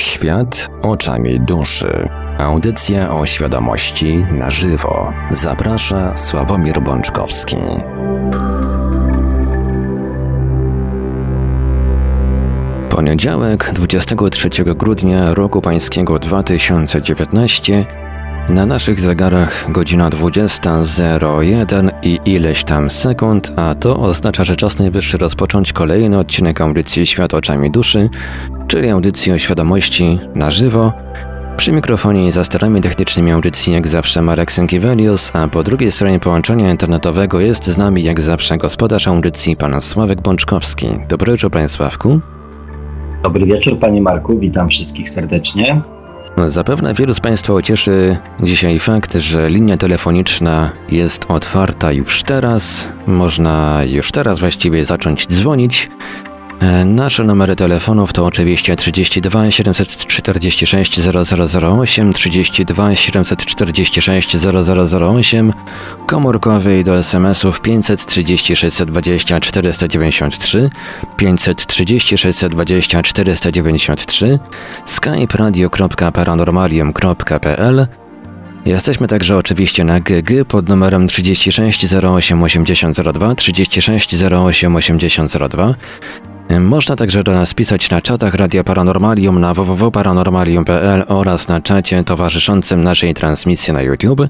Świat 0.00 0.70
oczami 0.82 1.40
duszy. 1.40 2.08
Audycja 2.38 3.10
o 3.10 3.26
świadomości 3.26 4.24
na 4.30 4.50
żywo. 4.50 5.12
Zaprasza 5.30 6.16
Sławomir 6.16 6.82
Bączkowski. 6.82 7.56
Poniedziałek 12.90 13.70
23 13.74 14.48
grudnia 14.64 15.34
roku 15.34 15.60
pańskiego 15.60 16.18
2019 16.18 17.86
na 18.48 18.66
naszych 18.66 19.00
zegarach 19.00 19.72
godzina 19.72 20.10
20.01 20.10 21.90
i 22.02 22.20
ileś 22.24 22.64
tam 22.64 22.90
sekund, 22.90 23.52
a 23.56 23.74
to 23.74 24.00
oznacza, 24.00 24.44
że 24.44 24.56
czas 24.56 24.78
najwyższy 24.78 25.18
rozpocząć 25.18 25.72
kolejny 25.72 26.18
odcinek 26.18 26.60
audycji 26.60 27.06
Świat 27.06 27.34
oczami 27.34 27.70
duszy, 27.70 28.08
czyli 28.70 28.90
audycji 28.90 29.32
o 29.32 29.38
świadomości 29.38 30.18
na 30.34 30.50
żywo. 30.50 30.92
Przy 31.56 31.72
mikrofonie 31.72 32.26
i 32.26 32.30
za 32.30 32.44
sterami 32.44 32.80
technicznymi 32.80 33.32
audycji 33.32 33.72
jak 33.72 33.88
zawsze 33.88 34.22
Marek 34.22 34.52
Sękiewelius, 34.52 35.30
a 35.34 35.48
po 35.48 35.62
drugiej 35.62 35.92
stronie 35.92 36.20
połączenia 36.20 36.70
internetowego 36.70 37.40
jest 37.40 37.66
z 37.66 37.76
nami 37.76 38.02
jak 38.02 38.20
zawsze 38.20 38.56
gospodarz 38.56 39.08
audycji 39.08 39.56
pan 39.56 39.80
Sławek 39.80 40.20
Bączkowski. 40.20 40.86
Dobry 41.08 41.32
wieczór 41.32 41.50
panie 41.50 41.68
Sławku. 41.68 42.20
Dobry 43.22 43.46
wieczór 43.46 43.78
panie 43.78 44.02
Marku, 44.02 44.38
witam 44.38 44.68
wszystkich 44.68 45.10
serdecznie. 45.10 45.82
Zapewne 46.46 46.94
wielu 46.94 47.14
z 47.14 47.20
Państwa 47.20 47.52
ucieszy 47.54 48.16
dzisiaj 48.42 48.78
fakt, 48.78 49.14
że 49.14 49.48
linia 49.48 49.76
telefoniczna 49.76 50.70
jest 50.88 51.24
otwarta 51.28 51.92
już 51.92 52.22
teraz. 52.22 52.88
Można 53.06 53.80
już 53.88 54.12
teraz 54.12 54.38
właściwie 54.38 54.84
zacząć 54.84 55.26
dzwonić. 55.26 55.90
E, 56.60 56.84
nasze 56.84 57.24
numery 57.24 57.56
telefonów 57.56 58.12
to 58.12 58.24
oczywiście 58.24 58.76
32 58.76 59.50
746 59.50 61.00
0008, 61.00 62.12
32 62.12 62.96
746 62.96 64.36
0008, 64.36 65.52
komórkowy 66.06 66.78
i 66.78 66.84
do 66.84 66.96
SMS-ów 66.96 67.60
530 67.60 68.56
620 68.56 69.40
493, 69.40 70.70
530 71.16 72.18
620 72.18 73.02
493, 73.02 74.38
skype 74.84 75.38
radio.paranormalium.pl 75.38 77.86
Jesteśmy 78.64 79.08
także 79.08 79.36
oczywiście 79.36 79.84
na 79.84 80.00
GG 80.00 80.44
pod 80.48 80.68
numerem 80.68 81.08
36 81.08 81.94
08 81.94 82.42
8002, 82.42 83.34
36 83.34 84.14
08 84.22 84.76
8002. 84.76 85.74
Można 86.58 86.96
także 86.96 87.22
do 87.22 87.32
nas 87.32 87.54
pisać 87.54 87.90
na 87.90 88.00
czatach 88.00 88.34
Radia 88.34 88.64
Paranormalium 88.64 89.40
na 89.40 89.54
www.paranormalium.pl 89.54 91.04
oraz 91.08 91.48
na 91.48 91.60
czacie 91.60 92.04
towarzyszącym 92.04 92.84
naszej 92.84 93.14
transmisji 93.14 93.72
na 93.72 93.82
YouTube. 93.82 94.20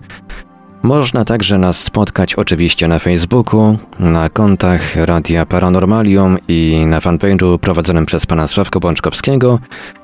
Można 0.82 1.24
także 1.24 1.58
nas 1.58 1.78
spotkać 1.78 2.34
oczywiście 2.34 2.88
na 2.88 2.98
Facebooku, 2.98 3.78
na 3.98 4.28
kontach 4.28 4.96
Radia 4.96 5.46
Paranormalium 5.46 6.38
i 6.48 6.84
na 6.86 7.00
fanpage'u 7.00 7.58
prowadzonym 7.58 8.06
przez 8.06 8.26
pana 8.26 8.48
Sławko 8.48 8.80
Bączkowskiego, 8.80 9.58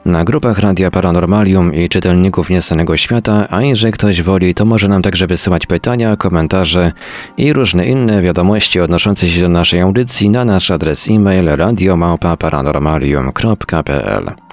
na 0.05 0.25
grupach 0.25 0.59
Radia 0.59 0.91
Paranormalium 0.91 1.75
i 1.75 1.89
czytelników 1.89 2.51
Niesanego 2.51 2.97
Świata, 2.97 3.47
a 3.51 3.63
jeżeli 3.63 3.93
ktoś 3.93 4.23
woli, 4.23 4.55
to 4.55 4.65
może 4.65 4.89
nam 4.89 5.03
także 5.03 5.27
wysyłać 5.27 5.67
pytania, 5.67 6.17
komentarze 6.17 6.93
i 7.37 7.53
różne 7.53 7.87
inne 7.87 8.23
wiadomości 8.23 8.81
odnoszące 8.81 9.29
się 9.29 9.41
do 9.41 9.49
naszej 9.49 9.81
audycji 9.81 10.31
na 10.31 10.45
nasz 10.45 10.71
adres 10.71 11.09
e-mail 11.11 11.47
radiomałpa-paranormalium.pl. 11.47 14.46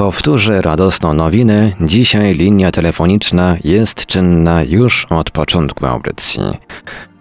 Powtórzę 0.00 0.62
radosną 0.62 1.14
nowinę. 1.14 1.72
Dzisiaj 1.80 2.34
linia 2.34 2.72
telefoniczna 2.72 3.56
jest 3.64 4.06
czynna 4.06 4.62
już 4.64 5.06
od 5.10 5.30
początku 5.30 5.86
audycji. 5.86 6.42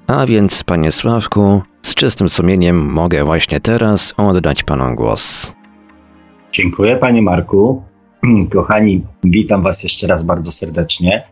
A 0.07 0.25
więc, 0.25 0.63
panie 0.63 0.91
Sławku, 0.91 1.61
z 1.81 1.95
czystym 1.95 2.29
sumieniem 2.29 2.77
mogę 2.77 3.25
właśnie 3.25 3.59
teraz 3.59 4.13
oddać 4.17 4.63
panu 4.63 4.95
głos. 4.95 5.53
Dziękuję, 6.51 6.97
panie 6.97 7.21
Marku. 7.21 7.83
Kochani, 8.53 9.01
witam 9.23 9.63
was 9.63 9.83
jeszcze 9.83 10.07
raz 10.07 10.23
bardzo 10.23 10.51
serdecznie. 10.51 11.23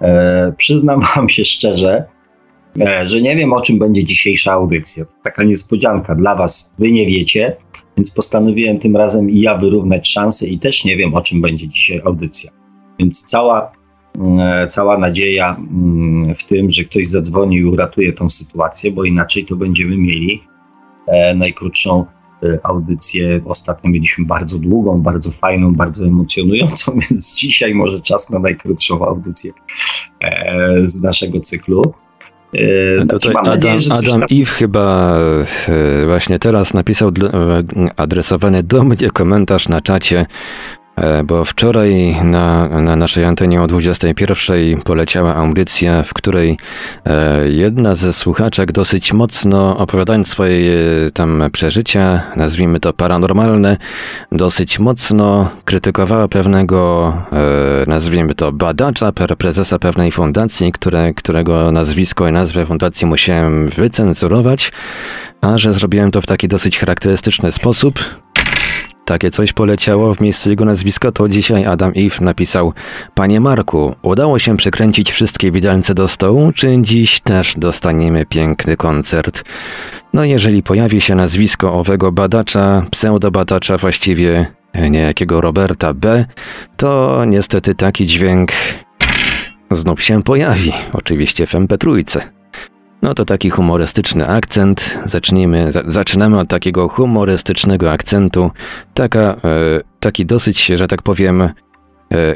E, 0.00 0.52
przyznam 0.56 1.00
wam 1.16 1.28
się 1.28 1.44
szczerze, 1.44 2.04
e, 2.80 3.06
że 3.06 3.20
nie 3.20 3.36
wiem 3.36 3.52
o 3.52 3.60
czym 3.60 3.78
będzie 3.78 4.04
dzisiejsza 4.04 4.52
audycja. 4.52 5.04
Taka 5.22 5.42
niespodzianka 5.42 6.14
dla 6.14 6.34
was, 6.34 6.72
wy 6.78 6.92
nie 6.92 7.06
wiecie. 7.06 7.56
Więc 7.96 8.10
postanowiłem 8.10 8.78
tym 8.78 8.96
razem 8.96 9.30
i 9.30 9.40
ja 9.40 9.58
wyrównać 9.58 10.08
szanse 10.08 10.46
i 10.46 10.58
też 10.58 10.84
nie 10.84 10.96
wiem, 10.96 11.14
o 11.14 11.22
czym 11.22 11.40
będzie 11.40 11.68
dzisiaj 11.68 12.00
audycja. 12.04 12.50
Więc 12.98 13.24
cała, 13.24 13.72
mm, 14.18 14.68
cała 14.68 14.98
nadzieja 14.98 15.56
mm, 15.56 16.34
w 16.34 16.44
tym, 16.44 16.70
że 16.70 16.84
ktoś 16.84 17.08
zadzwoni 17.08 17.56
i 17.56 17.64
uratuje 17.64 18.12
tą 18.12 18.28
sytuację, 18.28 18.90
bo 18.90 19.04
inaczej 19.04 19.44
to 19.44 19.56
będziemy 19.56 19.96
mieli 19.96 20.42
e, 21.06 21.34
najkrótszą 21.34 22.04
e, 22.42 22.58
audycję. 22.62 23.40
Ostatnio 23.44 23.90
mieliśmy 23.90 24.24
bardzo 24.24 24.58
długą, 24.58 25.00
bardzo 25.00 25.30
fajną, 25.30 25.74
bardzo 25.74 26.04
emocjonującą, 26.06 26.92
więc 27.10 27.34
dzisiaj 27.34 27.74
może 27.74 28.00
czas 28.00 28.30
na 28.30 28.38
najkrótszą 28.38 29.06
audycję 29.06 29.52
e, 30.20 30.78
z 30.84 31.02
naszego 31.02 31.40
cyklu. 31.40 31.82
Yy, 32.54 33.06
Tutaj 33.08 33.32
znaczy, 33.32 33.50
Adam, 33.50 33.78
Adam 33.90 34.28
Iw 34.28 34.50
chyba 34.50 35.16
e, 35.68 36.06
właśnie 36.06 36.38
teraz 36.38 36.74
napisał 36.74 37.08
e, 37.08 37.12
adresowany 37.96 38.62
do 38.62 38.84
mnie 38.84 39.10
komentarz 39.12 39.68
na 39.68 39.80
czacie. 39.80 40.20
E, 40.20 40.83
bo 41.24 41.44
wczoraj 41.44 42.16
na, 42.24 42.68
na 42.68 42.96
naszej 42.96 43.24
antenie 43.24 43.62
o 43.62 43.66
21 43.66 44.82
poleciała 44.82 45.34
audycja, 45.34 46.02
w 46.02 46.14
której 46.14 46.58
e, 47.06 47.48
jedna 47.48 47.94
ze 47.94 48.12
słuchaczek 48.12 48.72
dosyć 48.72 49.12
mocno 49.12 49.78
opowiadając 49.78 50.28
swoje 50.28 50.76
e, 51.06 51.10
tam 51.10 51.42
przeżycia, 51.52 52.22
nazwijmy 52.36 52.80
to 52.80 52.92
paranormalne, 52.92 53.76
dosyć 54.32 54.78
mocno 54.78 55.50
krytykowała 55.64 56.28
pewnego, 56.28 57.12
nazwijmy 57.86 58.34
to 58.34 58.52
badacza, 58.52 59.12
prezesa 59.12 59.78
pewnej 59.78 60.12
fundacji, 60.12 60.72
które, 60.72 61.14
którego 61.14 61.72
nazwisko 61.72 62.28
i 62.28 62.32
nazwę 62.32 62.66
fundacji 62.66 63.06
musiałem 63.06 63.68
wycenzurować, 63.68 64.72
a 65.40 65.58
że 65.58 65.72
zrobiłem 65.72 66.10
to 66.10 66.20
w 66.20 66.26
taki 66.26 66.48
dosyć 66.48 66.78
charakterystyczny 66.78 67.52
sposób, 67.52 68.23
takie 69.04 69.30
coś 69.30 69.52
poleciało 69.52 70.14
w 70.14 70.20
miejscu 70.20 70.50
jego 70.50 70.64
nazwiska, 70.64 71.12
to 71.12 71.28
dzisiaj 71.28 71.64
Adam 71.64 71.92
Eve 71.96 72.24
napisał 72.24 72.72
Panie 73.14 73.40
Marku, 73.40 73.94
udało 74.02 74.38
się 74.38 74.56
przykręcić 74.56 75.12
wszystkie 75.12 75.52
widelce 75.52 75.94
do 75.94 76.08
stołu, 76.08 76.52
czy 76.52 76.76
dziś 76.80 77.20
też 77.20 77.54
dostaniemy 77.58 78.26
piękny 78.26 78.76
koncert? 78.76 79.44
No 80.12 80.24
jeżeli 80.24 80.62
pojawi 80.62 81.00
się 81.00 81.14
nazwisko 81.14 81.74
owego 81.74 82.12
badacza, 82.12 82.86
pseudobadacza 82.90 83.78
właściwie 83.78 84.46
niejakiego 84.90 85.40
Roberta 85.40 85.94
B., 85.94 86.24
to 86.76 87.22
niestety 87.26 87.74
taki 87.74 88.06
dźwięk 88.06 88.52
znów 89.70 90.02
się 90.02 90.22
pojawi, 90.22 90.72
oczywiście 90.92 91.46
w 91.46 91.52
MP3. 91.52 92.20
No 93.04 93.14
to 93.14 93.24
taki 93.24 93.50
humorystyczny 93.50 94.28
akcent. 94.28 94.98
Zacznijmy, 95.04 95.72
zaczynamy 95.86 96.38
od 96.38 96.48
takiego 96.48 96.88
humorystycznego 96.88 97.90
akcentu. 97.90 98.50
Taka, 98.94 99.20
e, 99.20 99.36
taki 100.00 100.26
dosyć, 100.26 100.66
że 100.66 100.88
tak 100.88 101.02
powiem, 101.02 101.40
e, 101.40 101.50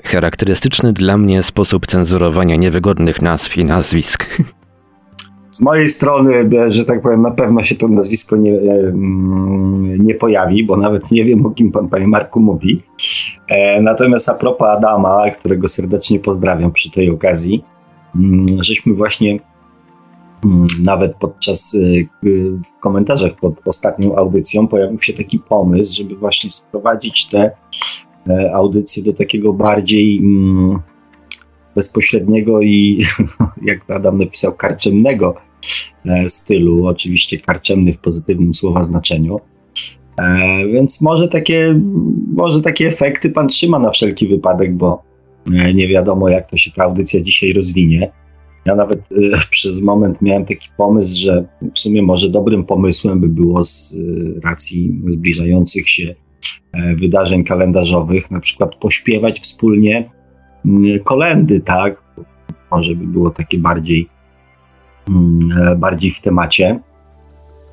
charakterystyczny 0.04 0.92
dla 0.92 1.16
mnie 1.16 1.42
sposób 1.42 1.86
cenzurowania 1.86 2.56
niewygodnych 2.56 3.22
nazw 3.22 3.58
i 3.58 3.64
nazwisk. 3.64 4.26
Z 5.50 5.60
mojej 5.60 5.88
strony, 5.88 6.50
e, 6.66 6.72
że 6.72 6.84
tak 6.84 7.02
powiem, 7.02 7.22
na 7.22 7.30
pewno 7.30 7.62
się 7.62 7.74
to 7.74 7.88
nazwisko 7.88 8.36
nie, 8.36 8.60
mm, 8.60 10.06
nie 10.06 10.14
pojawi, 10.14 10.64
bo 10.64 10.76
nawet 10.76 11.10
nie 11.10 11.24
wiem, 11.24 11.46
o 11.46 11.50
kim 11.50 11.72
pan, 11.72 11.88
panie 11.88 12.06
Marku, 12.06 12.40
mówi. 12.40 12.82
Natomiast 13.80 14.28
a 14.28 14.34
propos 14.34 14.68
Adama, 14.68 15.30
którego 15.30 15.68
serdecznie 15.68 16.20
pozdrawiam 16.20 16.72
przy 16.72 16.90
tej 16.90 17.10
okazji, 17.10 17.64
mm, 18.16 18.46
żeśmy 18.62 18.94
właśnie 18.94 19.38
nawet 20.82 21.14
podczas 21.16 21.74
y, 21.74 22.08
y, 22.26 22.50
w 22.50 22.80
komentarzach 22.80 23.34
pod 23.34 23.54
ostatnią 23.64 24.16
audycją 24.16 24.68
pojawił 24.68 25.02
się 25.02 25.12
taki 25.12 25.38
pomysł, 25.38 25.94
żeby 25.96 26.16
właśnie 26.16 26.50
sprowadzić 26.50 27.26
te 27.26 27.50
e, 28.28 28.54
audycje 28.54 29.02
do 29.02 29.12
takiego 29.12 29.52
bardziej 29.52 30.18
mm, 30.18 30.78
bezpośredniego 31.74 32.62
i, 32.62 33.06
jak 33.62 33.90
Adam 33.90 34.18
napisał, 34.18 34.54
karczemnego 34.54 35.34
e, 36.06 36.28
stylu, 36.28 36.86
oczywiście 36.86 37.40
karczemny 37.40 37.92
w 37.92 37.98
pozytywnym 37.98 38.54
słowa 38.54 38.82
znaczeniu. 38.82 39.40
E, 40.20 40.38
więc 40.72 41.00
może 41.00 41.28
takie, 41.28 41.80
może 42.34 42.60
takie 42.60 42.88
efekty 42.88 43.30
pan 43.30 43.48
trzyma 43.48 43.78
na 43.78 43.90
wszelki 43.90 44.28
wypadek, 44.28 44.74
bo 44.74 45.08
nie 45.74 45.88
wiadomo, 45.88 46.28
jak 46.28 46.50
to 46.50 46.56
się 46.56 46.70
ta 46.70 46.84
audycja 46.84 47.20
dzisiaj 47.20 47.52
rozwinie. 47.52 48.12
Ja 48.68 48.74
nawet 48.74 49.12
y, 49.12 49.30
przez 49.50 49.80
moment 49.80 50.22
miałem 50.22 50.44
taki 50.44 50.68
pomysł, 50.76 51.20
że 51.22 51.44
w 51.74 51.78
sumie 51.78 52.02
może 52.02 52.28
dobrym 52.28 52.64
pomysłem 52.64 53.20
by 53.20 53.28
było 53.28 53.64
z 53.64 53.94
y, 53.94 54.40
racji 54.44 55.00
zbliżających 55.08 55.90
się 55.90 56.14
e, 56.72 56.94
wydarzeń 56.94 57.44
kalendarzowych, 57.44 58.30
na 58.30 58.40
przykład 58.40 58.74
pośpiewać 58.74 59.40
wspólnie 59.40 60.10
mm, 60.66 61.00
kolendy, 61.04 61.60
tak? 61.60 62.02
Może 62.70 62.94
by 62.94 63.06
było 63.06 63.30
takie 63.30 63.58
bardziej, 63.58 64.08
mm, 65.08 65.62
e, 65.62 65.76
bardziej 65.76 66.10
w 66.10 66.20
temacie, 66.20 66.80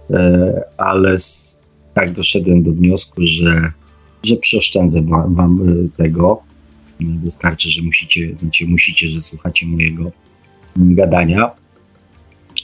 e, 0.10 0.64
ale 0.78 1.16
tak 1.94 2.14
doszedłem 2.14 2.64
do 2.64 2.72
wniosku, 2.72 3.22
że, 3.22 3.72
że 4.24 4.36
przyoszczędzę 4.36 5.02
wam, 5.02 5.36
wam 5.36 5.60
tego. 5.98 6.42
Wystarczy, 7.00 7.70
że 7.70 7.82
musicie, 7.82 8.36
znaczy 8.42 8.68
musicie, 8.68 9.08
że 9.08 9.22
słuchacie 9.22 9.66
mojego 9.68 10.12
gadania. 10.78 11.52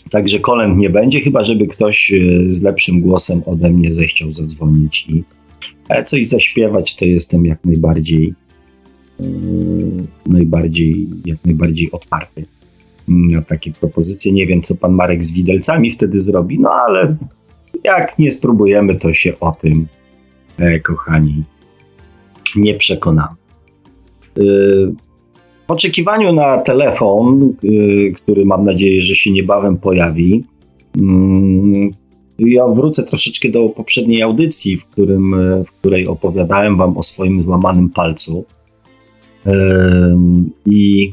Także 0.10 0.40
kolęd 0.40 0.78
nie 0.78 0.90
będzie, 0.90 1.22
chyba 1.22 1.44
żeby 1.44 1.68
ktoś 1.68 2.14
e, 2.14 2.18
z 2.50 2.62
lepszym 2.62 3.02
głosem 3.02 3.42
ode 3.46 3.70
mnie 3.70 3.94
zechciał 3.94 4.34
zadzwonić 4.34 5.10
i 5.10 5.24
e, 5.90 6.04
coś 6.04 6.28
zaśpiewać, 6.28 6.96
to 6.96 7.06
jestem 7.06 7.46
jak 7.46 7.66
najbardziej 7.66 8.34
e, 9.20 9.24
najbardziej, 10.26 11.08
jak 11.26 11.46
najbardziej 11.46 11.92
otwarty 11.92 12.46
na 13.08 13.42
takie 13.42 13.72
propozycje. 13.72 14.32
Nie 14.32 14.48
wiem, 14.48 14.62
co 14.62 14.76
pan 14.76 14.92
Marek 14.92 15.26
z 15.26 15.32
widelcami 15.32 15.92
wtedy 15.92 16.20
zrobi, 16.20 16.60
no 16.60 16.70
ale 16.70 17.16
jak 17.84 18.20
nie 18.20 18.32
spróbujemy, 18.32 18.96
to 18.96 19.14
się 19.14 19.40
o 19.40 19.52
tym, 19.52 19.88
kochani, 20.84 21.44
nie 22.56 22.74
przekonamy. 22.74 23.36
Oczekiwaniu 25.72 26.34
na 26.34 26.58
telefon, 26.58 27.54
y, 27.64 28.14
który 28.16 28.46
mam 28.46 28.66
nadzieję, 28.66 29.02
że 29.02 29.16
się 29.16 29.32
niebawem 29.32 29.78
pojawi, 29.78 30.44
mm, 30.98 31.92
ja 32.40 32.68
wrócę 32.68 33.04
troszeczkę 33.04 33.50
do 33.50 33.70
poprzedniej 33.70 34.22
audycji, 34.22 34.78
w, 34.78 34.86
którym, 34.86 35.36
w 35.68 35.72
której 35.72 36.08
opowiadałem 36.08 36.78
Wam 36.78 36.98
o 36.98 37.04
swoim 37.04 37.42
złamanym 37.42 37.90
palcu. 37.90 38.46
I 40.66 41.12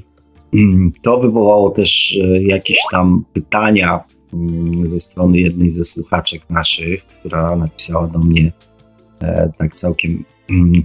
mm, 0.54 0.92
to 1.02 1.20
wywołało 1.20 1.70
też 1.70 2.18
e, 2.24 2.42
jakieś 2.42 2.78
tam 2.92 3.24
pytania 3.32 4.04
mm, 4.32 4.72
ze 4.90 5.00
strony 5.00 5.38
jednej 5.38 5.70
ze 5.70 5.84
słuchaczek 5.84 6.50
naszych, 6.50 7.06
która 7.06 7.56
napisała 7.56 8.06
do 8.06 8.18
mnie 8.18 8.52
e, 9.20 9.52
tak 9.58 9.74
całkiem 9.74 10.24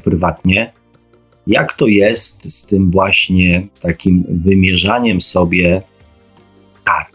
prywatnie 0.03 0.73
jak 1.47 1.73
to 1.73 1.87
jest 1.87 2.59
z 2.59 2.67
tym 2.67 2.91
właśnie 2.91 3.67
takim 3.79 4.23
wymierzaniem 4.29 5.21
sobie 5.21 5.81
tak, 6.83 7.11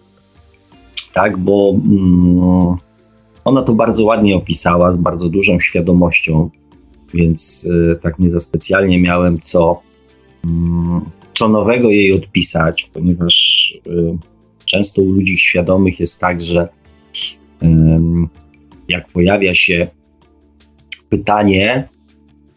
tak, 1.13 1.39
bo 1.39 1.75
mm, 1.85 2.77
ona 3.45 3.63
to 3.63 3.75
bardzo 3.75 4.05
ładnie 4.05 4.37
opisała, 4.37 4.93
z 4.93 4.97
bardzo 4.97 5.29
dużą 5.29 5.61
świadomością, 5.61 6.51
więc 7.15 7.65
y, 7.65 7.99
tak 8.03 8.19
nie 8.19 8.31
za 8.31 8.41
specjalnie 8.41 9.01
miałem 9.01 9.41
co, 9.41 9.81
y, 10.45 10.49
co 11.33 11.49
nowego 11.49 11.91
jej 11.91 12.13
odpisać, 12.13 12.91
ponieważ 12.93 13.35
y, 13.87 14.19
często 14.65 15.03
u 15.03 15.13
ludzi 15.13 15.39
świadomych 15.39 16.01
jest 16.01 16.21
tak, 16.21 16.41
że 16.41 16.69
jak 18.89 19.09
pojawia 19.09 19.55
się 19.55 19.87
pytanie, 21.09 21.89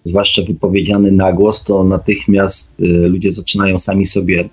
zwłaszcza 0.03 0.41
wypowiedziany 0.47 1.11
na 1.11 1.33
głos, 1.33 1.63
to 1.63 1.83
natychmiast 1.83 2.81
y, 2.81 2.85
ludzie 2.87 3.31
zaczynają 3.31 3.79
sami 3.79 4.05
sobie. 4.05 4.49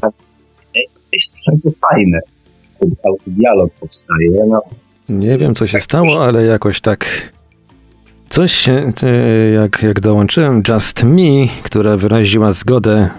To 0.00 0.12
jest 1.52 1.78
fajne. 1.90 2.20
Dialog 3.26 3.72
powstaje. 3.80 4.30
No. 4.48 4.62
Nie 5.18 5.38
wiem, 5.38 5.54
co 5.54 5.66
się 5.66 5.80
stało, 5.80 6.24
ale 6.24 6.44
jakoś 6.44 6.80
tak. 6.80 7.32
Coś 8.28 8.52
się, 8.52 8.92
y, 9.02 9.52
jak, 9.52 9.82
jak 9.82 10.00
dołączyłem 10.00 10.62
Just 10.68 11.02
Me, 11.04 11.48
która 11.62 11.96
wyraziła 11.96 12.52
zgodę, 12.52 13.10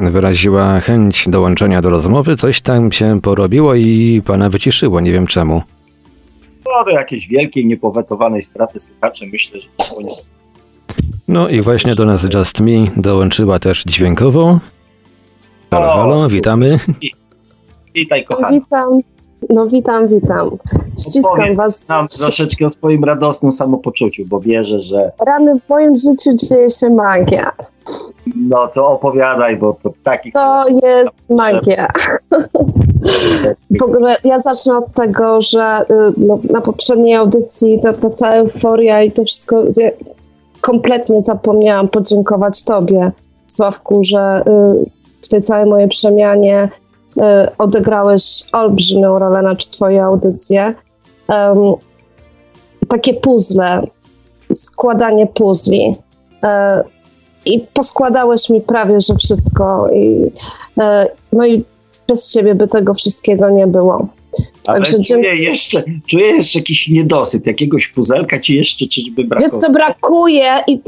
y, 0.00 0.10
wyraziła 0.10 0.80
chęć 0.80 1.28
dołączenia 1.28 1.82
do 1.82 1.90
rozmowy, 1.90 2.36
coś 2.36 2.60
tam 2.60 2.92
się 2.92 3.20
porobiło 3.20 3.74
i 3.74 4.22
pana 4.24 4.50
wyciszyło, 4.50 5.00
nie 5.00 5.12
wiem 5.12 5.26
czemu 5.26 5.62
do 6.84 6.90
jakiejś 6.90 7.28
wielkiej, 7.28 7.66
niepowetowanej 7.66 8.42
straty 8.42 8.80
słuchaczy, 8.80 9.26
myślę, 9.32 9.60
że 9.60 9.68
to 9.78 10.02
nie 10.02 10.08
No 11.28 11.48
i 11.48 11.62
właśnie 11.62 11.94
do 11.94 12.04
nas 12.04 12.26
Just 12.34 12.60
Me 12.60 12.86
dołączyła 12.96 13.58
też 13.58 13.84
dźwiękowo. 13.84 14.58
Halo, 15.70 15.92
halo, 15.92 16.28
witamy. 16.28 16.78
Witaj, 17.94 18.24
kochany. 18.24 18.60
Witam. 18.60 19.00
No 19.50 19.66
witam, 19.66 20.08
witam. 20.08 20.50
Ściskam 20.98 21.32
Opowiedz 21.32 21.56
was. 21.56 21.88
nam 21.88 22.08
troszeczkę 22.08 22.66
o 22.66 22.70
swoim 22.70 23.04
radosnym 23.04 23.52
samopoczuciu, 23.52 24.24
bo 24.26 24.40
wierzę, 24.40 24.80
że... 24.80 25.12
Rany 25.26 25.60
w 25.60 25.68
moim 25.68 25.96
życiu 25.96 26.30
dzieje 26.36 26.70
się 26.70 26.90
magia. 26.90 27.52
No 28.36 28.68
to 28.68 28.88
opowiadaj, 28.88 29.56
bo 29.56 29.76
to 29.82 29.92
taki... 30.02 30.32
To 30.32 30.64
jest 30.82 31.18
magia. 31.30 31.88
Ja 34.24 34.38
zacznę 34.38 34.78
od 34.78 34.94
tego, 34.94 35.42
że 35.42 35.84
y, 35.90 36.12
no, 36.16 36.38
na 36.50 36.60
poprzedniej 36.60 37.14
audycji 37.14 37.80
ta, 37.82 37.92
ta 37.92 38.10
cała 38.10 38.32
euforia 38.32 39.02
i 39.02 39.12
to 39.12 39.24
wszystko, 39.24 39.64
ja 39.76 39.90
kompletnie 40.60 41.20
zapomniałam 41.20 41.88
podziękować 41.88 42.64
Tobie, 42.64 43.12
Sławku, 43.46 44.04
że 44.04 44.42
y, 44.46 44.90
w 45.22 45.28
tej 45.28 45.42
całej 45.42 45.66
mojej 45.66 45.88
przemianie 45.88 46.68
y, 47.16 47.22
odegrałeś 47.58 48.44
olbrzymią 48.52 49.18
rolę 49.18 49.42
na 49.42 49.56
Twoje 49.56 50.04
audycje. 50.04 50.74
Um, 51.28 51.74
takie 52.88 53.14
puzzle, 53.14 53.82
składanie 54.52 55.26
puzli. 55.26 55.96
I 57.44 57.60
poskładałeś 57.60 58.50
mi 58.50 58.60
prawie, 58.60 59.00
że 59.00 59.14
wszystko. 59.14 59.88
I, 59.88 60.32
no 61.32 61.46
i 61.46 61.64
bez 62.08 62.32
ciebie 62.32 62.54
by 62.54 62.68
tego 62.68 62.94
wszystkiego 62.94 63.50
nie 63.50 63.66
było. 63.66 64.08
Ale 64.66 64.78
Także 64.78 64.98
czuję, 65.02 65.34
jeszcze, 65.34 65.82
czuję 66.06 66.26
jeszcze 66.26 66.58
jakiś 66.58 66.88
niedosyt, 66.88 67.46
jakiegoś 67.46 67.88
puzelka 67.88 68.40
ci 68.40 68.56
jeszcze 68.56 68.86
czyżby 68.86 69.24
brakuje? 69.24 69.48
Wiesz 69.48 69.58
co, 69.58 69.70
brakuje, 69.70 70.50
i, 70.66 70.80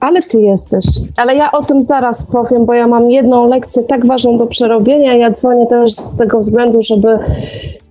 ale 0.00 0.22
ty 0.22 0.40
jesteś. 0.40 0.84
Ale 1.16 1.36
ja 1.36 1.52
o 1.52 1.64
tym 1.64 1.82
zaraz 1.82 2.26
powiem, 2.26 2.66
bo 2.66 2.74
ja 2.74 2.86
mam 2.86 3.10
jedną 3.10 3.48
lekcję 3.48 3.82
tak 3.82 4.06
ważną 4.06 4.36
do 4.36 4.46
przerobienia. 4.46 5.14
Ja 5.14 5.30
dzwonię 5.30 5.66
też 5.66 5.92
z 5.92 6.16
tego 6.16 6.38
względu, 6.38 6.82
żeby, 6.82 7.18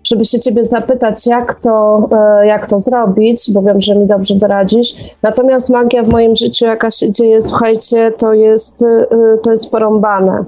żeby 0.04 0.26
się 0.26 0.40
ciebie 0.40 0.64
zapytać, 0.64 1.28
jak 1.28 1.56
to, 1.56 2.08
e, 2.42 2.48
jak 2.48 2.68
to 2.68 2.80
zrobić, 2.80 3.52
bo 3.52 3.62
wiem, 3.62 3.81
że 3.81 3.96
mi 3.96 4.08
dobrze 4.08 4.36
doradzisz. 4.36 4.96
Natomiast 5.22 5.69
magia 5.69 6.04
w 6.04 6.10
moim 6.10 6.36
życiu, 6.36 6.66
jaka 6.66 6.92
się 6.92 7.12
dzieje, 7.12 7.42
słuchajcie, 7.42 8.12
to 8.18 8.33
jest, 8.33 8.83
e, 8.83 9.07
to 9.44 9.52
jest 9.52 9.71
porąbane. 9.71 10.45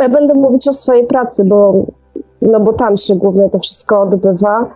Ja 0.00 0.08
będę 0.08 0.34
mówić 0.34 0.68
o 0.68 0.72
swojej 0.72 1.06
pracy, 1.06 1.44
bo, 1.44 1.86
no 2.42 2.60
bo 2.60 2.72
tam 2.72 2.96
się 2.96 3.14
głównie 3.16 3.50
to 3.50 3.58
wszystko 3.58 4.02
odbywa. 4.02 4.70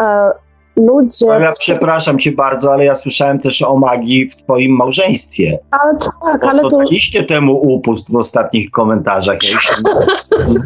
E, 0.00 0.30
ludzie. 0.78 1.26
No 1.26 1.40
ja 1.40 1.52
przepraszam 1.52 2.18
cię 2.18 2.32
bardzo, 2.32 2.72
ale 2.72 2.84
ja 2.84 2.94
słyszałem 2.94 3.38
też 3.38 3.62
o 3.62 3.76
magii 3.76 4.30
w 4.30 4.36
twoim 4.36 4.76
małżeństwie. 4.76 5.58
Ale 5.70 5.98
tak, 6.22 6.44
ale 6.44 6.62
to. 6.62 6.78
Daliście 6.78 7.24
temu 7.24 7.56
upust 7.74 8.12
w 8.12 8.16
ostatnich 8.16 8.70
komentarzach. 8.70 9.38
Ja 9.42 9.50
już 9.50 9.82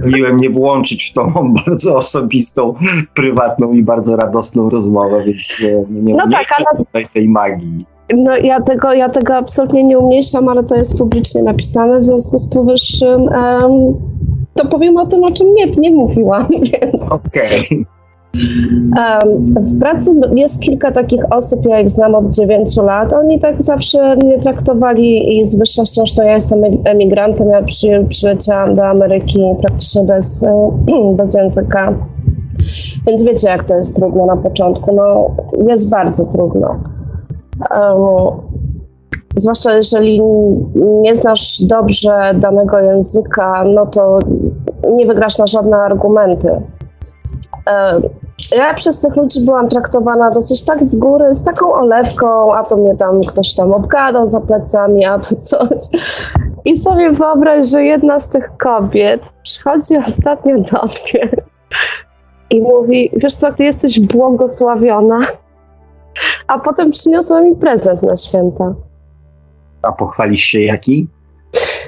miłem 0.15 0.37
nie 0.37 0.51
włączyć 0.51 1.11
w 1.11 1.13
tą 1.13 1.33
bardzo 1.67 1.97
osobistą, 1.97 2.75
prywatną 3.15 3.73
i 3.73 3.83
bardzo 3.83 4.17
radosną 4.17 4.71
rozmowę, 4.71 5.25
więc 5.25 5.63
e, 5.65 5.85
nie, 5.91 6.15
no 6.15 6.27
nie 6.27 6.33
tak, 6.33 6.47
ale... 6.59 6.79
tutaj 6.79 7.09
tej 7.15 7.29
magii. 7.29 7.92
No 8.17 8.37
ja 8.37 8.61
tego, 8.61 8.93
ja 8.93 9.09
tego 9.09 9.37
absolutnie 9.37 9.85
nie 9.85 9.99
umieściłam, 9.99 10.49
ale 10.49 10.65
to 10.65 10.75
jest 10.75 10.99
publicznie 10.99 11.43
napisane, 11.43 12.01
w 12.01 12.07
związku 12.07 12.39
z 12.39 12.49
powyższym 12.49 13.23
um, 13.23 13.95
to 14.55 14.69
powiem 14.69 14.97
o 14.97 15.07
tym, 15.07 15.25
o 15.25 15.31
czym 15.31 15.55
nie, 15.55 15.67
nie 15.67 15.91
mówiłam. 15.91 16.47
Okej. 17.11 17.61
Okay. 17.61 17.87
W 19.61 19.79
pracy 19.81 20.11
jest 20.37 20.63
kilka 20.63 20.93
takich 20.93 21.33
osób, 21.33 21.67
ja 21.67 21.81
ich 21.81 21.91
znam 21.91 22.15
od 22.15 22.35
9 22.35 22.77
lat. 22.77 23.13
Oni 23.13 23.41
tak 23.41 23.63
zawsze 23.63 24.17
mnie 24.17 24.39
traktowali 24.39 25.39
i 25.39 25.45
z 25.45 25.59
wyższością, 25.59 26.07
że 26.07 26.25
ja 26.25 26.35
jestem 26.35 26.61
emigrantem. 26.85 27.49
Ja 27.49 27.63
przy, 27.63 28.07
przyleciałam 28.09 28.75
do 28.75 28.87
Ameryki 28.87 29.41
praktycznie 29.61 30.03
bez, 30.03 30.47
bez 31.19 31.35
języka. 31.35 31.95
Więc 33.07 33.25
wiecie, 33.25 33.49
jak 33.49 33.65
to 33.65 33.77
jest 33.77 33.97
trudno 33.97 34.27
na 34.27 34.37
początku. 34.37 34.95
No, 34.95 35.37
jest 35.69 35.91
bardzo 35.91 36.27
trudno. 36.27 36.92
Zwłaszcza 39.35 39.77
jeżeli 39.77 40.23
nie 40.75 41.17
znasz 41.17 41.63
dobrze 41.63 42.35
danego 42.35 42.79
języka, 42.79 43.65
no 43.65 43.87
to 43.87 44.19
nie 44.95 45.07
wygrasz 45.07 45.39
na 45.39 45.47
żadne 45.47 45.77
argumenty. 45.77 46.63
Ja 48.57 48.75
przez 48.75 49.01
tych 49.01 49.17
ludzi 49.17 49.45
byłam 49.45 49.69
traktowana 49.69 50.31
dosyć 50.31 50.65
tak 50.65 50.85
z 50.85 50.99
góry, 50.99 51.35
z 51.35 51.45
taką 51.45 51.73
olewką, 51.73 52.55
a 52.55 52.63
to 52.63 52.77
mnie 52.77 52.97
tam 52.97 53.21
ktoś 53.21 53.55
tam 53.55 53.73
obgadał 53.73 54.27
za 54.27 54.41
plecami, 54.41 55.05
a 55.05 55.19
to 55.19 55.37
coś. 55.37 55.79
I 56.65 56.79
sobie 56.79 57.13
wyobraź, 57.13 57.67
że 57.67 57.83
jedna 57.83 58.21
z 58.21 58.29
tych 58.29 58.51
kobiet 58.57 59.29
przychodzi 59.43 59.97
ostatnio 60.09 60.57
do 60.57 60.83
mnie 60.83 61.29
i 62.51 62.63
mówi, 62.63 63.11
wiesz 63.17 63.35
co, 63.35 63.53
ty 63.53 63.65
jesteś 63.65 64.01
błogosławiona, 64.01 65.19
A 66.47 66.59
potem 66.59 66.91
przyniosła 66.91 67.41
mi 67.41 67.57
prezent 67.57 68.03
na 68.03 68.17
święta. 68.17 68.75
A 69.83 69.93
pochwalisz 69.93 70.43
się 70.43 70.61
jaki? 70.61 71.09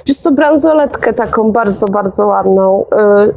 Wiesz 0.06 0.16
co, 0.16 0.32
bransoletkę 0.32 1.12
taką 1.12 1.52
bardzo, 1.52 1.86
bardzo 1.86 2.26
ładną. 2.26 2.84
Y, 2.84 3.34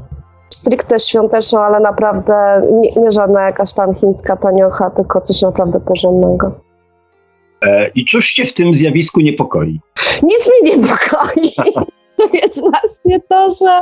stricte 0.50 1.00
świąteczną, 1.00 1.60
ale 1.60 1.80
naprawdę 1.80 2.62
nie, 2.72 2.92
nie 2.92 3.12
żadna 3.12 3.42
jakaś 3.42 3.74
tam 3.74 3.96
chińska 3.96 4.38
taniocha, 4.38 4.90
tylko 4.90 5.22
coś 5.22 5.42
naprawdę 5.42 5.80
porządnego. 5.80 6.52
E, 7.62 7.88
I 7.88 8.06
cóż 8.06 8.34
cię 8.34 8.46
w 8.46 8.54
tym 8.54 8.74
zjawisku 8.74 9.20
niepokoi? 9.22 9.80
Nic 10.24 10.52
mnie 10.62 10.72
niepokoi. 10.72 11.52
To 12.18 12.30
jest 12.34 12.60
właśnie 12.60 13.20
to, 13.30 13.52
że, 13.52 13.82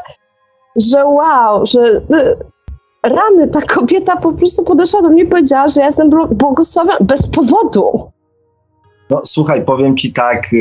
że 0.75 1.05
wow, 1.05 1.65
że 1.65 1.79
y, 1.81 2.37
rany, 3.09 3.47
ta 3.47 3.61
kobieta 3.61 4.17
po 4.17 4.33
prostu 4.33 4.63
podeszła 4.63 5.01
do 5.01 5.09
mnie 5.09 5.23
i 5.23 5.27
powiedziała, 5.27 5.69
że 5.69 5.81
ja 5.81 5.87
jestem 5.87 6.09
błogosławiona 6.31 6.97
bez 7.01 7.27
powodu. 7.27 8.11
No 9.09 9.21
słuchaj, 9.23 9.65
powiem 9.65 9.97
ci 9.97 10.13
tak, 10.13 10.53
e, 10.53 10.57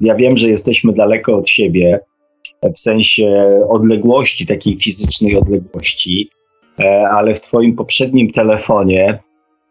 ja 0.00 0.14
wiem, 0.14 0.38
że 0.38 0.48
jesteśmy 0.48 0.92
daleko 0.92 1.36
od 1.36 1.48
siebie, 1.48 2.00
w 2.62 2.78
sensie 2.78 3.58
odległości, 3.68 4.46
takiej 4.46 4.76
fizycznej 4.80 5.36
odległości, 5.36 6.30
e, 6.80 7.08
ale 7.08 7.34
w 7.34 7.40
Twoim 7.40 7.76
poprzednim 7.76 8.32
telefonie, 8.32 9.18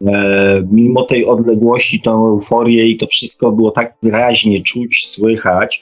e, 0.08 0.64
mimo 0.72 1.04
tej 1.04 1.26
odległości, 1.26 2.02
tą 2.02 2.28
euforię 2.28 2.88
i 2.88 2.98
to 2.98 3.08
wszystko 3.08 3.52
było 3.52 3.72
tak 3.72 3.96
wyraźnie 4.04 4.62
czuć, 4.62 5.08
słychać, 5.08 5.82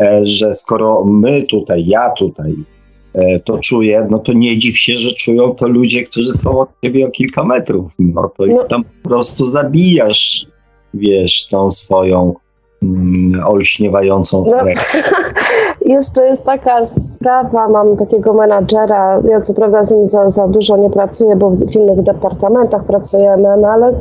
e, 0.00 0.20
że 0.26 0.54
skoro 0.54 1.04
my 1.04 1.42
tutaj, 1.42 1.86
ja 1.86 2.10
tutaj 2.10 2.54
to 3.44 3.58
czuję, 3.58 4.06
no 4.10 4.18
to 4.18 4.32
nie 4.32 4.58
dziw 4.58 4.78
się, 4.78 4.92
że 4.92 5.10
czują 5.10 5.54
to 5.54 5.68
ludzie, 5.68 6.02
którzy 6.02 6.32
są 6.32 6.60
od 6.60 6.68
ciebie 6.84 7.06
o 7.06 7.10
kilka 7.10 7.44
metrów. 7.44 7.92
No 7.98 8.30
to 8.36 8.46
no. 8.46 8.64
tam 8.64 8.84
po 8.84 9.08
prostu 9.08 9.46
zabijasz, 9.46 10.46
wiesz, 10.94 11.46
tą 11.46 11.70
swoją 11.70 12.34
mm, 12.82 13.44
olśniewającą 13.44 14.44
no. 14.50 14.56
Jeszcze 15.94 16.22
jest 16.24 16.44
taka 16.44 16.86
sprawa, 16.86 17.68
mam 17.68 17.96
takiego 17.96 18.34
menadżera, 18.34 19.22
ja 19.28 19.40
co 19.40 19.54
prawda 19.54 19.84
z 19.84 19.92
nim 19.92 20.06
za, 20.06 20.30
za 20.30 20.48
dużo 20.48 20.76
nie 20.76 20.90
pracuję, 20.90 21.36
bo 21.36 21.50
w 21.50 21.76
innych 21.76 22.02
departamentach 22.02 22.84
pracujemy, 22.84 23.48
no 23.60 23.68
ale 23.68 24.00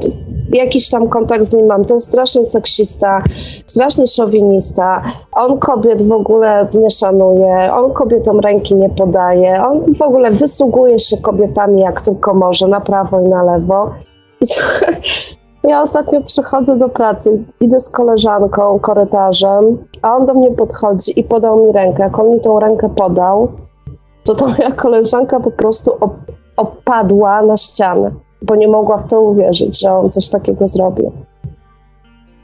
jakiś 0.54 0.89
tam 0.89 1.08
kontakt 1.08 1.46
z 1.46 1.54
nim 1.54 1.66
mam. 1.66 1.86
To 1.86 1.94
jest 1.94 2.08
strasznie 2.08 2.46
seksista, 2.46 3.24
strasznie 3.68 4.08
szowinista. 4.08 5.04
On 5.32 5.60
kobiet 5.60 6.08
w 6.08 6.12
ogóle 6.12 6.68
nie 6.80 6.89
szanuje, 6.89 7.74
on 7.74 7.94
kobietom 7.94 8.39
ręki 8.39 8.75
nie 8.75 8.89
podaje, 8.89 9.63
on 9.63 9.96
w 9.96 10.01
ogóle 10.01 10.32
wysługuje 10.32 11.00
się 11.00 11.18
kobietami 11.18 11.82
jak 11.82 12.01
tylko 12.01 12.34
może, 12.34 12.68
na 12.68 12.82
prawo 12.82 13.22
i 13.22 13.30
na 13.30 13.44
lewo. 13.44 13.92
Ja 15.63 15.82
ostatnio 15.82 16.22
przychodzę 16.22 16.77
do 16.77 16.89
pracy, 16.89 17.44
idę 17.60 17.80
z 17.80 17.89
koleżanką 17.89 18.80
korytarzem, 18.80 19.77
a 20.01 20.16
on 20.16 20.25
do 20.25 20.34
mnie 20.34 20.51
podchodzi 20.51 21.20
i 21.20 21.24
podał 21.24 21.66
mi 21.66 21.72
rękę. 21.72 22.04
Jak 22.04 22.20
on 22.20 22.30
mi 22.30 22.42
tą 22.42 22.60
rękę 22.60 22.89
podał, 22.89 23.51
to 24.24 24.36
ta 24.36 24.48
moja 24.48 24.72
koleżanka 24.72 25.39
po 25.39 25.51
prostu 25.51 25.92
opadła 26.58 27.42
na 27.42 27.58
ścianę, 27.58 28.12
bo 28.42 28.56
nie 28.56 28.68
mogła 28.68 28.98
w 28.98 29.10
to 29.10 29.22
uwierzyć, 29.22 29.80
że 29.80 29.92
on 29.92 30.10
coś 30.10 30.30
takiego 30.30 30.68
zrobił. 30.68 31.12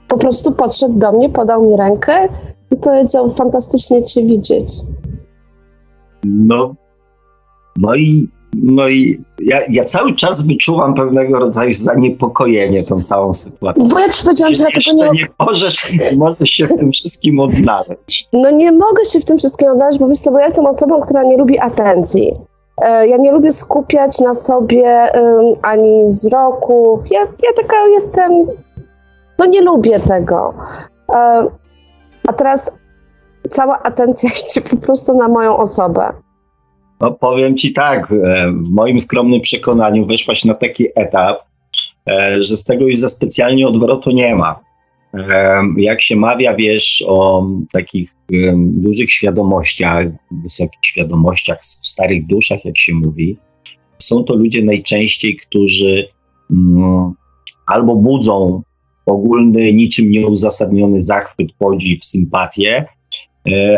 Po 0.07 0.17
prostu 0.17 0.51
podszedł 0.51 0.93
do 0.93 1.11
mnie, 1.11 1.29
podał 1.29 1.65
mi 1.65 1.77
rękę 1.77 2.29
i 2.71 2.75
powiedział: 2.75 3.29
Fantastycznie 3.29 4.03
Cię 4.03 4.25
widzieć. 4.25 4.73
No, 6.23 6.75
no 7.77 7.95
i 7.95 8.29
no 8.53 8.87
i 8.87 9.23
ja, 9.41 9.59
ja, 9.69 9.85
cały 9.85 10.15
czas 10.15 10.47
wyczuwam 10.47 10.93
pewnego 10.93 11.39
rodzaju 11.39 11.73
zaniepokojenie 11.73 12.83
tą 12.83 13.01
całą 13.01 13.33
sytuacją. 13.33 13.87
Bo 13.87 13.99
ja 13.99 14.09
ci 14.09 14.23
powiedziałam, 14.23 14.53
że 14.53 14.63
ja 14.63 14.69
tego 14.69 15.03
nie... 15.03 15.21
nie 15.21 15.27
możesz, 15.39 15.85
możesz 16.17 16.49
się 16.49 16.67
w 16.67 16.77
tym 16.77 16.91
wszystkim 16.91 17.39
odnaleźć. 17.39 18.29
No 18.33 18.51
nie 18.51 18.71
mogę 18.71 19.05
się 19.05 19.19
w 19.19 19.25
tym 19.25 19.37
wszystkim 19.37 19.69
odnaleźć, 19.69 19.99
bo 19.99 20.07
wiesz 20.07 20.19
co, 20.19 20.31
bo 20.31 20.37
ja 20.37 20.45
jestem 20.45 20.65
osobą, 20.65 21.01
która 21.01 21.23
nie 21.23 21.37
lubi 21.37 21.59
atencji. 21.59 22.33
E, 22.81 23.07
ja 23.07 23.17
nie 23.17 23.31
lubię 23.31 23.51
skupiać 23.51 24.19
na 24.19 24.33
sobie 24.33 25.11
ani 25.61 26.05
wzroków. 26.05 27.11
Ja, 27.11 27.19
ja 27.19 27.53
taka 27.55 27.87
jestem... 27.87 28.31
No 29.39 29.45
nie 29.45 29.61
lubię 29.61 29.99
tego. 29.99 30.53
Um, 31.07 31.49
a 32.27 32.33
teraz 32.33 32.71
cała 33.49 33.83
atencja 33.83 34.29
idzie 34.45 34.61
po 34.61 34.75
prostu 34.75 35.17
na 35.17 35.27
moją 35.27 35.57
osobę. 35.57 36.13
No 37.01 37.11
powiem 37.11 37.57
ci 37.57 37.73
tak, 37.73 38.11
e, 38.11 38.51
w 38.51 38.69
moim 38.69 38.99
skromnym 38.99 39.41
przekonaniu 39.41 40.05
weszłaś 40.05 40.45
na 40.45 40.53
taki 40.53 40.87
etap, 40.95 41.37
e, 42.09 42.43
że 42.43 42.55
z 42.55 42.63
tego 42.63 42.85
już 42.85 42.99
za 42.99 43.09
specjalnie 43.09 43.67
odwrotu 43.67 44.11
nie 44.11 44.35
ma. 44.35 44.59
E, 45.13 45.61
jak 45.77 46.01
się 46.01 46.15
mawia, 46.15 46.55
wiesz, 46.55 47.03
o 47.07 47.47
takich 47.71 48.15
dużych 48.57 49.11
świadomościach, 49.11 50.07
wysokich 50.43 50.79
świadomościach, 50.85 51.59
w 51.61 51.87
starych 51.87 52.25
duszach, 52.25 52.65
jak 52.65 52.77
się 52.77 52.93
mówi, 52.93 53.37
są 53.99 54.23
to 54.23 54.35
ludzie 54.35 54.63
najczęściej, 54.63 55.35
którzy 55.35 56.07
mm, 56.51 57.13
albo 57.65 57.95
budzą 57.95 58.61
ogólny, 59.05 59.73
niczym 59.73 60.11
nieuzasadniony 60.11 61.01
zachwyt, 61.01 61.47
podziw, 61.59 62.05
sympatię, 62.05 62.85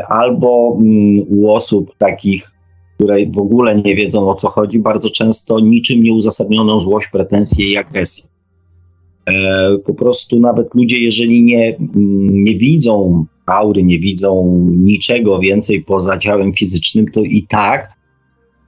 albo 0.09 0.77
mm, 0.81 1.25
u 1.29 1.51
osób 1.51 1.97
takich 1.97 2.55
które 2.95 3.25
w 3.25 3.37
ogóle 3.37 3.75
nie 3.75 3.95
wiedzą 3.95 4.29
o 4.29 4.35
co 4.35 4.49
chodzi, 4.49 4.79
bardzo 4.79 5.09
często 5.09 5.59
niczym 5.59 6.03
nieuzasadnioną 6.03 6.79
złość, 6.79 7.07
pretensje 7.11 7.65
i 7.65 7.77
agresję. 7.77 8.34
E, 9.29 9.77
po 9.85 9.93
prostu 9.93 10.39
nawet 10.39 10.75
ludzie, 10.75 10.99
jeżeli 10.99 11.43
nie, 11.43 11.75
nie 12.29 12.55
widzą 12.55 13.25
aury, 13.45 13.83
nie 13.83 13.99
widzą 13.99 14.57
niczego 14.71 15.39
więcej 15.39 15.83
poza 15.83 16.17
ciałem 16.17 16.53
fizycznym, 16.53 17.05
to 17.11 17.19
i 17.19 17.45
tak 17.49 17.93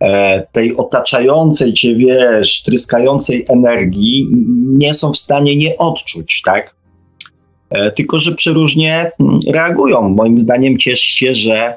e, 0.01 0.47
tej 0.51 0.77
otaczającej 0.77 1.73
cię, 1.73 1.95
wiesz, 1.95 2.63
tryskającej 2.63 3.45
energii 3.47 4.27
nie 4.67 4.93
są 4.93 5.11
w 5.11 5.17
stanie 5.17 5.55
nie 5.55 5.77
odczuć, 5.77 6.41
tak? 6.45 6.75
E, 7.69 7.91
tylko, 7.91 8.19
że 8.19 8.35
przeróżnie 8.35 9.11
mm, 9.19 9.39
reagują. 9.47 10.09
Moim 10.09 10.39
zdaniem 10.39 10.77
cieszy 10.77 11.17
się, 11.17 11.35
że 11.35 11.73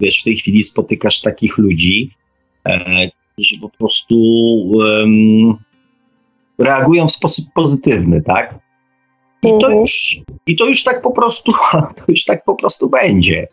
wiesz, 0.00 0.20
w 0.20 0.24
tej 0.24 0.36
chwili 0.36 0.64
spotykasz 0.64 1.20
takich 1.20 1.58
ludzi, 1.58 2.10
którzy 3.32 3.60
po 3.60 3.68
prostu 3.68 4.14
reagują 6.58 7.06
w 7.08 7.12
sposób 7.12 7.46
pozytywny, 7.54 8.22
tak? 8.22 8.58
I 9.42 9.48
to, 9.48 9.54
mhm. 9.54 9.78
już, 9.78 10.20
I 10.46 10.56
to 10.56 10.66
już 10.66 10.84
tak 10.84 11.02
po 11.02 11.10
prostu, 11.10 11.52
to 11.96 12.04
już 12.08 12.24
tak 12.24 12.44
po 12.44 12.54
prostu 12.54 12.90
będzie. 12.90 13.48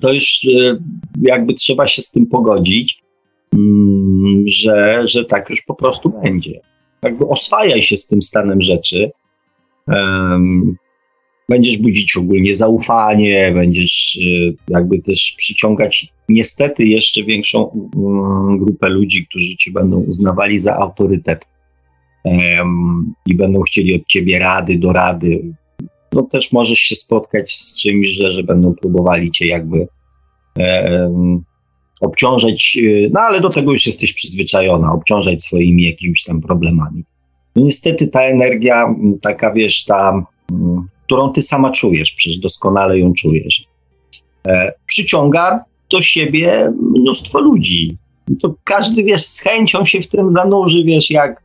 To 0.00 0.12
już 0.12 0.40
e, 0.44 0.76
jakby 1.22 1.54
trzeba 1.54 1.88
się 1.88 2.02
z 2.02 2.10
tym 2.10 2.26
pogodzić, 2.26 3.02
mm, 3.54 4.44
że, 4.46 5.02
że 5.04 5.24
tak 5.24 5.50
już 5.50 5.62
po 5.62 5.74
prostu 5.74 6.10
będzie. 6.22 6.60
Jakby 7.02 7.28
oswajaj 7.28 7.82
się 7.82 7.96
z 7.96 8.06
tym 8.06 8.22
stanem 8.22 8.62
rzeczy. 8.62 9.10
Będziesz 11.48 11.76
budzić 11.76 12.16
ogólnie 12.16 12.54
zaufanie, 12.54 13.52
będziesz 13.54 14.16
y, 14.16 14.56
jakby 14.68 15.02
też 15.02 15.34
przyciągać 15.36 16.12
niestety 16.28 16.84
jeszcze 16.84 17.24
większą 17.24 17.90
mm, 17.96 18.58
grupę 18.58 18.88
ludzi, 18.88 19.26
którzy 19.26 19.56
cię 19.56 19.70
będą 19.70 20.00
uznawali 20.00 20.60
za 20.60 20.76
autorytet 20.76 21.44
i 23.26 23.34
będą 23.34 23.60
chcieli 23.60 23.94
od 23.94 24.06
ciebie 24.06 24.38
rady 24.38 24.78
do 24.78 24.92
rady. 24.92 25.54
No 26.12 26.22
też 26.22 26.52
możesz 26.52 26.78
się 26.78 26.96
spotkać 26.96 27.52
z 27.52 27.74
czymś, 27.74 28.08
że, 28.08 28.30
że 28.30 28.42
będą 28.42 28.74
próbowali 28.74 29.30
cię 29.30 29.46
jakby 29.46 29.86
obciążać, 32.00 32.78
y, 32.82 33.10
no 33.12 33.20
ale 33.20 33.40
do 33.40 33.48
tego 33.48 33.72
już 33.72 33.86
jesteś 33.86 34.12
przyzwyczajona, 34.12 34.92
obciążać 34.92 35.42
swoimi 35.42 35.84
jakimiś 35.84 36.24
tam 36.24 36.40
problemami. 36.40 37.04
No 37.56 37.64
niestety 37.64 38.08
ta 38.08 38.22
energia, 38.22 38.94
taka 39.22 39.52
wiesz, 39.52 39.84
ta 39.84 40.26
którą 41.04 41.32
ty 41.32 41.42
sama 41.42 41.70
czujesz, 41.70 42.12
przecież 42.12 42.38
doskonale 42.38 42.98
ją 42.98 43.12
czujesz, 43.12 43.64
e, 44.48 44.72
przyciąga 44.86 45.64
do 45.90 46.02
siebie 46.02 46.72
mnóstwo 46.96 47.40
ludzi. 47.40 47.96
To 48.42 48.54
każdy, 48.64 49.02
wiesz, 49.02 49.26
z 49.26 49.40
chęcią 49.40 49.84
się 49.84 50.00
w 50.00 50.06
tym 50.06 50.32
zanurzy, 50.32 50.82
wiesz, 50.84 51.10
jak 51.10 51.42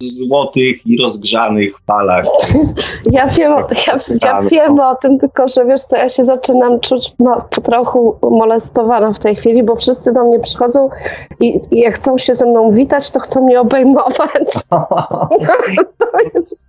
w 0.00 0.04
złotych 0.04 0.86
i 0.86 1.02
rozgrzanych 1.02 1.80
falach. 1.86 2.24
Ja 3.12 3.26
wiem, 3.26 3.52
ja, 3.86 3.98
ja 4.22 4.42
wiem 4.42 4.80
o 4.80 4.94
tym, 4.94 5.18
tylko 5.18 5.48
że 5.48 5.64
wiesz 5.64 5.82
co, 5.82 5.96
ja 5.96 6.08
się 6.08 6.24
zaczynam 6.24 6.80
czuć 6.80 7.12
po 7.50 7.60
trochu 7.60 8.16
molestowana 8.22 9.12
w 9.12 9.18
tej 9.18 9.36
chwili, 9.36 9.62
bo 9.62 9.76
wszyscy 9.76 10.12
do 10.12 10.24
mnie 10.24 10.40
przychodzą 10.40 10.88
i, 11.40 11.60
i 11.70 11.78
jak 11.78 11.94
chcą 11.94 12.18
się 12.18 12.34
ze 12.34 12.46
mną 12.46 12.70
witać, 12.70 13.10
to 13.10 13.20
chcą 13.20 13.44
mnie 13.44 13.60
obejmować. 13.60 14.52
to 15.98 16.18
jest... 16.34 16.68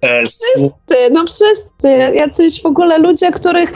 Wszyscy, 0.00 0.96
no 1.10 1.24
wszyscy. 1.26 1.88
Jacyś 2.14 2.62
w 2.62 2.66
ogóle 2.66 2.98
ludzie, 2.98 3.30
których 3.30 3.72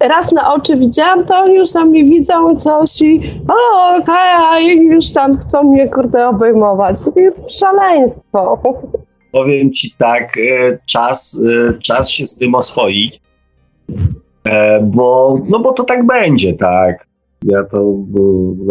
raz 0.00 0.32
na 0.32 0.54
oczy 0.54 0.76
widziałam, 0.76 1.24
to 1.24 1.36
oni 1.36 1.54
już 1.54 1.72
tam 1.72 1.88
mnie 1.88 2.04
widzą 2.04 2.56
coś 2.56 3.02
i 3.02 3.20
o, 3.48 3.96
okej, 3.96 4.78
już 4.78 5.12
tam 5.12 5.38
chcą 5.38 5.62
mnie, 5.62 5.88
kurde, 5.88 6.28
obejmować. 6.28 6.96
Szaleństwo. 7.48 8.62
Powiem 9.32 9.72
ci 9.72 9.94
tak, 9.98 10.38
e, 10.38 10.78
czas, 10.86 11.42
e, 11.68 11.78
czas 11.78 12.10
się 12.10 12.26
z 12.26 12.38
tym 12.38 12.54
oswoić, 12.54 13.20
e, 14.44 14.80
bo, 14.80 15.38
no 15.48 15.60
bo 15.60 15.72
to 15.72 15.84
tak 15.84 16.06
będzie, 16.06 16.52
tak. 16.52 17.06
Ja 17.44 17.64
to, 17.64 17.94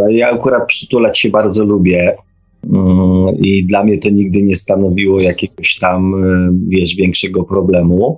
ja 0.10 0.30
akurat 0.30 0.68
przytulać 0.68 1.20
się 1.20 1.30
bardzo 1.30 1.66
lubię 1.66 2.18
mm, 2.74 3.36
i 3.38 3.66
dla 3.66 3.84
mnie 3.84 3.98
to 3.98 4.10
nigdy 4.10 4.42
nie 4.42 4.56
stanowiło 4.56 5.22
jakiegoś 5.22 5.80
tam, 5.80 6.14
wiesz, 6.68 6.96
większego 6.96 7.44
problemu. 7.44 8.18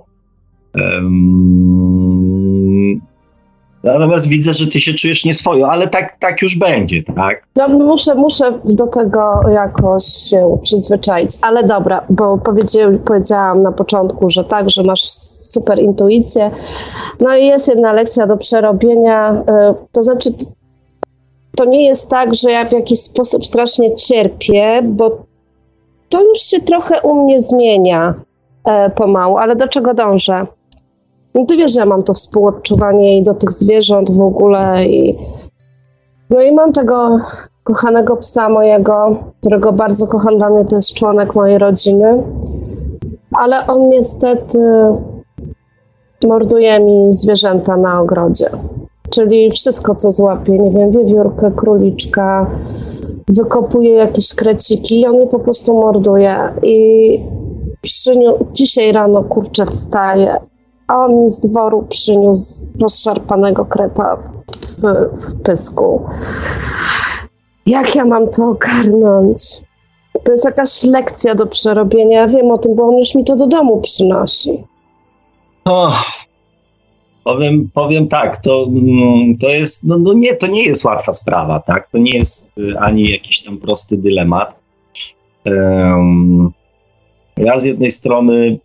Natomiast 3.84 4.28
widzę, 4.28 4.52
że 4.52 4.66
ty 4.66 4.80
się 4.80 4.94
czujesz 4.94 5.24
nieswojo, 5.24 5.70
ale 5.70 5.88
tak, 5.88 6.18
tak 6.20 6.42
już 6.42 6.58
będzie, 6.58 7.02
tak? 7.16 7.42
No, 7.56 7.68
muszę, 7.68 8.14
muszę 8.14 8.60
do 8.64 8.86
tego 8.86 9.40
jakoś 9.50 10.04
się 10.04 10.58
przyzwyczaić. 10.62 11.30
Ale 11.42 11.64
dobra, 11.64 12.04
bo 12.10 12.38
powiedziałam 13.04 13.62
na 13.62 13.72
początku, 13.72 14.30
że 14.30 14.44
tak, 14.44 14.70
że 14.70 14.82
masz 14.82 15.02
super 15.52 15.78
intuicję. 15.78 16.50
No 17.20 17.36
i 17.36 17.46
jest 17.46 17.68
jedna 17.68 17.92
lekcja 17.92 18.26
do 18.26 18.36
przerobienia. 18.36 19.32
Y, 19.32 19.74
to 19.92 20.02
znaczy, 20.02 20.30
to 21.56 21.64
nie 21.64 21.84
jest 21.84 22.10
tak, 22.10 22.34
że 22.34 22.50
ja 22.50 22.64
w 22.64 22.72
jakiś 22.72 23.00
sposób 23.00 23.46
strasznie 23.46 23.96
cierpię, 23.96 24.82
bo 24.82 25.24
to 26.08 26.24
już 26.24 26.38
się 26.38 26.60
trochę 26.60 27.00
u 27.00 27.24
mnie 27.24 27.40
zmienia 27.40 28.14
e, 28.64 28.90
pomału, 28.90 29.36
ale 29.36 29.56
do 29.56 29.68
czego 29.68 29.94
dążę? 29.94 30.46
No 31.34 31.46
ty 31.46 31.56
wiesz, 31.56 31.72
że 31.72 31.80
ja 31.80 31.86
mam 31.86 32.02
to 32.02 32.14
współodczuwanie 32.14 33.18
i 33.18 33.22
do 33.22 33.34
tych 33.34 33.52
zwierząt 33.52 34.10
w 34.10 34.20
ogóle 34.20 34.86
i 34.86 35.18
no 36.30 36.40
i 36.40 36.52
mam 36.52 36.72
tego 36.72 37.18
kochanego 37.64 38.16
psa 38.16 38.48
mojego, 38.48 39.16
którego 39.40 39.72
bardzo 39.72 40.06
kocham, 40.06 40.36
dla 40.36 40.50
mnie 40.50 40.64
to 40.64 40.76
jest 40.76 40.94
członek 40.94 41.34
mojej 41.34 41.58
rodziny, 41.58 42.22
ale 43.32 43.66
on 43.66 43.88
niestety 43.88 44.58
morduje 46.26 46.80
mi 46.80 47.12
zwierzęta 47.12 47.76
na 47.76 48.00
ogrodzie. 48.00 48.50
Czyli 49.10 49.50
wszystko, 49.50 49.94
co 49.94 50.10
złapie, 50.10 50.58
nie 50.58 50.70
wiem, 50.70 50.90
wiewiórkę, 50.90 51.52
króliczka, 51.56 52.50
wykopuje 53.28 53.94
jakieś 53.94 54.34
kreciki 54.34 55.00
i 55.00 55.06
on 55.06 55.14
je 55.14 55.26
po 55.26 55.38
prostu 55.38 55.74
morduje. 55.74 56.34
I 56.62 57.20
przyniu- 57.86 58.44
dzisiaj 58.52 58.92
rano, 58.92 59.24
kurczę, 59.24 59.66
wstaje 59.66 60.36
a 60.88 60.94
on 60.96 61.22
mi 61.22 61.30
z 61.30 61.40
dworu 61.40 61.86
przyniósł 61.88 62.66
rozszarpanego 62.80 63.64
kreta 63.64 64.16
w, 64.78 64.82
w 64.82 65.42
pysku. 65.42 66.06
Jak 67.66 67.94
ja 67.94 68.04
mam 68.04 68.30
to 68.30 68.48
ogarnąć? 68.48 69.40
To 70.24 70.32
jest 70.32 70.44
jakaś 70.44 70.84
lekcja 70.84 71.34
do 71.34 71.46
przerobienia. 71.46 72.20
Ja 72.20 72.28
wiem 72.28 72.50
o 72.50 72.58
tym, 72.58 72.76
bo 72.76 72.82
on 72.88 72.96
już 72.96 73.14
mi 73.14 73.24
to 73.24 73.36
do 73.36 73.46
domu 73.46 73.80
przynosi. 73.80 74.64
Oh, 75.64 76.04
powiem, 77.24 77.70
powiem 77.74 78.08
tak, 78.08 78.42
to, 78.42 78.66
mm, 78.68 79.38
to 79.38 79.48
jest, 79.48 79.84
no, 79.84 79.98
no 79.98 80.12
nie, 80.12 80.34
to 80.34 80.46
nie 80.46 80.64
jest 80.64 80.84
łatwa 80.84 81.12
sprawa, 81.12 81.60
tak? 81.60 81.90
To 81.90 81.98
nie 81.98 82.12
jest 82.12 82.58
y, 82.58 82.78
ani 82.78 83.10
jakiś 83.10 83.42
tam 83.42 83.58
prosty 83.58 83.96
dylemat. 83.96 84.54
Um, 85.46 86.52
ja 87.36 87.58
z 87.58 87.64
jednej 87.64 87.90
strony 87.90 88.58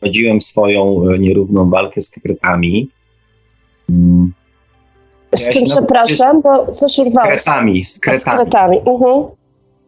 prowadziłem 0.00 0.40
swoją 0.40 1.08
e, 1.08 1.18
nierówną 1.18 1.70
walkę 1.70 2.02
z 2.02 2.10
kretami. 2.10 2.88
Mm. 3.90 4.32
Z 5.36 5.48
czym 5.48 5.64
przepraszam, 5.64 6.42
bo 6.42 6.66
coś 6.66 6.98
urwałeś. 6.98 7.42
Z 7.42 7.44
kretami, 7.44 7.84
z 7.84 8.00
kretami. 8.00 8.20
Z 8.20 8.24
kretami. 8.24 8.78
Mhm. 8.78 9.24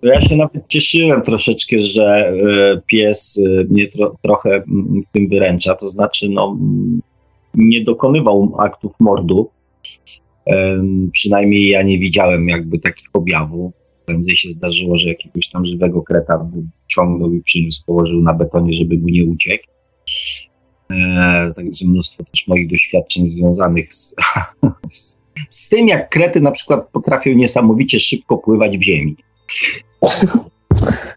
Ja 0.03 0.21
się 0.21 0.37
nawet 0.37 0.69
cieszyłem 0.69 1.23
troszeczkę, 1.23 1.81
że 1.81 2.29
e, 2.29 2.81
pies 2.87 3.41
e, 3.47 3.65
mnie 3.65 3.89
tro, 3.89 4.17
trochę 4.23 4.63
tym 5.13 5.29
wyręcza, 5.29 5.75
to 5.75 5.89
znaczy 5.89 6.29
no, 6.29 6.57
nie 7.55 7.81
dokonywał 7.81 8.55
aktów 8.59 8.93
mordu. 9.01 9.51
Przynajmniej 11.13 11.69
ja 11.69 11.83
nie 11.83 11.99
widziałem 11.99 12.49
jakby 12.49 12.79
takich 12.79 13.09
objawów. 13.13 13.73
Prędzej 14.07 14.37
się 14.37 14.51
zdarzyło, 14.51 14.99
że 14.99 15.09
jakiegoś 15.09 15.49
tam 15.49 15.67
żywego 15.67 16.03
kreta 16.03 16.51
ciągnął 16.87 17.33
i 17.33 17.43
przyniósł, 17.43 17.85
położył 17.87 18.23
na 18.23 18.35
betonie, 18.35 18.73
żeby 18.73 18.97
mu 18.97 19.09
nie 19.09 19.25
uciekł. 19.25 19.65
E, 20.91 21.53
także 21.57 21.87
mnóstwo 21.87 22.25
też 22.25 22.49
moich 22.49 22.71
doświadczeń 22.71 23.27
związanych 23.27 23.95
z, 23.95 24.17
z, 24.93 25.23
z, 25.49 25.69
tym, 25.69 25.89
jak 25.89 26.09
krety 26.09 26.41
na 26.41 26.51
przykład 26.51 26.89
potrafią 26.93 27.33
niesamowicie 27.33 28.01
szybko 28.01 28.39
pływać 28.39 28.79
w 28.79 28.83
ziemi. 28.83 29.17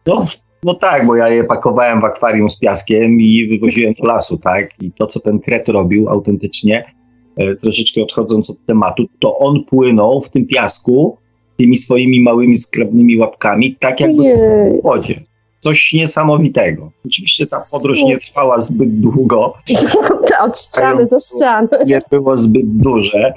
No, 0.08 0.28
no 0.64 0.74
tak, 0.74 1.06
bo 1.06 1.16
ja 1.16 1.30
je 1.30 1.44
pakowałem 1.44 2.02
w 2.02 2.06
akwarium 2.06 2.50
z 2.50 2.60
piaskiem 2.60 3.22
i 3.22 3.48
wywoziłem 3.48 3.94
do 3.94 4.08
lasu, 4.08 4.38
tak? 4.38 4.82
I 4.82 4.92
to, 4.92 5.08
co 5.08 5.20
ten 5.20 5.40
kret 5.40 5.68
robił 5.68 6.10
autentycznie, 6.10 6.94
e, 7.38 7.56
troszeczkę 7.56 8.02
odchodząc 8.02 8.50
od 8.50 8.66
tematu, 8.66 9.06
to 9.20 9.38
on 9.38 9.64
płynął 9.64 10.22
w 10.22 10.30
tym 10.30 10.48
piasku 10.48 11.18
tymi 11.58 11.76
swoimi 11.76 12.22
małymi, 12.22 12.56
skrabnymi 12.56 13.18
łapkami, 13.18 13.76
tak 13.76 14.00
jakby 14.00 14.24
w 14.24 14.84
wodzie 14.84 15.24
coś 15.64 15.94
niesamowitego. 15.94 16.92
Oczywiście 17.06 17.46
ta 17.52 17.58
podróż 17.72 18.04
nie 18.04 18.20
trwała 18.20 18.60
zbyt 18.60 19.00
długo. 19.00 19.54
Od 20.46 20.60
ściany 20.60 21.06
do 21.06 21.20
ściany. 21.20 21.68
Nie 21.86 22.02
było 22.10 22.36
zbyt 22.36 22.66
duże, 22.66 23.34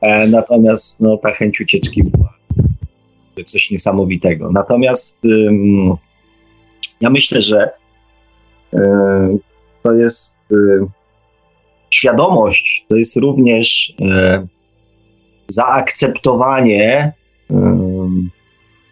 e, 0.00 0.26
natomiast 0.26 1.00
no, 1.00 1.16
ta 1.16 1.32
chęć 1.32 1.60
ucieczki 1.60 2.02
była 2.04 2.36
coś 3.44 3.70
niesamowitego. 3.70 4.52
Natomiast 4.52 5.20
ja 7.00 7.10
myślę, 7.10 7.42
że 7.42 7.70
y, 8.74 8.78
to 9.82 9.92
jest 9.92 10.38
y, 10.52 10.56
świadomość, 11.90 12.86
to 12.88 12.96
jest 12.96 13.16
również 13.16 13.94
y, 14.00 14.46
zaakceptowanie 15.48 17.12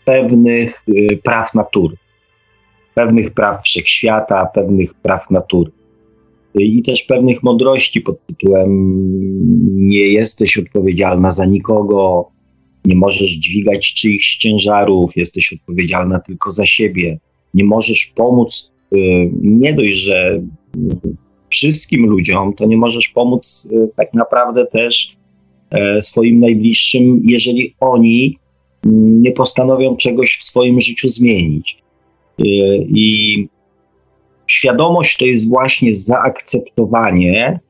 pewnych 0.04 0.84
praw 1.22 1.54
natury 1.54 1.96
pewnych 2.94 3.34
praw 3.34 3.64
wszechświata, 3.64 4.46
pewnych 4.46 4.94
praw 4.94 5.30
natury. 5.30 5.70
I 6.54 6.82
też 6.82 7.02
pewnych 7.02 7.42
mądrości 7.42 8.00
pod 8.00 8.26
tytułem 8.26 8.68
nie 9.88 10.08
jesteś 10.08 10.58
odpowiedzialna 10.58 11.30
za 11.30 11.46
nikogo, 11.46 12.28
nie 12.84 12.96
możesz 12.96 13.30
dźwigać 13.30 13.94
czyichś 13.94 14.36
ciężarów, 14.36 15.16
jesteś 15.16 15.52
odpowiedzialna 15.52 16.20
tylko 16.20 16.50
za 16.50 16.66
siebie. 16.66 17.18
Nie 17.54 17.64
możesz 17.64 18.06
pomóc 18.06 18.72
y, 18.94 19.30
nie 19.42 19.72
dość, 19.72 19.96
że 19.96 20.42
wszystkim 21.48 22.06
ludziom, 22.06 22.54
to 22.54 22.66
nie 22.66 22.76
możesz 22.76 23.08
pomóc 23.08 23.68
y, 23.72 23.88
tak 23.96 24.14
naprawdę 24.14 24.66
też 24.66 25.16
e, 25.70 26.02
swoim 26.02 26.40
najbliższym, 26.40 27.22
jeżeli 27.24 27.74
oni 27.80 28.38
mm, 28.86 29.22
nie 29.22 29.32
postanowią 29.32 29.96
czegoś 29.96 30.38
w 30.40 30.44
swoim 30.44 30.80
życiu 30.80 31.08
zmienić. 31.08 31.83
Y, 32.40 32.44
I 32.88 33.48
świadomość 34.46 35.18
to 35.18 35.24
jest 35.24 35.50
właśnie 35.50 35.94
zaakceptowanie 35.94 37.60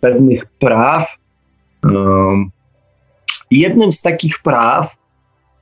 pewnych 0.00 0.46
praw. 0.46 1.16
Jednym 3.50 3.92
z 3.92 4.02
takich 4.02 4.38
praw 4.42 4.96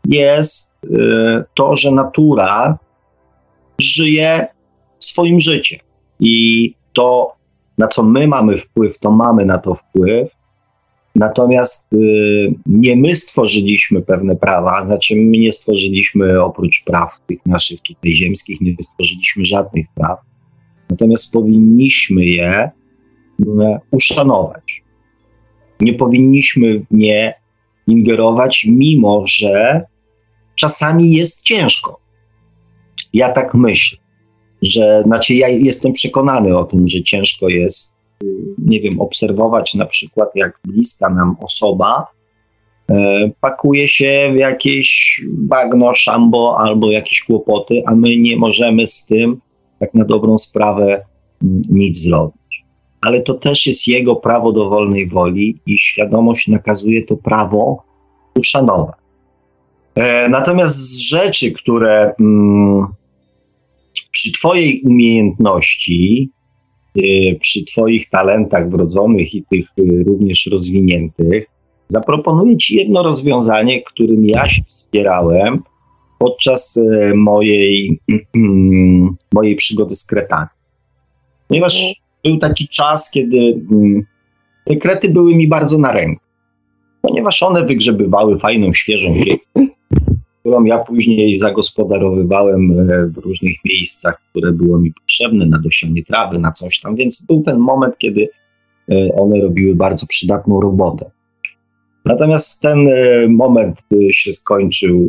jest 0.07 0.75
y, 0.85 1.45
to, 1.55 1.77
że 1.77 1.91
natura 1.91 2.79
żyje 3.79 4.47
swoim 4.99 5.41
życiem. 5.41 5.81
I 6.21 6.75
to, 6.93 7.35
na 7.79 7.89
co 7.89 8.03
my 8.03 8.27
mamy 8.27 8.59
wpływ, 8.59 8.99
to 8.99 9.11
mamy 9.11 9.45
na 9.45 9.59
to 9.59 9.75
wpływ. 9.75 10.29
Natomiast 11.15 11.93
y, 11.93 12.55
nie 12.67 12.97
my 12.97 13.15
stworzyliśmy 13.15 14.03
pewne 14.03 14.37
prawa, 14.37 14.87
znaczy 14.87 15.17
my 15.17 15.39
nie 15.39 15.53
stworzyliśmy 15.53 16.43
oprócz 16.43 16.85
praw 16.85 17.21
tych 17.27 17.47
naszych 17.47 17.81
tutaj 17.81 18.13
ziemskich, 18.13 18.61
nie 18.61 18.75
stworzyliśmy 18.81 19.45
żadnych 19.45 19.87
praw. 19.95 20.19
Natomiast 20.91 21.33
powinniśmy 21.33 22.25
je 22.25 22.71
y, 23.41 23.45
uszanować. 23.91 24.83
Nie 25.81 25.95
powinniśmy 25.95 26.79
w 26.79 26.85
nie 26.91 27.35
ingerować, 27.87 28.67
mimo 28.69 29.25
że 29.27 29.83
czasami 30.55 31.13
jest 31.13 31.43
ciężko. 31.43 32.01
Ja 33.13 33.33
tak 33.33 33.55
myślę, 33.55 33.99
że 34.63 35.03
znaczy 35.03 35.35
ja 35.35 35.49
jestem 35.49 35.93
przekonany 35.93 36.59
o 36.59 36.65
tym, 36.65 36.89
że 36.89 37.03
ciężko 37.03 37.49
jest 37.49 37.94
nie 38.59 38.81
wiem, 38.81 39.01
obserwować 39.01 39.75
na 39.75 39.87
przykład, 39.87 40.29
jak 40.35 40.61
bliska 40.65 41.09
nam 41.09 41.37
osoba 41.41 42.07
e, 42.91 43.31
pakuje 43.41 43.89
się 43.89 44.31
w 44.33 44.37
jakieś 44.37 45.21
bagno, 45.29 45.95
szambo 45.95 46.57
albo 46.59 46.91
jakieś 46.91 47.23
kłopoty, 47.23 47.83
a 47.87 47.95
my 47.95 48.17
nie 48.17 48.37
możemy 48.37 48.87
z 48.87 49.07
tym 49.07 49.41
tak 49.79 49.95
na 49.95 50.05
dobrą 50.05 50.39
sprawę 50.39 51.05
mm, 51.43 51.63
nic 51.71 52.03
zrobić. 52.03 52.65
ale 53.01 53.21
to 53.21 53.35
też 53.35 53.67
jest 53.67 53.89
jego 53.89 54.17
prawo 54.17 54.53
do 54.53 54.69
wolnej 54.69 55.09
woli 55.09 55.61
i 55.67 55.79
świadomość 55.79 56.49
nakazuje 56.49 57.05
to 57.07 57.17
prawo 57.17 57.85
uszanować. 58.39 58.97
E, 59.95 60.29
natomiast 60.29 60.77
z 60.77 60.99
rzeczy, 60.99 61.53
które 61.53 62.15
mm, 62.21 62.87
przy 64.11 64.33
Twojej 64.33 64.83
umiejętności, 64.83 66.31
przy 67.41 67.65
Twoich 67.65 68.11
talentach 68.11 68.71
wrodzonych 68.71 69.35
i 69.35 69.45
tych 69.51 69.69
y, 69.79 70.05
również 70.07 70.47
rozwiniętych, 70.47 71.47
zaproponuję 71.89 72.57
Ci 72.57 72.77
jedno 72.77 73.03
rozwiązanie, 73.03 73.83
którym 73.83 74.27
ja 74.27 74.49
się 74.49 74.63
wspierałem 74.67 75.63
podczas 76.19 76.77
e, 76.77 77.15
mojej, 77.15 78.01
mojej 79.35 79.57
przygody 79.57 79.95
z 79.95 80.07
kretami. 80.07 80.49
Ponieważ 81.49 81.95
był 82.25 82.39
taki 82.39 82.69
czas, 82.69 83.11
kiedy 83.11 83.39
mm, 83.71 84.07
te 84.65 84.77
krety 84.77 85.09
były 85.09 85.37
mi 85.37 85.49
bardzo 85.49 85.79
na 85.79 85.93
rękę, 85.93 86.25
ponieważ 87.03 87.43
one 87.43 87.67
wygrzebywały 87.67 88.39
fajną, 88.39 88.73
świeżą 88.73 89.15
ziemię, 89.15 89.69
którą 90.45 90.65
ja 90.65 90.79
później 90.79 91.39
zagospodarowywałem 91.39 92.73
e, 92.81 93.07
w 93.07 93.19
różnych 93.19 93.57
miejscach, 93.65 94.23
które 94.31 94.53
było 94.53 94.79
mi 94.79 94.93
potrzebne 94.93 95.47
na 95.47 95.59
dosianie 95.59 96.05
trawy, 96.05 96.39
na 96.39 96.53
coś 96.53 96.81
tam, 96.81 96.97
więc 96.97 97.27
był 97.27 97.43
ten 97.43 97.59
moment, 97.59 97.99
kiedy 97.99 98.29
e, 98.91 99.09
one 99.15 99.41
robiły 99.41 99.75
bardzo 99.75 100.07
przydatną 100.07 100.61
robotę. 100.61 101.11
Natomiast 102.05 102.63
ten 102.63 102.89
e, 102.89 103.29
moment 103.29 103.81
się 104.11 104.33
skończył 104.33 105.09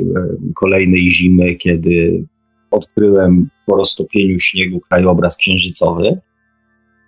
kolejnej 0.55 1.11
zimy, 1.11 1.55
kiedy 1.55 2.23
odkryłem 2.71 3.49
po 3.65 3.75
roztopieniu 3.75 4.39
śniegu 4.39 4.79
krajobraz 4.79 5.37
księżycowy. 5.37 6.19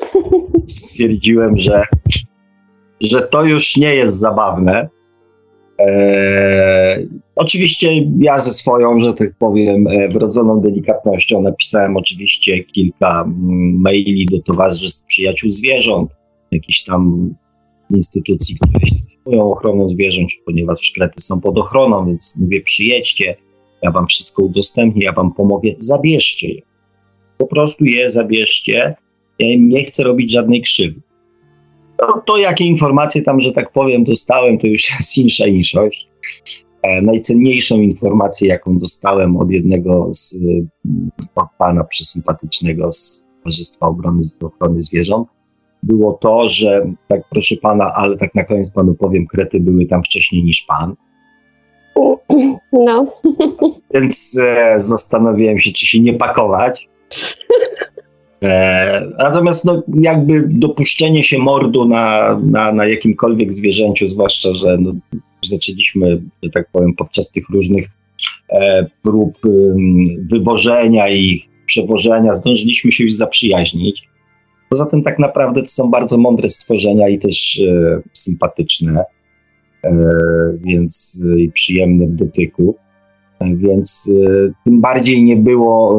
Stwierdziłem, 0.67 1.57
że, 1.57 1.83
że 3.01 3.21
to 3.21 3.45
już 3.45 3.77
nie 3.77 3.95
jest 3.95 4.19
zabawne. 4.19 4.89
Eee, 5.77 7.07
oczywiście 7.35 7.89
ja 8.19 8.39
ze 8.39 8.51
swoją, 8.51 8.99
że 8.99 9.13
tak 9.13 9.35
powiem, 9.39 9.87
e, 9.87 10.09
wrodzoną 10.09 10.61
delikatnością 10.61 11.41
napisałem 11.41 11.97
oczywiście 11.97 12.63
kilka 12.63 13.25
maili 13.73 14.25
do 14.25 14.41
Towarzystw 14.41 15.05
Przyjaciół 15.05 15.51
Zwierząt, 15.51 16.11
jakichś 16.51 16.83
tam 16.83 17.33
instytucji, 17.91 18.55
które 18.55 18.87
się 18.87 18.95
zajmują 18.99 19.51
ochroną 19.51 19.89
zwierząt, 19.89 20.29
ponieważ 20.45 20.79
szklety 20.81 21.21
są 21.21 21.41
pod 21.41 21.57
ochroną, 21.57 22.07
więc 22.07 22.37
mówię 22.39 22.61
przyjedźcie, 22.61 23.35
ja 23.81 23.91
wam 23.91 24.07
wszystko 24.07 24.43
udostępnię, 24.43 25.05
ja 25.05 25.13
wam 25.13 25.33
pomogę, 25.33 25.69
zabierzcie 25.79 26.49
je. 26.49 26.61
Po 27.37 27.47
prostu 27.47 27.85
je 27.85 28.11
zabierzcie, 28.11 28.95
ja 29.39 29.49
im 29.49 29.69
nie 29.69 29.83
chcę 29.83 30.03
robić 30.03 30.31
żadnej 30.31 30.61
krzywdy. 30.61 31.01
To, 31.97 32.21
to, 32.25 32.37
jakie 32.37 32.65
informacje 32.65 33.21
tam, 33.21 33.41
że 33.41 33.51
tak 33.51 33.71
powiem, 33.71 34.03
dostałem, 34.03 34.57
to 34.57 34.67
już 34.67 34.89
jest 34.99 35.17
insza 35.17 35.47
inszość. 35.47 36.07
E, 36.81 37.01
najcenniejszą 37.01 37.79
informację, 37.79 38.47
jaką 38.47 38.79
dostałem 38.79 39.37
od 39.37 39.51
jednego 39.51 40.09
z 40.13 40.35
e, 41.37 41.47
pana 41.57 41.83
przesympatycznego 41.83 42.93
z 42.93 43.27
Towarzystwa 43.37 43.87
Obrony, 43.87 44.21
Ochrony 44.41 44.81
Zwierząt, 44.81 45.27
było 45.83 46.13
to, 46.13 46.49
że 46.49 46.93
tak 47.07 47.21
proszę 47.29 47.55
pana, 47.55 47.93
ale 47.93 48.17
tak 48.17 48.35
na 48.35 48.43
koniec 48.43 48.71
panu 48.71 48.93
powiem, 48.93 49.27
krety 49.27 49.59
były 49.59 49.85
tam 49.85 50.03
wcześniej 50.03 50.43
niż 50.43 50.61
pan. 50.61 50.95
No. 52.73 53.05
Więc 53.93 54.39
e, 54.43 54.73
zastanowiłem 54.77 55.59
się, 55.59 55.71
czy 55.71 55.85
się 55.85 55.99
nie 55.99 56.13
pakować. 56.13 56.89
E, 58.43 59.11
natomiast 59.17 59.65
no, 59.65 59.83
jakby 60.01 60.43
dopuszczenie 60.47 61.23
się 61.23 61.39
mordu 61.39 61.85
na, 61.85 62.39
na, 62.43 62.71
na 62.71 62.85
jakimkolwiek 62.85 63.53
zwierzęciu, 63.53 64.07
zwłaszcza, 64.07 64.51
że 64.51 64.77
no, 64.77 64.93
zaczęliśmy, 65.45 66.21
że 66.43 66.49
tak 66.49 66.69
powiem, 66.71 66.93
podczas 66.93 67.31
tych 67.31 67.49
różnych 67.49 67.89
e, 68.49 68.85
prób 69.03 69.37
e, 69.45 69.49
wywożenia 70.31 71.09
i 71.09 71.43
przewożenia, 71.65 72.35
zdążyliśmy 72.35 72.91
się 72.91 73.03
już 73.03 73.13
zaprzyjaźnić. 73.13 74.07
Poza 74.69 74.85
tym 74.85 75.03
tak 75.03 75.19
naprawdę 75.19 75.61
to 75.61 75.67
są 75.67 75.89
bardzo 75.89 76.17
mądre 76.17 76.49
stworzenia 76.49 77.09
i 77.09 77.19
też 77.19 77.61
e, 77.67 78.01
sympatyczne, 78.13 79.03
e, 79.83 79.91
więc 80.63 81.23
i 81.37 81.51
przyjemne 81.51 82.07
w 82.07 82.15
dotyku. 82.15 82.75
Więc 83.41 84.07
y, 84.07 84.53
tym 84.65 84.81
bardziej 84.81 85.23
nie 85.23 85.37
było, 85.37 85.97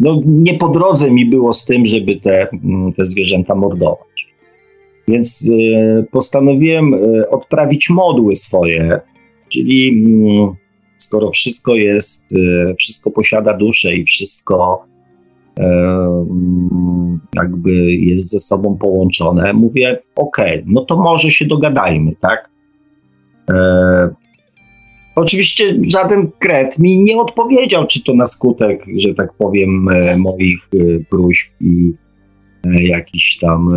no 0.00 0.20
nie 0.26 0.54
po 0.54 0.68
drodze 0.68 1.10
mi 1.10 1.26
było 1.26 1.52
z 1.52 1.64
tym, 1.64 1.86
żeby 1.86 2.16
te, 2.16 2.48
mm, 2.50 2.92
te 2.92 3.04
zwierzęta 3.04 3.54
mordować. 3.54 4.34
Więc 5.08 5.48
y, 5.48 6.06
postanowiłem 6.10 6.94
y, 6.94 7.30
odprawić 7.30 7.90
modły 7.90 8.36
swoje, 8.36 9.00
czyli 9.48 9.88
mm, 9.88 10.54
skoro 10.98 11.30
wszystko 11.30 11.74
jest, 11.74 12.34
wszystko 12.78 13.10
posiada 13.10 13.54
duszę 13.54 13.96
i 13.96 14.04
wszystko 14.04 14.84
mm, 15.56 17.20
jakby 17.36 17.94
jest 17.94 18.30
ze 18.30 18.40
sobą 18.40 18.78
połączone, 18.78 19.52
mówię, 19.52 19.98
ok, 20.16 20.36
no 20.66 20.84
to 20.84 20.96
może 20.96 21.30
się 21.30 21.44
dogadajmy, 21.44 22.16
tak? 22.20 22.50
Oczywiście 25.16 25.64
żaden 25.88 26.30
kret 26.38 26.78
mi 26.78 26.98
nie 26.98 27.20
odpowiedział, 27.20 27.86
czy 27.86 28.04
to 28.04 28.14
na 28.14 28.26
skutek, 28.26 28.84
że 28.96 29.14
tak 29.14 29.32
powiem, 29.32 29.88
e, 29.88 30.16
moich 30.16 30.58
e, 30.74 31.04
próśb 31.10 31.50
i 31.60 31.92
e, 32.66 32.84
jakichś 32.84 33.38
tam 33.38 33.70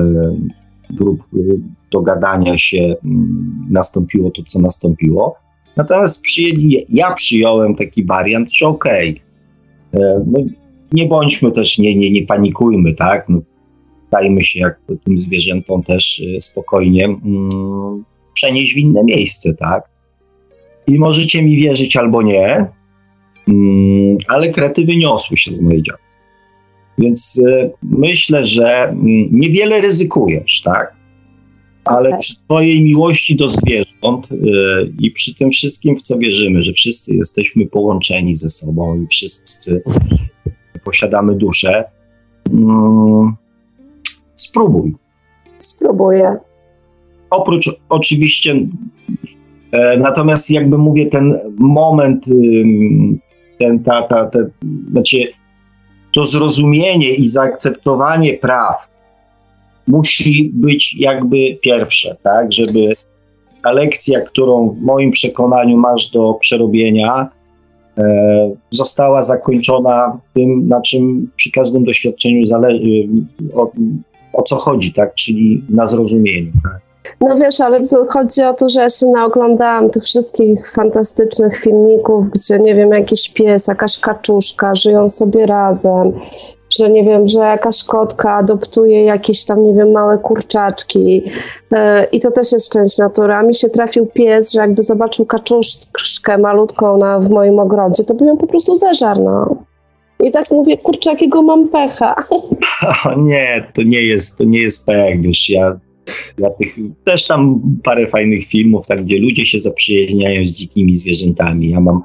prób 0.97 1.23
dogadania 1.91 2.57
się 2.57 2.95
nastąpiło 3.69 4.31
to, 4.31 4.43
co 4.43 4.59
nastąpiło. 4.59 5.35
Natomiast 5.75 6.21
przyjęli, 6.21 6.77
ja 6.89 7.13
przyjąłem 7.13 7.75
taki 7.75 8.05
wariant, 8.05 8.53
że 8.53 8.67
okej, 8.67 9.21
okay, 9.93 10.25
no, 10.27 10.39
nie 10.91 11.07
bądźmy 11.07 11.51
też, 11.51 11.77
nie, 11.77 11.95
nie, 11.95 12.11
nie 12.11 12.25
panikujmy, 12.25 12.95
tak? 12.95 13.29
No, 13.29 13.39
dajmy 14.11 14.43
się 14.43 14.59
jak 14.59 14.79
tym 15.05 15.17
zwierzętom 15.17 15.83
też 15.83 16.23
spokojnie 16.39 17.05
mm, 17.05 17.49
przenieść 18.33 18.73
w 18.73 18.77
inne 18.77 19.03
miejsce, 19.03 19.53
tak? 19.53 19.96
I 20.87 20.99
możecie 20.99 21.43
mi 21.43 21.55
wierzyć 21.55 21.95
albo 21.95 22.21
nie, 22.21 22.65
mm, 23.47 24.17
ale 24.27 24.49
krety 24.49 24.85
wyniosły 24.85 25.37
się 25.37 25.51
z 25.51 25.61
mojej 25.61 25.83
działki. 25.83 26.03
Więc 26.97 27.43
y, 27.47 27.71
myślę, 27.83 28.45
że 28.45 28.83
mm, 28.83 29.05
niewiele 29.31 29.81
ryzykujesz, 29.81 30.61
tak? 30.61 30.97
Ale 31.85 32.09
okay. 32.09 32.19
przy 32.19 32.35
Twojej 32.35 32.83
miłości 32.83 33.35
do 33.35 33.49
zwierząt 33.49 34.31
y, 34.31 34.37
i 34.99 35.11
przy 35.11 35.35
tym 35.35 35.51
wszystkim, 35.51 35.95
w 35.95 36.01
co 36.01 36.17
wierzymy, 36.17 36.61
że 36.61 36.73
wszyscy 36.73 37.15
jesteśmy 37.15 37.65
połączeni 37.65 38.37
ze 38.37 38.49
sobą 38.49 39.01
i 39.01 39.07
wszyscy 39.07 39.83
posiadamy 40.83 41.35
duszę, 41.35 41.83
mm, 42.53 43.35
spróbuj. 44.35 44.95
Spróbuję. 45.59 46.37
Oprócz 47.29 47.69
oczywiście 47.89 48.55
E, 48.55 49.36
natomiast 49.99 50.51
jakby 50.51 50.77
mówię, 50.77 51.05
ten 51.05 51.39
moment, 51.57 52.25
ten, 53.59 53.83
ta, 53.83 54.01
ta, 54.01 54.25
ta, 54.25 54.39
znaczy 54.91 55.17
to 56.15 56.25
zrozumienie 56.25 57.15
i 57.15 57.27
zaakceptowanie 57.27 58.33
praw 58.33 58.87
musi 59.87 60.51
być 60.53 60.95
jakby 60.99 61.37
pierwsze, 61.61 62.15
tak, 62.23 62.53
żeby 62.53 62.95
ta 63.63 63.71
lekcja, 63.71 64.21
którą 64.21 64.69
w 64.69 64.81
moim 64.81 65.11
przekonaniu 65.11 65.77
masz 65.77 66.09
do 66.09 66.33
przerobienia, 66.33 67.29
e, 67.97 68.51
została 68.69 69.21
zakończona 69.21 70.19
tym, 70.33 70.67
na 70.67 70.81
czym 70.81 71.31
przy 71.35 71.51
każdym 71.51 71.83
doświadczeniu 71.83 72.45
zależy, 72.45 73.07
o, 73.53 73.71
o 74.33 74.43
co 74.43 74.55
chodzi, 74.55 74.93
tak, 74.93 75.15
czyli 75.15 75.63
na 75.69 75.87
zrozumieniu. 75.87 76.51
Tak. 76.63 76.86
No 77.21 77.35
wiesz, 77.35 77.61
ale 77.61 77.79
chodzi 78.09 78.43
o 78.43 78.53
to, 78.53 78.69
że 78.69 78.81
ja 78.81 78.89
się 78.89 79.07
naoglądałam 79.07 79.89
tych 79.89 80.03
wszystkich 80.03 80.71
fantastycznych 80.71 81.57
filmików, 81.57 82.29
gdzie 82.29 82.59
nie 82.59 82.75
wiem, 82.75 82.91
jakiś 82.91 83.29
pies, 83.29 83.67
jakaś 83.67 83.99
kaczuszka 83.99 84.75
żyją 84.75 85.09
sobie 85.09 85.45
razem, 85.45 86.13
że 86.79 86.89
nie 86.89 87.03
wiem, 87.03 87.27
że 87.27 87.39
jakaś 87.39 87.83
kotka 87.83 88.33
adoptuje 88.33 89.03
jakieś 89.03 89.45
tam, 89.45 89.63
nie 89.63 89.73
wiem, 89.73 89.91
małe 89.91 90.17
kurczaczki 90.17 91.23
yy, 91.71 91.79
i 92.11 92.19
to 92.19 92.31
też 92.31 92.51
jest 92.51 92.71
część 92.71 92.97
natury. 92.97 93.33
A 93.33 93.43
mi 93.43 93.55
się 93.55 93.69
trafił 93.69 94.05
pies, 94.05 94.51
że 94.51 94.59
jakby 94.59 94.83
zobaczył 94.83 95.25
kaczuszkę 95.25 96.37
malutką 96.37 96.97
na, 96.97 97.19
w 97.19 97.29
moim 97.29 97.59
ogrodzie, 97.59 98.03
to 98.03 98.13
by 98.13 98.25
ją 98.25 98.37
po 98.37 98.47
prostu 98.47 98.75
zeżarł, 98.75 99.23
no. 99.23 99.55
I 100.19 100.31
tak 100.31 100.45
mówię, 100.51 100.77
kurczę, 100.77 101.09
jakiego 101.09 101.41
mam 101.41 101.69
pecha. 101.69 102.15
O 103.05 103.19
nie, 103.19 103.71
to 103.75 103.81
nie 103.83 104.01
jest, 104.01 104.37
to 104.37 104.43
nie 104.43 104.61
jest 104.61 104.85
pech, 104.85 105.21
wiesz, 105.21 105.49
ja 105.49 105.79
tych, 106.59 106.75
też 107.03 107.27
tam 107.27 107.61
parę 107.83 108.07
fajnych 108.07 108.45
filmów, 108.45 108.87
tak, 108.87 109.05
gdzie 109.05 109.19
ludzie 109.19 109.45
się 109.45 109.59
zaprzyjaźniają 109.59 110.45
z 110.45 110.51
dzikimi 110.51 110.97
zwierzętami. 110.97 111.69
Ja 111.69 111.79
mam 111.79 112.01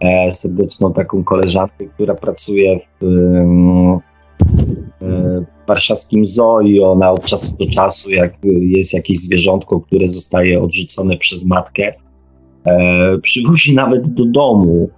e, 0.00 0.30
serdeczną 0.30 0.92
taką 0.92 1.24
koleżankę, 1.24 1.86
która 1.86 2.14
pracuje 2.14 2.80
w, 3.00 3.06
warszawskim 5.66 6.26
zoo 6.26 6.60
i 6.60 6.80
ona 6.80 7.10
od 7.10 7.24
czasu 7.24 7.56
do 7.56 7.66
czasu, 7.66 8.10
jak 8.10 8.34
jest 8.60 8.94
jakieś 8.94 9.18
zwierzątko, 9.18 9.80
które 9.80 10.08
zostaje 10.08 10.62
odrzucone 10.62 11.16
przez 11.16 11.46
matkę, 11.46 11.92
e, 12.64 13.18
przywozi 13.18 13.74
nawet 13.74 14.14
do 14.14 14.24
domu, 14.24 14.88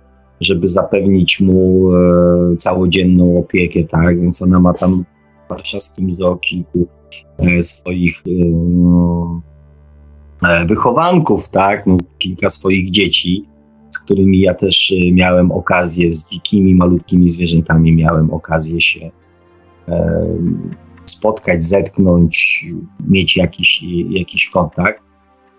żeby 0.40 0.68
zapewnić 0.68 1.40
mu 1.40 1.90
e, 1.94 2.56
całodzienną 2.56 3.38
opiekę, 3.38 3.84
tak? 3.84 4.20
Więc 4.20 4.42
ona 4.42 4.60
ma 4.60 4.74
tam 4.74 5.04
w 5.46 5.48
warszawskim 5.48 6.14
zoo 6.14 6.36
kilku 6.36 6.78
e, 6.78 6.95
swoich 7.62 8.22
wychowanków, 10.68 11.48
tak? 11.48 11.86
No, 11.86 11.96
kilka 12.18 12.50
swoich 12.50 12.90
dzieci, 12.90 13.44
z 13.90 13.98
którymi 13.98 14.40
ja 14.40 14.54
też 14.54 14.94
miałem 15.12 15.52
okazję, 15.52 16.12
z 16.12 16.28
dzikimi, 16.28 16.74
malutkimi 16.74 17.28
zwierzętami 17.28 17.92
miałem 17.92 18.30
okazję 18.30 18.80
się 18.80 19.10
spotkać, 21.06 21.66
zetknąć, 21.66 22.66
mieć 23.08 23.36
jakiś, 23.36 23.84
jakiś 24.10 24.48
kontakt. 24.48 25.05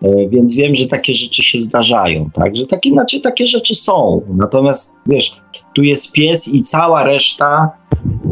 E, 0.02 0.30
więc 0.30 0.56
wiem, 0.56 0.76
że 0.76 0.88
takie 0.88 1.14
rzeczy 1.14 1.44
się 1.44 1.60
zdarzają, 1.60 2.30
tak? 2.34 2.56
Że 2.56 2.66
tak 2.66 2.86
inaczej 2.86 3.22
takie 3.22 3.48
rzeczy 3.48 3.76
są. 3.76 4.22
Natomiast 4.36 4.96
wiesz, 5.06 5.42
tu 5.76 5.84
jest 5.84 6.12
pies 6.12 6.54
i 6.54 6.64
cała 6.64 7.04
reszta, 7.04 7.72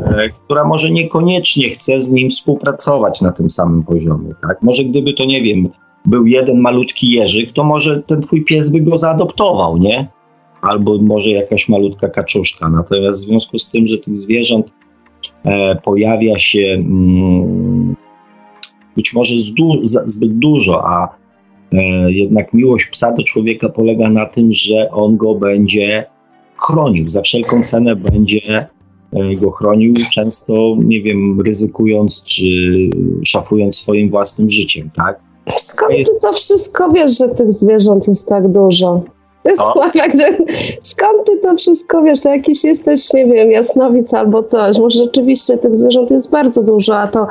e, 0.06 0.30
która 0.30 0.65
może 0.65 0.91
niekoniecznie 0.91 1.69
chce 1.69 2.01
z 2.01 2.12
nim 2.12 2.30
współpracować 2.30 3.21
na 3.21 3.32
tym 3.32 3.49
samym 3.49 3.84
poziomie, 3.84 4.34
tak? 4.41 4.62
Może 4.62 4.84
gdyby 4.84 5.13
to, 5.13 5.25
nie 5.25 5.41
wiem, 5.41 5.69
był 6.06 6.25
jeden 6.25 6.60
malutki 6.60 7.12
jeżyk, 7.12 7.51
to 7.51 7.63
może 7.63 8.04
ten 8.08 8.21
twój 8.21 8.45
pies 8.45 8.71
by 8.71 8.82
go 8.82 8.97
zaadoptował, 8.97 9.78
nie? 9.78 10.08
Albo 10.62 10.97
może 10.97 11.30
jakaś 11.30 11.69
malutka 11.69 12.10
kaczuszka. 12.10 12.69
Natomiast 12.69 13.25
w 13.25 13.28
związku 13.28 13.60
z 13.60 13.69
tym, 13.69 13.88
że 13.88 13.97
tych 13.97 14.17
zwierząt 14.17 14.71
E, 15.45 15.75
pojawia 15.75 16.39
się 16.39 16.60
mm, 16.60 17.95
być 18.95 19.13
może 19.13 19.36
zbyt 20.06 20.38
dużo, 20.39 20.88
a 20.88 21.15
jednak 22.07 22.53
miłość 22.53 22.88
psa 22.88 23.11
do 23.11 23.23
człowieka 23.23 23.69
polega 23.69 24.09
na 24.09 24.25
tym, 24.25 24.53
że 24.53 24.91
on 24.91 25.17
go 25.17 25.35
będzie 25.35 26.05
chronił, 26.57 27.09
za 27.09 27.21
wszelką 27.21 27.63
cenę 27.63 27.95
będzie 27.95 28.65
e, 29.13 29.35
go 29.35 29.51
chronił, 29.51 29.93
często, 30.13 30.75
nie 30.79 31.01
wiem, 31.01 31.41
ryzykując 31.41 32.21
czy 32.21 32.43
szafując 33.25 33.75
swoim 33.75 34.09
własnym 34.09 34.49
życiem, 34.49 34.89
tak? 34.95 35.19
Skąd 35.57 35.97
ty 35.97 36.11
to 36.21 36.33
wszystko 36.33 36.91
wiesz, 36.91 37.17
że 37.17 37.29
tych 37.29 37.51
zwierząt 37.51 38.07
jest 38.07 38.29
tak 38.29 38.51
dużo? 38.51 39.01
Sławek, 39.55 40.12
skąd 40.81 41.25
ty 41.25 41.38
to 41.38 41.55
wszystko 41.55 42.01
wiesz? 42.01 42.21
To 42.21 42.29
jakiś 42.29 42.63
jesteś, 42.63 43.13
nie 43.13 43.25
wiem, 43.25 43.51
jasnowic 43.51 44.13
albo 44.13 44.43
coś. 44.43 44.79
Może 44.79 44.99
rzeczywiście 44.99 45.58
tych 45.58 45.77
zwierząt 45.77 46.12
jest 46.12 46.31
bardzo 46.31 46.63
dużo, 46.63 46.97
a 46.97 47.08
to, 47.08 47.27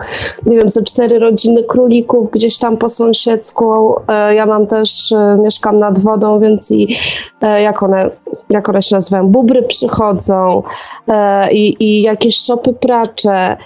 nie 0.46 0.58
wiem, 0.58 0.70
ze 0.70 0.82
cztery 0.82 1.18
rodziny 1.18 1.64
królików 1.64 2.30
gdzieś 2.30 2.58
tam 2.58 2.76
po 2.76 2.88
sąsiedzku. 2.88 3.94
E, 4.08 4.34
ja 4.34 4.46
mam 4.46 4.66
też, 4.66 5.12
e, 5.12 5.36
mieszkam 5.42 5.78
nad 5.78 5.98
wodą, 5.98 6.40
więc 6.40 6.70
i 6.70 6.96
e, 7.42 7.62
jak 7.62 7.82
one, 7.82 8.10
jak 8.50 8.68
one 8.68 8.82
się 8.82 8.96
nazywają, 8.96 9.28
bubry 9.28 9.62
przychodzą 9.62 10.62
i, 11.52 11.76
i 11.80 12.02
jakieś 12.02 12.36
szopy 12.36 12.72
pracze. 12.72 13.56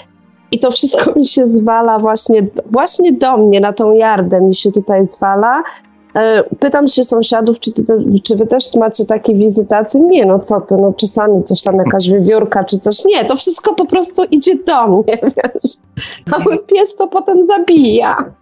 I 0.51 0.59
to 0.59 0.71
wszystko 0.71 1.13
mi 1.17 1.27
się 1.27 1.47
zwala 1.47 1.99
właśnie, 1.99 2.47
właśnie 2.67 3.13
do 3.13 3.37
mnie, 3.37 3.61
na 3.61 3.73
tą 3.73 3.93
jardę 3.93 4.41
mi 4.41 4.55
się 4.55 4.71
tutaj 4.71 5.05
zwala. 5.05 5.63
E, 6.15 6.45
pytam 6.61 6.89
się 6.89 7.03
sąsiadów, 7.03 7.61
czy, 7.61 7.73
ty, 7.73 7.85
czy 8.23 8.37
wy 8.37 8.47
też 8.47 8.75
macie 8.75 9.05
takie 9.05 9.35
wizytacje? 9.35 10.01
Nie, 10.01 10.27
no 10.27 10.39
co 10.39 10.61
ty, 10.61 10.75
no 10.77 10.93
czasami 10.93 11.45
coś 11.45 11.63
tam, 11.63 11.77
jakaś 11.77 12.09
wiewiórka 12.11 12.65
czy 12.65 12.79
coś. 12.79 13.05
Nie, 13.05 13.25
to 13.25 13.37
wszystko 13.37 13.75
po 13.75 13.87
prostu 13.87 14.25
idzie 14.25 14.53
do 14.67 14.87
mnie, 14.89 15.19
wiesz. 15.37 15.73
A 16.33 16.39
mój 16.39 16.59
pies 16.67 16.97
to 16.97 17.09
potem 17.09 17.43
zabija. 17.43 18.35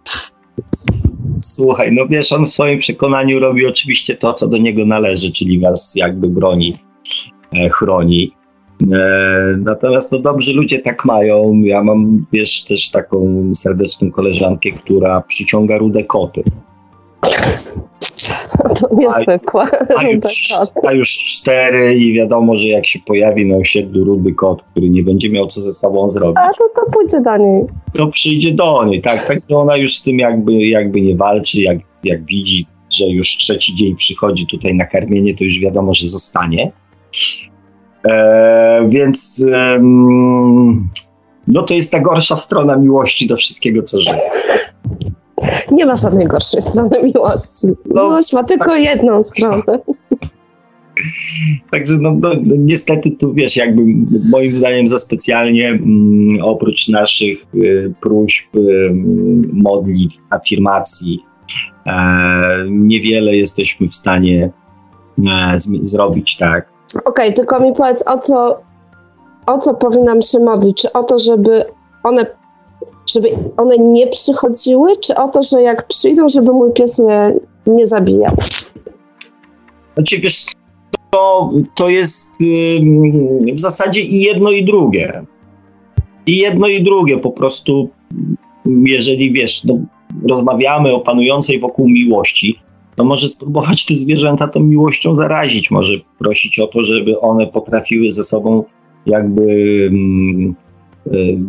Słuchaj, 1.39 1.91
no 1.91 2.07
wiesz, 2.07 2.31
on 2.31 2.45
w 2.45 2.49
swoim 2.49 2.79
przekonaniu 2.79 3.39
robi 3.39 3.67
oczywiście 3.67 4.15
to, 4.15 4.33
co 4.33 4.47
do 4.47 4.57
niego 4.57 4.85
należy, 4.85 5.31
czyli 5.31 5.59
was 5.59 5.95
jakby 5.95 6.29
broni, 6.29 6.77
e, 7.53 7.69
chroni. 7.69 8.31
E, 8.93 9.57
natomiast 9.57 10.11
no 10.11 10.19
dobrzy 10.19 10.53
ludzie 10.53 10.79
tak 10.79 11.05
mają. 11.05 11.53
Ja 11.63 11.83
mam, 11.83 12.25
wiesz, 12.33 12.63
też 12.63 12.91
taką 12.91 13.51
serdeczną 13.55 14.11
koleżankę, 14.11 14.71
która 14.71 15.21
przyciąga 15.21 15.77
rude 15.77 16.03
koty. 16.03 16.43
To 18.79 18.95
niezwykłe. 18.95 19.61
A, 19.63 19.99
a, 19.99 20.07
już, 20.11 20.53
a 20.87 20.93
już 20.93 21.09
cztery 21.09 21.95
i 21.95 22.13
wiadomo, 22.13 22.55
że 22.55 22.65
jak 22.65 22.85
się 22.85 22.99
pojawi 22.99 23.45
na 23.45 23.57
osiedlu 23.57 24.03
rudy 24.03 24.33
kot, 24.33 24.63
który 24.71 24.89
nie 24.89 25.03
będzie 25.03 25.29
miał 25.29 25.47
co 25.47 25.61
ze 25.61 25.73
sobą 25.73 26.09
zrobić. 26.09 26.37
A 26.37 26.47
to, 26.57 26.63
to 26.75 26.91
pójdzie 26.91 27.21
do 27.21 27.37
niej. 27.37 27.63
To 27.93 28.07
przyjdzie 28.07 28.51
do 28.51 28.85
niej, 28.85 29.01
tak. 29.01 29.27
Tak 29.27 29.39
ona 29.49 29.77
już 29.77 29.95
z 29.95 30.03
tym 30.03 30.19
jakby, 30.19 30.53
jakby 30.53 31.01
nie 31.01 31.15
walczy, 31.15 31.61
jak, 31.61 31.77
jak 32.03 32.25
widzi, 32.25 32.67
że 32.89 33.05
już 33.05 33.37
trzeci 33.37 33.75
dzień 33.75 33.95
przychodzi 33.95 34.47
tutaj 34.47 34.75
na 34.75 34.85
karmienie, 34.85 35.37
to 35.37 35.43
już 35.43 35.59
wiadomo, 35.59 35.93
że 35.93 36.07
zostanie. 36.07 36.71
E, 38.07 38.87
więc 38.89 39.45
no 41.47 41.63
to 41.63 41.73
jest 41.73 41.91
ta 41.91 41.99
gorsza 41.99 42.35
strona 42.35 42.77
miłości 42.77 43.27
do 43.27 43.37
wszystkiego, 43.37 43.83
co 43.83 43.97
żyje. 43.97 44.21
Nie 45.77 45.85
ma 45.85 45.95
żadnej 45.95 46.27
gorszej 46.27 46.61
strony 46.61 47.03
miłości. 47.03 47.67
No, 47.85 48.03
Miłość 48.03 48.33
ma 48.33 48.43
tylko 48.43 48.71
tak. 48.71 48.81
jedną 48.81 49.23
stronę. 49.23 49.79
Także 51.71 51.93
no, 52.01 52.11
no, 52.21 52.29
no, 52.43 52.55
niestety 52.57 53.11
tu 53.11 53.33
wiesz, 53.33 53.57
jakby 53.57 53.81
moim 54.29 54.57
zdaniem 54.57 54.87
za 54.87 54.99
specjalnie 54.99 55.69
mm, 55.69 56.43
oprócz 56.43 56.89
naszych 56.89 57.45
y, 57.55 57.93
próśb, 58.01 58.55
y, 58.55 58.91
modlitw, 59.53 60.17
afirmacji, 60.29 61.19
e, 61.85 62.65
niewiele 62.69 63.35
jesteśmy 63.35 63.87
w 63.87 63.95
stanie 63.95 64.51
e, 65.29 65.59
z, 65.59 65.69
zrobić, 65.81 66.37
tak. 66.37 66.69
Okej, 66.95 67.03
okay, 67.05 67.33
tylko 67.33 67.59
mi 67.59 67.73
powiedz, 67.73 68.07
o 68.07 68.19
co, 68.19 68.61
o 69.45 69.57
co 69.57 69.73
powinnam 69.73 70.21
się 70.21 70.39
modlić? 70.39 70.81
Czy 70.81 70.93
o 70.93 71.03
to, 71.03 71.19
żeby 71.19 71.65
one 72.03 72.25
żeby 73.13 73.29
one 73.57 73.77
nie 73.77 74.07
przychodziły, 74.07 74.97
czy 74.97 75.15
o 75.15 75.27
to, 75.27 75.43
że 75.43 75.61
jak 75.61 75.87
przyjdą, 75.87 76.29
żeby 76.29 76.51
mój 76.51 76.73
pies 76.73 76.99
nie, 76.99 77.33
nie 77.67 77.87
zabijał? 77.87 78.35
Znaczy, 79.95 80.17
wiesz, 80.17 80.45
to, 81.09 81.51
to 81.75 81.89
jest 81.89 82.41
yy, 82.41 83.53
w 83.53 83.59
zasadzie 83.59 84.01
i 84.01 84.21
jedno, 84.21 84.51
i 84.51 84.65
drugie. 84.65 85.25
I 86.25 86.37
jedno, 86.37 86.67
i 86.67 86.83
drugie. 86.83 87.17
Po 87.17 87.31
prostu, 87.31 87.89
jeżeli 88.65 89.31
wiesz, 89.31 89.63
no, 89.63 89.79
rozmawiamy 90.29 90.93
o 90.93 90.99
panującej 90.99 91.59
wokół 91.59 91.89
miłości, 91.89 92.59
to 92.95 93.03
może 93.03 93.29
spróbować 93.29 93.85
te 93.85 93.95
zwierzęta 93.95 94.47
tą 94.47 94.59
miłością 94.59 95.15
zarazić. 95.15 95.71
Może 95.71 95.93
prosić 96.19 96.59
o 96.59 96.67
to, 96.67 96.83
żeby 96.83 97.19
one 97.19 97.47
potrafiły 97.47 98.11
ze 98.11 98.23
sobą 98.23 98.63
jakby. 99.05 99.91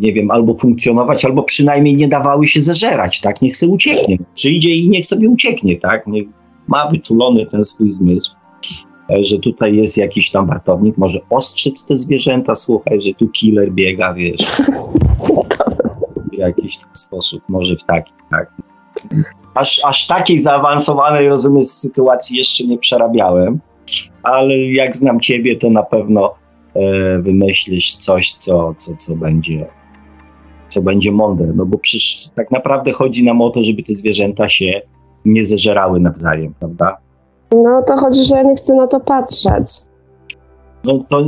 Nie 0.01 0.12
wiem, 0.12 0.31
albo 0.31 0.55
funkcjonować, 0.55 1.25
albo 1.25 1.42
przynajmniej 1.42 1.97
nie 1.97 2.09
dawały 2.09 2.49
się 2.49 2.62
zeżerać, 2.62 3.21
tak? 3.21 3.42
Niech 3.42 3.57
sobie 3.57 3.73
ucieknie. 3.73 4.18
Przyjdzie 4.35 4.71
i 4.71 4.88
niech 4.88 5.07
sobie 5.07 5.29
ucieknie, 5.29 5.81
tak? 5.81 6.07
Niech 6.07 6.29
ma 6.66 6.90
wyczulony 6.90 7.47
ten 7.47 7.64
swój 7.64 7.90
zmysł, 7.90 8.35
e, 9.11 9.25
że 9.25 9.38
tutaj 9.38 9.77
jest 9.77 9.97
jakiś 9.97 10.31
tam 10.31 10.47
wartownik, 10.47 10.99
może 10.99 11.21
ostrzec 11.31 11.87
te 11.87 11.97
zwierzęta, 11.97 12.55
słuchaj, 12.55 13.01
że 13.01 13.12
tu 13.12 13.29
killer 13.29 13.73
biega, 13.73 14.14
wiesz. 14.14 14.40
W 16.33 16.38
jakiś 16.38 16.77
tam 16.77 16.90
sposób, 16.92 17.42
może 17.49 17.77
w 17.77 17.85
taki, 17.85 18.12
tak? 18.31 18.53
Aż, 19.55 19.81
aż 19.85 20.07
takiej 20.07 20.38
zaawansowanej, 20.38 21.29
rozumiem, 21.29 21.62
sytuacji 21.62 22.37
jeszcze 22.37 22.64
nie 22.64 22.79
przerabiałem, 22.79 23.61
ale 24.23 24.59
jak 24.59 24.97
znam 24.97 25.21
ciebie, 25.21 25.57
to 25.57 25.71
na 25.71 25.83
pewno 25.83 26.35
E, 26.75 27.19
wymyślisz 27.19 27.97
coś, 27.97 28.35
co, 28.35 28.75
co, 28.77 28.97
co 28.97 29.17
będzie 29.17 29.67
co 30.69 30.83
będzie 30.83 31.13
mądre, 31.13 31.47
no 31.55 31.67
bo 31.67 31.79
przecież 31.79 32.31
tak 32.35 32.51
naprawdę 32.51 32.93
chodzi 32.93 33.25
nam 33.25 33.41
o 33.41 33.51
to, 33.51 33.65
żeby 33.65 33.83
te 33.83 33.95
zwierzęta 33.95 34.49
się 34.49 34.81
nie 35.25 35.45
zeżerały 35.45 36.01
nawzajem, 36.01 36.55
prawda? 36.59 36.97
No 37.53 37.83
to 37.87 37.97
chodzi, 37.97 38.25
że 38.25 38.37
ja 38.37 38.43
nie 38.43 38.55
chcę 38.55 38.75
na 38.75 38.87
to 38.87 39.01
patrzeć. 39.01 39.88
No 40.88 41.05
to 41.09 41.24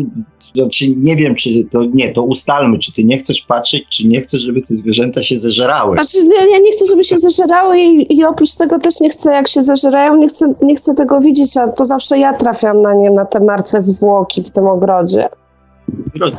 znaczy 0.55 0.85
nie 0.97 1.17
wiem, 1.17 1.35
czy 1.35 1.51
to 1.71 1.85
nie, 1.85 2.13
to 2.13 2.23
ustalmy, 2.23 2.79
czy 2.79 2.93
ty 2.93 3.05
nie 3.05 3.19
chcesz 3.19 3.43
patrzeć, 3.43 3.85
czy 3.89 4.07
nie 4.07 4.21
chcesz, 4.21 4.43
żeby 4.43 4.63
te 4.63 4.75
zwierzęta 4.75 5.23
się 5.23 5.39
zeżerały. 5.39 5.97
Znaczy 5.97 6.17
ja 6.51 6.59
nie 6.59 6.73
chcę, 6.73 6.87
żeby 6.87 7.05
się 7.05 7.19
zeżerały 7.19 7.81
i, 7.81 8.17
i 8.17 8.25
oprócz 8.25 8.57
tego 8.57 8.79
też 8.79 9.01
nie 9.01 9.11
chcę, 9.11 9.33
jak 9.33 9.49
się 9.49 9.63
zeżerają, 9.63 10.17
nie 10.17 10.29
chcę, 10.29 10.55
nie 10.63 10.75
chcę 10.75 10.95
tego 10.95 11.21
widzieć, 11.21 11.57
a 11.57 11.69
to 11.69 11.85
zawsze 11.85 12.19
ja 12.19 12.33
trafiam 12.33 12.83
na 12.83 12.95
nie, 12.95 13.11
na 13.11 13.25
te 13.25 13.41
martwe 13.41 13.81
zwłoki 13.81 14.43
w 14.43 14.51
tym 14.51 14.67
ogrodzie. 14.67 15.29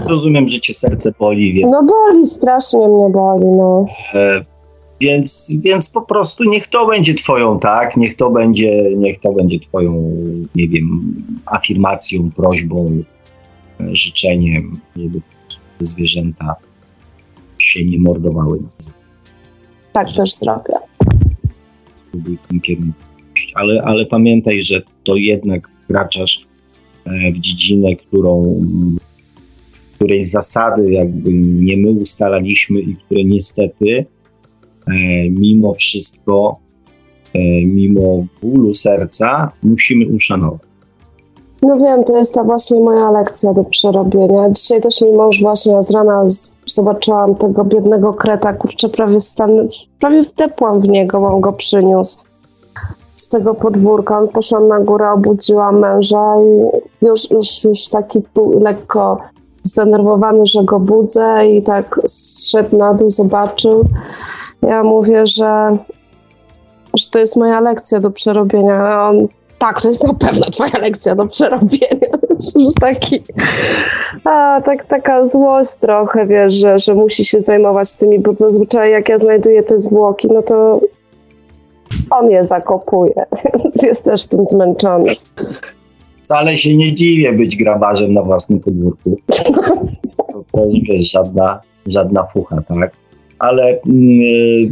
Rozumiem, 0.07 0.49
że 0.49 0.59
cię 0.59 0.73
serce 0.73 1.11
boli, 1.19 1.53
więc... 1.53 1.71
No 1.71 1.81
boli, 1.89 2.25
strasznie 2.25 2.87
mnie 2.87 3.09
boli, 3.09 3.45
no. 3.45 3.85
E, 4.13 4.45
więc, 5.01 5.55
więc 5.63 5.89
po 5.89 6.01
prostu 6.01 6.43
niech 6.43 6.67
to 6.67 6.87
będzie 6.87 7.13
twoją, 7.13 7.59
tak? 7.59 7.97
Niech 7.97 8.15
to 8.15 8.29
będzie, 8.29 8.95
niech 8.95 9.19
to 9.19 9.33
będzie 9.33 9.59
twoją, 9.59 10.11
nie 10.55 10.67
wiem, 10.67 11.15
afirmacją, 11.45 12.31
prośbą, 12.31 13.03
e, 13.79 13.95
życzeniem, 13.95 14.79
żeby 14.95 15.21
zwierzęta 15.79 16.55
się 17.57 17.85
nie 17.85 17.99
mordowały. 17.99 18.59
Tak 19.93 20.13
też 20.13 20.35
zrobię. 20.35 20.73
Spróbuj 21.93 22.37
w 22.37 22.47
tym 22.47 22.61
kierunku. 22.61 22.99
Ale, 23.55 23.81
ale 23.83 24.05
pamiętaj, 24.05 24.61
że 24.61 24.81
to 25.03 25.15
jednak 25.15 25.69
wkraczasz 25.83 26.41
e, 27.05 27.31
w 27.31 27.39
dziedzinę, 27.39 27.95
którą, 27.95 28.61
której 29.95 30.23
zasady 30.23 30.91
jakby 30.91 31.33
nie 31.33 31.77
my 31.77 31.89
ustalaliśmy 31.89 32.79
i 32.79 32.95
które 32.95 33.23
niestety 33.23 34.05
mimo 35.29 35.73
wszystko, 35.73 36.59
e, 37.33 37.39
mimo 37.65 38.25
bólu 38.41 38.73
serca 38.73 39.51
musimy 39.63 40.15
uszanować. 40.15 40.71
No 41.61 41.77
wiem, 41.77 42.03
to 42.03 42.17
jest 42.17 42.33
ta 42.33 42.43
właśnie 42.43 42.79
moja 42.79 43.11
lekcja 43.11 43.53
do 43.53 43.63
przerobienia. 43.63 44.49
Dzisiaj 44.49 44.81
też 44.81 45.01
mi 45.01 45.11
mąż 45.11 45.41
właśnie 45.41 45.83
z 45.83 45.91
rana 45.91 46.25
zobaczyłam 46.65 47.35
tego 47.35 47.63
biednego 47.63 48.13
kreta, 48.13 48.53
kurczę, 48.53 48.89
prawie 48.89 49.19
wstanę, 49.19 49.67
prawie 49.99 50.23
wdepłam 50.23 50.81
w 50.81 50.89
niego, 50.89 51.17
on 51.17 51.41
go 51.41 51.53
przyniósł 51.53 52.23
z 53.15 53.29
tego 53.29 53.55
podwórka. 53.55 54.21
Poszłam 54.33 54.67
na 54.67 54.79
górę, 54.79 55.11
obudziłam 55.11 55.79
męża 55.79 56.35
i 56.41 57.05
już, 57.05 57.31
już, 57.31 57.63
już 57.63 57.87
taki 57.87 58.21
lekko 58.59 59.17
zdenerwowany, 59.63 60.45
że 60.45 60.63
go 60.63 60.79
budzę 60.79 61.47
i 61.47 61.63
tak 61.63 61.99
zszedł 62.05 62.77
na 62.77 62.93
dół, 62.93 63.09
zobaczył. 63.09 63.85
Ja 64.61 64.83
mówię, 64.83 65.27
że, 65.27 65.77
że 66.97 67.09
to 67.11 67.19
jest 67.19 67.37
moja 67.37 67.59
lekcja 67.59 67.99
do 67.99 68.11
przerobienia. 68.11 68.73
A 68.73 69.09
on 69.09 69.27
tak, 69.61 69.81
to 69.81 69.87
jest 69.87 70.07
na 70.07 70.13
pewno 70.13 70.45
twoja 70.49 70.79
lekcja 70.81 71.15
do 71.15 71.27
przerobienia. 71.27 72.17
Już 72.63 72.73
taki, 72.73 73.23
a, 74.23 74.61
tak, 74.65 74.85
taka 74.85 75.27
złość 75.27 75.75
trochę, 75.75 76.27
wiesz, 76.27 76.53
że, 76.53 76.79
że 76.79 76.95
musi 76.95 77.25
się 77.25 77.39
zajmować 77.39 77.95
tymi, 77.95 78.19
bo 78.19 78.31
zazwyczaj 78.35 78.91
jak 78.91 79.09
ja 79.09 79.17
znajduję 79.17 79.63
te 79.63 79.79
zwłoki, 79.79 80.27
no 80.33 80.41
to 80.41 80.81
on 82.09 82.31
je 82.31 82.43
zakopuje, 82.43 83.13
więc 83.63 83.83
jest 83.83 84.03
też 84.03 84.27
tym 84.27 84.45
zmęczony. 84.45 85.15
Wcale 86.23 86.57
się 86.57 86.77
nie 86.77 86.95
dziwię 86.95 87.33
być 87.33 87.55
grabarzem 87.55 88.13
na 88.13 88.21
własnym 88.21 88.59
podwórku. 88.59 89.17
To 90.27 90.43
też, 90.53 90.81
wiesz, 90.83 91.11
żadna, 91.11 91.61
żadna 91.87 92.23
fucha, 92.23 92.61
tak? 92.61 92.97
ale 93.39 93.79
yy, 93.85 94.71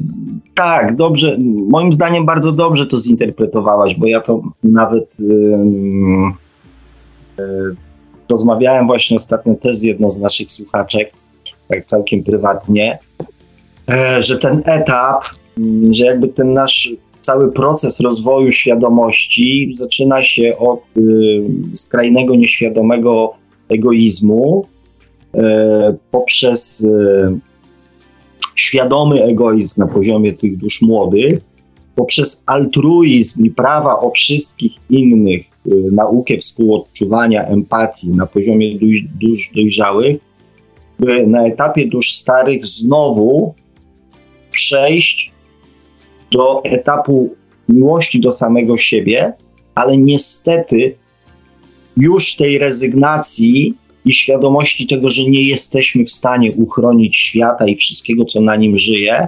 tak, 0.56 0.96
dobrze, 0.96 1.38
moim 1.70 1.94
zdaniem 1.94 2.26
bardzo 2.26 2.52
dobrze 2.52 2.86
to 2.86 2.98
zinterpretowałaś, 2.98 3.96
bo 3.96 4.08
ja 4.08 4.22
to 4.22 4.42
nawet 4.64 5.06
yy, 5.20 5.58
yy, 7.38 7.76
rozmawiałem 8.30 8.88
właśnie 8.88 9.18
ostatnio 9.18 9.56
też 9.56 9.76
z 9.76 9.84
jedną 9.84 10.10
z 10.10 10.20
naszych 10.20 10.52
słuchaczek, 10.52 11.14
tak 11.68 11.86
całkiem 11.86 12.24
prywatnie, 12.24 13.00
e, 13.90 14.22
że 14.22 14.38
ten 14.38 14.62
etap, 14.66 15.24
mm, 15.58 15.94
że 15.94 16.06
jakby 16.06 16.28
ten 16.28 16.54
nasz 16.54 16.90
cały 17.30 17.52
proces 17.52 18.00
rozwoju 18.00 18.52
świadomości 18.52 19.74
zaczyna 19.76 20.24
się 20.24 20.58
od 20.58 20.80
y, 20.98 21.42
skrajnego, 21.74 22.36
nieświadomego 22.36 23.34
egoizmu 23.70 24.66
e, 25.34 25.96
poprzez 26.12 26.82
y, 26.82 27.40
świadomy 28.56 29.24
egoizm 29.24 29.82
na 29.82 29.88
poziomie 29.88 30.34
tych 30.34 30.58
dusz 30.58 30.82
młodych, 30.82 31.40
poprzez 31.96 32.44
altruizm 32.46 33.46
i 33.46 33.52
prawa 33.52 34.00
o 34.00 34.12
wszystkich 34.12 34.74
innych, 34.90 35.46
y, 35.68 35.92
naukę 35.92 36.38
współodczuwania, 36.38 37.48
empatii 37.48 38.10
na 38.10 38.26
poziomie 38.26 38.80
dusz, 38.80 39.02
dusz 39.22 39.52
dojrzałych, 39.56 40.18
by 41.00 41.28
na 41.28 41.48
etapie 41.48 41.88
dusz 41.88 42.12
starych 42.12 42.66
znowu 42.66 43.54
przejść 44.52 45.32
do 46.32 46.64
etapu 46.64 47.36
miłości 47.70 48.22
do 48.22 48.32
samego 48.32 48.78
siebie, 48.78 49.34
ale 49.76 49.98
niestety 49.98 50.96
już 51.98 52.36
tej 52.36 52.58
rezygnacji 52.58 53.74
i 54.06 54.14
świadomości 54.14 54.88
tego, 54.88 55.10
że 55.10 55.24
nie 55.24 55.42
jesteśmy 55.42 56.06
w 56.06 56.12
stanie 56.12 56.52
uchronić 56.52 57.18
świata 57.18 57.68
i 57.68 57.76
wszystkiego, 57.76 58.26
co 58.26 58.42
na 58.42 58.56
nim 58.56 58.78
żyje, 58.78 59.28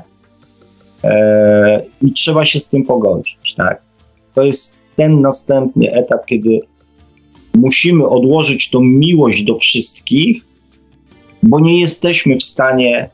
e, 1.04 1.86
i 2.02 2.12
trzeba 2.12 2.46
się 2.46 2.60
z 2.60 2.70
tym 2.70 2.86
pogodzić. 2.86 3.54
Tak? 3.58 3.82
To 4.34 4.44
jest 4.44 4.78
ten 4.96 5.22
następny 5.22 5.94
etap, 5.94 6.26
kiedy 6.26 6.60
musimy 7.54 8.08
odłożyć 8.08 8.70
tą 8.70 8.80
miłość 8.82 9.44
do 9.44 9.58
wszystkich, 9.58 10.42
bo 11.44 11.60
nie 11.60 11.80
jesteśmy 11.80 12.38
w 12.38 12.44
stanie 12.44 13.10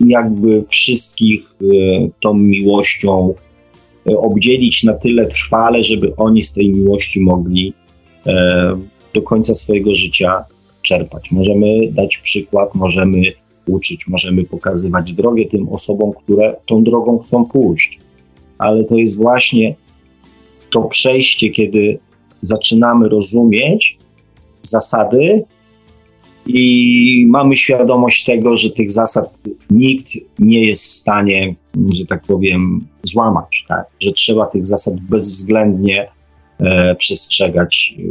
jakby 0.00 0.64
wszystkich 0.68 1.42
e, 1.42 1.64
tą 2.20 2.34
miłością 2.34 3.34
e, 4.10 4.18
obdzielić 4.18 4.84
na 4.84 4.94
tyle 4.94 5.26
trwale, 5.26 5.84
żeby 5.84 6.16
oni 6.16 6.42
z 6.42 6.52
tej 6.52 6.70
miłości 6.70 7.20
mogli 7.20 7.74
e, 8.26 8.76
do 9.14 9.22
końca 9.22 9.54
swojego 9.54 9.94
życia 9.94 10.44
czerpać. 10.82 11.30
Możemy 11.30 11.92
dać 11.92 12.18
przykład, 12.18 12.74
możemy 12.74 13.22
uczyć, 13.66 14.08
możemy 14.08 14.44
pokazywać 14.44 15.12
drogę 15.12 15.44
tym 15.44 15.68
osobom, 15.68 16.12
które 16.12 16.56
tą 16.66 16.84
drogą 16.84 17.18
chcą 17.18 17.44
pójść. 17.44 17.98
Ale 18.58 18.84
to 18.84 18.94
jest 18.94 19.16
właśnie 19.16 19.74
to 20.70 20.82
przejście, 20.82 21.50
kiedy 21.50 21.98
zaczynamy 22.40 23.08
rozumieć 23.08 23.98
zasady 24.62 25.44
i 26.54 27.26
mamy 27.26 27.56
świadomość 27.56 28.24
tego, 28.24 28.56
że 28.56 28.70
tych 28.70 28.92
zasad 28.92 29.38
nikt 29.70 30.12
nie 30.38 30.66
jest 30.66 30.88
w 30.88 30.92
stanie, 30.92 31.54
że 31.92 32.06
tak 32.06 32.22
powiem, 32.22 32.86
złamać, 33.02 33.64
tak? 33.68 33.86
że 34.00 34.12
trzeba 34.12 34.46
tych 34.46 34.66
zasad 34.66 35.00
bezwzględnie 35.00 36.08
e, 36.58 36.94
przestrzegać, 36.94 37.94
e, 37.98 38.02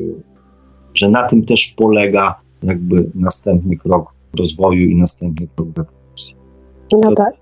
że 0.93 1.09
na 1.09 1.27
tym 1.27 1.45
też 1.45 1.73
polega 1.77 2.39
jakby 2.63 3.11
następny 3.15 3.77
krok 3.77 4.13
rozwoju 4.39 4.87
i 4.87 4.95
następny 4.95 5.47
krok 5.55 5.67
w 5.67 5.79
ewolucji. 5.79 6.35
No 6.91 7.15
tak. 7.15 7.33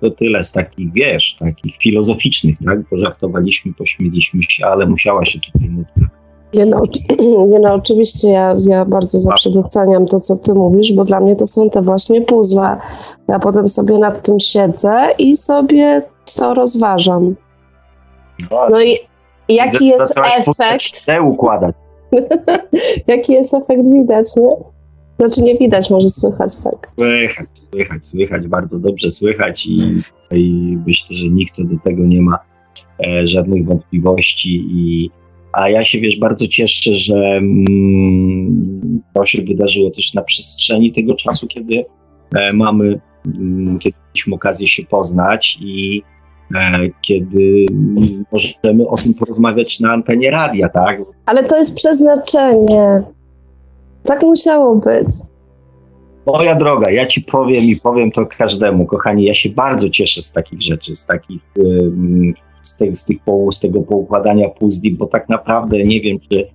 To 0.00 0.10
tyle 0.10 0.42
z 0.42 0.52
takich, 0.52 0.92
wiesz, 0.92 1.36
takich 1.38 1.76
filozoficznych, 1.76 2.56
tak? 2.64 2.88
Pożartowaliśmy, 2.88 3.72
pośmieliśmy 3.74 4.42
się, 4.42 4.66
ale 4.66 4.86
musiała 4.86 5.24
się 5.24 5.40
tutaj 5.40 5.70
nutka. 5.70 6.13
Nie 6.54 6.66
no, 6.66 6.82
nie 7.48 7.58
no, 7.58 7.74
oczywiście 7.74 8.28
ja, 8.28 8.54
ja 8.66 8.84
bardzo 8.84 9.20
zawsze 9.20 9.50
doceniam 9.50 10.06
to, 10.06 10.20
co 10.20 10.36
ty 10.36 10.54
mówisz, 10.54 10.92
bo 10.92 11.04
dla 11.04 11.20
mnie 11.20 11.36
to 11.36 11.46
są 11.46 11.70
te 11.70 11.82
właśnie 11.82 12.20
puzzle. 12.20 12.76
Ja 13.28 13.38
potem 13.38 13.68
sobie 13.68 13.98
nad 13.98 14.22
tym 14.22 14.40
siedzę 14.40 15.06
i 15.18 15.36
sobie 15.36 16.02
to 16.36 16.54
rozważam. 16.54 17.34
No, 18.50 18.68
no 18.70 18.82
i 18.82 18.96
jaki 19.48 19.86
jest 19.86 20.18
efekt? 20.18 21.06
Te 21.06 21.22
układać. 21.22 21.74
Jaki 23.06 23.32
jest 23.32 23.54
efekt 23.54 23.82
widać, 23.92 24.26
nie? 24.36 24.50
Znaczy 25.18 25.42
nie 25.42 25.54
widać, 25.54 25.90
może 25.90 26.08
słychać, 26.08 26.56
tak. 26.56 26.90
Słychać, 26.98 27.46
słychać, 27.52 28.06
słychać, 28.06 28.46
bardzo 28.46 28.78
dobrze 28.78 29.10
słychać 29.10 29.66
i, 29.66 30.00
i 30.30 30.76
myślę, 30.86 31.16
że 31.16 31.28
nikt 31.28 31.54
co 31.54 31.64
do 31.64 31.76
tego 31.84 32.02
nie 32.04 32.22
ma 32.22 32.38
e, 33.06 33.26
żadnych 33.26 33.66
wątpliwości 33.66 34.66
i 34.68 35.10
a 35.56 35.68
ja 35.68 35.84
się, 35.84 36.00
wiesz, 36.00 36.18
bardzo 36.18 36.46
cieszę, 36.46 36.94
że 36.94 37.16
mm, 37.16 39.02
to 39.14 39.26
się 39.26 39.42
wydarzyło 39.42 39.90
też 39.90 40.14
na 40.14 40.22
przestrzeni 40.22 40.92
tego 40.92 41.14
czasu, 41.14 41.46
kiedy 41.46 41.84
e, 42.34 42.52
mamy, 42.52 43.00
mm, 43.26 43.78
kiedy 43.78 43.96
mieliśmy 44.08 44.34
okazję 44.34 44.68
się 44.68 44.84
poznać 44.84 45.58
i 45.60 46.02
E, 46.54 46.90
kiedy 47.02 47.66
możemy 48.32 48.88
o 48.88 48.96
tym 48.96 49.14
porozmawiać 49.14 49.80
na 49.80 49.92
antenie 49.92 50.30
radia, 50.30 50.68
tak? 50.68 51.00
Ale 51.26 51.44
to 51.44 51.58
jest 51.58 51.76
przeznaczenie. 51.76 53.02
Tak 54.04 54.22
musiało 54.22 54.76
być. 54.76 55.08
Moja 56.26 56.54
droga, 56.54 56.90
ja 56.90 57.06
ci 57.06 57.20
powiem 57.20 57.64
i 57.64 57.76
powiem 57.76 58.10
to 58.10 58.26
każdemu, 58.26 58.86
kochani, 58.86 59.24
ja 59.24 59.34
się 59.34 59.48
bardzo 59.48 59.90
cieszę 59.90 60.22
z 60.22 60.32
takich 60.32 60.62
rzeczy, 60.62 60.96
z 60.96 61.06
takich, 61.06 61.42
z, 62.66 62.76
te, 62.76 62.94
z, 62.94 63.04
tych, 63.04 63.18
z 63.50 63.60
tego 63.60 63.82
poukładania 63.82 64.48
puzli, 64.48 64.92
bo 64.92 65.06
tak 65.06 65.28
naprawdę 65.28 65.84
nie 65.84 66.00
wiem, 66.00 66.18
czy 66.30 66.46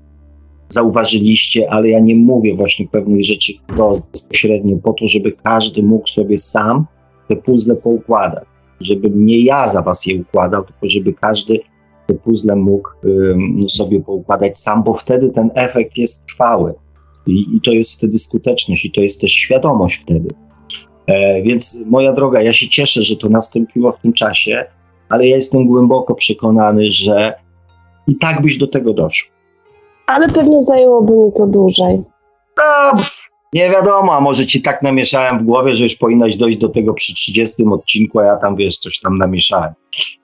zauważyliście, 0.69 1.71
ale 1.71 1.89
ja 1.89 1.99
nie 1.99 2.15
mówię 2.15 2.55
właśnie 2.55 2.88
pewnych 2.88 3.23
rzeczy 3.23 3.53
wprost, 3.53 4.11
bezpośrednio 4.11 4.77
po 4.77 4.93
to, 4.93 5.07
żeby 5.07 5.31
każdy 5.31 5.84
mógł 5.84 6.07
sobie 6.07 6.39
sam 6.39 6.86
te 7.27 7.36
puzzle 7.36 7.75
poukładać 7.75 8.49
żebym 8.81 9.25
nie 9.25 9.39
ja 9.39 9.67
za 9.67 9.81
was 9.81 10.05
je 10.05 10.21
układał, 10.21 10.63
tylko 10.63 10.89
żeby 10.89 11.13
każdy 11.13 11.59
te 12.07 12.13
puzzle 12.13 12.55
mógł 12.55 12.89
um, 13.03 13.69
sobie 13.69 14.01
poukładać 14.01 14.59
sam, 14.59 14.84
bo 14.84 14.93
wtedy 14.93 15.29
ten 15.29 15.49
efekt 15.55 15.97
jest 15.97 16.25
trwały. 16.25 16.73
I, 17.27 17.55
I, 17.55 17.61
to 17.61 17.71
jest 17.71 17.93
wtedy 17.93 18.17
skuteczność, 18.17 18.86
i 18.86 18.91
to 18.91 19.01
jest 19.01 19.21
też 19.21 19.31
świadomość 19.31 20.01
wtedy. 20.01 20.29
E, 21.07 21.41
więc 21.41 21.84
moja 21.86 22.13
droga, 22.13 22.41
ja 22.41 22.53
się 22.53 22.69
cieszę, 22.69 23.03
że 23.03 23.15
to 23.15 23.29
nastąpiło 23.29 23.91
w 23.91 24.01
tym 24.01 24.13
czasie, 24.13 24.65
ale 25.10 25.28
ja 25.28 25.36
jestem 25.36 25.66
głęboko 25.66 26.16
przekonany, 26.16 26.84
że 26.84 27.34
i 28.07 28.16
tak 28.16 28.41
byś 28.41 28.57
do 28.57 28.68
tego 28.68 28.93
doszł. 28.93 29.28
Ale 30.07 30.28
pewnie 30.28 30.62
zajęłoby 30.62 31.14
mi 31.14 31.34
to 31.34 31.47
dłużej. 31.47 32.03
No, 32.57 32.91
Nie 33.53 33.70
wiadomo, 33.70 34.16
a 34.16 34.22
może 34.22 34.45
ci 34.45 34.62
tak 34.62 34.82
namieszałem 34.82 35.39
w 35.39 35.43
głowie, 35.43 35.76
że 35.76 35.84
już 35.84 35.95
powinnaś 35.95 36.36
dojść 36.36 36.57
do 36.57 36.70
tego 36.70 36.93
przy 36.93 37.14
30 37.14 37.64
odcinku, 37.64 38.20
a 38.20 38.26
ja 38.26 38.36
tam, 38.36 38.55
wiesz, 38.55 38.78
coś 38.78 38.99
tam 38.99 39.18
namieszałem. 39.18 39.74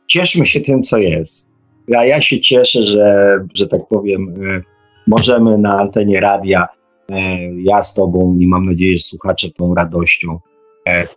Cieszmy 0.08 0.46
się 0.46 0.62
tym, 0.62 0.84
co 0.84 0.98
jest. 0.98 1.52
A 1.98 2.06
ja 2.06 2.22
się 2.22 2.40
cieszę, 2.40 2.84
że, 2.84 3.38
że 3.54 3.68
tak 3.68 3.88
powiem, 3.88 4.34
e, 4.44 4.62
możemy 5.08 5.58
na 5.58 5.80
antenie 5.80 6.20
radia, 6.20 6.68
e, 7.12 7.16
ja 7.58 7.84
z 7.84 7.94
tobą 7.94 8.38
i 8.40 8.48
mam 8.48 8.66
nadzieję, 8.66 8.98
że 8.98 9.04
słuchacze 9.04 9.50
tą 9.50 9.76
radością 9.76 10.40
e, 10.88 11.08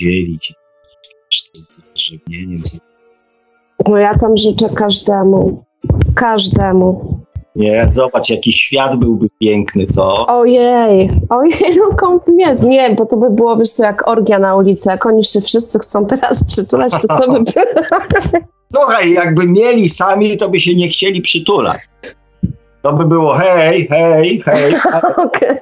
dzielić. 0.00 0.54
Z 1.54 1.82
żegnieniem. 1.94 2.60
No 3.88 3.98
ja 3.98 4.14
tam 4.14 4.36
życzę 4.36 4.68
każdemu. 4.68 5.64
Każdemu. 6.14 7.22
Nie, 7.56 7.88
zobacz, 7.92 8.30
jaki 8.30 8.52
świat 8.52 8.96
byłby 8.96 9.26
piękny, 9.40 9.86
co? 9.86 10.26
Ojej, 10.26 11.10
ojej, 11.30 11.76
no 11.78 11.96
kompletnie. 11.96 12.68
Nie, 12.70 12.90
bo 12.90 13.06
to 13.06 13.16
by 13.16 13.30
było, 13.30 13.56
wiesz 13.56 13.70
co, 13.70 13.84
jak 13.84 14.08
orgia 14.08 14.38
na 14.38 14.56
ulicy. 14.56 14.90
Jak 14.90 15.06
oni 15.06 15.24
się 15.24 15.40
wszyscy 15.40 15.78
chcą 15.78 16.06
teraz 16.06 16.44
przytulać, 16.44 16.92
to 16.92 17.16
co 17.16 17.32
by 17.32 17.38
Słuchaj, 18.76 19.12
jakby 19.12 19.46
mieli 19.46 19.88
sami, 19.88 20.36
to 20.36 20.48
by 20.48 20.60
się 20.60 20.74
nie 20.74 20.88
chcieli 20.88 21.22
przytulać. 21.22 21.80
To 22.82 22.92
by 22.92 23.04
było 23.04 23.32
hej, 23.32 23.88
hej, 23.90 24.42
hej. 24.44 24.74
Okay. 25.26 25.58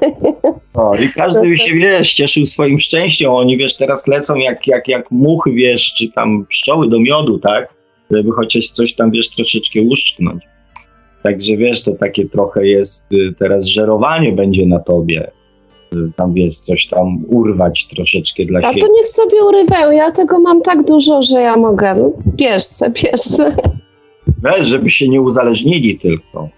O, 0.74 0.94
I 0.94 1.08
każdy 1.08 1.48
by 1.48 1.58
się, 1.58 1.74
wiesz, 1.74 2.14
cieszył 2.14 2.46
swoim 2.46 2.78
szczęściem. 2.78 3.30
Oni, 3.30 3.56
wiesz, 3.56 3.76
teraz 3.76 4.06
lecą 4.06 4.34
jak, 4.34 4.66
jak, 4.66 4.88
jak 4.88 5.10
muchy, 5.10 5.52
wiesz, 5.52 5.92
czy 5.96 6.08
tam 6.08 6.46
pszczoły 6.48 6.88
do 6.88 7.00
miodu, 7.00 7.38
tak? 7.38 7.79
Żeby 8.10 8.30
chociaż 8.32 8.68
coś 8.68 8.94
tam, 8.94 9.10
wiesz, 9.10 9.28
troszeczkę 9.28 9.82
uszczknąć. 9.82 10.42
Także 11.22 11.56
wiesz, 11.56 11.82
to 11.82 11.92
takie 11.92 12.28
trochę 12.28 12.66
jest 12.66 13.12
y, 13.12 13.34
teraz 13.38 13.66
żerowanie 13.66 14.32
będzie 14.32 14.66
na 14.66 14.78
tobie. 14.78 15.30
Y, 15.94 15.96
tam 16.16 16.34
wiesz, 16.34 16.54
coś 16.54 16.86
tam 16.86 17.24
urwać 17.28 17.86
troszeczkę 17.94 18.44
dla 18.44 18.60
siebie. 18.62 18.82
A 18.84 18.86
to 18.86 18.92
niech 18.96 19.08
sobie 19.08 19.44
urywają. 19.44 19.90
Ja 19.90 20.12
tego 20.12 20.38
mam 20.38 20.62
tak 20.62 20.84
dużo, 20.84 21.22
że 21.22 21.40
ja 21.40 21.56
mogę. 21.56 22.12
Bierz 22.26 22.64
se, 22.64 22.90
bierz 22.90 23.20
se. 23.20 23.56
Wiesz, 24.44 24.68
żeby 24.68 24.90
się 24.90 25.08
nie 25.08 25.20
uzależnili 25.20 25.98
tylko. 25.98 26.48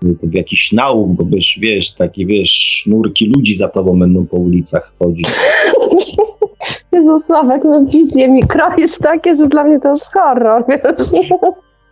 To 0.00 0.26
w 0.26 0.34
jakiś 0.34 0.72
nauk, 0.72 1.12
bo 1.12 1.24
wiesz, 1.24 1.58
wiesz, 1.60 1.92
takie 1.92 2.26
wiesz, 2.26 2.50
sznurki 2.50 3.26
ludzi 3.26 3.56
za 3.56 3.68
tobą 3.68 3.98
będą 3.98 4.26
po 4.26 4.36
ulicach 4.36 4.94
chodzić. 4.98 5.28
Jezu, 6.92 7.18
Sławek, 7.18 7.64
no 7.64 7.84
wizję 7.84 8.28
mi 8.28 8.42
kroisz 8.42 8.98
takie, 8.98 9.34
że 9.34 9.46
dla 9.46 9.64
mnie 9.64 9.80
to 9.80 9.88
już 9.88 10.00
horror, 10.00 10.64
wiesz. 10.68 11.06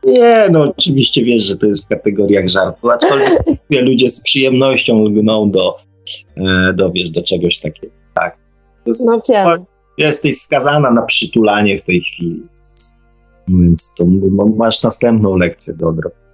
Nie, 0.05 0.49
no 0.51 0.63
oczywiście 0.63 1.25
wiesz, 1.25 1.43
że 1.43 1.57
to 1.57 1.67
jest 1.67 1.85
w 1.85 1.89
kategoriach 1.89 2.49
żartu, 2.49 2.91
aczkolwiek 2.91 3.39
ludzie 3.89 4.11
z 4.11 4.21
przyjemnością 4.21 5.05
lgną 5.05 5.51
do, 5.51 5.77
e, 6.37 6.73
do, 6.73 6.91
wiesz, 6.91 7.11
do 7.11 7.23
czegoś 7.23 7.59
takiego. 7.59 7.93
Tak. 8.15 8.37
Jest, 8.87 9.07
no 9.07 9.23
wiem. 9.29 9.47
Jesteś 9.99 10.37
skazana 10.37 10.91
na 10.91 11.03
przytulanie 11.03 11.79
w 11.79 11.83
tej 11.83 12.01
chwili. 12.01 12.43
Więc 13.49 13.95
to 13.95 14.05
masz 14.57 14.83
następną 14.83 15.37
lekcję 15.37 15.75
do 15.75 15.89
odrobienia. 15.89 16.28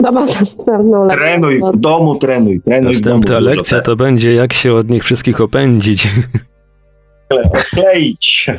No 0.00 0.12
mam 0.12 0.26
następną 0.40 1.04
lekcję. 1.04 1.24
Trenuj, 1.24 1.60
w 1.72 1.76
domu 1.76 2.14
trenuj. 2.14 2.60
trenuj 2.60 2.92
Następna 2.92 3.40
lekcja 3.40 3.80
to 3.80 3.96
będzie 3.96 4.34
jak 4.34 4.52
się 4.52 4.74
od 4.74 4.90
nich 4.90 5.04
wszystkich 5.04 5.40
opędzić. 5.40 6.08
Okleić. 7.30 8.50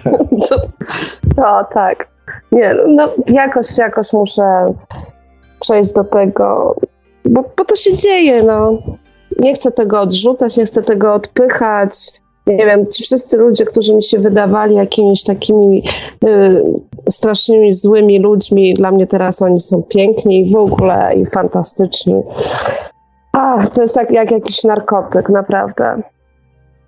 No 1.37 1.63
tak. 1.73 2.07
Nie, 2.51 2.75
no 2.87 3.13
jakoś, 3.27 3.77
jakoś 3.77 4.13
muszę 4.13 4.73
przejść 5.59 5.93
do 5.93 6.03
tego, 6.03 6.75
bo, 7.25 7.43
bo 7.57 7.65
to 7.65 7.75
się 7.75 7.97
dzieje, 7.97 8.43
no. 8.43 8.77
Nie 9.39 9.53
chcę 9.53 9.71
tego 9.71 9.99
odrzucać, 10.01 10.57
nie 10.57 10.65
chcę 10.65 10.83
tego 10.83 11.13
odpychać. 11.13 11.91
Nie 12.47 12.65
wiem, 12.65 12.87
ci 12.87 13.03
wszyscy 13.03 13.37
ludzie, 13.37 13.65
którzy 13.65 13.95
mi 13.95 14.03
się 14.03 14.19
wydawali 14.19 14.75
jakimiś 14.75 15.23
takimi 15.23 15.83
y, 16.23 16.61
strasznymi, 17.09 17.73
złymi 17.73 18.19
ludźmi, 18.19 18.73
dla 18.73 18.91
mnie 18.91 19.07
teraz 19.07 19.41
oni 19.41 19.59
są 19.59 19.83
piękni 19.83 20.41
i 20.41 20.51
w 20.51 20.55
ogóle 20.55 21.15
i 21.15 21.25
fantastyczni. 21.25 22.13
A, 23.31 23.67
to 23.67 23.81
jest 23.81 23.95
jak, 23.95 24.11
jak 24.11 24.31
jakiś 24.31 24.63
narkotyk, 24.63 25.29
naprawdę. 25.29 26.01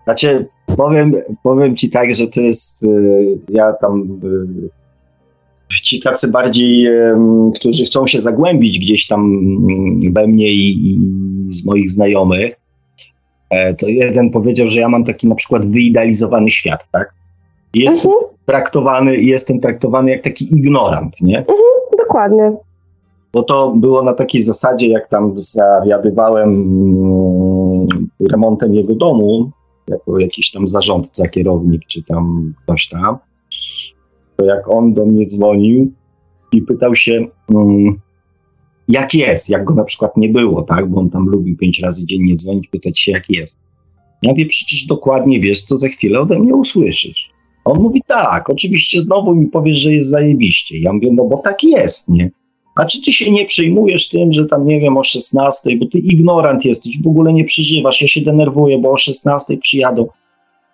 Znaczy, 0.03 0.47
powiem, 0.78 1.14
powiem 1.43 1.76
ci 1.76 1.89
tak, 1.89 2.16
że 2.16 2.28
to 2.28 2.41
jest, 2.41 2.84
y, 2.84 3.38
ja 3.49 3.74
tam 3.74 4.20
y, 4.24 5.80
ci 5.84 6.01
tacy 6.01 6.28
bardziej, 6.28 6.89
którzy 7.55 7.86
chcą 7.86 8.08
się 8.08 8.22
zagłębić 8.22 8.80
gdzieś 8.80 9.08
tam 9.08 9.22
mm, 9.22 10.14
we 10.14 10.28
mnie 10.28 10.49
i, 10.49 10.89
i 10.89 10.97
z 11.49 11.66
moich 11.66 11.91
znajomych, 11.91 12.55
to 13.77 13.87
jeden 13.87 14.29
powiedział, 14.29 14.67
że 14.67 14.79
ja 14.79 14.89
mam 14.89 15.03
taki 15.03 15.27
na 15.27 15.35
przykład 15.35 15.65
wyidealizowany 15.65 16.51
świat, 16.51 16.87
tak? 16.91 17.13
Jest 17.73 18.05
mhm. 18.05 18.23
traktowany, 18.45 19.17
jestem 19.17 19.59
traktowany 19.59 20.11
jak 20.11 20.23
taki 20.23 20.55
ignorant, 20.57 21.21
nie? 21.21 21.37
Mhm, 21.37 21.57
dokładnie. 21.97 22.51
Bo 23.33 23.43
to 23.43 23.73
było 23.75 24.03
na 24.03 24.13
takiej 24.13 24.43
zasadzie, 24.43 24.87
jak 24.87 25.09
tam 25.09 25.33
zawiadywałem 25.35 26.49
mm, 26.49 27.87
remontem 28.31 28.75
jego 28.75 28.95
domu, 28.95 29.51
jako 29.87 30.19
jakiś 30.19 30.51
tam 30.51 30.67
zarządca, 30.67 31.27
kierownik, 31.27 31.81
czy 31.85 32.03
tam 32.03 32.53
ktoś 32.63 32.87
tam, 32.87 33.17
to 34.37 34.45
jak 34.45 34.71
on 34.71 34.93
do 34.93 35.05
mnie 35.05 35.27
dzwonił 35.27 35.91
i 36.51 36.61
pytał 36.61 36.95
się, 36.95 37.27
um, 37.49 37.99
jak 38.88 39.13
jest, 39.13 39.49
jak 39.49 39.63
go 39.63 39.73
na 39.73 39.83
przykład 39.83 40.17
nie 40.17 40.29
było, 40.29 40.63
tak, 40.63 40.89
bo 40.89 40.99
on 40.99 41.09
tam 41.09 41.25
lubił 41.25 41.57
pięć 41.57 41.79
razy 41.79 42.05
dziennie 42.05 42.35
dzwonić, 42.35 42.67
pytać 42.67 42.99
się, 42.99 43.11
jak 43.11 43.29
jest. 43.29 43.59
Ja 44.21 44.33
wie, 44.33 44.45
przecież 44.45 44.85
dokładnie 44.85 45.39
wiesz, 45.39 45.63
co 45.63 45.77
za 45.77 45.88
chwilę 45.88 46.19
ode 46.19 46.39
mnie 46.39 46.55
usłyszysz. 46.55 47.29
On 47.65 47.81
mówi, 47.81 48.01
tak, 48.07 48.49
oczywiście 48.49 49.01
znowu 49.01 49.35
mi 49.35 49.47
powiesz, 49.47 49.77
że 49.77 49.93
jest 49.93 50.09
zajebiście. 50.09 50.79
Ja 50.79 50.93
mówię, 50.93 51.09
no 51.13 51.25
bo 51.25 51.38
tak 51.38 51.63
jest, 51.63 52.09
nie? 52.09 52.31
A 52.75 52.85
czy 52.85 53.01
ty 53.01 53.13
się 53.13 53.31
nie 53.31 53.45
przejmujesz 53.45 54.09
tym, 54.09 54.33
że 54.33 54.45
tam, 54.45 54.65
nie 54.65 54.79
wiem, 54.79 54.97
o 54.97 55.03
16, 55.03 55.77
bo 55.77 55.85
ty 55.85 55.99
ignorant 55.99 56.65
jesteś, 56.65 57.01
w 57.01 57.07
ogóle 57.07 57.33
nie 57.33 57.45
przeżywasz, 57.45 58.01
ja 58.01 58.07
się 58.07 58.21
denerwuję, 58.21 58.77
bo 58.77 58.91
o 58.91 58.97
16 58.97 59.57
przyjadą. 59.57 60.07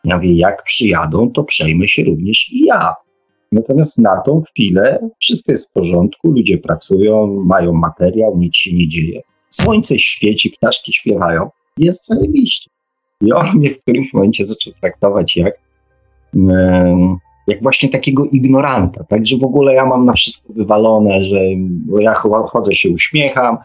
Ja 0.03 0.17
mówię, 0.17 0.33
jak 0.33 0.63
przyjadą, 0.63 1.31
to 1.31 1.43
przejmę 1.43 1.87
się 1.87 2.03
również 2.03 2.49
i 2.51 2.65
ja. 2.65 2.93
Natomiast 3.53 3.97
na 3.97 4.21
tą 4.21 4.41
chwilę 4.41 5.09
wszystko 5.19 5.51
jest 5.51 5.69
w 5.69 5.73
porządku, 5.73 6.31
ludzie 6.31 6.57
pracują, 6.57 7.43
mają 7.45 7.73
materiał, 7.73 8.37
nic 8.37 8.55
się 8.55 8.73
nie 8.73 8.87
dzieje. 8.87 9.21
Słońce 9.49 9.99
świeci, 9.99 10.49
ptaszki 10.49 10.93
śpiewają. 10.93 11.49
Jest 11.77 12.07
zajebiście. 12.07 12.69
I 13.21 13.33
on 13.33 13.57
mnie 13.57 13.69
w 13.69 13.81
którymś 13.81 14.13
momencie 14.13 14.45
zaczął 14.45 14.73
traktować 14.73 15.37
jak, 15.37 15.53
jak 17.47 17.63
właśnie 17.63 17.89
takiego 17.89 18.25
ignoranta, 18.25 19.03
tak, 19.03 19.25
że 19.25 19.37
w 19.37 19.43
ogóle 19.43 19.73
ja 19.73 19.85
mam 19.85 20.05
na 20.05 20.13
wszystko 20.13 20.53
wywalone, 20.53 21.23
że 21.23 21.39
ja 21.99 22.13
chodzę 22.47 22.75
się 22.75 22.89
uśmiecham 22.89 23.57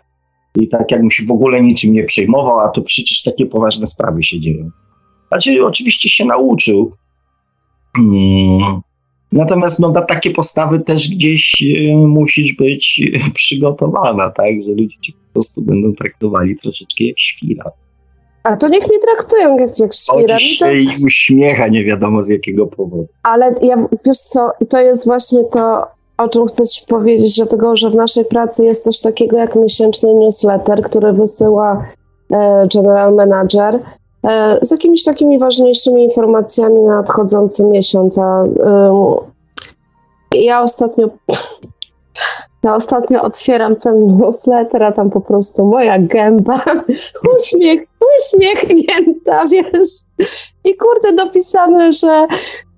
i 0.57 0.69
tak 0.69 0.91
jakbym 0.91 1.11
się 1.11 1.27
w 1.27 1.31
ogóle 1.31 1.63
niczym 1.63 1.93
nie 1.93 2.05
przejmował, 2.05 2.59
a 2.59 2.69
to 2.69 2.83
przecież 2.83 3.23
takie 3.23 3.47
poważne 3.47 3.87
sprawy 3.87 4.23
się 4.23 4.41
dzieją. 4.41 4.71
Znaczy 5.29 5.67
oczywiście 5.67 6.09
się 6.09 6.25
nauczył, 6.25 6.93
hmm, 7.97 8.81
Natomiast 9.33 9.79
no, 9.79 9.89
na 9.89 10.03
takie 10.03 10.31
postawy 10.31 10.81
też 10.81 11.09
gdzieś 11.09 11.63
e, 11.63 11.97
musisz 11.97 12.53
być 12.53 13.01
przygotowana, 13.35 14.31
tak, 14.31 14.47
że 14.67 14.71
ludzie 14.71 14.97
cię 15.01 15.13
po 15.13 15.33
prostu 15.33 15.63
będą 15.63 15.95
traktowali 15.95 16.57
troszeczkę 16.57 17.05
jak 17.05 17.19
świra. 17.19 17.71
A 18.43 18.57
to 18.57 18.69
niech 18.69 18.89
mnie 18.89 18.99
traktują 18.99 19.59
jak, 19.59 19.79
jak 19.79 19.95
świra. 19.95 20.35
Chodzisz 20.35 20.59
to... 20.59 20.71
i 20.71 20.89
uśmiecha 21.07 21.69
nie 21.69 21.85
wiadomo 21.85 22.23
z 22.23 22.29
jakiego 22.29 22.67
powodu. 22.67 23.07
Ale 23.23 23.55
ja, 23.63 23.77
wiesz 24.07 24.19
co, 24.19 24.51
to 24.71 24.81
jest 24.81 25.07
właśnie 25.07 25.45
to, 25.45 25.83
o 26.19 26.29
czym 26.29 26.47
chcę 26.47 26.67
ci 26.67 26.87
powiedzieć, 26.87 27.37
dlatego, 27.37 27.77
że 27.77 27.91
w 27.91 27.97
naszej 27.97 28.25
pracy 28.25 28.65
jest 28.65 28.85
coś 28.85 29.01
takiego 29.01 29.37
jak 29.37 29.57
miesięczny 29.57 30.15
newsletter, 30.15 30.83
który 30.83 31.13
wysyła 31.13 31.87
e, 32.31 32.69
general 32.75 33.15
manager 33.15 33.81
z 34.63 34.71
jakimiś 34.71 35.05
takimi 35.05 35.39
ważniejszymi 35.39 36.05
informacjami 36.05 36.81
na 36.81 36.97
nadchodzący 36.97 37.65
miesiąc. 37.65 38.19
A, 38.19 38.45
ja 40.35 40.63
ostatnio 40.63 41.09
ja 42.63 42.75
ostatnio 42.75 43.23
otwieram 43.23 43.77
ten 43.77 44.17
newsletter, 44.17 44.83
a 44.83 44.93
tam 44.93 45.11
po 45.11 45.21
prostu 45.21 45.67
moja 45.67 45.99
gęba, 45.99 46.65
uśmiech, 47.39 47.81
uśmiechnięta, 48.19 49.47
wiesz. 49.47 49.91
I 50.65 50.77
kurde, 50.77 51.13
dopisane, 51.13 51.93
że, 51.93 52.27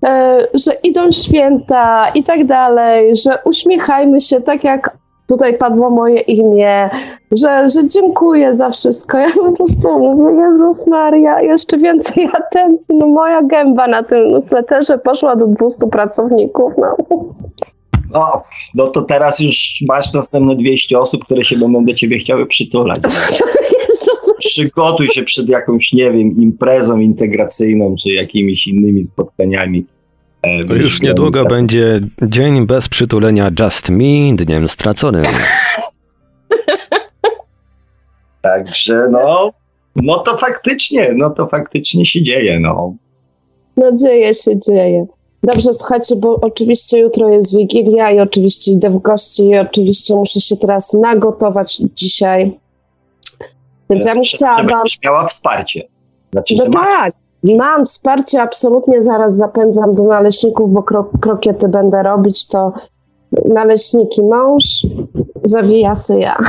e, 0.07 0.47
że 0.55 0.73
idą 0.73 1.13
święta 1.13 2.09
i 2.15 2.25
tak 2.25 2.45
dalej, 2.45 3.17
że 3.17 3.39
uśmiechajmy 3.45 4.21
się 4.21 4.41
tak 4.41 4.65
jak 4.65 4.97
tutaj 5.31 5.59
padło 5.59 5.91
moje 5.91 6.21
imię, 6.21 6.91
że, 7.33 7.71
że 7.71 7.89
dziękuję 7.89 8.55
za 8.55 8.71
wszystko. 8.71 9.19
Ja 9.19 9.29
po 9.37 9.53
prostu 9.53 9.99
mówię, 9.99 10.41
Jezus 10.41 10.87
Maria, 10.87 11.43
jeszcze 11.43 11.79
więcej 11.79 12.29
atencji. 12.33 12.95
No 12.99 13.07
moja 13.07 13.43
gęba 13.43 13.89
na 13.89 14.03
tym 14.03 14.29
newsletterze 14.29 14.99
poszła 14.99 15.37
do 15.37 15.47
200 15.47 15.87
pracowników. 15.87 16.73
No. 16.79 16.97
O, 18.15 18.43
no 18.75 18.87
to 18.87 19.03
teraz 19.03 19.41
już 19.41 19.85
masz 19.89 20.13
następne 20.13 20.57
200 20.57 20.99
osób, 20.99 21.25
które 21.25 21.45
się 21.45 21.57
będą 21.57 21.85
do 21.85 21.95
ciebie 21.95 22.19
chciały 22.19 22.47
przytulać. 22.47 22.99
Przygotuj 24.39 25.09
się 25.09 25.23
przed 25.23 25.49
jakąś, 25.49 25.93
nie 25.93 26.13
wiem, 26.13 26.41
imprezą 26.43 26.99
integracyjną, 26.99 27.95
czy 28.03 28.11
jakimiś 28.11 28.67
innymi 28.67 29.03
spotkaniami. 29.03 29.87
E, 30.43 30.65
to 30.65 30.75
już 30.75 31.03
niedługo 31.03 31.45
będzie 31.45 32.01
dzień 32.23 32.67
bez 32.67 32.89
przytulenia 32.89 33.51
Just 33.61 33.91
Me, 33.91 34.37
dniem 34.37 34.69
straconym. 34.69 35.25
Także 38.43 39.09
no, 39.11 39.53
no 39.97 40.19
to 40.19 40.37
faktycznie, 40.37 41.13
no 41.17 41.31
to 41.31 41.47
faktycznie 41.47 42.07
się 42.07 42.23
dzieje, 42.23 42.61
no. 42.61 42.95
No 43.77 43.93
dzieje 43.93 44.35
się, 44.35 44.59
dzieje. 44.59 45.07
Dobrze, 45.43 45.73
słuchajcie, 45.73 46.17
bo 46.17 46.35
oczywiście 46.41 46.99
jutro 46.99 47.29
jest 47.29 47.57
Wigilia 47.57 48.11
i 48.11 48.21
oczywiście 48.21 48.73
idę 48.73 48.91
w 48.91 48.99
gości 48.99 49.43
i 49.43 49.59
oczywiście 49.59 50.15
muszę 50.15 50.41
się 50.41 50.57
teraz 50.57 50.93
nagotować 50.93 51.83
dzisiaj. 51.95 52.59
Więc 53.91 54.07
ja 54.07 54.15
bym 54.15 54.23
chciała 54.23 54.63
wam... 54.63 54.83
miała 55.05 55.27
wsparcie. 55.27 55.89
Znaczy, 56.33 56.55
no 56.59 56.71
tak, 56.71 57.13
mam 57.45 57.87
wsparcie, 57.87 58.43
absolutnie 58.43 59.05
zaraz 59.05 59.37
zapędzam 59.37 59.95
do 59.95 60.05
naleśników, 60.05 60.73
bo 60.73 60.83
kro 60.83 61.11
krokiety 61.21 61.69
będę 61.69 62.03
robić, 62.03 62.47
to 62.47 62.73
naleśniki 63.45 64.23
mąż, 64.23 64.87
zawijasy 65.45 66.19
ja. 66.19 66.37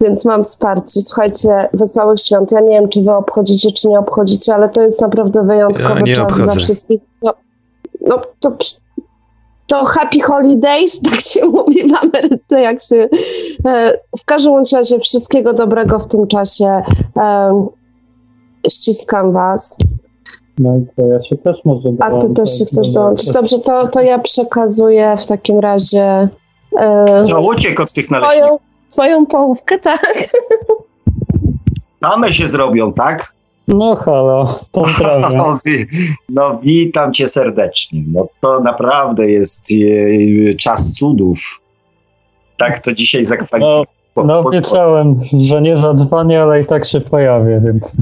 Więc 0.00 0.24
mam 0.24 0.44
wsparcie. 0.44 1.00
Słuchajcie, 1.00 1.68
wesołych 1.72 2.20
świąt. 2.20 2.52
Ja 2.52 2.60
nie 2.60 2.70
wiem, 2.70 2.88
czy 2.88 3.02
wy 3.02 3.12
obchodzicie, 3.12 3.72
czy 3.72 3.88
nie 3.88 3.98
obchodzicie, 3.98 4.54
ale 4.54 4.68
to 4.68 4.82
jest 4.82 5.00
naprawdę 5.00 5.42
wyjątkowy 5.42 6.00
ja 6.06 6.14
czas 6.14 6.24
obchodzę. 6.24 6.44
dla 6.44 6.54
wszystkich. 6.54 7.00
No, 7.22 7.34
no 8.00 8.20
to, 8.40 8.56
to 9.66 9.84
happy 9.84 10.20
holidays, 10.20 11.00
tak 11.00 11.20
się 11.20 11.46
mówi 11.56 11.88
w 11.88 12.04
Ameryce, 12.04 12.60
jak 12.60 12.82
się. 12.82 13.08
E, 13.66 13.98
w 14.20 14.24
każdym 14.24 14.62
razie 14.72 14.98
wszystkiego 14.98 15.52
dobrego 15.52 15.98
w 15.98 16.06
tym 16.06 16.26
czasie. 16.26 16.82
E, 18.66 18.70
ściskam 18.70 19.32
was. 19.32 19.78
No 20.58 20.76
i 20.76 20.86
to 20.96 21.06
ja 21.06 21.22
się 21.22 21.36
też 21.36 21.56
może. 21.64 21.88
A 22.00 22.18
ty 22.18 22.34
też 22.34 22.58
się 22.58 22.64
chcesz 22.64 22.90
dołączyć. 22.90 23.32
Dobrze, 23.32 23.58
to, 23.58 23.88
to 23.88 24.00
ja 24.00 24.18
przekazuję 24.18 25.16
w 25.18 25.26
takim 25.26 25.58
razie. 25.58 26.28
E, 26.78 27.24
no, 27.28 27.40
uciekł 27.40 27.82
od 27.82 27.92
tych 27.92 28.04
swoją, 28.04 28.58
swoją 28.88 29.26
połówkę, 29.26 29.78
tak? 29.78 30.14
Same 32.02 32.34
się 32.34 32.46
zrobią, 32.46 32.92
tak? 32.92 33.32
No 33.68 33.96
halo, 33.96 34.58
pozdrawiam. 34.72 35.36
No, 35.36 35.58
no 36.28 36.58
witam 36.62 37.12
cię 37.12 37.28
serdecznie. 37.28 38.02
No 38.08 38.26
to 38.40 38.60
naprawdę 38.60 39.30
jest 39.30 39.68
e, 39.72 40.54
czas 40.54 40.92
cudów. 40.92 41.38
Tak 42.58 42.80
to 42.80 42.92
dzisiaj 42.92 43.24
zakwalifikować. 43.24 44.01
No, 44.16 44.24
no 44.24 44.38
obiecałem, 44.38 45.20
że 45.46 45.62
nie 45.62 45.76
zadzwonię, 45.76 46.42
ale 46.42 46.62
i 46.62 46.66
tak 46.66 46.84
się 46.84 47.00
pojawię, 47.00 47.62
więc... 47.64 47.96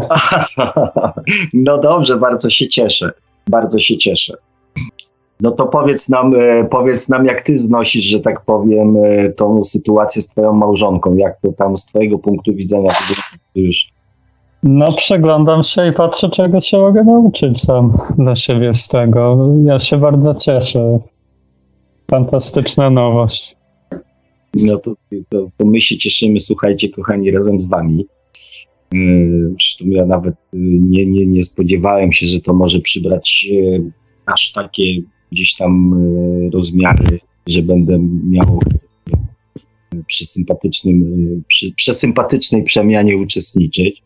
no 1.66 1.78
dobrze, 1.78 2.16
bardzo 2.16 2.50
się 2.50 2.68
cieszę. 2.68 3.10
Bardzo 3.50 3.78
się 3.78 3.98
cieszę. 3.98 4.36
No 5.40 5.50
to 5.50 5.66
powiedz 5.66 6.08
nam, 6.08 6.34
e, 6.34 6.64
powiedz 6.64 7.08
nam, 7.08 7.24
jak 7.24 7.40
ty 7.40 7.58
znosisz, 7.58 8.04
że 8.04 8.20
tak 8.20 8.40
powiem, 8.44 8.96
e, 8.96 9.30
tą 9.30 9.64
sytuację 9.64 10.22
z 10.22 10.28
twoją 10.28 10.52
małżonką, 10.52 11.16
jak 11.16 11.40
to 11.40 11.52
tam 11.52 11.76
z 11.76 11.86
twojego 11.86 12.18
punktu 12.18 12.54
widzenia 12.54 12.90
już... 13.54 13.90
No 14.62 14.86
przeglądam 14.96 15.62
się 15.62 15.86
i 15.86 15.92
patrzę, 15.92 16.28
czego 16.28 16.60
się 16.60 16.78
mogę 16.78 17.04
nauczyć 17.04 17.60
sam 17.60 17.98
dla 18.18 18.34
siebie 18.34 18.74
z 18.74 18.88
tego. 18.88 19.48
Ja 19.64 19.80
się 19.80 19.96
bardzo 19.96 20.34
cieszę. 20.34 20.98
Fantastyczna 22.10 22.90
nowość. 22.90 23.59
No 24.54 24.78
to, 24.78 24.94
to, 25.28 25.50
to 25.56 25.66
my 25.66 25.80
się 25.80 25.96
cieszymy, 25.96 26.40
słuchajcie, 26.40 26.88
kochani, 26.88 27.30
razem 27.30 27.60
z 27.60 27.66
wami. 27.66 28.06
E, 28.94 28.98
zresztą 29.50 29.84
ja 29.86 30.06
nawet 30.06 30.34
nie, 30.52 31.06
nie, 31.06 31.26
nie 31.26 31.42
spodziewałem 31.42 32.12
się, 32.12 32.26
że 32.26 32.40
to 32.40 32.54
może 32.54 32.80
przybrać 32.80 33.46
aż 34.26 34.52
takie 34.52 34.84
gdzieś 35.32 35.56
tam 35.56 35.94
e, 35.94 36.50
rozmiary, 36.50 37.20
że 37.46 37.62
będę 37.62 37.98
miał 38.24 38.60
przy, 40.06 40.24
sympatycznym, 40.24 41.02
e, 41.02 41.42
przy 41.48 41.72
przesympatycznej 41.74 42.62
przemianie 42.62 43.16
uczestniczyć. 43.16 44.02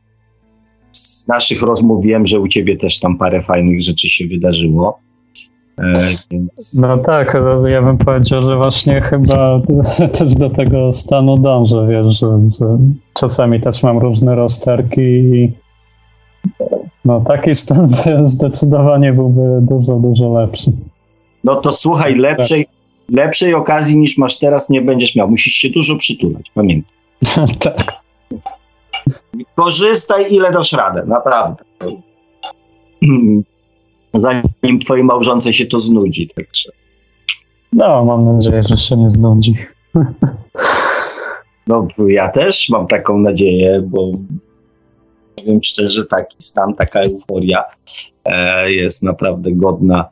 Z 0.92 1.28
naszych 1.28 1.62
rozmów 1.62 2.04
wiem, 2.04 2.26
że 2.26 2.40
u 2.40 2.48
ciebie 2.48 2.76
też 2.76 3.00
tam 3.00 3.18
parę 3.18 3.42
fajnych 3.42 3.82
rzeczy 3.82 4.08
się 4.08 4.26
wydarzyło. 4.26 4.98
E, 5.78 5.92
więc... 6.30 6.78
No 6.80 6.98
tak, 6.98 7.36
ja 7.66 7.82
bym 7.82 7.98
powiedział, 7.98 8.42
że 8.42 8.56
właśnie 8.56 9.00
chyba 9.00 9.60
też 10.18 10.34
do 10.34 10.50
tego 10.50 10.92
stanu 10.92 11.38
dążę, 11.38 11.86
wiesz, 11.90 12.18
że, 12.18 12.40
że 12.58 12.78
czasami 13.14 13.60
też 13.60 13.82
mam 13.82 13.98
różne 13.98 14.34
rozterki 14.34 15.00
i 15.00 15.52
no 17.04 17.20
taki 17.20 17.54
stan 17.54 17.88
zdecydowanie 18.22 19.12
byłby 19.12 19.58
dużo, 19.60 19.94
dużo 19.94 20.32
lepszy 20.32 20.72
no 21.44 21.56
to 21.56 21.72
słuchaj, 21.72 22.14
lepszej, 22.14 22.66
lepszej 23.08 23.54
okazji 23.54 23.98
niż 23.98 24.18
masz 24.18 24.38
teraz 24.38 24.70
nie 24.70 24.82
będziesz 24.82 25.14
miał. 25.14 25.30
Musisz 25.30 25.52
się 25.52 25.70
dużo 25.70 25.96
przytulać, 25.96 26.50
pamiętaj. 26.54 26.92
tak. 27.60 28.02
Korzystaj 29.54 30.34
ile 30.34 30.52
dasz 30.52 30.72
radę, 30.72 31.04
naprawdę. 31.06 31.64
Zanim 34.14 34.78
twojej 34.84 35.04
małżonce 35.04 35.52
się 35.52 35.66
to 35.66 35.80
znudzi, 35.80 36.30
także. 36.36 36.70
No, 37.72 38.04
mam 38.04 38.24
nadzieję, 38.24 38.62
że 38.62 38.76
się 38.76 38.96
nie 38.96 39.10
znudzi. 39.10 39.54
No, 41.66 41.88
ja 42.06 42.28
też 42.28 42.68
mam 42.68 42.86
taką 42.86 43.18
nadzieję, 43.18 43.82
bo 43.86 44.12
powiem 45.36 45.62
szczerze, 45.62 46.04
taki 46.04 46.36
stan, 46.38 46.74
taka 46.74 47.00
euforia 47.00 47.64
e, 48.24 48.72
jest 48.72 49.02
naprawdę 49.02 49.52
godna 49.52 50.08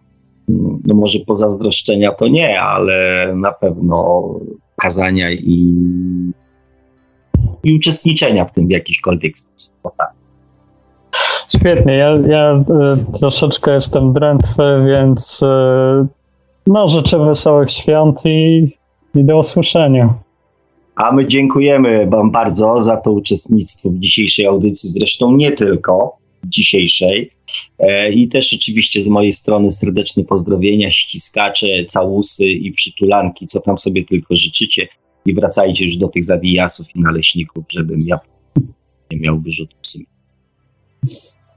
no 0.85 0.95
może 0.95 1.19
pozazdroszczenia 1.19 2.13
to 2.13 2.29
nie, 2.29 2.61
ale 2.61 3.33
na 3.37 3.53
pewno 3.53 4.29
kazania 4.81 5.33
i, 5.33 5.75
i 7.65 7.77
uczestniczenia 7.77 8.45
w 8.45 8.53
tym 8.53 8.67
w 8.67 8.71
jakiśkolwiek 8.71 9.39
sposób. 9.39 9.73
tak. 9.99 10.22
Świetnie, 11.57 11.93
ja, 11.93 12.19
ja 12.29 12.65
y, 13.13 13.19
troszeczkę 13.19 13.75
jestem 13.75 14.13
drętwy, 14.13 14.63
więc 14.87 15.43
y, 15.43 16.07
no 16.67 16.89
życzę 16.89 17.19
wesołych 17.19 17.71
świąt 17.71 18.21
i, 18.25 18.71
i 19.15 19.25
do 19.25 19.39
usłyszenia. 19.39 20.15
A 20.95 21.13
my 21.13 21.27
dziękujemy 21.27 22.07
Wam 22.07 22.31
bardzo 22.31 22.81
za 22.81 22.97
to 22.97 23.13
uczestnictwo 23.13 23.91
w 23.91 23.99
dzisiejszej 23.99 24.47
audycji, 24.47 24.91
zresztą 24.91 25.37
nie 25.37 25.53
tylko 25.53 26.17
dzisiejszej. 26.45 27.31
E, 27.79 28.13
I 28.13 28.29
też 28.29 28.55
oczywiście 28.55 29.03
z 29.03 29.09
mojej 29.09 29.33
strony 29.33 29.73
serdeczne 29.73 30.25
pozdrowienia, 30.25 30.91
ściskacze, 30.91 31.67
całusy 31.89 32.45
i 32.45 32.73
przytulanki, 32.73 33.47
co 33.47 33.61
tam 33.61 33.79
sobie 33.79 34.05
tylko 34.05 34.37
życzycie. 34.37 34.89
I 35.27 35.35
wracajcie 35.35 35.85
już 35.85 35.97
do 35.97 36.09
tych 36.09 36.25
zawijasów 36.25 36.97
i 36.97 37.01
naleśników, 37.01 37.65
żebym 37.69 38.01
ja 38.01 38.21
nie 39.11 39.19
miał 39.19 39.41
wyrzutów 39.41 39.79
sumienia. 39.83 40.13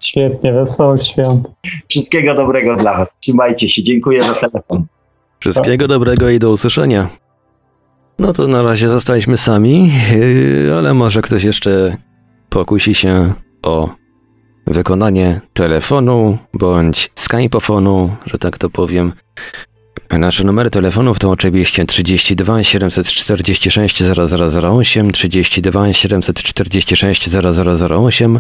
Świetnie, 0.04 0.54
wesołych 0.54 1.02
świąt. 1.02 1.52
Wszystkiego 1.88 2.34
dobrego 2.34 2.76
dla 2.76 2.98
Was. 2.98 3.18
Trzymajcie 3.20 3.70
się. 3.70 3.84
Dziękuję 3.84 4.24
za 4.24 4.34
telefon. 4.34 4.86
Wszystkiego 5.39 5.88
dobrego 5.88 6.30
i 6.30 6.39
do 6.39 6.50
usłyszenia. 6.50 7.10
No 8.20 8.34
to 8.34 8.48
na 8.48 8.62
razie 8.62 8.89
zostaliśmy 8.89 9.38
sami, 9.38 9.91
yy, 10.14 10.76
ale 10.78 10.93
może 10.93 11.22
ktoś 11.22 11.43
jeszcze 11.43 11.98
pokusi 12.50 12.96
się 12.96 13.34
o 13.64 13.89
wykonanie 14.68 15.41
telefonu 15.54 16.38
bądź 16.54 17.12
skypofonu, 17.16 18.16
że 18.26 18.38
tak 18.38 18.58
to 18.58 18.70
powiem. 18.70 19.14
Nasze 20.12 20.43
numery 20.43 20.70
telefonów 20.70 21.20
to 21.20 21.30
oczywiście 21.30 21.86
32 21.86 22.64
746 22.64 24.04
0008, 24.04 25.12
32 25.12 25.93
746 25.93 27.30
0008, 27.30 28.39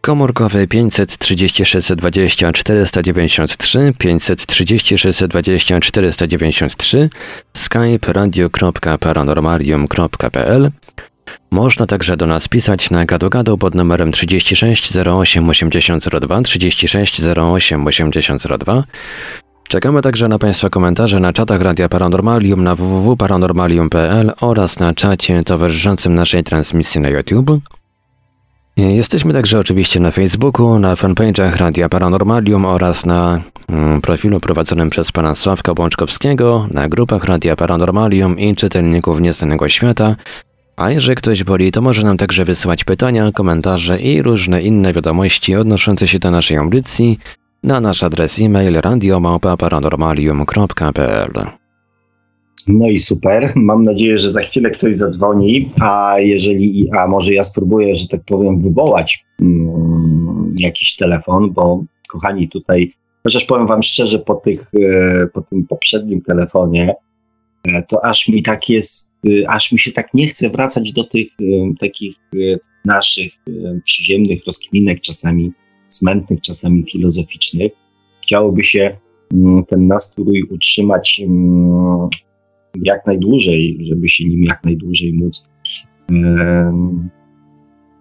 komórkowy 0.00 0.66
536 0.66 1.92
20 1.92 2.52
493, 2.52 3.92
536 3.98 5.22
20 5.28 5.80
493, 5.80 7.10
skype 7.56 8.12
radio.paranormalium.pl 8.12 10.70
można 11.50 11.86
także 11.86 12.16
do 12.16 12.26
nas 12.26 12.48
pisać 12.48 12.90
na 12.90 13.04
gadu 13.04 13.58
pod 13.58 13.74
numerem 13.74 14.12
36 14.12 14.96
08 14.96 15.48
8002 15.48 16.42
36 16.42 17.22
08 17.36 17.86
8002. 17.86 18.84
Czekamy 19.68 20.02
także 20.02 20.28
na 20.28 20.38
Państwa 20.38 20.70
komentarze 20.70 21.20
na 21.20 21.32
czatach 21.32 21.60
Radia 21.60 21.88
Paranormalium 21.88 22.64
na 22.64 22.74
www.paranormalium.pl 22.74 24.32
oraz 24.40 24.78
na 24.78 24.94
czacie 24.94 25.44
towarzyszącym 25.44 26.14
naszej 26.14 26.44
transmisji 26.44 27.00
na 27.00 27.08
YouTube. 27.08 27.79
Jesteśmy 28.88 29.32
także 29.32 29.58
oczywiście 29.58 30.00
na 30.00 30.10
Facebooku, 30.10 30.78
na 30.78 30.94
fanpage'ach 30.94 31.56
Radia 31.56 31.88
Paranormalium 31.88 32.64
oraz 32.64 33.06
na 33.06 33.40
mm, 33.68 34.00
profilu 34.00 34.40
prowadzonym 34.40 34.90
przez 34.90 35.12
pana 35.12 35.34
Sławka 35.34 35.74
Błączkowskiego, 35.74 36.68
na 36.70 36.88
grupach 36.88 37.24
Radia 37.24 37.56
Paranormalium 37.56 38.38
i 38.38 38.54
czytelników 38.54 39.20
Nieznanego 39.20 39.68
Świata. 39.68 40.16
A 40.76 40.90
jeżeli 40.90 41.16
ktoś 41.16 41.44
woli, 41.44 41.72
to 41.72 41.82
może 41.82 42.02
nam 42.02 42.16
także 42.16 42.44
wysyłać 42.44 42.84
pytania, 42.84 43.32
komentarze 43.32 44.00
i 44.00 44.22
różne 44.22 44.62
inne 44.62 44.92
wiadomości 44.92 45.56
odnoszące 45.56 46.08
się 46.08 46.18
do 46.18 46.30
naszej 46.30 46.56
audycji 46.56 47.18
na 47.62 47.80
nasz 47.80 48.02
adres 48.02 48.38
e-mail 48.38 48.74
radiomałpa-paranormalium.pl 48.74 51.59
No 52.68 52.88
i 52.88 53.00
super. 53.00 53.52
Mam 53.56 53.84
nadzieję, 53.84 54.18
że 54.18 54.30
za 54.30 54.42
chwilę 54.42 54.70
ktoś 54.70 54.96
zadzwoni, 54.96 55.70
a 55.80 56.14
jeżeli, 56.18 56.90
a 56.98 57.06
może 57.06 57.34
ja 57.34 57.42
spróbuję, 57.42 57.94
że 57.94 58.08
tak 58.08 58.24
powiem, 58.24 58.60
wywołać 58.60 59.24
mm, 59.40 60.50
jakiś 60.58 60.96
telefon, 60.96 61.50
bo 61.52 61.84
kochani, 62.08 62.48
tutaj, 62.48 62.92
chociaż 63.22 63.44
powiem 63.44 63.66
wam 63.66 63.82
szczerze, 63.82 64.18
po, 64.18 64.34
tych, 64.34 64.70
e, 64.74 65.26
po 65.26 65.42
tym 65.42 65.66
poprzednim 65.66 66.22
telefonie, 66.22 66.94
e, 67.64 67.82
to 67.82 68.04
aż 68.04 68.28
mi 68.28 68.42
tak 68.42 68.68
jest, 68.68 69.14
e, 69.26 69.50
aż 69.50 69.72
mi 69.72 69.78
się 69.78 69.92
tak 69.92 70.14
nie 70.14 70.26
chce 70.26 70.50
wracać 70.50 70.92
do 70.92 71.04
tych 71.04 71.28
takich 71.80 72.16
naszych 72.84 73.32
przyziemnych 73.84 74.40
rozkminek, 74.46 75.00
czasami 75.00 75.52
smętnych, 75.88 76.40
czasami 76.40 76.84
filozoficznych. 76.92 77.72
Chciałoby 78.22 78.64
się 78.64 78.96
mm, 79.32 79.64
ten 79.64 79.86
nastrój 79.86 80.42
utrzymać 80.42 81.20
mm, 81.24 82.08
jak 82.82 83.06
najdłużej, 83.06 83.78
żeby 83.80 84.08
się 84.08 84.24
nim 84.24 84.44
jak 84.44 84.64
najdłużej 84.64 85.12
móc 85.12 85.50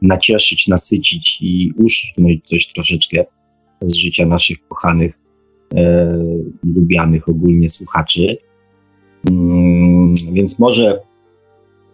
nacieszyć, 0.01 0.67
nasycić 0.67 1.37
i 1.41 1.73
uszczknąć 1.77 2.43
coś 2.43 2.67
troszeczkę 2.67 3.25
z 3.81 3.95
życia 3.95 4.25
naszych 4.25 4.67
kochanych, 4.67 5.19
e, 5.75 6.07
lubianych 6.63 7.29
ogólnie 7.29 7.69
słuchaczy. 7.69 8.37
Mm, 9.29 10.13
więc 10.31 10.59
może 10.59 10.99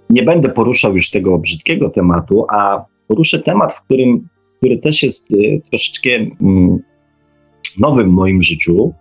nie 0.09 0.23
będę 0.23 0.49
poruszał 0.49 0.95
już 0.95 1.09
tego 1.09 1.37
brzydkiego 1.37 1.89
tematu, 1.89 2.45
a 2.49 2.85
poruszę 3.07 3.39
temat, 3.39 3.73
w 3.73 3.81
którym, 3.81 4.27
który 4.57 4.77
też 4.77 5.03
jest 5.03 5.33
e, 5.33 5.35
troszeczkę 5.69 6.09
mm, 6.09 6.79
nowym 7.79 8.09
w 8.09 8.13
moim 8.13 8.41
życiu, 8.41 8.93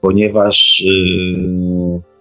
ponieważ 0.00 0.84
e, 0.86 2.15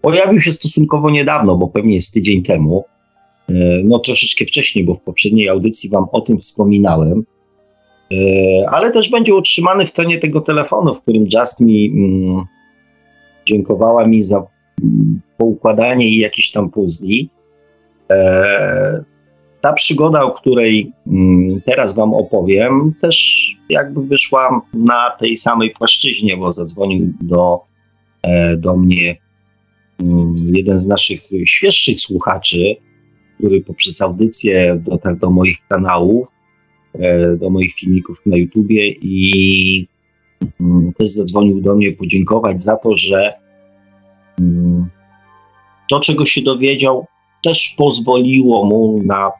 pojawił 0.00 0.40
się 0.40 0.52
stosunkowo 0.52 1.10
niedawno, 1.10 1.56
bo 1.56 1.68
pewnie 1.68 1.94
jest 1.94 2.14
tydzień 2.14 2.42
temu. 2.42 2.84
E, 3.48 3.54
no 3.84 3.98
troszeczkę 3.98 4.44
wcześniej, 4.44 4.84
bo 4.84 4.94
w 4.94 5.00
poprzedniej 5.00 5.48
audycji 5.48 5.90
Wam 5.90 6.06
o 6.12 6.20
tym 6.20 6.38
wspominałem. 6.38 7.24
E, 8.12 8.16
ale 8.70 8.90
też 8.90 9.10
będzie 9.10 9.34
utrzymany 9.34 9.86
w 9.86 9.92
tonie 9.92 10.18
tego 10.18 10.40
telefonu, 10.40 10.94
w 10.94 11.02
którym 11.02 11.26
Just 11.34 11.60
mi 11.60 11.86
mm, 11.86 12.44
dziękowała 13.46 14.06
mi 14.06 14.22
za 14.22 14.46
poukładanie 15.38 16.08
i 16.08 16.18
jakieś 16.18 16.50
tam 16.50 16.70
puzli. 16.70 17.30
E, 18.10 19.04
ta 19.60 19.72
przygoda, 19.72 20.22
o 20.22 20.30
której 20.30 20.92
mm, 21.06 21.60
teraz 21.64 21.94
Wam 21.94 22.14
opowiem, 22.14 22.94
też 23.00 23.46
jakby 23.68 24.02
wyszła 24.02 24.62
na 24.74 25.10
tej 25.18 25.38
samej 25.38 25.70
płaszczyźnie, 25.70 26.36
bo 26.36 26.52
zadzwonił 26.52 27.12
do, 27.20 27.60
do 28.58 28.76
mnie 28.76 29.16
jeden 30.46 30.78
z 30.78 30.86
naszych 30.86 31.20
świeższych 31.44 32.00
słuchaczy, 32.00 32.76
który 33.38 33.60
poprzez 33.60 34.02
audycję 34.02 34.82
dotarł 34.84 35.16
do 35.16 35.30
moich 35.30 35.56
kanałów, 35.68 36.28
e, 36.94 37.36
do 37.36 37.50
moich 37.50 37.74
filmików 37.74 38.22
na 38.26 38.36
YouTubie 38.36 38.88
i 38.88 39.88
mm, 40.60 40.92
też 40.92 41.08
zadzwonił 41.08 41.60
do 41.60 41.74
mnie 41.74 41.92
podziękować 41.92 42.64
za 42.64 42.76
to, 42.76 42.96
że 42.96 43.32
mm, 44.40 44.86
to, 45.90 46.00
czego 46.00 46.26
się 46.26 46.42
dowiedział, 46.42 47.06
też 47.44 47.74
pozwoliło 47.78 48.64
mu 48.64 49.02
na 49.02 49.30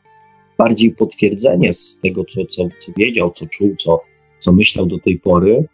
bardziej 0.59 0.91
potwierdzenie 0.91 1.75
z 1.75 1.99
tego, 1.99 2.25
co, 2.25 2.47
co, 2.47 2.69
co 2.79 2.93
wiedział, 2.97 3.31
co 3.31 3.47
czuł, 3.47 3.75
co, 3.79 4.01
co 4.39 4.53
myślał 4.53 4.87
do 4.87 4.99
tej 4.99 5.19
pory, 5.19 5.65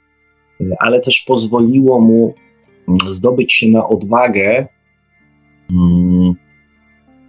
e, 0.61 0.65
ale 0.79 1.01
też 1.01 1.21
pozwoliło 1.21 2.01
mu 2.01 2.35
mm, 2.89 3.13
zdobyć 3.13 3.53
się 3.53 3.69
na 3.69 3.89
odwagę 3.89 4.67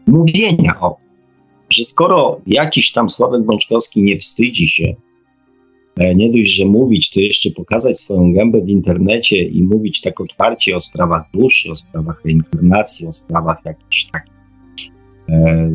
mówienia 0.08 0.80
o 0.82 1.06
że 1.70 1.84
skoro 1.84 2.42
jakiś 2.48 2.92
tam 2.92 3.10
Sławek 3.10 3.44
Bączkowski 3.44 4.04
nie 4.04 4.18
wstydzi 4.18 4.68
się, 4.68 4.96
e, 6.00 6.16
nie 6.16 6.32
dość, 6.32 6.56
że 6.56 6.66
mówić, 6.66 7.10
to 7.10 7.20
jeszcze 7.20 7.52
pokazać 7.52 8.00
swoją 8.00 8.34
gębę 8.34 8.62
w 8.62 8.70
internecie 8.70 9.44
i 9.44 9.64
mówić 9.64 10.02
tak 10.02 10.22
otwarcie 10.22 10.76
o 10.76 10.80
sprawach 10.80 11.24
duszy, 11.34 11.72
o 11.72 11.76
sprawach 11.76 12.22
reinkarnacji, 12.26 13.08
o 13.08 13.12
sprawach 13.12 13.58
jakichś 13.66 14.06
takich 14.06 14.34
e, 15.30 15.72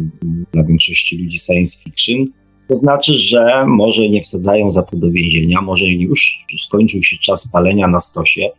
dla 0.53 0.65
większości 0.65 1.19
ludzi 1.19 1.39
science 1.39 1.83
fiction, 1.85 2.27
to 2.69 2.75
znaczy, 2.75 3.15
że 3.15 3.67
może 3.67 4.09
nie 4.09 4.23
wsadzają 4.23 4.71
za 4.71 4.83
to 4.83 4.97
do 4.97 5.11
więzienia, 5.11 5.61
może 5.61 5.87
już 5.87 6.45
skończył 6.59 7.03
się 7.03 7.17
czas 7.17 7.49
palenia 7.49 7.89
na 7.89 7.99
stosie 7.99 8.51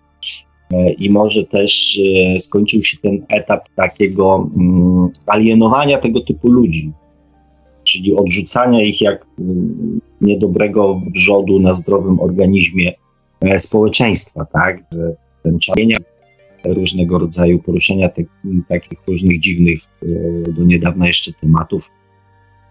i 0.97 1.09
może 1.09 1.43
też 1.43 1.99
e, 2.35 2.39
skończył 2.39 2.83
się 2.83 2.97
ten 2.97 3.25
etap 3.29 3.69
takiego 3.75 4.49
mm, 4.57 5.09
alienowania 5.27 5.97
tego 5.97 6.21
typu 6.21 6.47
ludzi, 6.51 6.91
czyli 7.83 8.15
odrzucania 8.15 8.81
ich 8.81 9.01
jak 9.01 9.25
mm, 9.39 10.01
niedobrego 10.21 11.01
wrzodu 11.15 11.59
na 11.59 11.73
zdrowym 11.73 12.19
organizmie 12.19 12.93
e, 13.41 13.59
społeczeństwa, 13.59 14.45
tak? 14.45 14.83
Że 14.91 15.15
ten 15.43 15.59
czarnienia 15.59 15.97
różnego 16.65 17.19
rodzaju 17.19 17.59
poruszenia 17.59 18.09
te, 18.09 18.23
takich 18.69 18.99
różnych 19.07 19.39
dziwnych 19.39 19.79
e, 20.03 20.51
do 20.51 20.63
niedawna 20.63 21.07
jeszcze 21.07 21.33
tematów 21.33 21.89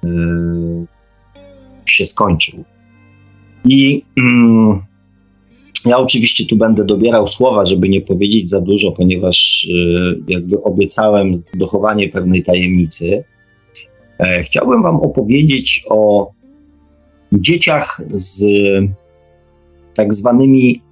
e, 0.05 0.09
się 1.87 2.05
skończył. 2.05 2.65
I 3.65 4.05
mm, 4.19 4.83
ja 5.87 5.99
oczywiście 5.99 6.47
tu 6.47 6.57
będę 6.57 6.85
dobierał 6.85 7.29
słowa, 7.29 7.67
żeby 7.67 7.89
nie 7.89 8.01
powiedzieć 8.01 8.51
za 8.51 8.61
dużo, 8.61 8.93
ponieważ 8.93 9.69
jakby 10.29 10.63
obiecałem 10.63 11.43
dochowanie 11.55 12.09
pewnej 12.09 12.43
tajemnicy. 12.43 13.25
E, 14.19 14.43
chciałbym 14.43 14.83
Wam 14.83 14.97
opowiedzieć 14.97 15.85
o 15.89 16.31
dzieciach 17.33 18.03
z 18.13 18.45
tak 19.95 20.15
zwanymi 20.15 20.83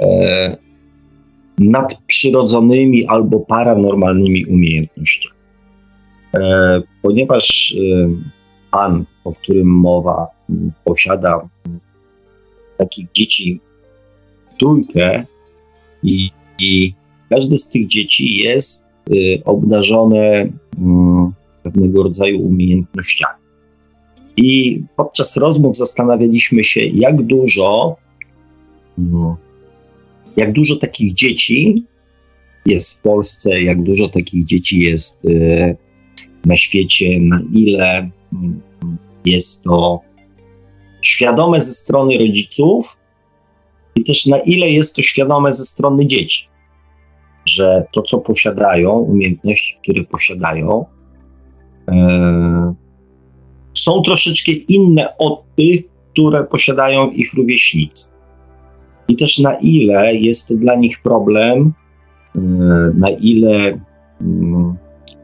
e, 0.00 0.56
nadprzyrodzonymi 1.58 3.06
albo 3.06 3.40
paranormalnymi 3.40 4.46
umiejętnościami. 4.46 5.36
E, 6.34 6.82
ponieważ 7.02 7.76
e, 7.78 8.08
pan, 8.70 9.04
o 9.24 9.32
którym 9.32 9.66
mowa, 9.66 10.26
posiada 10.84 11.48
takich 12.78 13.12
dzieci 13.12 13.60
trójkę 14.58 15.26
i, 16.02 16.30
i 16.58 16.92
każde 17.30 17.56
z 17.56 17.70
tych 17.70 17.86
dzieci 17.86 18.36
jest 18.36 18.86
e, 18.86 19.44
obdarzone 19.44 20.48
mm, 20.78 21.32
pewnego 21.62 22.02
rodzaju 22.02 22.40
umiejętnościami. 22.40 23.46
I 24.36 24.82
podczas 24.96 25.36
rozmów 25.36 25.76
zastanawialiśmy 25.76 26.64
się, 26.64 26.80
jak 26.80 27.22
dużo, 27.22 27.96
no, 28.98 29.36
jak 30.36 30.52
dużo 30.52 30.76
takich 30.76 31.14
dzieci 31.14 31.84
jest 32.66 32.98
w 32.98 33.00
Polsce, 33.00 33.62
jak 33.62 33.82
dużo 33.82 34.08
takich 34.08 34.44
dzieci 34.44 34.80
jest 34.80 35.24
y, 35.24 35.76
na 36.44 36.56
świecie, 36.56 37.20
na 37.20 37.42
ile 37.52 38.10
mm, 38.32 38.60
jest 39.24 39.64
to 39.64 40.00
świadome 41.02 41.60
ze 41.60 41.70
strony 41.70 42.18
rodziców 42.18 42.95
i 43.96 44.04
też 44.04 44.26
na 44.26 44.38
ile 44.38 44.70
jest 44.70 44.96
to 44.96 45.02
świadome 45.02 45.54
ze 45.54 45.64
strony 45.64 46.06
dzieci, 46.06 46.48
że 47.46 47.86
to, 47.92 48.02
co 48.02 48.18
posiadają, 48.18 48.90
umiejętności, 48.92 49.76
które 49.82 50.04
posiadają, 50.04 50.86
E, 51.88 52.74
są 53.74 54.02
troszeczkę 54.02 54.52
inne 54.52 55.16
od 55.16 55.54
tych, 55.54 55.80
które 56.12 56.44
posiadają 56.44 57.10
ich 57.10 57.34
rówieśnicy. 57.34 58.10
I 59.08 59.16
też 59.16 59.38
na 59.38 59.54
ile 59.54 60.14
jest 60.14 60.48
to 60.48 60.54
dla 60.54 60.74
nich 60.74 61.02
problem, 61.02 61.72
e, 62.36 62.40
na 62.94 63.10
ile 63.10 63.80
mm, 64.20 64.76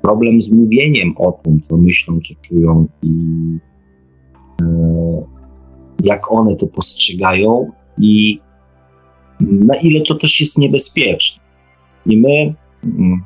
problem 0.03 0.41
z 0.41 0.51
mówieniem 0.51 1.14
o 1.16 1.33
tym, 1.33 1.61
co 1.61 1.77
myślą, 1.77 2.20
co 2.20 2.35
czują 2.43 2.87
i 3.03 3.09
e, 4.62 4.66
jak 6.03 6.33
one 6.33 6.57
to 6.57 6.66
postrzegają 6.66 7.70
i 7.99 8.41
na 9.51 9.76
ile 9.76 10.01
to 10.01 10.14
też 10.14 10.40
jest 10.40 10.59
niebezpieczne. 10.59 11.43
I 12.07 12.16
my 12.16 12.55
mm, 12.84 13.22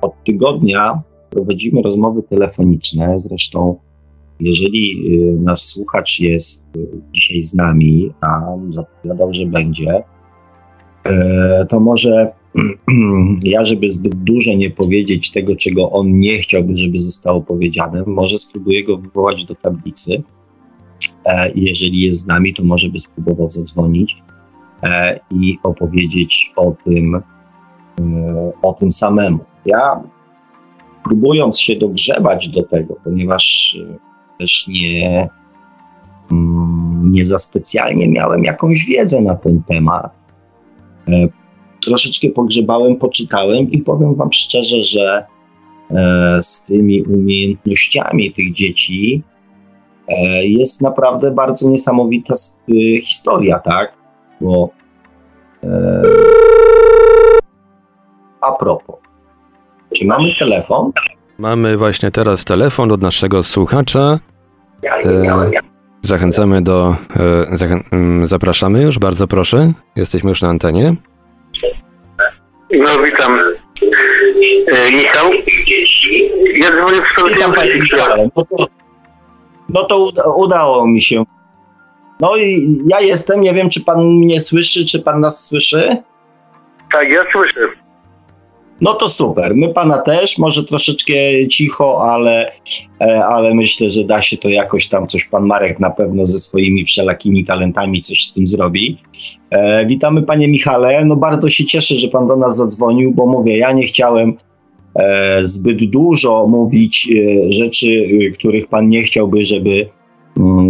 od 0.00 0.24
tygodnia 0.24 1.02
prowadzimy 1.30 1.82
rozmowy 1.82 2.22
telefoniczne. 2.22 3.18
Zresztą, 3.18 3.76
jeżeli 4.40 4.90
y, 5.18 5.40
nasz 5.40 5.60
słuchacz 5.60 6.20
jest 6.20 6.64
y, 6.76 6.86
dzisiaj 7.12 7.42
z 7.42 7.54
nami, 7.54 8.10
a 8.20 8.40
zapowiadał, 8.70 9.32
że 9.32 9.46
będzie, 9.46 10.02
e, 11.04 11.66
to 11.68 11.80
może 11.80 12.32
ja, 13.42 13.64
żeby 13.64 13.90
zbyt 13.90 14.14
dużo 14.14 14.54
nie 14.54 14.70
powiedzieć 14.70 15.30
tego, 15.30 15.56
czego 15.56 15.90
on 15.90 16.18
nie 16.18 16.38
chciałby, 16.38 16.76
żeby 16.76 16.98
zostało 16.98 17.40
powiedziane, 17.40 18.04
może 18.06 18.38
spróbuję 18.38 18.84
go 18.84 18.98
wywołać 18.98 19.44
do 19.44 19.54
tablicy. 19.54 20.22
E, 21.26 21.52
jeżeli 21.54 22.00
jest 22.00 22.20
z 22.20 22.26
nami, 22.26 22.54
to 22.54 22.64
może 22.64 22.88
by 22.88 23.00
spróbował 23.00 23.50
zadzwonić 23.50 24.23
i 25.30 25.58
opowiedzieć 25.62 26.52
o 26.56 26.74
tym, 26.84 27.22
o 28.62 28.72
tym 28.72 28.92
samemu. 28.92 29.38
Ja 29.66 30.02
próbując 31.04 31.60
się 31.60 31.76
dogrzewać 31.76 32.48
do 32.48 32.62
tego, 32.62 32.96
ponieważ 33.04 33.76
też 34.38 34.66
nie, 34.68 35.28
mm, 36.32 37.02
nie 37.08 37.26
za 37.26 37.38
specjalnie 37.38 38.08
miałem 38.08 38.44
jakąś 38.44 38.84
wiedzę 38.84 39.20
na 39.20 39.34
ten 39.34 39.62
temat. 39.62 40.12
E, 41.08 41.28
troszeczkę 41.82 42.28
pogrzebałem, 42.28 42.96
poczytałem 42.96 43.70
i 43.70 43.78
powiem 43.78 44.14
Wam 44.14 44.32
szczerze, 44.32 44.84
że 44.84 45.26
e, 45.90 46.38
z 46.42 46.64
tymi 46.64 47.02
umiejętnościami 47.02 48.32
tych 48.32 48.54
dzieci 48.54 49.22
e, 50.08 50.46
jest 50.46 50.82
naprawdę 50.82 51.30
bardzo 51.30 51.70
niesamowita 51.70 52.34
historia, 53.04 53.58
tak? 53.58 54.03
Bo 54.44 54.68
a 58.40 58.52
propos, 58.52 58.96
czy 59.96 60.06
mamy 60.06 60.34
telefon? 60.38 60.92
Mamy 61.38 61.76
właśnie 61.76 62.10
teraz 62.10 62.44
telefon 62.44 62.92
od 62.92 63.02
naszego 63.02 63.42
słuchacza. 63.42 64.18
E, 65.04 65.50
zachęcamy 66.02 66.62
do. 66.62 66.96
E, 67.50 67.56
zachę, 67.56 67.80
mm, 67.92 68.26
zapraszamy 68.26 68.82
już, 68.82 68.98
bardzo 68.98 69.26
proszę. 69.26 69.72
Jesteśmy 69.96 70.30
już 70.30 70.42
na 70.42 70.48
antenie. 70.48 70.94
No, 72.70 73.02
witam. 73.02 73.38
E, 74.66 74.90
Michał. 74.90 75.30
Ja 76.54 76.70
dzwonię 76.76 77.02
w 77.02 77.12
sprawie. 77.12 77.34
Witam 77.34 77.52
panie 77.52 77.74
Michale. 77.74 78.28
No 78.36 78.44
to, 78.44 78.66
no 79.68 79.84
to 79.84 80.04
uda, 80.04 80.22
udało 80.36 80.86
mi 80.86 81.02
się. 81.02 81.24
No 82.20 82.36
i 82.36 82.78
ja 82.86 83.00
jestem, 83.00 83.40
nie 83.40 83.54
wiem, 83.54 83.70
czy 83.70 83.84
pan 83.84 84.06
mnie 84.06 84.40
słyszy, 84.40 84.84
czy 84.86 85.02
pan 85.02 85.20
nas 85.20 85.46
słyszy? 85.46 85.96
Tak, 86.92 87.08
ja 87.08 87.24
słyszę. 87.32 87.84
No 88.80 88.94
to 88.94 89.08
super. 89.08 89.54
My 89.54 89.68
pana 89.68 89.98
też, 89.98 90.38
może 90.38 90.64
troszeczkę 90.64 91.12
cicho, 91.50 92.12
ale, 92.12 92.52
e, 93.00 93.24
ale 93.24 93.54
myślę, 93.54 93.90
że 93.90 94.04
da 94.04 94.22
się 94.22 94.36
to 94.36 94.48
jakoś 94.48 94.88
tam 94.88 95.06
coś. 95.06 95.24
Pan 95.24 95.46
Marek 95.46 95.80
na 95.80 95.90
pewno 95.90 96.26
ze 96.26 96.38
swoimi 96.38 96.84
wszelakimi 96.84 97.44
talentami 97.44 98.02
coś 98.02 98.24
z 98.24 98.32
tym 98.32 98.46
zrobi. 98.46 98.98
E, 99.50 99.86
witamy 99.86 100.22
panie 100.22 100.48
Michale. 100.48 101.04
No 101.04 101.16
bardzo 101.16 101.50
się 101.50 101.64
cieszę, 101.64 101.94
że 101.94 102.08
pan 102.08 102.26
do 102.26 102.36
nas 102.36 102.56
zadzwonił, 102.56 103.12
bo 103.12 103.26
mówię, 103.26 103.58
ja 103.58 103.72
nie 103.72 103.86
chciałem 103.86 104.36
e, 104.94 105.44
zbyt 105.44 105.90
dużo 105.90 106.46
mówić 106.46 107.08
e, 107.10 107.52
rzeczy, 107.52 108.08
e, 108.26 108.30
których 108.30 108.66
pan 108.66 108.88
nie 108.88 109.02
chciałby, 109.02 109.44
żeby, 109.44 109.88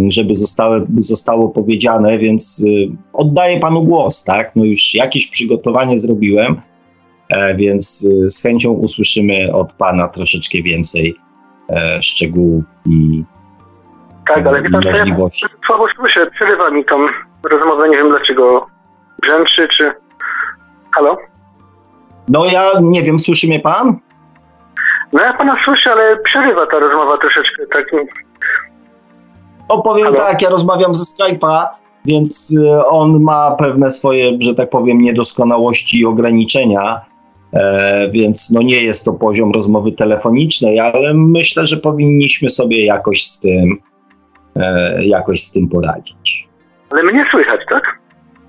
żeby 0.09 0.35
zostały, 0.35 0.85
zostało 0.97 1.49
powiedziane, 1.49 2.17
więc 2.17 2.65
e, 2.67 2.95
oddaję 3.13 3.59
panu 3.59 3.83
głos, 3.83 4.23
tak? 4.23 4.55
No 4.55 4.65
już 4.65 4.95
jakieś 4.95 5.27
przygotowanie 5.27 5.99
zrobiłem. 5.99 6.61
E, 7.29 7.55
więc 7.55 8.07
y, 8.25 8.29
z 8.29 8.43
chęcią 8.43 8.71
usłyszymy 8.71 9.53
od 9.53 9.73
Pana 9.73 10.07
troszeczkę 10.07 10.57
więcej 10.61 11.15
e, 11.69 12.01
szczegółów 12.01 12.63
i 12.85 13.23
tak, 14.27 14.47
ale 14.47 14.61
witam, 14.61 14.81
możliwości. 14.83 15.45
Ja 15.51 15.67
słabo 15.67 15.87
słyszę, 15.95 16.31
przerywa 16.31 16.69
mi 16.69 16.85
tą 16.85 17.07
rozmowę, 17.51 17.89
nie 17.89 17.97
wiem 17.97 18.09
dlaczego 18.09 18.67
brzęczy, 19.21 19.67
czy... 19.77 19.91
Halo? 20.95 21.17
No 22.27 22.45
ja 22.45 22.71
nie 22.81 23.03
wiem, 23.03 23.19
słyszy 23.19 23.47
mnie 23.47 23.59
Pan? 23.59 23.99
No 25.13 25.21
ja 25.21 25.33
Pana 25.33 25.57
słyszę, 25.65 25.91
ale 25.91 26.17
przerywa 26.17 26.67
ta 26.67 26.79
rozmowa 26.79 27.17
troszeczkę, 27.17 27.63
tak... 27.73 27.85
No 29.69 29.81
powiem 29.81 30.03
Halo? 30.03 30.17
tak, 30.17 30.41
ja 30.41 30.49
rozmawiam 30.49 30.95
ze 30.95 31.03
Skype'a, 31.03 31.67
więc 32.05 32.51
y, 32.51 32.85
on 32.85 33.19
ma 33.19 33.51
pewne 33.51 33.91
swoje, 33.91 34.31
że 34.39 34.55
tak 34.55 34.69
powiem, 34.69 35.01
niedoskonałości 35.01 35.99
i 35.99 36.05
ograniczenia. 36.05 37.01
E, 37.53 38.09
więc 38.11 38.51
no 38.51 38.61
nie 38.61 38.83
jest 38.83 39.05
to 39.05 39.13
poziom 39.13 39.51
rozmowy 39.51 39.91
telefonicznej, 39.91 40.79
ale 40.79 41.13
myślę, 41.13 41.65
że 41.65 41.77
powinniśmy 41.77 42.49
sobie 42.49 42.85
jakoś 42.85 43.23
z 43.23 43.39
tym, 43.39 43.77
e, 44.55 45.05
jakoś 45.05 45.43
z 45.43 45.51
tym 45.51 45.69
poradzić. 45.69 46.47
Ale 46.91 47.03
mnie 47.03 47.25
słychać, 47.31 47.59
tak? 47.69 47.83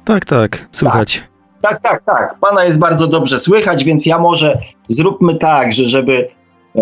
Tak, 0.04 0.24
tak, 0.24 0.68
słychać. 0.70 1.22
Tak, 1.60 1.80
tak, 1.80 1.82
tak, 1.82 2.02
tak. 2.02 2.38
Pana 2.40 2.64
jest 2.64 2.80
bardzo 2.80 3.06
dobrze 3.06 3.40
słychać, 3.40 3.84
więc 3.84 4.06
ja 4.06 4.18
może 4.18 4.58
zróbmy 4.88 5.34
tak, 5.34 5.72
że 5.72 5.86
żeby 5.86 6.28
e, 6.74 6.80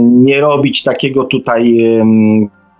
nie 0.00 0.40
robić 0.40 0.82
takiego 0.82 1.24
tutaj 1.24 1.78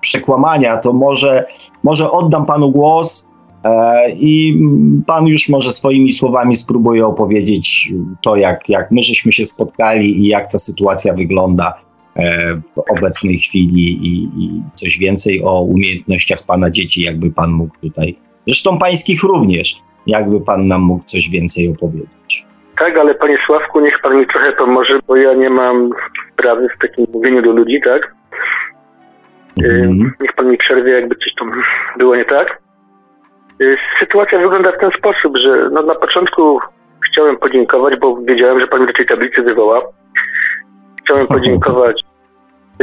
przekłamania, 0.05 0.76
to 0.76 0.92
może, 0.92 1.46
może 1.82 2.11
oddam 2.11 2.46
panu 2.46 2.70
głos 2.70 3.28
E, 3.64 4.11
I 4.11 4.59
pan 5.07 5.26
już 5.26 5.48
może 5.48 5.70
swoimi 5.70 6.12
słowami 6.12 6.55
spróbuje 6.55 7.07
opowiedzieć 7.07 7.92
to, 8.22 8.36
jak, 8.36 8.68
jak 8.68 8.90
my 8.90 9.02
żeśmy 9.02 9.32
się 9.32 9.44
spotkali 9.46 10.20
i 10.20 10.28
jak 10.28 10.52
ta 10.52 10.59
sytuacja 10.59 11.14
wygląda 11.14 11.74
e, 12.16 12.55
w 12.55 12.78
obecnej 12.90 13.38
chwili 13.38 14.07
i, 14.07 14.24
i 14.24 14.62
coś 14.74 14.98
więcej 14.98 15.44
o 15.44 15.62
umiejętnościach 15.62 16.46
pana 16.46 16.70
dzieci, 16.70 17.02
jakby 17.02 17.30
pan 17.30 17.50
mógł 17.50 17.74
tutaj, 17.80 18.16
zresztą 18.46 18.78
pańskich 18.78 19.22
również, 19.22 19.76
jakby 20.07 20.40
pan 20.40 20.68
nam 20.68 20.82
mógł 20.82 21.05
coś 21.05 21.30
więcej 21.30 21.68
opowiedzieć. 21.68 22.44
Tak, 22.78 22.96
ale 22.96 23.14
panie 23.14 23.38
Sławku, 23.46 23.80
niech 23.80 24.00
pan 24.02 24.18
mi 24.18 24.26
trochę 24.26 24.52
pomoże, 24.52 24.98
bo 25.09 25.16
ja 25.16 25.34
nie 25.34 25.50
mam 25.50 25.90
sprawy 26.32 26.68
w 26.76 26.82
takim 26.82 27.07
mówieniu 27.12 27.42
do 27.42 27.52
ludzi, 27.52 27.80
tak? 27.84 28.14
Mm. 29.62 30.12
Niech 30.20 30.32
pan 30.32 30.50
mi 30.50 30.59
przerwie, 30.59 30.92
jakby 30.92 31.14
coś 31.14 31.34
tam 31.34 31.62
było 31.98 32.16
nie 32.16 32.24
tak. 32.24 32.59
Y, 33.62 33.76
sytuacja 34.00 34.38
wygląda 34.38 34.72
w 34.72 34.78
ten 34.78 34.90
sposób, 34.90 35.36
że 35.36 35.70
no 35.72 35.82
na 35.82 35.94
początku 35.94 36.61
chciałem 37.07 37.36
podziękować, 37.36 37.98
bo 38.00 38.16
wiedziałem, 38.16 38.61
że 38.61 38.66
pan 38.66 38.78
mnie 38.80 38.86
do 38.86 38.92
tej 38.92 39.07
tablicy 39.07 39.42
wywoła. 39.42 39.82
Chciałem 41.05 41.26
podziękować 41.26 42.02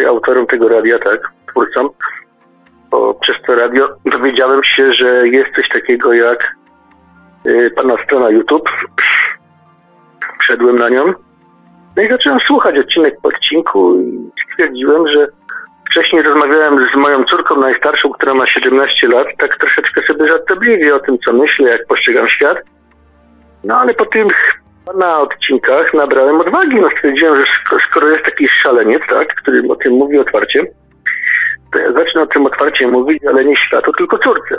autorom 0.07 0.47
tego 0.47 0.69
radia, 0.69 0.99
tak, 0.99 1.32
twórcom, 1.47 1.89
bo 2.91 3.13
przez 3.13 3.36
to 3.47 3.55
radio 3.55 3.88
dowiedziałem 4.05 4.63
się, 4.63 4.93
że 4.93 5.28
jest 5.28 5.55
coś 5.55 5.69
takiego 5.69 6.13
jak 6.13 6.55
y, 7.47 7.72
pana 7.76 8.03
strona 8.03 8.30
YouTube. 8.30 8.69
Wszedłem 10.39 10.80
na 10.80 10.89
nią. 10.89 11.13
No 11.97 12.03
i 12.03 12.09
zacząłem 12.09 12.39
słuchać 12.39 12.78
odcinek 12.78 13.22
po 13.22 13.30
odcinku 13.30 14.01
i 14.01 14.30
stwierdziłem, 14.53 15.07
że 15.07 15.28
Wcześniej 15.92 16.22
rozmawiałem 16.22 16.78
z 16.94 16.98
moją 16.98 17.24
córką 17.24 17.56
najstarszą, 17.60 18.10
która 18.10 18.34
ma 18.34 18.48
17 18.48 19.08
lat, 19.08 19.28
tak 19.38 19.58
troszeczkę 19.58 20.02
sobie 20.08 20.28
żartobliwie 20.28 20.96
o 20.96 21.00
tym, 21.00 21.18
co 21.26 21.34
myślę, 21.34 21.70
jak 21.70 21.88
postrzegam 21.88 22.30
świat. 22.30 22.58
No 23.64 23.78
ale 23.78 23.94
po 23.94 24.06
tych 24.06 24.62
pana 24.86 25.20
odcinkach 25.20 25.94
nabrałem 25.94 26.42
odwagi. 26.42 26.76
No 26.82 26.89
stwierdziłem, 26.98 27.36
że 27.36 27.46
skoro 27.89 28.10
jest 28.10 28.26
taki 28.26 28.48
szaleniec, 28.64 29.02
tak, 29.10 29.36
który 29.36 29.64
o 29.70 29.76
tym 29.76 29.94
mówi 29.94 30.20
otwarcie, 30.20 30.66
to 31.74 31.80
ja 31.80 31.94
zacznę 31.94 32.22
o 32.22 32.28
tym 32.28 32.46
otwarcie 32.46 32.88
mówić, 32.88 33.24
ale 33.30 33.46
nie 33.46 33.56
światu, 33.68 33.92
tylko 33.94 34.18
córce. 34.18 34.56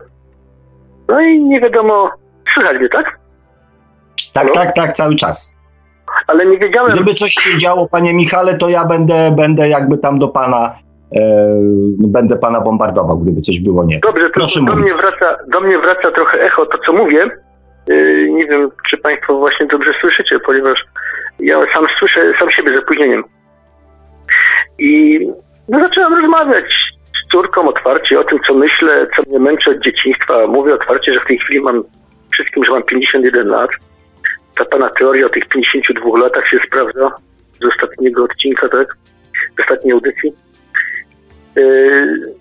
No 1.08 1.20
i 1.20 1.40
nie 1.40 1.60
wiadomo, 1.60 2.10
słychać 2.54 2.78
mnie, 2.78 2.88
tak? 2.88 3.18
Tak, 4.34 4.46
Halo? 4.46 4.54
tak, 4.54 4.74
tak, 4.74 4.92
cały 4.92 5.16
czas. 5.16 5.56
Ale 6.26 6.46
nie 6.46 6.58
wiedziałem. 6.58 6.92
Gdyby 6.92 7.14
coś 7.14 7.32
się 7.32 7.58
działo, 7.58 7.88
panie 7.88 8.14
Michale, 8.14 8.58
to 8.58 8.68
ja 8.68 8.84
będę, 8.84 9.30
będę 9.36 9.68
jakby 9.68 9.98
tam 9.98 10.18
do 10.18 10.28
pana 10.28 10.74
będę 11.98 12.36
pana 12.36 12.60
bombardował, 12.60 13.18
gdyby 13.18 13.40
coś 13.40 13.60
było 13.60 13.84
nie. 13.84 14.00
Dobrze, 14.00 14.26
to 14.26 14.34
Proszę 14.34 14.60
do, 14.64 14.76
mnie 14.76 14.94
wraca, 14.96 15.36
do 15.48 15.60
mnie 15.60 15.78
wraca 15.78 16.10
trochę 16.10 16.40
echo 16.40 16.66
to, 16.66 16.78
co 16.86 16.92
mówię. 16.92 17.30
E, 17.90 17.94
nie 18.28 18.46
wiem, 18.46 18.70
czy 18.88 18.98
państwo 18.98 19.38
właśnie 19.38 19.66
dobrze 19.66 19.92
słyszycie, 20.00 20.38
ponieważ 20.38 20.84
ja 21.40 21.60
sam 21.74 21.86
słyszę 21.98 22.32
sam 22.38 22.50
siebie 22.50 22.74
z 22.74 22.78
opóźnieniem. 22.78 23.24
I 24.78 25.20
no, 25.68 25.80
zacząłem 25.80 26.14
rozmawiać 26.14 26.64
z 27.14 27.32
córką 27.32 27.68
otwarcie 27.68 28.20
o 28.20 28.24
tym, 28.24 28.38
co 28.48 28.54
myślę, 28.54 29.06
co 29.16 29.22
mnie 29.22 29.38
męczy 29.38 29.70
od 29.70 29.78
dzieciństwa. 29.78 30.46
Mówię 30.46 30.74
otwarcie, 30.74 31.14
że 31.14 31.20
w 31.20 31.26
tej 31.26 31.38
chwili 31.38 31.60
mam 31.60 31.82
wszystkim, 32.32 32.64
że 32.64 32.72
mam 32.72 32.82
51 32.82 33.48
lat. 33.48 33.70
Ta 34.56 34.64
pana 34.64 34.90
teoria 34.98 35.26
o 35.26 35.28
tych 35.28 35.48
52 35.48 36.18
latach 36.18 36.48
się 36.48 36.58
sprawdza 36.66 37.12
z 37.62 37.68
ostatniego 37.68 38.24
odcinka, 38.24 38.68
tak? 38.68 38.96
Z 39.58 39.60
ostatniej 39.60 39.92
audycji. 39.92 40.32
Yy, 41.56 42.34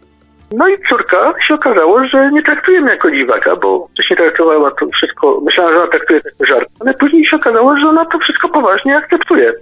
no 0.52 0.68
i 0.68 0.78
córka 0.90 1.34
się 1.48 1.54
okazało, 1.54 2.06
że 2.06 2.32
nie 2.32 2.44
traktuje 2.44 2.82
mnie 2.82 2.92
jako 2.92 3.12
dziwaka, 3.12 3.56
bo 3.56 3.88
wcześniej 3.88 4.18
traktowała 4.18 4.72
to 4.72 4.88
wszystko, 4.88 5.42
myślała, 5.42 5.72
że 5.72 5.78
ona 5.78 5.88
traktuje 5.88 6.22
to 6.22 6.30
jako 6.30 6.46
żart, 6.46 6.70
ale 6.80 6.94
później 6.94 7.26
się 7.26 7.36
okazało, 7.36 7.78
że 7.78 7.90
ona 7.90 8.06
to 8.06 8.20
wszystko 8.20 8.50
poważnie 8.50 8.98
akceptuje. 8.98 9.54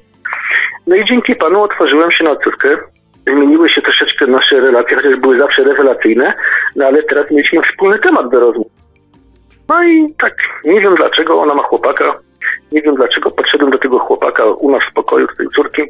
No 0.88 0.96
i 0.96 1.06
dzięki 1.06 1.36
panu 1.36 1.64
otworzyłem 1.64 2.12
się 2.12 2.24
na 2.24 2.36
córkę. 2.36 2.78
Zmieniły 3.28 3.70
się 3.70 3.82
troszeczkę 3.82 4.28
nasze 4.28 4.60
relacje, 4.60 4.98
chociaż 4.98 5.16
były 5.16 5.38
zawsze 5.38 5.64
rewelacyjne, 5.64 6.34
no 6.76 6.86
ale 6.86 7.04
teraz 7.04 7.32
mieliśmy 7.32 7.62
wspólny 7.62 8.00
temat 8.00 8.30
do 8.30 8.40
rozmów. 8.40 8.68
No 9.70 9.84
i 9.84 10.14
tak, 10.20 10.34
nie 10.66 10.82
wiem 10.82 10.96
dlaczego 10.96 11.42
ona 11.42 11.56
ma 11.56 11.64
chłopaka, 11.64 12.20
nie 12.72 12.82
wiem 12.82 12.96
dlaczego 12.96 13.32
podszedłem 13.32 13.72
do 13.72 13.78
tego 13.78 14.00
chłopaka 14.00 14.46
u 14.46 14.72
nas 14.72 14.82
w 14.92 14.94
pokoju, 14.94 15.28
do 15.28 15.36
tej 15.36 15.48
córki 15.48 15.82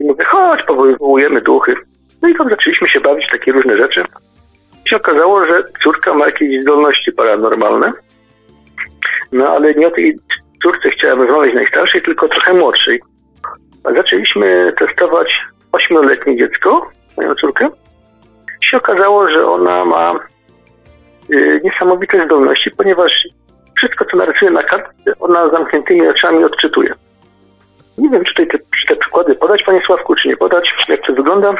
i 0.00 0.04
mówię, 0.04 0.24
chodź, 0.24 0.62
powołujemy 0.62 1.40
duchy. 1.40 1.74
No 2.22 2.28
i 2.28 2.34
tam 2.34 2.50
zaczęliśmy 2.50 2.88
się 2.88 3.00
bawić 3.00 3.26
takie 3.30 3.52
różne 3.52 3.78
rzeczy. 3.78 4.04
I 4.86 4.88
się 4.88 4.96
okazało, 4.96 5.46
że 5.46 5.62
córka 5.82 6.14
ma 6.14 6.26
jakieś 6.26 6.62
zdolności 6.62 7.12
paranormalne, 7.12 7.92
no 9.32 9.48
ale 9.48 9.74
nie 9.74 9.86
o 9.86 9.90
tej 9.90 10.18
córce 10.62 10.90
chciałem 10.90 11.22
rozmawiać 11.22 11.54
najstarszej, 11.54 12.02
tylko 12.02 12.28
trochę 12.28 12.54
młodszej. 12.54 13.00
Zaczęliśmy 13.96 14.72
testować 14.78 15.40
ośmioletnie 15.72 16.36
dziecko, 16.36 16.90
moją 17.16 17.34
córkę. 17.34 17.68
I 18.62 18.66
się 18.66 18.76
okazało, 18.76 19.30
że 19.30 19.46
ona 19.46 19.84
ma 19.84 20.14
y, 21.32 21.60
niesamowite 21.64 22.24
zdolności, 22.26 22.70
ponieważ 22.70 23.12
wszystko, 23.76 24.04
co 24.04 24.16
narysuje 24.16 24.50
na 24.50 24.62
kartce, 24.62 25.12
ona 25.20 25.48
zamkniętymi 25.48 26.08
oczami 26.08 26.44
odczytuje. 26.44 26.94
Nie 27.98 28.10
wiem, 28.10 28.24
czy 28.24 28.34
tutaj 28.34 28.46
te, 28.46 28.58
czy 28.58 28.86
te 28.88 28.96
przykłady 28.96 29.34
podać, 29.34 29.62
panie 29.62 29.80
Sławku, 29.86 30.14
czy 30.14 30.28
nie 30.28 30.36
podać, 30.36 30.70
jak 30.88 31.06
to 31.06 31.12
wygląda. 31.12 31.54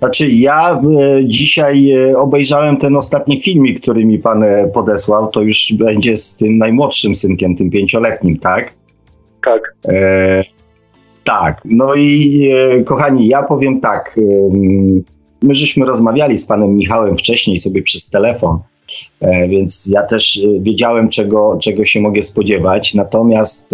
Znaczy, 0.00 0.28
ja 0.28 0.72
e, 0.72 0.80
dzisiaj 1.24 1.90
e, 1.92 2.18
obejrzałem 2.18 2.76
ten 2.76 2.96
ostatni 2.96 3.42
filmik, 3.42 3.80
który 3.80 4.04
mi 4.04 4.18
pan 4.18 4.42
e, 4.42 4.68
podesłał. 4.74 5.28
To 5.28 5.42
już 5.42 5.72
będzie 5.72 6.16
z 6.16 6.36
tym 6.36 6.58
najmłodszym 6.58 7.14
synkiem, 7.14 7.56
tym 7.56 7.70
pięcioletnim, 7.70 8.38
tak? 8.38 8.72
Tak. 9.44 9.74
E, 9.88 10.44
tak. 11.24 11.60
No 11.64 11.94
i 11.94 12.50
kochani, 12.86 13.28
ja 13.28 13.42
powiem 13.42 13.80
tak. 13.80 14.20
My 15.42 15.54
żeśmy 15.54 15.86
rozmawiali 15.86 16.38
z 16.38 16.46
panem 16.46 16.76
Michałem 16.76 17.18
wcześniej 17.18 17.58
sobie 17.58 17.82
przez 17.82 18.10
telefon, 18.10 18.58
więc 19.48 19.90
ja 19.92 20.02
też 20.02 20.40
wiedziałem, 20.60 21.08
czego, 21.08 21.58
czego 21.62 21.84
się 21.84 22.00
mogę 22.00 22.22
spodziewać. 22.22 22.94
Natomiast 22.94 23.70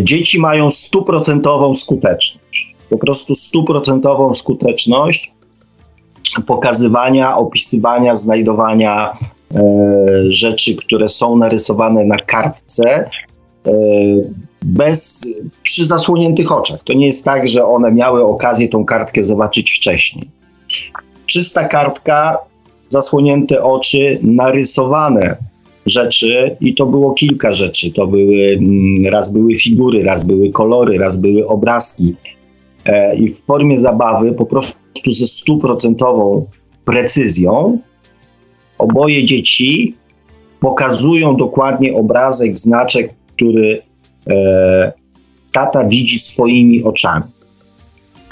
dzieci 0.00 0.40
mają 0.40 0.70
stuprocentową 0.70 1.76
skuteczność 1.76 2.71
po 2.92 2.98
prostu 2.98 3.34
stuprocentową 3.34 4.34
skuteczność 4.34 5.32
pokazywania, 6.46 7.36
opisywania, 7.36 8.14
znajdowania 8.14 9.18
e, 9.54 9.62
rzeczy, 10.28 10.76
które 10.76 11.08
są 11.08 11.36
narysowane 11.36 12.04
na 12.04 12.16
kartce 12.16 12.84
e, 13.66 13.72
bez, 14.62 15.28
przy 15.62 15.86
zasłoniętych 15.86 16.52
oczach. 16.52 16.82
To 16.84 16.92
nie 16.92 17.06
jest 17.06 17.24
tak, 17.24 17.48
że 17.48 17.64
one 17.64 17.92
miały 17.92 18.24
okazję 18.24 18.68
tą 18.68 18.84
kartkę 18.84 19.22
zobaczyć 19.22 19.72
wcześniej. 19.72 20.30
Czysta 21.26 21.68
kartka, 21.68 22.38
zasłonięte 22.88 23.62
oczy, 23.62 24.18
narysowane 24.22 25.36
rzeczy 25.86 26.56
i 26.60 26.74
to 26.74 26.86
było 26.86 27.12
kilka 27.12 27.52
rzeczy. 27.52 27.92
To 27.92 28.06
były, 28.06 28.58
mm, 28.58 29.12
raz 29.12 29.32
były 29.32 29.58
figury, 29.58 30.02
raz 30.02 30.22
były 30.22 30.52
kolory, 30.52 30.98
raz 30.98 31.16
były 31.16 31.48
obrazki, 31.48 32.14
i 33.16 33.32
w 33.32 33.40
formie 33.44 33.78
zabawy 33.78 34.32
po 34.32 34.46
prostu 34.46 34.76
ze 35.12 35.26
stuprocentową 35.26 36.46
precyzją 36.84 37.78
oboje 38.78 39.24
dzieci 39.24 39.94
pokazują 40.60 41.36
dokładnie 41.36 41.94
obrazek, 41.94 42.58
znaczek, 42.58 43.14
który 43.36 43.82
e, 44.30 44.92
tata 45.52 45.84
widzi 45.84 46.18
swoimi 46.18 46.84
oczami. 46.84 47.24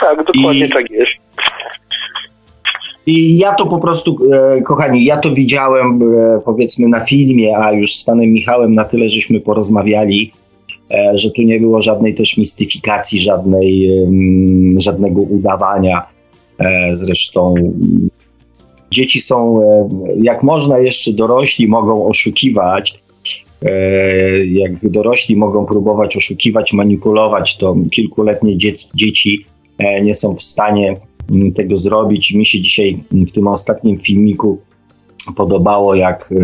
Tak, 0.00 0.24
dokładnie 0.24 0.66
I, 0.66 0.70
tak 0.70 0.90
jest. 0.90 1.12
I 3.06 3.38
ja 3.38 3.54
to 3.54 3.66
po 3.66 3.78
prostu, 3.78 4.18
e, 4.32 4.62
kochani, 4.62 5.04
ja 5.04 5.16
to 5.16 5.30
widziałem 5.30 6.02
e, 6.02 6.40
powiedzmy 6.44 6.88
na 6.88 7.04
filmie, 7.04 7.58
a 7.58 7.72
już 7.72 7.96
z 7.96 8.04
panem 8.04 8.32
Michałem 8.32 8.74
na 8.74 8.84
tyle 8.84 9.08
żeśmy 9.08 9.40
porozmawiali, 9.40 10.32
E, 10.32 10.39
że 11.14 11.30
tu 11.30 11.42
nie 11.42 11.60
było 11.60 11.82
żadnej 11.82 12.14
też 12.14 12.36
mistyfikacji, 12.36 13.18
żadnej, 13.18 13.90
żadnego 14.78 15.20
udawania. 15.20 16.06
E, 16.60 16.96
zresztą 16.96 17.54
dzieci 18.90 19.20
są, 19.20 19.62
e, 19.62 19.88
jak 20.22 20.42
można 20.42 20.78
jeszcze 20.78 21.12
dorośli 21.12 21.68
mogą 21.68 22.06
oszukiwać, 22.06 23.00
jak 24.46 24.90
dorośli 24.90 25.36
mogą 25.36 25.66
próbować 25.66 26.16
oszukiwać, 26.16 26.72
manipulować, 26.72 27.56
to 27.56 27.76
kilkuletnie 27.90 28.58
dzieci 28.94 29.44
nie 30.02 30.14
są 30.14 30.32
w 30.32 30.42
stanie 30.42 30.96
tego 31.54 31.76
zrobić. 31.76 32.34
Mi 32.34 32.46
się 32.46 32.60
dzisiaj 32.60 32.98
w 33.10 33.32
tym 33.32 33.46
ostatnim 33.46 33.98
filmiku 33.98 34.58
podobało, 35.36 35.94
jak 35.94 36.34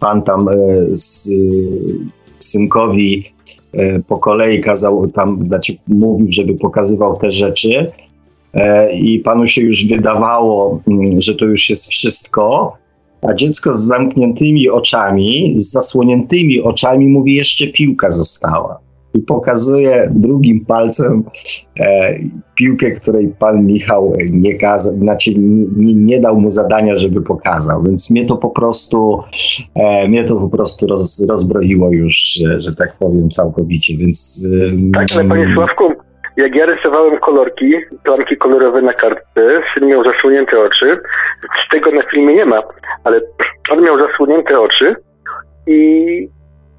pan 0.00 0.22
tam 0.22 0.48
z 0.92 1.30
synkowi 2.38 3.24
E, 3.24 3.37
po 4.08 4.18
kolei 4.18 4.60
kazał 4.60 5.08
tam, 5.08 5.46
znaczy 5.46 5.76
mówił, 5.88 6.26
żeby 6.30 6.54
pokazywał 6.54 7.16
te 7.16 7.32
rzeczy. 7.32 7.92
E, 8.54 8.92
i 8.92 9.18
panu 9.18 9.46
się 9.46 9.62
już 9.62 9.86
wydawało, 9.86 10.80
mm, 10.86 11.20
że 11.20 11.34
to 11.34 11.44
już 11.44 11.70
jest 11.70 11.88
wszystko, 11.88 12.76
a 13.22 13.34
dziecko 13.34 13.72
z 13.72 13.80
zamkniętymi 13.80 14.68
oczami, 14.68 15.54
z 15.56 15.72
zasłoniętymi 15.72 16.60
oczami 16.60 17.08
mówi, 17.08 17.34
jeszcze 17.34 17.66
piłka 17.66 18.10
została 18.10 18.87
i 19.18 19.22
pokazuje 19.22 20.10
drugim 20.14 20.64
palcem 20.64 21.24
e, 21.80 22.14
piłkę, 22.54 22.90
której 22.90 23.34
pan 23.38 23.66
Michał 23.66 24.12
nie 24.30 24.58
kazał, 24.58 24.94
znaczy 24.94 25.30
nie, 25.76 25.94
nie, 25.94 26.20
dał 26.20 26.40
mu 26.40 26.50
zadania, 26.50 26.96
żeby 26.96 27.22
pokazał, 27.22 27.82
więc 27.82 28.10
mnie 28.10 28.26
to 28.26 28.36
po 28.36 28.50
prostu 28.50 29.22
e, 29.74 30.08
mnie 30.08 30.24
to 30.24 30.36
po 30.36 30.48
prostu 30.48 30.86
roz, 30.86 31.26
rozbroiło 31.30 31.90
już, 31.90 32.16
że, 32.16 32.60
że, 32.60 32.76
tak 32.76 32.96
powiem, 32.98 33.30
całkowicie, 33.30 33.96
więc... 33.96 34.46
tak, 34.94 35.06
ale 35.14 35.28
panie 35.28 35.54
Sławku, 35.54 35.92
jak 36.36 36.54
ja 36.54 36.66
rysowałem 36.66 37.18
kolorki, 37.18 37.74
plamki 38.04 38.36
kolorowe 38.36 38.82
na 38.82 38.92
kartce, 38.92 39.60
syn 39.74 39.88
miał 39.88 40.04
zasłonięte 40.04 40.60
oczy, 40.60 40.98
z 41.66 41.70
tego 41.70 41.92
na 41.92 42.02
filmie 42.10 42.34
nie 42.34 42.44
ma, 42.44 42.62
ale 43.04 43.20
on 43.70 43.82
miał 43.82 43.98
zasłonięte 43.98 44.60
oczy 44.60 44.94
i 45.66 46.28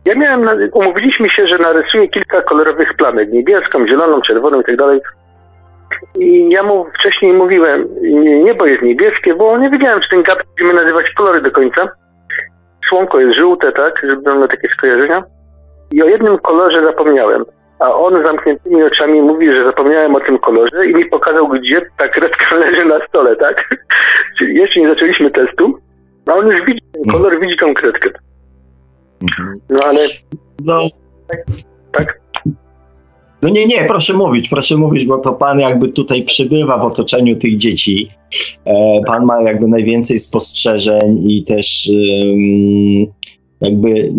ja 0.05 0.15
miałem, 0.15 0.69
umówiliśmy 0.73 1.29
się, 1.29 1.47
że 1.47 1.57
narysuję 1.57 2.07
kilka 2.07 2.41
kolorowych 2.41 2.93
plamek, 2.93 3.31
niebieską, 3.31 3.87
zieloną, 3.87 4.21
czerwoną 4.21 4.61
i 4.61 4.63
tak 4.63 4.75
dalej. 4.75 4.99
I 6.19 6.49
ja 6.49 6.63
mu 6.63 6.85
wcześniej 6.85 7.33
mówiłem, 7.33 7.87
niebo 8.43 8.65
jest 8.65 8.83
niebieskie, 8.83 9.35
bo 9.35 9.57
nie 9.57 9.69
wiedziałem, 9.69 10.01
czy 10.01 10.09
ten 10.09 10.23
gap 10.23 10.39
będziemy 10.47 10.81
nazywać 10.81 11.05
kolory 11.17 11.41
do 11.41 11.51
końca. 11.51 11.89
Słonko 12.89 13.19
jest 13.19 13.37
żółte, 13.37 13.71
tak, 13.71 14.01
żeby 14.03 14.21
miał 14.21 14.47
takie 14.47 14.67
skojarzenia. 14.67 15.23
I 15.91 16.03
o 16.03 16.05
jednym 16.05 16.37
kolorze 16.37 16.83
zapomniałem. 16.83 17.45
A 17.79 17.93
on 17.93 18.23
zamkniętymi 18.23 18.83
oczami 18.83 19.21
mówi, 19.21 19.53
że 19.53 19.63
zapomniałem 19.63 20.15
o 20.15 20.19
tym 20.19 20.37
kolorze 20.37 20.87
i 20.87 20.95
mi 20.95 21.05
pokazał, 21.05 21.47
gdzie 21.47 21.81
ta 21.97 22.07
kredka 22.07 22.55
leży 22.65 22.85
na 22.85 23.07
stole, 23.07 23.35
tak? 23.35 23.69
Czyli 24.37 24.55
jeszcze 24.55 24.79
nie 24.79 24.89
zaczęliśmy 24.89 25.31
testu, 25.31 25.79
a 26.29 26.33
on 26.33 26.47
już 26.47 26.65
widzi 26.65 26.81
ten 26.93 27.13
kolor, 27.13 27.39
widzi 27.39 27.57
tą 27.57 27.73
kredkę. 27.73 28.09
No 29.69 29.85
ale. 29.85 30.07
No. 30.63 30.79
Tak, 31.27 31.45
tak. 31.91 32.19
No 33.41 33.49
nie, 33.49 33.65
nie, 33.65 33.85
proszę 33.85 34.13
mówić, 34.13 34.49
proszę 34.49 34.77
mówić, 34.77 35.05
bo 35.05 35.17
to 35.17 35.33
pan 35.33 35.59
jakby 35.59 35.89
tutaj 35.89 36.23
przybywa 36.23 36.77
w 36.77 36.85
otoczeniu 36.85 37.35
tych 37.35 37.57
dzieci. 37.57 38.09
E, 38.65 39.01
pan 39.07 39.25
ma 39.25 39.41
jakby 39.41 39.67
najwięcej 39.67 40.19
spostrzeżeń 40.19 41.31
i 41.31 41.43
też 41.43 41.91
jakby 43.61 43.89
e, 43.89 44.13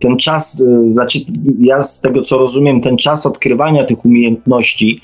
ten 0.00 0.16
czas, 0.16 0.66
e, 0.68 0.94
znaczy 0.94 1.18
ja 1.60 1.82
z 1.82 2.00
tego 2.00 2.22
co 2.22 2.38
rozumiem, 2.38 2.80
ten 2.80 2.96
czas 2.96 3.26
odkrywania 3.26 3.84
tych 3.84 4.04
umiejętności 4.04 5.00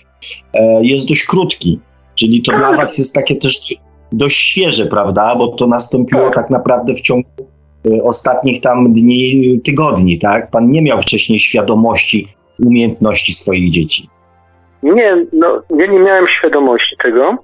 jest 0.80 1.08
dość 1.08 1.24
krótki. 1.24 1.80
Czyli 2.14 2.42
to 2.42 2.56
dla 2.56 2.76
was 2.76 2.98
jest 2.98 3.14
takie 3.14 3.36
też 3.36 3.74
dość 4.12 4.36
świeże, 4.36 4.86
prawda? 4.86 5.36
Bo 5.36 5.48
to 5.48 5.66
nastąpiło 5.66 6.24
tak, 6.24 6.34
tak 6.34 6.50
naprawdę 6.50 6.94
w 6.94 7.00
ciągu 7.00 7.28
ostatnich 8.02 8.60
tam 8.60 8.92
dni, 8.92 9.60
tygodni, 9.64 10.18
tak? 10.18 10.50
Pan 10.50 10.70
nie 10.70 10.82
miał 10.82 11.02
wcześniej 11.02 11.40
świadomości 11.40 12.28
umiejętności 12.66 13.32
swoich 13.32 13.70
dzieci. 13.70 14.08
Nie, 14.82 15.26
no, 15.32 15.62
ja 15.78 15.86
nie 15.86 15.98
miałem 15.98 16.28
świadomości 16.28 16.96
tego. 17.02 17.36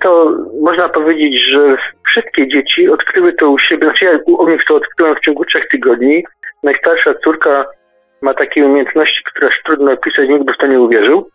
To 0.00 0.30
można 0.62 0.88
powiedzieć, 0.88 1.40
że 1.52 1.76
wszystkie 2.06 2.48
dzieci 2.48 2.88
odkryły 2.88 3.32
to 3.32 3.50
u 3.50 3.58
siebie, 3.58 3.86
znaczy 3.86 4.04
ja 4.04 4.18
u 4.26 4.50
nich 4.50 4.60
to 4.68 4.74
odkryłem 4.74 5.14
w 5.14 5.20
ciągu 5.20 5.44
trzech 5.44 5.68
tygodni. 5.68 6.24
Najstarsza 6.62 7.14
córka 7.24 7.64
ma 8.22 8.34
takie 8.34 8.66
umiejętności, 8.66 9.22
które 9.24 9.50
trudno 9.64 9.92
opisać, 9.92 10.28
nikt 10.28 10.44
by 10.44 10.52
w 10.52 10.58
to 10.58 10.66
nie 10.66 10.80
uwierzył, 10.80 11.28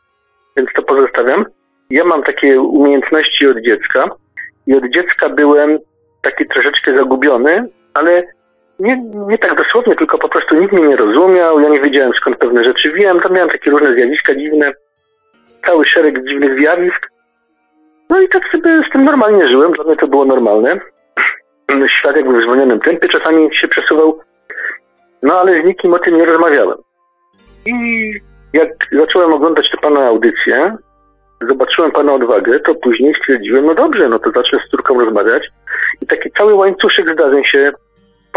więc 0.58 0.70
to 0.76 0.82
pozostawiam. 0.82 1.46
Ja 1.90 2.06
mam 2.06 2.24
takie 2.24 2.62
umiejętności 2.62 3.48
od 3.48 3.62
dziecka 3.62 4.10
i 4.68 4.76
od 4.76 4.84
dziecka 4.84 5.30
byłem 5.30 5.80
taki 6.22 6.46
troszeczkę 6.48 6.98
zagubiony, 6.98 7.70
ale 7.98 8.24
nie, 8.80 9.04
nie 9.28 9.38
tak 9.38 9.58
dosłownie, 9.58 9.96
tylko 9.96 10.18
po 10.18 10.30
prostu 10.30 10.56
nikt 10.56 10.74
mnie 10.74 10.88
nie 10.88 10.96
rozumiał, 10.96 11.60
ja 11.60 11.70
nie 11.70 11.82
wiedziałem 11.82 12.14
skąd 12.14 12.38
pewne 12.38 12.64
rzeczy 12.64 12.92
wiem, 12.92 13.20
tam 13.20 13.34
miałem 13.34 13.50
takie 13.50 13.72
różne 13.72 13.94
zjawiska 13.94 14.36
dziwne, 14.36 14.72
cały 15.66 15.86
szereg 15.86 16.28
dziwnych 16.28 16.60
zjawisk. 16.60 17.08
No 18.10 18.22
i 18.22 18.30
tak 18.30 18.44
sobie 18.52 18.84
z 18.90 18.92
tym 18.92 19.04
normalnie 19.04 19.48
żyłem, 19.48 19.72
dla 19.72 19.84
mnie 19.84 19.96
to 19.96 20.08
było 20.08 20.26
normalne. 20.26 20.80
świadek 22.00 22.26
w 22.26 22.44
zwolnionym 22.44 22.80
tempie 22.80 23.10
czasami 23.10 23.56
się 23.56 23.68
przesuwał, 23.68 24.20
no 25.24 25.40
ale 25.40 25.62
z 25.62 25.66
nikim 25.66 25.94
o 25.94 26.00
tym 26.00 26.18
nie 26.18 26.26
rozmawiałem. 26.26 26.78
I 27.66 28.14
jak 28.54 28.70
zacząłem 28.92 29.34
oglądać 29.34 29.72
tę 29.72 29.78
pana 29.78 30.08
audycję, 30.08 30.78
zobaczyłem 31.50 31.92
pana 31.92 32.14
odwagę, 32.14 32.60
to 32.60 32.76
później 32.76 33.14
stwierdziłem, 33.22 33.66
no 33.66 33.76
dobrze, 33.76 34.10
no 34.10 34.20
to 34.20 34.32
zacznę 34.32 34.60
z 34.68 34.72
córką 34.72 35.00
rozmawiać. 35.00 35.44
I 36.02 36.08
taki 36.08 36.32
cały 36.32 36.54
łańcuszek 36.54 37.14
zdarzeń 37.14 37.44
się 37.44 37.72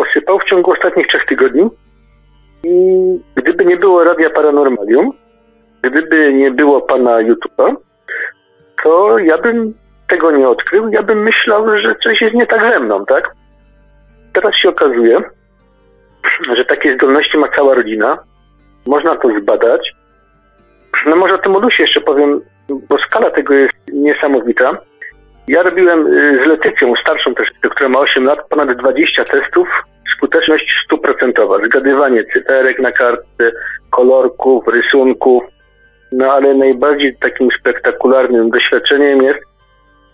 posypał 0.01 0.39
w 0.39 0.45
ciągu 0.45 0.73
ostatnich 0.73 1.07
trzech 1.07 1.27
tygodni. 1.27 1.69
I 2.65 2.75
gdyby 3.35 3.65
nie 3.65 3.77
było 3.77 4.05
Radia 4.05 4.31
Paranormalium, 4.31 5.13
gdyby 5.83 6.33
nie 6.33 6.51
było 6.51 6.81
pana 6.81 7.11
YouTube'a, 7.11 7.75
to 8.85 9.19
ja 9.19 9.39
bym 9.39 9.75
tego 10.09 10.31
nie 10.31 10.49
odkrył, 10.49 10.89
ja 10.89 11.03
bym 11.03 11.23
myślał, 11.23 11.79
że 11.79 11.95
coś 12.05 12.21
jest 12.21 12.35
nie 12.35 12.47
tak 12.47 12.61
ze 12.61 12.81
mną, 12.81 13.07
tak? 13.07 13.35
Teraz 14.33 14.55
się 14.55 14.69
okazuje, 14.69 15.23
że 16.57 16.65
takie 16.65 16.95
zdolności 16.95 17.39
ma 17.39 17.49
cała 17.49 17.75
rodzina. 17.75 18.19
Można 18.87 19.17
to 19.17 19.29
zbadać. 19.41 19.93
No 21.07 21.17
może 21.17 21.35
o 21.35 21.39
tym 21.39 21.57
Olusie 21.57 21.83
jeszcze 21.83 22.01
powiem, 22.01 22.41
bo 22.89 22.99
skala 22.99 23.31
tego 23.31 23.55
jest 23.55 23.75
niesamowita. 23.93 24.79
Ja 25.51 25.63
robiłem 25.63 26.07
y, 26.07 26.41
z 26.45 26.47
Letycją, 26.47 26.95
starszą 27.01 27.35
też, 27.35 27.49
która 27.71 27.89
ma 27.89 27.99
8 27.99 28.25
lat, 28.25 28.49
ponad 28.49 28.73
20 28.73 29.25
testów, 29.25 29.69
skuteczność 30.17 30.83
stuprocentowa. 30.85 31.59
Zgadywanie 31.67 32.25
cyferek 32.25 32.79
na 32.79 32.93
kartce, 32.93 33.53
kolorków, 33.91 34.69
rysunków. 34.69 35.43
No 36.13 36.33
ale 36.33 36.55
najbardziej 36.55 37.17
takim 37.17 37.49
spektakularnym 37.61 38.51
doświadczeniem 38.51 39.23
jest 39.23 39.41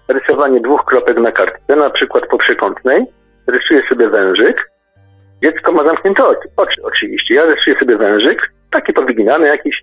rysowanie 0.08 0.60
dwóch 0.60 0.84
kropek 0.84 1.18
na 1.18 1.32
kartce, 1.32 1.76
na 1.76 1.90
przykład 1.90 2.26
po 2.26 2.38
przekątnej. 2.38 3.04
Rysuję 3.48 3.82
sobie 3.88 4.08
wężyk. 4.08 4.70
Dziecko 5.42 5.72
ma 5.72 5.84
zamknięte 5.84 6.24
oczy, 6.24 6.48
oczy 6.56 6.82
oczywiście. 6.82 7.34
Ja 7.34 7.44
rysuję 7.44 7.76
sobie 7.78 7.96
wężyk, 7.96 8.50
taki 8.70 8.92
powyginany 8.92 9.46
jakiś, 9.48 9.82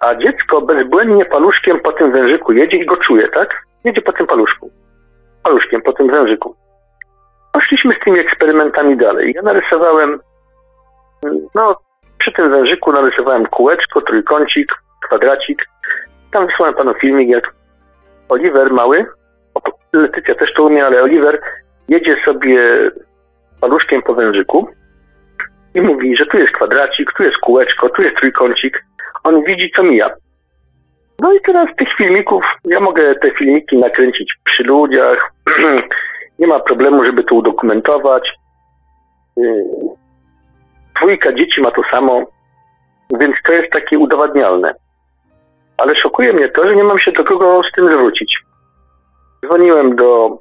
a 0.00 0.14
dziecko 0.14 0.60
bezbłędnie 0.60 1.24
paluszkiem 1.24 1.80
po 1.80 1.92
tym 1.92 2.12
wężyku 2.12 2.52
jedzie 2.52 2.76
i 2.76 2.86
go 2.86 2.96
czuje, 2.96 3.28
tak? 3.28 3.65
Jedzie 3.86 4.02
po 4.02 4.12
tym 4.12 4.26
paluszku. 4.26 4.70
Paluszkiem 5.42 5.82
po 5.82 5.92
tym 5.92 6.10
wężyku. 6.10 6.56
Poszliśmy 7.52 7.94
z 7.94 8.04
tymi 8.04 8.20
eksperymentami 8.20 8.96
dalej. 8.96 9.32
Ja 9.36 9.42
narysowałem, 9.42 10.20
no, 11.54 11.76
przy 12.18 12.32
tym 12.32 12.50
wężyku 12.50 12.92
narysowałem 12.92 13.46
kółeczko, 13.46 14.00
trójkącik, 14.00 14.72
kwadracik. 15.06 15.66
Tam 16.30 16.46
wysłałem 16.46 16.74
panu 16.74 16.94
filmik, 16.94 17.28
jak 17.28 17.54
Oliver 18.28 18.72
mały, 18.72 19.06
Letycja 19.92 20.34
też 20.34 20.54
to 20.54 20.64
umie, 20.64 20.86
ale 20.86 21.02
Oliver 21.02 21.40
jedzie 21.88 22.16
sobie 22.24 22.90
paluszkiem 23.60 24.02
po 24.02 24.14
wężyku 24.14 24.68
i 25.74 25.80
mówi, 25.80 26.16
że 26.16 26.26
tu 26.26 26.38
jest 26.38 26.52
kwadracik, 26.52 27.12
tu 27.12 27.24
jest 27.24 27.36
kółeczko, 27.36 27.88
tu 27.88 28.02
jest 28.02 28.16
trójkącik. 28.16 28.84
On 29.24 29.42
widzi, 29.42 29.72
co 29.76 29.82
mija. 29.82 30.10
No 31.20 31.32
i 31.32 31.40
teraz 31.40 31.76
tych 31.76 31.88
filmików, 31.96 32.44
ja 32.64 32.80
mogę 32.80 33.14
te 33.14 33.30
filmiki 33.30 33.76
nakręcić 33.76 34.34
przy 34.44 34.62
ludziach, 34.62 35.32
nie 36.38 36.46
ma 36.46 36.60
problemu, 36.60 37.04
żeby 37.04 37.24
to 37.24 37.34
udokumentować. 37.34 38.32
Y, 39.38 39.64
dwójka 41.00 41.32
dzieci 41.32 41.60
ma 41.60 41.70
to 41.70 41.82
samo, 41.90 42.24
więc 43.20 43.36
to 43.46 43.52
jest 43.52 43.72
takie 43.72 43.98
udowadnialne. 43.98 44.74
Ale 45.76 45.96
szokuje 45.96 46.32
mnie 46.32 46.48
to, 46.48 46.68
że 46.68 46.76
nie 46.76 46.84
mam 46.84 46.98
się 46.98 47.12
do 47.12 47.24
kogo 47.24 47.62
z 47.62 47.76
tym 47.76 47.86
zwrócić. 47.86 48.38
Dzwoniłem 49.44 49.96
do 49.96 50.38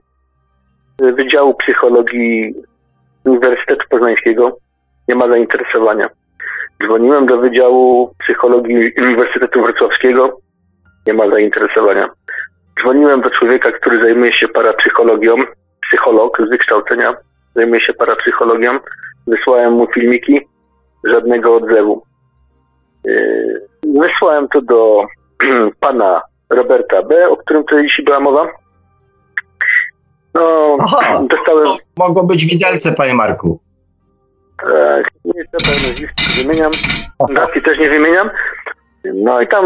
Wydziału 1.00 1.54
Psychologii 1.54 2.54
Uniwersytetu 3.26 3.84
Poznańskiego. 3.90 4.58
Nie 5.08 5.16
ma 5.16 5.28
zainteresowania. 5.28 6.10
Dzwoniłem 6.84 7.26
do 7.26 7.38
Wydziału 7.38 8.14
Psychologii 8.20 8.94
Uniwersytetu 9.02 9.62
Wrocławskiego. 9.62 10.45
Nie 11.08 11.14
ma 11.14 11.30
zainteresowania. 11.30 12.10
Dzwoniłem 12.82 13.22
do 13.22 13.30
człowieka, 13.30 13.72
który 13.72 14.00
zajmuje 14.00 14.34
się 14.34 14.48
parapsychologią, 14.48 15.36
psycholog 15.88 16.38
z 16.48 16.50
wykształcenia, 16.50 17.16
zajmuje 17.56 17.82
się 17.82 17.94
parapsychologią. 17.94 18.80
Wysłałem 19.28 19.74
mu 19.74 19.88
filmiki, 19.94 20.42
żadnego 21.04 21.56
odzewu. 21.56 22.04
Yy, 23.06 23.68
wysłałem 24.02 24.48
to 24.48 24.62
do 24.62 25.06
pana 25.80 26.22
Roberta 26.50 27.04
B., 27.04 27.30
o 27.30 27.38
którym 27.38 27.64
tutaj 27.64 27.88
dzisiaj 27.88 28.06
była 28.06 28.20
mowa. 28.20 28.48
No, 30.36 30.78
Aha, 30.80 31.22
dostałem... 31.30 31.66
Mogą 31.98 32.28
być 32.28 32.46
widelce, 32.46 32.94
panie 32.94 33.14
Marku. 33.14 33.60
Tak, 34.58 35.10
nie 35.26 35.44
trzeba 35.46 35.72
nazwisk 35.72 36.14
wymieniam, 36.44 36.72
fundacji 37.18 37.62
też 37.62 37.80
nie 37.80 37.90
wymieniam. 37.90 38.30
No 39.14 39.42
i 39.42 39.48
tam 39.48 39.66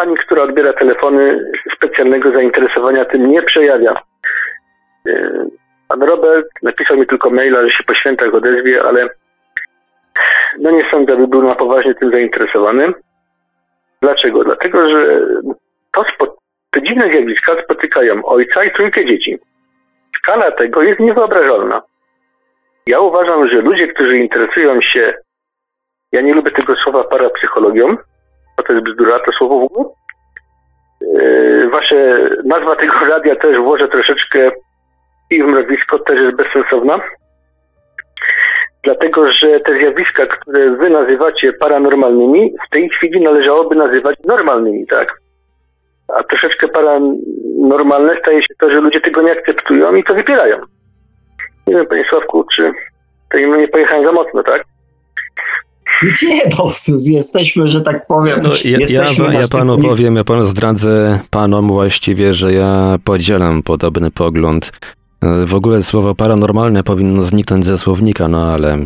pani, 0.00 0.16
która 0.16 0.42
odbiera 0.42 0.72
telefony, 0.72 1.50
specjalnego 1.76 2.32
zainteresowania 2.32 3.04
tym 3.04 3.30
nie 3.30 3.42
przejawia. 3.42 4.02
E, 5.08 5.46
pan 5.88 6.02
Robert 6.02 6.48
napisał 6.62 6.96
mi 6.96 7.06
tylko 7.06 7.30
maila, 7.30 7.62
że 7.62 7.70
się 7.70 7.84
po 7.84 7.94
świętach 7.94 8.34
odezwie, 8.34 8.82
ale 8.82 9.08
no 10.58 10.70
nie 10.70 10.90
sądzę, 10.90 11.12
aby 11.12 11.26
był 11.26 11.42
na 11.42 11.54
poważnie 11.54 11.94
tym 11.94 12.12
zainteresowany. 12.12 12.92
Dlaczego? 14.02 14.44
Dlatego, 14.44 14.90
że 14.90 15.26
to 15.92 16.04
spo, 16.14 16.36
te 16.70 16.82
dziwne 16.82 17.10
zjawiska 17.10 17.62
spotykają 17.64 18.24
ojca 18.24 18.64
i 18.64 18.72
trójkę 18.72 19.06
dzieci. 19.06 19.38
Skala 20.16 20.50
tego 20.50 20.82
jest 20.82 21.00
niewyobrażalna. 21.00 21.82
Ja 22.86 23.00
uważam, 23.00 23.48
że 23.48 23.60
ludzie, 23.60 23.88
którzy 23.88 24.18
interesują 24.18 24.80
się, 24.80 25.14
ja 26.12 26.20
nie 26.20 26.34
lubię 26.34 26.50
tego 26.50 26.76
słowa 26.76 27.04
parapsychologią, 27.04 27.96
bo 28.60 28.66
to 28.66 28.72
jest 28.72 28.84
bzdura, 28.84 29.18
to 29.18 29.32
słowo 29.32 29.58
w 29.58 29.62
ogóle. 29.62 29.88
Yy, 31.00 31.68
wasze, 31.70 32.28
nazwa 32.44 32.76
tego 32.76 32.92
radia 33.08 33.36
też 33.36 33.58
włożę 33.58 33.88
troszeczkę 33.88 34.50
i 35.30 35.42
w 35.42 35.46
mrowisko, 35.46 35.98
też 35.98 36.20
jest 36.20 36.36
bezsensowna. 36.36 37.00
Dlatego, 38.84 39.32
że 39.32 39.60
te 39.60 39.78
zjawiska, 39.78 40.26
które 40.26 40.70
wy 40.70 40.90
nazywacie 40.90 41.52
paranormalnymi, 41.52 42.52
w 42.66 42.70
tej 42.70 42.88
chwili 42.88 43.20
należałoby 43.20 43.76
nazywać 43.76 44.16
normalnymi, 44.26 44.86
tak? 44.86 45.20
A 46.08 46.22
troszeczkę 46.22 46.68
paranormalne 46.68 48.16
staje 48.20 48.42
się 48.42 48.54
to, 48.60 48.70
że 48.70 48.80
ludzie 48.80 49.00
tego 49.00 49.22
nie 49.22 49.32
akceptują 49.32 49.94
i 49.94 50.04
to 50.04 50.14
wypierają. 50.14 50.56
Nie 51.66 51.74
wiem, 51.76 51.86
panie 51.86 52.04
Sławku, 52.10 52.44
czy 52.54 52.72
to 53.30 53.38
nie 53.38 53.68
pojechałem 53.68 54.04
za 54.04 54.12
mocno, 54.12 54.42
tak? 54.42 54.64
Nie, 56.28 56.42
no, 56.58 56.70
jesteśmy, 57.08 57.68
że 57.68 57.80
tak 57.80 58.06
powiem. 58.06 58.40
No, 58.42 58.50
ja, 58.64 58.78
ja, 58.88 59.32
ja 59.32 59.48
panu 59.52 59.78
powiem, 59.78 60.16
ja 60.16 60.24
panu 60.24 60.44
zdradzę 60.44 61.20
panom 61.30 61.68
właściwie, 61.68 62.34
że 62.34 62.52
ja 62.52 62.96
podzielam 63.04 63.62
podobny 63.62 64.10
pogląd. 64.10 64.72
W 65.46 65.54
ogóle 65.54 65.82
słowo 65.82 66.14
paranormalne 66.14 66.82
powinno 66.82 67.22
zniknąć 67.22 67.64
ze 67.64 67.78
słownika, 67.78 68.28
no 68.28 68.52
ale. 68.52 68.78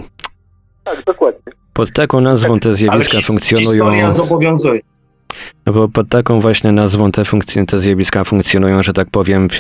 Tak, 0.85 1.05
dokładnie. 1.05 1.53
Pod 1.73 1.93
taką 1.93 2.21
nazwą 2.21 2.61
te 2.61 2.75
zjawiska 2.75 3.13
ale 3.17 3.23
funkcjonują. 3.23 3.71
Historia 3.71 4.11
zobowiązuje. 4.11 4.81
No 5.67 5.73
bo 5.73 5.89
pod 5.89 6.09
taką 6.09 6.41
właśnie 6.41 6.73
nazwą 6.73 7.13
te, 7.13 7.25
funkcje, 7.25 7.67
te 7.67 7.79
zjawiska 7.79 8.25
funkcjonują, 8.25 8.83
że 8.83 8.93
tak 8.93 9.11
powiem, 9.11 9.49
w, 9.49 9.57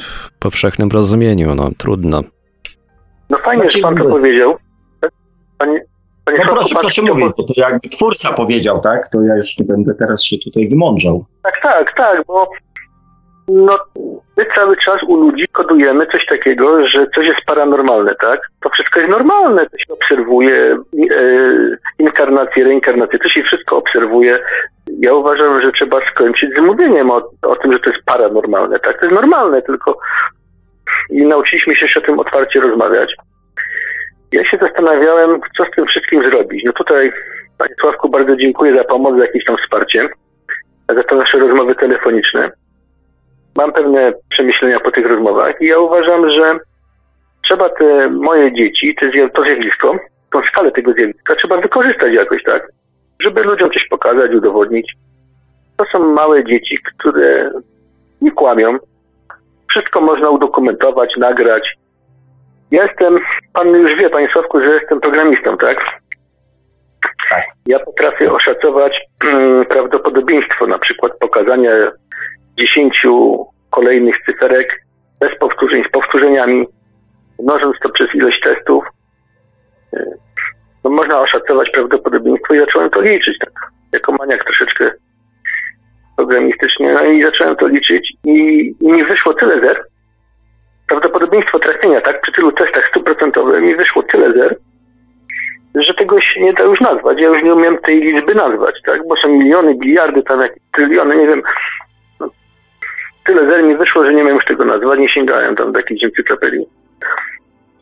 w 0.00 0.38
powszechnym 0.38 0.88
rozumieniu. 0.88 1.54
No 1.54 1.70
trudno. 1.78 2.22
No 3.30 3.38
fajnie, 3.44 3.62
znaczy, 3.62 3.78
że 3.78 3.82
pan 3.82 3.96
to 3.96 4.04
powiedział. 4.04 4.56
Panie, 5.58 5.84
panie 6.26 6.38
no 6.46 6.50
proszę, 6.50 6.74
proszę 6.80 7.02
mówić, 7.02 7.26
bo 7.36 7.42
to 7.42 7.52
jakby 7.56 7.88
twórca 7.88 8.32
powiedział, 8.32 8.80
tak? 8.80 9.08
To 9.08 9.22
ja 9.22 9.36
już 9.36 9.58
nie 9.58 9.66
będę 9.66 9.94
teraz 9.94 10.24
się 10.24 10.36
tutaj 10.44 10.68
wymądrzał. 10.68 11.24
Tak, 11.42 11.54
tak, 11.62 11.96
tak, 11.96 12.26
bo 12.26 12.50
no, 13.48 13.78
my 14.36 14.46
cały 14.54 14.76
czas 14.76 15.02
u 15.02 15.16
ludzi 15.16 15.48
kodujemy 15.52 16.06
coś 16.06 16.26
takiego, 16.26 16.88
że 16.88 17.06
coś 17.14 17.26
jest 17.26 17.40
paranormalne, 17.46 18.14
tak? 18.14 18.40
To 18.60 18.70
wszystko 18.70 19.00
jest 19.00 19.10
normalne, 19.10 19.66
to 19.70 19.78
się 19.78 19.92
obserwuje, 19.92 20.78
e, 21.16 21.26
inkarnacje, 21.98 22.64
reinkarnacje, 22.64 23.18
to 23.18 23.28
się 23.28 23.42
wszystko 23.42 23.76
obserwuje. 23.76 24.38
Ja 24.98 25.14
uważam, 25.14 25.62
że 25.62 25.72
trzeba 25.72 26.00
skończyć 26.10 26.50
z 26.58 26.60
mówieniem 26.60 27.10
o, 27.10 27.30
o 27.42 27.56
tym, 27.56 27.72
że 27.72 27.78
to 27.78 27.90
jest 27.90 28.04
paranormalne, 28.04 28.78
tak? 28.78 29.00
To 29.00 29.06
jest 29.06 29.20
normalne, 29.20 29.62
tylko 29.62 29.98
i 31.10 31.26
nauczyliśmy 31.26 31.76
się 31.76 31.84
jeszcze 31.84 32.00
o 32.00 32.06
tym 32.06 32.18
otwarcie 32.18 32.60
rozmawiać. 32.60 33.16
Ja 34.32 34.44
się 34.44 34.58
zastanawiałem, 34.62 35.40
co 35.58 35.64
z 35.64 35.76
tym 35.76 35.86
wszystkim 35.86 36.30
zrobić. 36.30 36.62
No 36.66 36.72
tutaj, 36.72 37.12
Panie 37.58 37.74
Sławku, 37.80 38.08
bardzo 38.08 38.36
dziękuję 38.36 38.76
za 38.76 38.84
pomoc, 38.84 39.16
za 39.16 39.24
jakieś 39.24 39.44
tam 39.44 39.56
wsparcie, 39.56 40.08
za 40.88 41.02
te 41.02 41.16
nasze 41.16 41.38
rozmowy 41.38 41.74
telefoniczne 41.74 42.50
mam 43.56 43.72
pewne 43.72 44.12
przemyślenia 44.28 44.80
po 44.80 44.90
tych 44.90 45.06
rozmowach 45.06 45.60
i 45.60 45.66
ja 45.66 45.78
uważam, 45.78 46.30
że 46.30 46.58
trzeba 47.44 47.68
te 47.68 48.10
moje 48.10 48.52
dzieci, 48.52 48.94
te, 49.00 49.28
to 49.28 49.42
zjawisko, 49.42 49.96
tą 50.32 50.42
skalę 50.42 50.72
tego 50.72 50.92
zjawiska 50.92 51.34
trzeba 51.34 51.60
wykorzystać 51.60 52.12
jakoś, 52.12 52.42
tak? 52.42 52.68
Żeby 53.22 53.42
ludziom 53.42 53.70
coś 53.70 53.88
pokazać, 53.90 54.34
udowodnić. 54.34 54.92
To 55.76 55.84
są 55.92 55.98
małe 55.98 56.44
dzieci, 56.44 56.78
które 56.98 57.50
nie 58.20 58.30
kłamią. 58.30 58.78
Wszystko 59.70 60.00
można 60.00 60.30
udokumentować, 60.30 61.16
nagrać. 61.16 61.76
Ja 62.70 62.82
jestem, 62.82 63.18
pan 63.52 63.68
już 63.68 63.98
wie, 63.98 64.10
panie 64.10 64.28
Sławku, 64.32 64.60
że 64.60 64.74
jestem 64.74 65.00
programistą, 65.00 65.56
tak? 65.56 65.78
Tak. 67.30 67.44
Ja 67.66 67.78
potrafię 67.78 68.32
oszacować 68.32 69.00
mm, 69.24 69.66
prawdopodobieństwo 69.66 70.66
na 70.66 70.78
przykład 70.78 71.12
pokazania 71.20 71.70
dziesięciu 72.58 73.44
kolejnych 73.70 74.16
cyferek 74.26 74.86
bez 75.20 75.38
powtórzeń, 75.38 75.84
z 75.88 75.90
powtórzeniami, 75.90 76.66
mnożąc 77.38 77.76
to 77.82 77.90
przez 77.90 78.14
ilość 78.14 78.40
testów. 78.40 78.84
No, 80.84 80.90
można 80.90 81.20
oszacować 81.20 81.70
prawdopodobieństwo 81.70 82.54
i 82.54 82.58
zacząłem 82.58 82.90
to 82.90 83.00
liczyć, 83.00 83.38
tak, 83.38 83.52
jako 83.92 84.12
maniak 84.12 84.44
troszeczkę 84.44 84.90
programistycznie, 86.16 86.92
no 86.92 87.04
i 87.04 87.22
zacząłem 87.22 87.56
to 87.56 87.66
liczyć 87.66 88.12
i, 88.24 88.74
i 88.80 88.92
mi 88.92 89.04
wyszło 89.04 89.34
tyle 89.34 89.60
zer, 89.60 89.84
prawdopodobieństwo 90.88 91.58
trafienia, 91.58 92.00
tak, 92.00 92.20
przy 92.20 92.32
tylu 92.32 92.52
testach 92.52 92.88
stuprocentowych 92.88 93.62
mi 93.62 93.74
wyszło 93.74 94.02
tyle 94.02 94.32
zer, 94.32 94.56
że 95.74 95.94
tego 95.94 96.20
się 96.20 96.40
nie 96.40 96.52
da 96.52 96.64
już 96.64 96.80
nazwać. 96.80 97.20
Ja 97.20 97.28
już 97.28 97.42
nie 97.42 97.54
umiem 97.54 97.78
tej 97.78 98.00
liczby 98.00 98.34
nazwać, 98.34 98.74
tak, 98.86 99.08
bo 99.08 99.16
są 99.16 99.28
miliony, 99.28 99.74
biliardy, 99.74 100.22
tam 100.22 100.40
jakieś 100.40 100.62
tryliony, 100.72 101.16
nie 101.16 101.26
wiem. 101.26 101.42
No, 102.20 102.28
tyle 103.26 103.46
zer 103.46 103.64
mi 103.64 103.76
wyszło, 103.76 104.04
że 104.04 104.14
nie 104.14 104.24
wiem 104.24 104.34
już 104.34 104.44
tego 104.44 104.64
nazwać, 104.64 104.98
nie 104.98 105.08
sięgałem 105.08 105.56
tam 105.56 105.72
do 105.72 105.78
jakiejś 105.78 106.04
encyklopedii. 106.04 106.66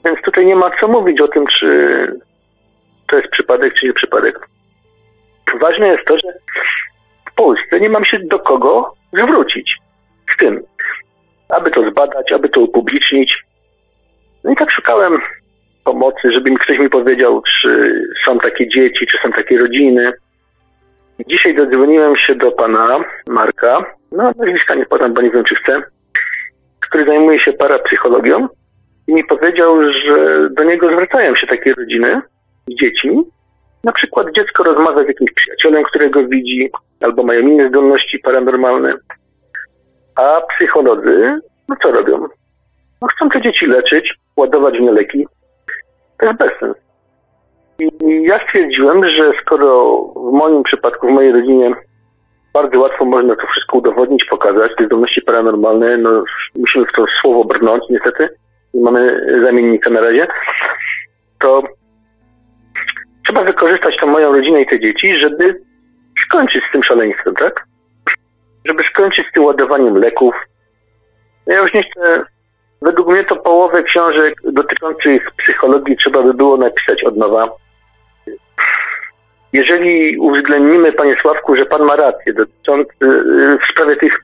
Więc 0.05 0.23
tutaj 0.23 0.47
nie 0.47 0.57
ma 0.57 0.71
co 0.81 0.89
mówić 0.89 1.21
o 1.21 1.29
tym, 1.29 1.47
czy 1.47 1.67
to 3.11 3.17
jest 3.19 3.31
przypadek, 3.31 3.75
czy 3.75 3.87
nie 3.87 3.93
przypadek. 3.93 4.49
Ważne 5.61 5.89
jest 5.89 6.05
to, 6.05 6.17
że 6.17 6.33
w 7.31 7.35
Polsce 7.35 7.81
nie 7.81 7.89
mam 7.89 8.05
się 8.05 8.19
do 8.19 8.39
kogo 8.39 8.95
zwrócić 9.13 9.77
z 10.35 10.37
tym, 10.37 10.63
aby 11.49 11.71
to 11.71 11.91
zbadać, 11.91 12.33
aby 12.33 12.49
to 12.49 12.61
upublicznić. 12.61 13.45
No 14.45 14.53
i 14.53 14.57
tak 14.57 14.71
szukałem 14.71 15.19
pomocy, 15.85 16.33
żeby 16.33 16.51
mi 16.51 16.59
ktoś 16.59 16.79
mi 16.79 16.91
powiedział, 16.91 17.43
czy 17.43 18.03
są 18.25 18.39
takie 18.39 18.69
dzieci, 18.69 19.07
czy 19.07 19.19
są 19.23 19.33
takie 19.33 19.59
rodziny. 19.59 20.13
Dzisiaj 21.27 21.55
dodzwoniłem 21.55 22.17
się 22.17 22.35
do 22.35 22.53
pana 22.53 23.05
Marka, 23.29 23.85
no 24.13 24.23
nazwiska 24.23 24.75
nie 24.75 24.87
podam, 24.87 25.15
bo 25.15 25.23
nie 25.23 25.31
wiem, 25.31 25.45
czy 25.45 25.55
chcę, 25.55 25.83
który 26.81 27.07
zajmuje 27.07 27.41
się 27.41 27.53
parapsychologią 27.53 28.49
i 29.09 29.15
mi 29.15 29.25
powiedział, 29.25 29.93
że 29.93 30.49
do 30.51 30.65
niego 30.65 30.91
zwracają 30.93 31.37
się 31.37 31.47
takie 31.47 31.75
rodziny 31.75 32.21
z 32.67 32.75
dziećmi. 32.75 33.23
Na 33.85 33.93
przykład 33.93 34.27
dziecko 34.37 34.63
rozmawia 34.63 35.05
z 35.05 35.09
jakimś 35.09 35.33
przyjacielem, 35.33 35.85
którego 35.85 36.27
widzi, 36.29 36.71
albo 37.01 37.23
mają 37.23 37.41
inne 37.41 37.69
zdolności 37.69 38.19
paranormalne. 38.19 38.95
A 40.17 40.41
psycholodzy, 40.41 41.41
no 41.69 41.77
co 41.83 41.91
robią? 41.91 42.19
No 43.03 43.09
chcą 43.09 43.29
te 43.29 43.43
dzieci 43.43 43.67
leczyć, 43.67 44.15
ładować 44.37 44.79
w 44.79 44.81
nie 44.81 44.93
leki. 44.93 45.27
To 46.19 46.27
jest 46.27 46.39
bezsens. 46.39 46.77
I 47.79 48.23
ja 48.23 48.47
stwierdziłem, 48.47 49.09
że 49.09 49.33
skoro 49.43 49.99
w 50.17 50.33
moim 50.33 50.63
przypadku, 50.63 51.07
w 51.07 51.11
mojej 51.11 51.33
rodzinie 51.33 51.75
bardzo 52.55 52.81
łatwo 52.81 53.05
można 53.05 53.37
to 53.37 53.47
wszystko 53.47 53.79
udowodnić, 53.79 54.25
pokazać, 54.25 54.73
te 54.79 54.87
zdolności 54.87 55.23
paranormalne, 55.23 55.97
no 55.97 56.25
musimy 56.55 56.85
w 56.87 56.93
to 56.97 57.05
słowo 57.21 57.45
brnąć 57.45 57.85
niestety, 57.91 58.29
nie 58.75 58.83
mamy 58.83 59.27
zamiennika 59.43 59.91
na 59.91 60.01
razie, 60.01 60.27
to 61.41 61.63
trzeba 63.27 63.45
wykorzystać 63.45 63.97
tą 64.01 64.07
moją 64.07 64.33
rodzinę 64.33 64.63
i 64.63 64.67
te 64.67 64.81
dzieci, 64.81 65.17
żeby 65.17 65.61
skończyć 66.27 66.63
z 66.69 66.73
tym 66.73 66.83
szaleństwem, 66.83 67.35
tak? 67.35 67.67
Żeby 68.65 68.85
skończyć 68.91 69.27
z 69.29 69.33
tym 69.33 69.45
ładowaniem 69.45 69.97
leków. 69.97 70.35
Ja 71.47 71.59
już 71.59 71.75
nie 71.75 71.83
chcę, 71.83 72.23
według 72.83 73.09
mnie 73.09 73.25
to 73.25 73.37
połowę 73.37 73.83
książek 73.83 74.35
dotyczących 74.45 75.31
psychologii 75.37 75.97
trzeba 75.97 76.23
by 76.23 76.35
było 76.35 76.57
napisać 76.57 77.05
od 77.05 77.17
nowa. 77.17 77.49
Jeżeli 79.53 80.19
uwzględnimy, 80.19 80.93
panie 80.93 81.17
Sławku, 81.23 81.57
że 81.57 81.67
pan 81.67 81.83
ma 81.83 81.97
rację 81.97 82.33
dotyczący, 82.33 82.95
w 83.61 83.73
sprawie 83.73 83.97
tych 83.97 84.21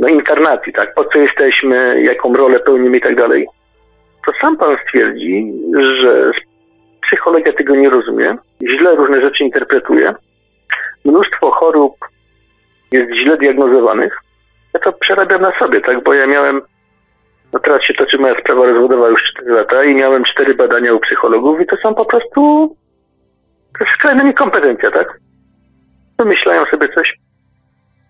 no, 0.00 0.08
inkarnacji, 0.08 0.72
tak? 0.72 0.94
Po 0.94 1.04
co 1.04 1.18
jesteśmy, 1.18 2.02
jaką 2.02 2.34
rolę 2.34 2.60
pełnimy 2.60 2.96
i 2.96 3.00
tak 3.00 3.16
dalej, 3.16 3.46
to 4.26 4.32
sam 4.40 4.56
pan 4.56 4.76
stwierdzi, 4.86 5.52
że 5.98 6.30
psychologia 7.06 7.52
tego 7.52 7.76
nie 7.76 7.90
rozumie, 7.90 8.36
źle 8.62 8.96
różne 8.96 9.20
rzeczy 9.20 9.44
interpretuje, 9.44 10.14
mnóstwo 11.04 11.50
chorób 11.50 11.94
jest 12.92 13.12
źle 13.12 13.36
diagnozowanych. 13.36 14.16
Ja 14.74 14.80
to 14.80 14.92
przerabiam 14.92 15.42
na 15.42 15.58
sobie, 15.58 15.80
tak? 15.80 16.04
Bo 16.04 16.14
ja 16.14 16.26
miałem, 16.26 16.62
no 17.52 17.58
teraz 17.60 17.82
się 17.82 17.94
toczy 17.94 18.18
moja 18.18 18.40
sprawa 18.40 18.66
rozwodowa 18.66 19.08
już 19.08 19.20
4 19.36 19.50
lata 19.50 19.84
i 19.84 19.94
miałem 19.94 20.24
cztery 20.24 20.54
badania 20.54 20.94
u 20.94 21.00
psychologów 21.00 21.60
i 21.60 21.66
to 21.66 21.76
są 21.76 21.94
po 21.94 22.04
prostu, 22.04 22.40
to 23.78 23.84
jest 23.84 23.96
skrajna 23.98 24.22
niekompetencja, 24.22 24.90
tak? 24.90 25.18
Wymyślają 26.18 26.64
sobie 26.64 26.88
coś. 26.88 27.16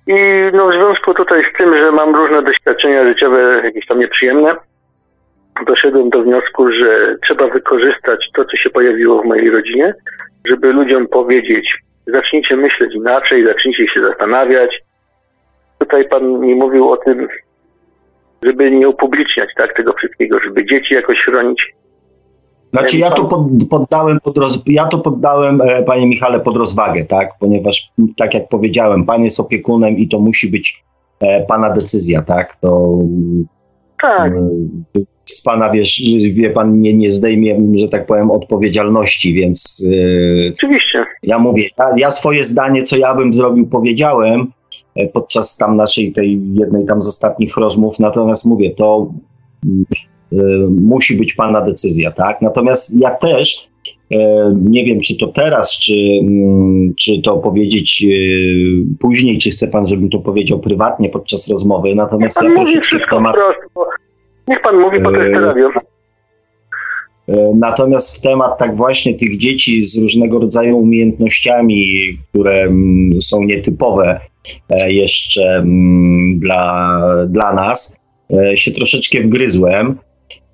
I 0.06 0.14
no 0.52 0.68
w 0.68 0.72
związku 0.72 1.14
tutaj 1.14 1.42
z 1.54 1.58
tym, 1.58 1.78
że 1.78 1.92
mam 1.92 2.14
różne 2.14 2.42
doświadczenia 2.42 3.04
życiowe, 3.04 3.60
jakieś 3.64 3.86
tam 3.86 3.98
nieprzyjemne, 3.98 4.56
doszedłem 5.66 6.10
do 6.10 6.22
wniosku, 6.22 6.72
że 6.72 7.16
trzeba 7.22 7.48
wykorzystać 7.48 8.30
to, 8.34 8.44
co 8.44 8.56
się 8.56 8.70
pojawiło 8.70 9.22
w 9.22 9.26
mojej 9.26 9.50
rodzinie, 9.50 9.94
żeby 10.46 10.72
ludziom 10.72 11.08
powiedzieć, 11.08 11.78
zacznijcie 12.14 12.56
myśleć 12.56 12.94
inaczej, 12.94 13.46
zacznijcie 13.46 13.86
się 13.94 14.02
zastanawiać. 14.02 14.70
Tutaj 15.78 16.08
pan 16.08 16.40
mi 16.40 16.54
mówił 16.54 16.90
o 16.90 16.96
tym, 16.96 17.28
żeby 18.42 18.70
nie 18.70 18.88
upubliczniać 18.88 19.50
tak, 19.56 19.76
tego 19.76 19.92
wszystkiego, 19.92 20.38
żeby 20.44 20.66
dzieci 20.66 20.94
jakoś 20.94 21.18
chronić. 21.24 21.74
Znaczy 22.72 22.98
ja 22.98 23.10
to 23.10 23.24
pod, 23.24 23.40
poddałem, 23.70 24.20
pod 24.20 24.38
roz, 24.38 24.62
ja 24.66 24.84
to 24.84 24.98
poddałem, 24.98 25.60
e, 25.60 25.82
panie 25.82 26.06
Michale, 26.06 26.40
pod 26.40 26.56
rozwagę, 26.56 27.04
tak, 27.04 27.30
ponieważ 27.40 27.90
tak 28.16 28.34
jak 28.34 28.48
powiedziałem, 28.48 29.04
pan 29.04 29.24
jest 29.24 29.40
opiekunem 29.40 29.96
i 29.96 30.08
to 30.08 30.18
musi 30.18 30.50
być 30.50 30.84
e, 31.20 31.46
pana 31.46 31.70
decyzja, 31.70 32.22
tak, 32.22 32.56
to 32.60 32.98
tak. 34.02 34.32
E, 34.32 35.00
z 35.32 35.42
pana, 35.42 35.70
wiesz, 35.70 36.02
wie 36.32 36.50
pan, 36.50 36.80
nie, 36.80 36.94
nie 36.94 37.10
zdejmie, 37.10 37.60
że 37.74 37.88
tak 37.88 38.06
powiem, 38.06 38.30
odpowiedzialności, 38.30 39.34
więc 39.34 39.88
e, 40.48 40.52
Oczywiście. 40.54 41.04
ja 41.22 41.38
mówię, 41.38 41.68
ja, 41.78 41.90
ja 41.96 42.10
swoje 42.10 42.44
zdanie, 42.44 42.82
co 42.82 42.96
ja 42.96 43.14
bym 43.14 43.32
zrobił, 43.32 43.66
powiedziałem 43.66 44.52
e, 44.96 45.06
podczas 45.08 45.56
tam 45.56 45.76
naszej 45.76 46.12
tej 46.12 46.40
jednej 46.54 46.86
tam 46.86 47.02
z 47.02 47.08
ostatnich 47.08 47.56
rozmów, 47.56 47.98
natomiast 47.98 48.46
mówię, 48.46 48.70
to 48.70 49.10
Y, 50.32 50.68
musi 50.80 51.16
być 51.16 51.34
Pana 51.34 51.60
decyzja, 51.60 52.10
tak? 52.10 52.42
Natomiast 52.42 53.00
ja 53.00 53.10
też 53.10 53.68
y, 54.14 54.16
nie 54.54 54.84
wiem, 54.84 55.00
czy 55.00 55.16
to 55.16 55.26
teraz, 55.26 55.78
czy, 55.78 55.94
mm, 56.22 56.94
czy 57.00 57.22
to 57.22 57.36
powiedzieć 57.36 58.04
y, 58.10 58.96
później, 59.00 59.38
czy 59.38 59.50
chce 59.50 59.68
Pan, 59.68 59.86
żebym 59.86 60.10
to 60.10 60.18
powiedział 60.18 60.58
prywatnie 60.58 61.08
podczas 61.08 61.48
rozmowy, 61.48 61.94
natomiast 61.94 62.42
ja 62.42 62.54
troszeczkę 62.54 62.98
w 62.98 63.10
temat... 63.10 63.36
Niech 64.50 64.62
Pan 64.62 64.80
mówi, 64.80 65.00
po 65.00 65.10
to 65.10 65.16
jest 65.16 65.40
radio. 65.40 65.70
Natomiast 67.54 68.16
w 68.16 68.20
temat 68.20 68.58
tak 68.58 68.76
właśnie 68.76 69.14
tych 69.14 69.38
dzieci 69.38 69.84
z 69.84 69.98
różnego 69.98 70.38
rodzaju 70.38 70.78
umiejętnościami, 70.78 71.86
które 72.30 72.62
mm, 72.62 73.20
są 73.20 73.42
nietypowe 73.42 74.20
e, 74.68 74.92
jeszcze 74.92 75.56
mm, 75.56 76.38
dla, 76.38 77.00
dla 77.28 77.52
nas, 77.52 77.96
e, 78.32 78.56
się 78.56 78.70
troszeczkę 78.70 79.20
wgryzłem. 79.20 79.98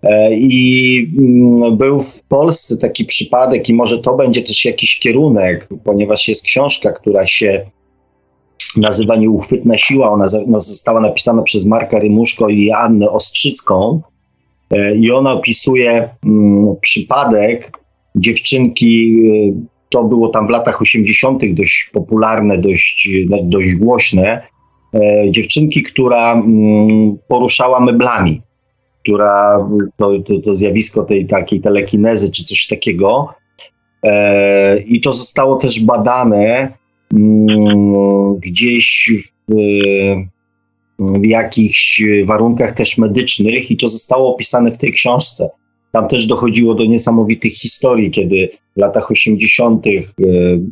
E, 0.02 0.34
I 0.34 1.12
mm, 1.18 1.76
był 1.76 2.02
w 2.02 2.22
Polsce 2.22 2.76
taki 2.76 3.04
przypadek, 3.04 3.68
i 3.68 3.74
może 3.74 3.98
to 3.98 4.16
będzie 4.16 4.42
też 4.42 4.64
jakiś 4.64 4.98
kierunek, 4.98 5.68
ponieważ 5.84 6.28
jest 6.28 6.44
książka, 6.44 6.92
która 6.92 7.26
się 7.26 7.66
nazywa 8.76 9.16
Nieuchwytna 9.16 9.78
Siła. 9.78 10.10
Ona 10.10 10.24
no, 10.46 10.60
została 10.60 11.00
napisana 11.00 11.42
przez 11.42 11.66
Marka 11.66 11.98
Rymuszko 11.98 12.48
i 12.48 12.70
Annę 12.70 13.10
Ostrzycką. 13.10 14.00
E, 14.70 14.96
I 14.96 15.10
ona 15.10 15.32
opisuje 15.32 16.08
mm, 16.24 16.76
przypadek 16.80 17.72
dziewczynki, 18.16 19.16
e, 19.28 19.66
to 19.90 20.04
było 20.04 20.28
tam 20.28 20.46
w 20.46 20.50
latach 20.50 20.82
80., 20.82 21.42
dość 21.54 21.90
popularne, 21.92 22.58
dość, 22.58 23.08
dość 23.42 23.74
głośne. 23.74 24.42
Dziewczynki, 25.30 25.82
która 25.82 26.32
mm, 26.32 27.16
poruszała 27.28 27.80
meblami 27.80 28.42
która 29.06 29.68
to, 29.96 30.10
to, 30.26 30.34
to 30.44 30.54
zjawisko 30.54 31.02
tej 31.02 31.26
takiej 31.26 31.60
telekinezy 31.60 32.30
czy 32.30 32.44
coś 32.44 32.66
takiego. 32.66 33.34
E, 34.02 34.78
I 34.78 35.00
to 35.00 35.14
zostało 35.14 35.56
też 35.56 35.84
badane 35.84 36.72
gdzieś 38.40 39.12
w, 39.48 39.54
w 40.98 41.26
jakichś 41.26 42.02
warunkach 42.26 42.74
też 42.74 42.98
medycznych 42.98 43.70
i 43.70 43.76
to 43.76 43.88
zostało 43.88 44.34
opisane 44.34 44.70
w 44.70 44.78
tej 44.78 44.92
książce. 44.92 45.48
Tam 45.92 46.08
też 46.08 46.26
dochodziło 46.26 46.74
do 46.74 46.84
niesamowitych 46.84 47.52
historii, 47.52 48.10
kiedy 48.10 48.48
w 48.76 48.80
latach 48.80 49.10
80. 49.10 49.86
E, 49.86 49.90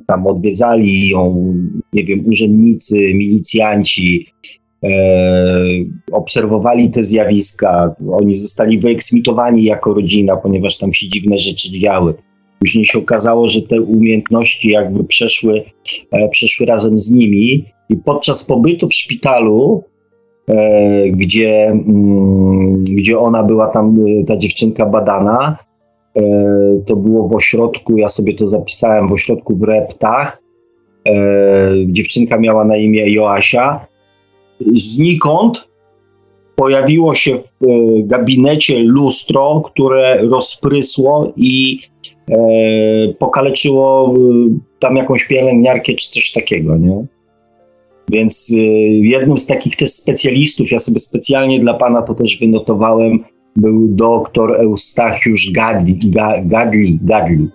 tam 0.07 0.27
odwiedzali 0.27 1.09
ją, 1.09 1.55
nie 1.93 2.05
wiem, 2.05 2.25
urzędnicy, 2.27 3.15
milicjanci, 3.15 4.27
obserwowali 6.13 6.91
te 6.91 7.05
zjawiska. 7.05 7.95
Oni 8.13 8.35
zostali 8.35 8.79
wyeksmitowani 8.79 9.65
jako 9.65 9.95
rodzina, 9.95 10.37
ponieważ 10.37 10.79
tam 10.79 10.93
się 10.93 11.09
dziwne 11.09 11.39
rzeczy 11.39 11.79
działy. 11.81 12.15
Później 12.61 12.87
się 12.87 12.99
okazało, 12.99 13.49
że 13.49 13.63
te 13.63 13.81
umiejętności 13.81 14.71
jakby 14.71 15.05
przeszły, 15.05 15.63
przeszły 16.31 16.67
razem 16.67 16.99
z 16.99 17.11
nimi 17.11 17.65
i 17.89 17.97
podczas 17.97 18.45
pobytu 18.45 18.89
w 18.89 18.95
szpitalu 18.95 19.85
E, 20.49 21.11
gdzie, 21.11 21.67
mm, 21.67 22.85
gdzie 22.85 23.19
ona 23.19 23.43
była 23.43 23.67
tam, 23.67 23.97
e, 24.21 24.25
ta 24.25 24.37
dziewczynka 24.37 24.87
badana. 24.87 25.59
E, 26.17 26.23
to 26.87 26.97
było 26.97 27.29
w 27.29 27.35
ośrodku, 27.35 27.97
ja 27.97 28.09
sobie 28.09 28.35
to 28.35 28.47
zapisałem, 28.47 29.09
w 29.09 29.13
ośrodku 29.13 29.57
w 29.57 29.63
Reptach. 29.63 30.45
Dziewczynka 31.87 32.39
miała 32.39 32.65
na 32.65 32.77
imię 32.77 33.13
Joasia. 33.13 33.87
Znikąd 34.73 35.69
pojawiło 36.57 37.15
się 37.15 37.39
w 37.61 38.07
gabinecie 38.07 38.79
lustro, 38.79 39.63
które 39.65 40.23
rozprysło 40.23 41.33
i 41.37 41.81
pokaleczyło 43.19 44.15
tam 44.79 44.97
jakąś 44.97 45.25
pielęgniarkę 45.25 45.95
czy 45.95 46.11
coś 46.11 46.33
takiego, 46.33 46.77
nie? 46.77 47.07
Więc 48.11 48.53
y, 48.53 48.57
jednym 49.03 49.39
z 49.39 49.47
takich 49.47 49.77
też 49.77 49.91
specjalistów, 49.91 50.71
ja 50.71 50.79
sobie 50.79 50.99
specjalnie 50.99 51.61
dla 51.61 51.75
pana 51.75 52.03
to 52.03 52.15
też 52.15 52.39
wynotowałem, 52.39 53.25
był 53.57 53.89
doktor 53.89 54.61
Eustachiusz 54.61 55.53
Gadli. 55.53 55.99
Gadli, 56.45 56.99
Gadli. 57.03 57.49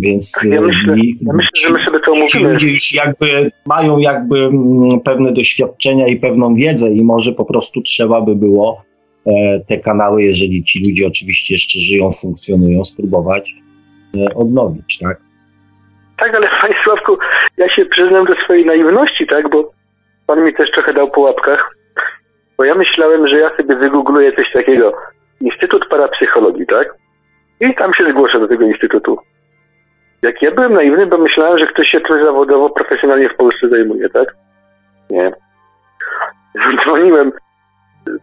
Więc 0.00 0.48
ja 0.50 0.58
y, 0.58 0.60
myślę, 0.60 0.96
ja 1.20 1.32
myślę, 1.32 1.50
że 1.66 1.72
my 1.72 1.84
sobie 1.84 2.00
to 2.00 2.12
omówimy. 2.12 2.28
Ci 2.28 2.38
ludzie 2.44 2.72
już 2.72 2.94
jakby 2.94 3.50
mają 3.66 3.98
jakby 3.98 4.38
mm, 4.38 5.00
pewne 5.00 5.32
doświadczenia 5.32 6.06
i 6.06 6.16
pewną 6.16 6.54
wiedzę 6.54 6.90
i 6.90 7.04
może 7.04 7.32
po 7.32 7.44
prostu 7.44 7.82
trzeba 7.82 8.20
by 8.20 8.36
było 8.36 8.82
e, 9.26 9.60
te 9.68 9.78
kanały, 9.78 10.22
jeżeli 10.22 10.64
ci 10.64 10.88
ludzie 10.88 11.06
oczywiście 11.06 11.54
jeszcze 11.54 11.78
żyją, 11.80 12.10
funkcjonują, 12.20 12.84
spróbować 12.84 13.54
e, 14.16 14.34
odnowić, 14.34 14.98
tak? 14.98 15.20
Tak, 16.18 16.34
ale 16.34 16.48
Panie 16.60 16.74
Sławku, 16.84 17.16
ja 17.56 17.68
się 17.68 17.86
przyznam 17.86 18.26
do 18.26 18.34
swojej 18.44 18.66
naiwności, 18.66 19.26
tak, 19.26 19.50
bo 19.50 19.72
Pan 20.26 20.44
mi 20.44 20.54
też 20.54 20.70
trochę 20.70 20.94
dał 20.94 21.10
po 21.10 21.20
łapkach, 21.20 21.76
bo 22.58 22.64
ja 22.64 22.74
myślałem, 22.74 23.28
że 23.28 23.38
ja 23.38 23.56
sobie 23.56 23.76
wygoogluję 23.76 24.32
coś 24.32 24.52
takiego, 24.52 24.92
Instytut 25.40 25.88
Parapsychologii, 25.88 26.66
tak, 26.66 26.94
i 27.60 27.74
tam 27.74 27.94
się 27.94 28.10
zgłoszę 28.10 28.40
do 28.40 28.48
tego 28.48 28.64
instytutu. 28.64 29.18
Jak 30.22 30.42
ja 30.42 30.50
byłem 30.50 30.74
naiwny, 30.74 31.06
bo 31.06 31.18
myślałem, 31.18 31.58
że 31.58 31.66
ktoś 31.66 31.88
się 31.88 32.00
tym 32.00 32.22
zawodowo, 32.22 32.70
profesjonalnie 32.70 33.28
w 33.28 33.36
Polsce 33.36 33.68
zajmuje, 33.68 34.08
tak? 34.08 34.34
Nie. 35.10 35.32
Dzwoniłem 36.84 37.32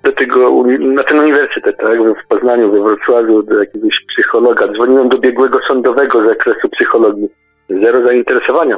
do 0.04 0.12
tego, 0.12 0.64
na 0.80 1.04
ten 1.04 1.20
uniwersytet, 1.20 1.78
tak, 1.78 2.00
w 2.00 2.28
Poznaniu, 2.28 2.72
we 2.72 2.82
Wrocławiu, 2.82 3.44
do 3.44 3.60
jakiegoś 3.60 4.06
psychologa. 4.08 4.68
Dzwoniłem 4.68 5.10
do 5.10 5.18
biegłego 5.18 5.60
sądowego 5.68 6.24
z 6.24 6.28
zakresu 6.28 6.70
psychologii 6.70 7.30
zero 7.70 8.06
zainteresowania. 8.06 8.78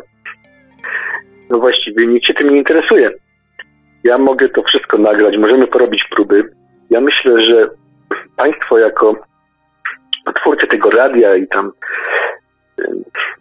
No 1.49 1.59
właściwie 1.59 2.07
nikt 2.07 2.25
się 2.25 2.33
tym 2.33 2.49
nie 2.49 2.57
interesuje. 2.57 3.11
Ja 4.03 4.17
mogę 4.17 4.49
to 4.49 4.63
wszystko 4.63 4.97
nagrać, 4.97 5.37
możemy 5.37 5.67
porobić 5.67 6.03
próby. 6.11 6.49
Ja 6.89 7.01
myślę, 7.01 7.41
że 7.41 7.69
państwo 8.37 8.77
jako 8.77 9.15
twórcy 10.35 10.67
tego 10.67 10.89
radia 10.89 11.35
i 11.35 11.47
tam 11.47 11.71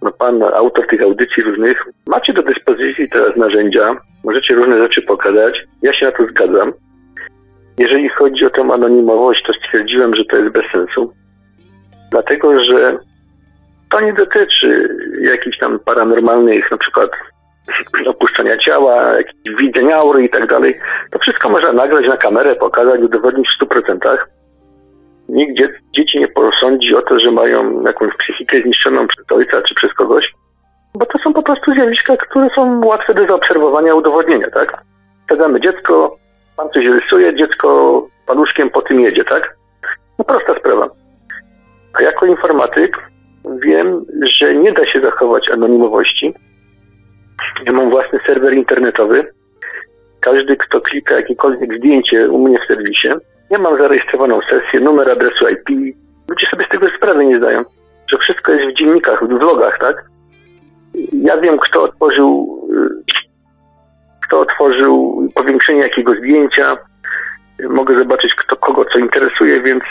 no 0.03 0.13
pan, 0.13 0.43
autor 0.43 0.87
tych 0.87 1.03
audycji 1.03 1.43
różnych, 1.43 1.85
macie 2.07 2.33
do 2.33 2.43
dyspozycji 2.43 3.09
teraz 3.09 3.37
narzędzia, 3.37 3.97
możecie 4.25 4.55
różne 4.55 4.79
rzeczy 4.79 5.03
pokazać. 5.03 5.65
Ja 5.83 5.93
się 5.93 6.07
na 6.07 6.13
to 6.13 6.27
zgadzam. 6.27 6.73
Jeżeli 7.79 8.09
chodzi 8.09 8.47
o 8.47 8.51
tę 8.51 8.63
anonimowość, 8.63 9.43
to 9.47 9.53
stwierdziłem, 9.53 10.15
że 10.15 10.25
to 10.25 10.37
jest 10.37 10.53
bez 10.53 10.65
sensu. 10.73 11.13
Dlatego, 12.11 12.65
że 12.65 12.99
to 13.91 14.01
nie 14.01 14.13
dotyczy 14.13 14.89
jakichś 15.21 15.59
tam 15.59 15.79
paranormalnych, 15.79 16.71
na 16.71 16.79
przykład 16.79 17.11
opuszczenia 18.07 18.59
ciała, 18.59 19.13
widzeń 19.61 19.93
aury 19.93 20.25
i 20.25 20.31
tak 20.31 20.51
dalej. 20.51 20.79
To 21.11 21.19
wszystko 21.19 21.49
można 21.49 21.73
nagrać 21.73 22.07
na 22.09 22.17
kamerę, 22.17 22.57
pokazać, 22.57 23.01
udowodnić 23.01 23.49
w 23.49 23.65
100%. 23.65 24.17
Nikt 25.29 25.63
dzieci 25.97 26.19
nie 26.19 26.29
posądzi 26.29 26.95
o 26.95 27.03
to, 27.03 27.19
że 27.19 27.31
mają 27.31 27.83
jakąś 27.83 28.17
psychikę 28.17 28.63
zniszczoną 28.63 29.07
przez 29.07 29.33
ojca 29.33 29.63
czy 29.63 29.75
przez 29.75 29.95
kogoś, 29.95 30.33
bo 30.99 31.07
to 31.07 31.19
są 31.19 31.33
po 31.33 31.43
prostu 31.43 31.73
zjawiska, 31.75 32.17
które 32.17 32.49
są 32.55 32.85
łatwe 32.85 33.15
do 33.15 33.27
zaobserwowania, 33.27 33.95
udowodnienia, 33.95 34.51
tak? 34.51 34.83
Wsadzamy 35.27 35.61
dziecko, 35.61 36.19
pan 36.57 36.69
coś 36.71 36.85
rysuje, 36.87 37.37
dziecko 37.37 38.09
paluszkiem 38.27 38.71
po 38.71 38.83
tym 38.83 39.01
jedzie, 39.01 39.25
tak? 39.25 39.57
No 40.19 40.25
prosta 40.25 40.55
sprawa. 40.59 40.89
A 42.01 42.03
jako 42.03 42.27
informatyk 42.27 42.99
wiem, 43.63 44.05
że 44.41 44.55
nie 44.55 44.73
da 44.73 44.87
się 44.87 45.01
zachować 45.01 45.51
anonimowości. 45.51 46.35
Ja 47.67 47.73
mam 47.73 47.91
własny 47.91 48.19
serwer 48.27 48.55
internetowy. 48.55 49.33
Każdy, 50.21 50.57
kto 50.57 50.81
klika 50.81 51.15
jakiekolwiek 51.15 51.79
zdjęcie 51.79 52.31
u 52.31 52.49
mnie 52.49 52.59
w 52.59 52.67
serwisie, 52.67 53.09
ja 53.51 53.59
mam 53.59 53.79
zarejestrowaną 53.79 54.41
sesję, 54.51 54.81
numer 54.81 55.11
adresu 55.11 55.49
IP. 55.49 55.97
Ludzie 56.31 56.47
sobie 56.51 56.67
z 56.67 56.69
tego 56.69 56.89
sprawy 56.97 57.27
nie 57.27 57.39
zdają, 57.39 57.65
że 58.13 58.19
wszystko 58.19 58.53
jest 58.53 58.75
w 58.75 58.79
dziennikach, 58.79 59.25
w 59.25 59.39
vlogach, 59.39 59.79
tak? 59.79 60.05
Ja 61.13 61.37
wiem, 61.37 61.59
kto 61.59 61.83
otworzył, 61.83 62.61
kto 64.27 64.41
otworzył 64.41 65.29
powiększenie 65.35 65.81
jakiego 65.81 66.15
zdjęcia. 66.15 66.77
Mogę 67.69 67.99
zobaczyć, 67.99 68.35
kto 68.35 68.57
kogo 68.57 68.85
co 68.85 68.99
interesuje, 68.99 69.63
więc 69.63 69.83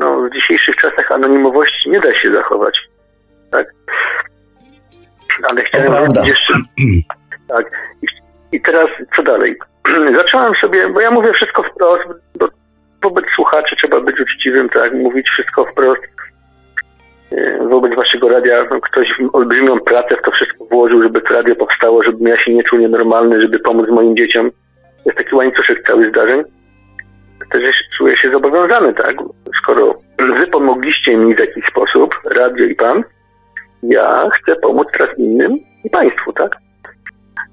no, 0.00 0.20
w 0.20 0.30
dzisiejszych 0.34 0.76
czasach 0.76 1.12
anonimowości 1.12 1.90
nie 1.90 2.00
da 2.00 2.14
się 2.14 2.32
zachować. 2.32 2.78
Tak? 3.50 3.66
Ale 5.50 5.64
chciałem 5.64 6.12
jeszcze. 6.24 6.54
Tak. 7.48 7.70
I, 8.02 8.06
I 8.52 8.60
teraz 8.60 8.88
co 9.16 9.22
dalej? 9.22 9.56
Zacząłem 10.16 10.54
sobie, 10.54 10.88
bo 10.88 11.00
ja 11.00 11.10
mówię 11.10 11.32
wszystko 11.32 11.62
wprost, 11.62 12.04
bo 12.40 12.48
wobec 13.02 13.24
słuchaczy 13.34 13.76
trzeba 13.76 14.00
być 14.00 14.20
uczciwym, 14.20 14.68
tak? 14.68 14.94
Mówić 14.94 15.28
wszystko 15.28 15.64
wprost. 15.64 16.02
E, 17.32 17.68
wobec 17.68 17.94
waszego 17.94 18.28
radia 18.28 18.66
no, 18.70 18.80
ktoś 18.80 19.08
olbrzymią 19.32 19.80
pracę 19.80 20.16
w 20.16 20.22
to 20.22 20.30
wszystko 20.30 20.64
włożył, 20.64 21.02
żeby 21.02 21.20
to 21.20 21.34
radio 21.34 21.56
powstało, 21.56 22.02
żebym 22.02 22.28
ja 22.28 22.44
się 22.44 22.54
nie 22.54 22.62
czuł 22.64 22.78
nienormalny, 22.78 23.42
żeby 23.42 23.58
pomóc 23.58 23.88
moim 23.90 24.16
dzieciom. 24.16 24.50
Jest 25.06 25.18
taki 25.18 25.34
łańcuszek 25.34 25.82
cały 25.86 26.08
zdarzeń 26.08 26.44
też 27.52 27.76
czuję 27.98 28.16
się 28.16 28.30
zobowiązany, 28.30 28.94
tak? 28.94 29.16
Skoro 29.62 29.94
wy 30.38 30.46
pomogliście 30.46 31.16
mi 31.16 31.34
w 31.34 31.38
jakiś 31.38 31.64
sposób, 31.64 32.14
radio 32.24 32.66
i 32.66 32.74
pan, 32.74 33.04
ja 33.82 34.28
chcę 34.32 34.56
pomóc 34.56 34.88
teraz 34.92 35.18
innym 35.18 35.58
i 35.84 35.90
państwu, 35.90 36.32
tak? 36.32 36.56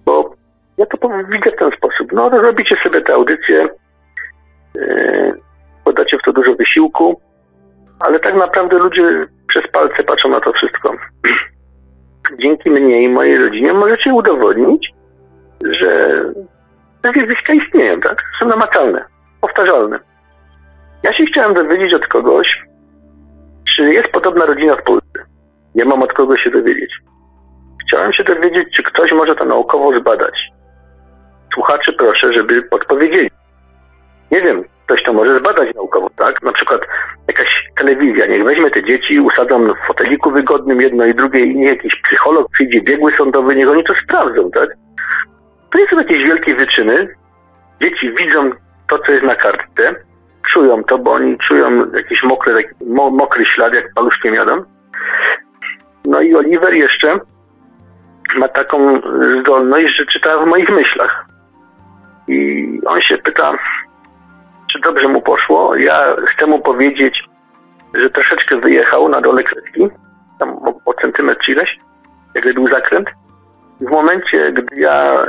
Bo 0.06 0.36
ja 0.84 0.98
to 0.98 1.10
widzę 1.30 1.52
w 1.52 1.60
ten 1.60 1.72
sposób. 1.72 2.12
No, 2.12 2.30
robicie 2.30 2.76
sobie 2.84 3.02
te 3.02 3.14
audycje, 3.14 3.68
yy, 4.76 5.34
podacie 5.84 6.18
w 6.18 6.22
to 6.22 6.34
dużo 6.34 6.56
wysiłku, 6.56 7.22
ale 8.00 8.20
tak 8.20 8.36
naprawdę 8.36 8.78
ludzie 8.78 9.28
przez 9.48 9.72
palce 9.72 10.04
patrzą 10.04 10.30
na 10.30 10.42
to 10.42 10.54
wszystko. 10.54 10.96
Dzięki 12.42 12.70
mnie 12.70 13.04
i 13.04 13.10
mojej 13.10 13.38
rodzinie 13.38 13.74
możecie 13.74 14.14
udowodnić, 14.14 14.94
że 15.64 16.24
te 17.02 17.12
zjawiska 17.12 17.54
istnieją, 17.54 18.00
tak? 18.02 18.24
Są 18.40 18.48
namacalne 18.48 19.06
powtarzalny. 19.42 20.00
Ja 21.04 21.14
się 21.14 21.26
chciałem 21.26 21.54
dowiedzieć 21.54 21.94
od 21.94 22.08
kogoś, 22.08 22.64
czy 23.76 23.94
jest 23.94 24.08
podobna 24.08 24.46
rodzina 24.46 24.76
w 24.76 24.84
Polsce. 24.84 25.20
Nie 25.76 25.86
mam 25.86 26.04
od 26.04 26.14
kogo 26.14 26.38
się 26.38 26.50
dowiedzieć. 26.50 26.92
Chciałem 27.88 28.14
się 28.14 28.24
dowiedzieć, 28.24 28.68
czy 28.76 28.84
ktoś 28.84 29.12
może 29.12 29.36
to 29.36 29.46
naukowo 29.46 30.00
zbadać. 30.00 30.53
Słuchaczy 31.54 31.94
proszę, 31.94 32.34
żeby 32.34 32.62
podpowiedzieli. 32.62 33.30
Nie 34.32 34.42
wiem, 34.42 34.64
ktoś 34.86 35.04
to 35.04 35.14
może 35.14 35.40
zbadać 35.40 35.76
naukowo, 35.76 36.10
tak? 36.10 36.44
Na 36.44 36.52
przykład 36.52 36.82
jakaś 37.28 37.48
telewizja, 37.78 38.26
niech 38.26 38.44
weźmie 38.44 38.72
te 38.72 38.84
dzieci, 38.84 39.20
usadzą 39.20 39.74
w 39.74 39.88
foteliku 39.88 40.32
wygodnym 40.32 40.82
jedno 40.82 41.06
i 41.06 41.16
drugie 41.16 41.46
i 41.46 41.56
niech 41.56 41.70
jakiś 41.70 42.02
psycholog 42.02 42.52
przyjdzie, 42.52 42.82
biegły 42.82 43.14
sądowy, 43.18 43.56
niech 43.56 43.70
oni 43.70 43.84
to 43.84 43.94
sprawdzą, 44.04 44.52
tak? 44.52 44.70
To 45.72 45.80
nie 45.80 45.88
są 45.88 45.98
jakieś 45.98 46.24
wielkie 46.24 46.56
wyczyny. 46.56 47.08
Dzieci 47.82 48.12
widzą 48.12 48.52
to, 48.90 49.00
co 49.00 49.12
jest 49.12 49.26
na 49.26 49.36
kartce, 49.36 49.96
czują 50.54 50.84
to, 50.84 50.98
bo 50.98 51.12
oni 51.12 51.38
czują 51.38 51.92
jakiś 51.96 52.24
mokry, 52.24 52.64
mokry 53.12 53.46
ślad, 53.46 53.74
jak 53.74 53.94
paluszkiem 53.96 54.34
jadą. 54.34 54.64
No 56.06 56.22
i 56.22 56.36
Oliver 56.36 56.74
jeszcze 56.74 57.20
ma 58.36 58.48
taką 58.48 59.02
zdolność, 59.42 59.98
że 59.98 60.06
czyta 60.06 60.38
w 60.38 60.46
moich 60.46 60.70
myślach. 60.70 61.33
I 62.28 62.80
on 62.86 63.02
się 63.02 63.18
pyta, 63.18 63.54
czy 64.72 64.80
dobrze 64.80 65.08
mu 65.08 65.22
poszło. 65.22 65.76
Ja 65.76 66.16
chcę 66.28 66.45
mu 66.45 66.60
powiedzieć, 66.60 67.24
że 67.94 68.10
troszeczkę 68.10 68.58
wyjechał 68.58 69.10
na 69.10 69.22
dole 69.22 69.44
kredki, 69.44 69.88
tam 70.40 70.50
o, 70.50 70.74
o 70.86 70.94
centymetr 70.94 71.50
ileś, 71.50 71.80
jak 72.36 72.54
był 72.54 72.68
zakręt. 72.68 73.10
W 73.82 73.91
momencie, 73.91 74.52
gdy 74.52 74.76
ja 74.76 75.26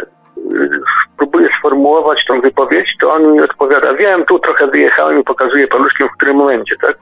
próbuję 1.17 1.49
sformułować 1.59 2.25
tą 2.29 2.41
wypowiedź, 2.41 2.97
to 3.01 3.15
on 3.15 3.33
mi 3.33 3.41
odpowiada, 3.41 3.95
wiem, 3.95 4.25
tu 4.25 4.39
trochę 4.39 4.67
wyjechałem 4.67 5.21
i 5.21 5.25
pokazuje 5.25 5.69
paluszkiem, 5.69 6.09
w 6.09 6.17
którym 6.17 6.37
momencie, 6.37 6.77
tak? 6.83 6.97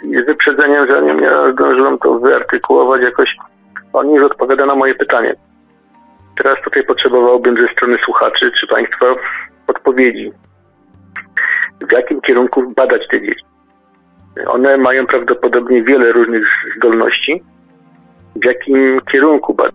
Czyli 0.00 0.22
z 0.22 0.26
wyprzedzeniem, 0.26 0.86
zanim 0.90 1.22
ja 1.22 1.52
zdążyłem 1.52 1.98
to 1.98 2.18
wyartykułować 2.18 3.02
jakoś, 3.02 3.36
on 3.92 4.10
już 4.10 4.24
odpowiada 4.24 4.66
na 4.66 4.74
moje 4.74 4.94
pytanie. 4.94 5.34
Teraz 6.42 6.58
tutaj 6.64 6.84
potrzebowałbym 6.84 7.56
ze 7.56 7.72
strony 7.72 7.98
słuchaczy 8.04 8.50
czy 8.60 8.66
Państwa 8.66 9.06
odpowiedzi. 9.66 10.32
W 11.88 11.92
jakim 11.92 12.20
kierunku 12.20 12.72
badać 12.76 13.08
te 13.10 13.20
dzieci? 13.20 13.44
One 14.46 14.76
mają 14.76 15.06
prawdopodobnie 15.06 15.82
wiele 15.82 16.12
różnych 16.12 16.44
zdolności. 16.76 17.42
W 18.36 18.44
jakim 18.44 19.00
kierunku 19.12 19.54
badać? 19.54 19.74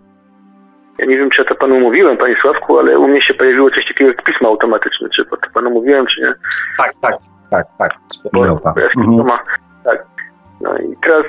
Ja 0.98 1.06
nie 1.06 1.16
wiem, 1.16 1.30
czy 1.30 1.42
ja 1.42 1.48
to 1.48 1.54
panu 1.54 1.80
mówiłem, 1.80 2.16
panie 2.16 2.36
Sławku, 2.40 2.78
ale 2.78 2.98
u 2.98 3.08
mnie 3.08 3.22
się 3.22 3.34
pojawiło 3.34 3.70
coś 3.70 3.88
takiego 3.88 4.10
jak 4.10 4.22
pismo 4.22 4.48
automatyczne. 4.48 5.08
Czy 5.08 5.24
to 5.24 5.36
panu 5.54 5.70
mówiłem, 5.70 6.06
czy 6.06 6.20
nie? 6.20 6.34
Tak, 6.78 6.92
tak, 7.00 7.14
tak, 7.50 7.66
tak. 7.78 7.90
Wspomniał 8.08 8.58
pan. 8.58 8.74
Mhm. 8.96 9.26
Ma, 9.26 9.38
tak. 9.84 10.06
No 10.60 10.78
i 10.78 10.96
teraz 11.02 11.24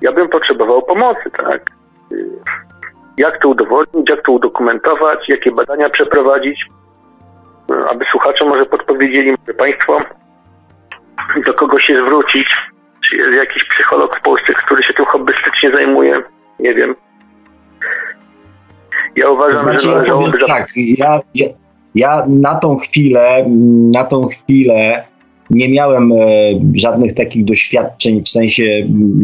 ja 0.00 0.12
bym 0.12 0.28
potrzebował 0.28 0.82
pomocy, 0.82 1.30
tak? 1.36 1.62
Jak 3.18 3.42
to 3.42 3.48
udowodnić, 3.48 4.10
jak 4.10 4.22
to 4.22 4.32
udokumentować, 4.32 5.28
jakie 5.28 5.52
badania 5.52 5.90
przeprowadzić, 5.90 6.66
aby 7.90 8.04
słuchacze 8.10 8.44
może 8.44 8.66
podpowiedzieli, 8.66 9.30
może 9.30 9.54
państwo, 9.54 10.00
do 11.46 11.54
kogo 11.54 11.80
się 11.80 12.02
zwrócić, 12.02 12.48
czy 13.00 13.16
jest 13.16 13.32
jakiś 13.32 13.64
psycholog 13.74 14.18
w 14.18 14.22
Polsce, 14.22 14.52
który 14.64 14.82
się 14.82 14.94
tym 14.94 15.04
hobbystycznie 15.04 15.70
zajmuje, 15.72 16.22
nie 16.60 16.74
wiem. 16.74 16.94
Ja 19.16 19.30
uważam, 19.30 19.54
znaczy, 19.54 19.88
że. 19.88 20.04
Ja 20.06 20.12
powiem, 20.12 20.32
tak, 20.46 20.68
ja, 20.76 21.20
ja, 21.34 21.46
ja 21.94 22.22
na 22.28 22.54
tą 22.54 22.76
chwilę, 22.76 23.44
na 23.94 24.04
tą 24.04 24.22
chwilę 24.22 25.04
nie 25.50 25.68
miałem 25.68 26.12
e, 26.12 26.16
żadnych 26.74 27.14
takich 27.14 27.44
doświadczeń 27.44 28.22
w 28.24 28.28
sensie 28.28 28.64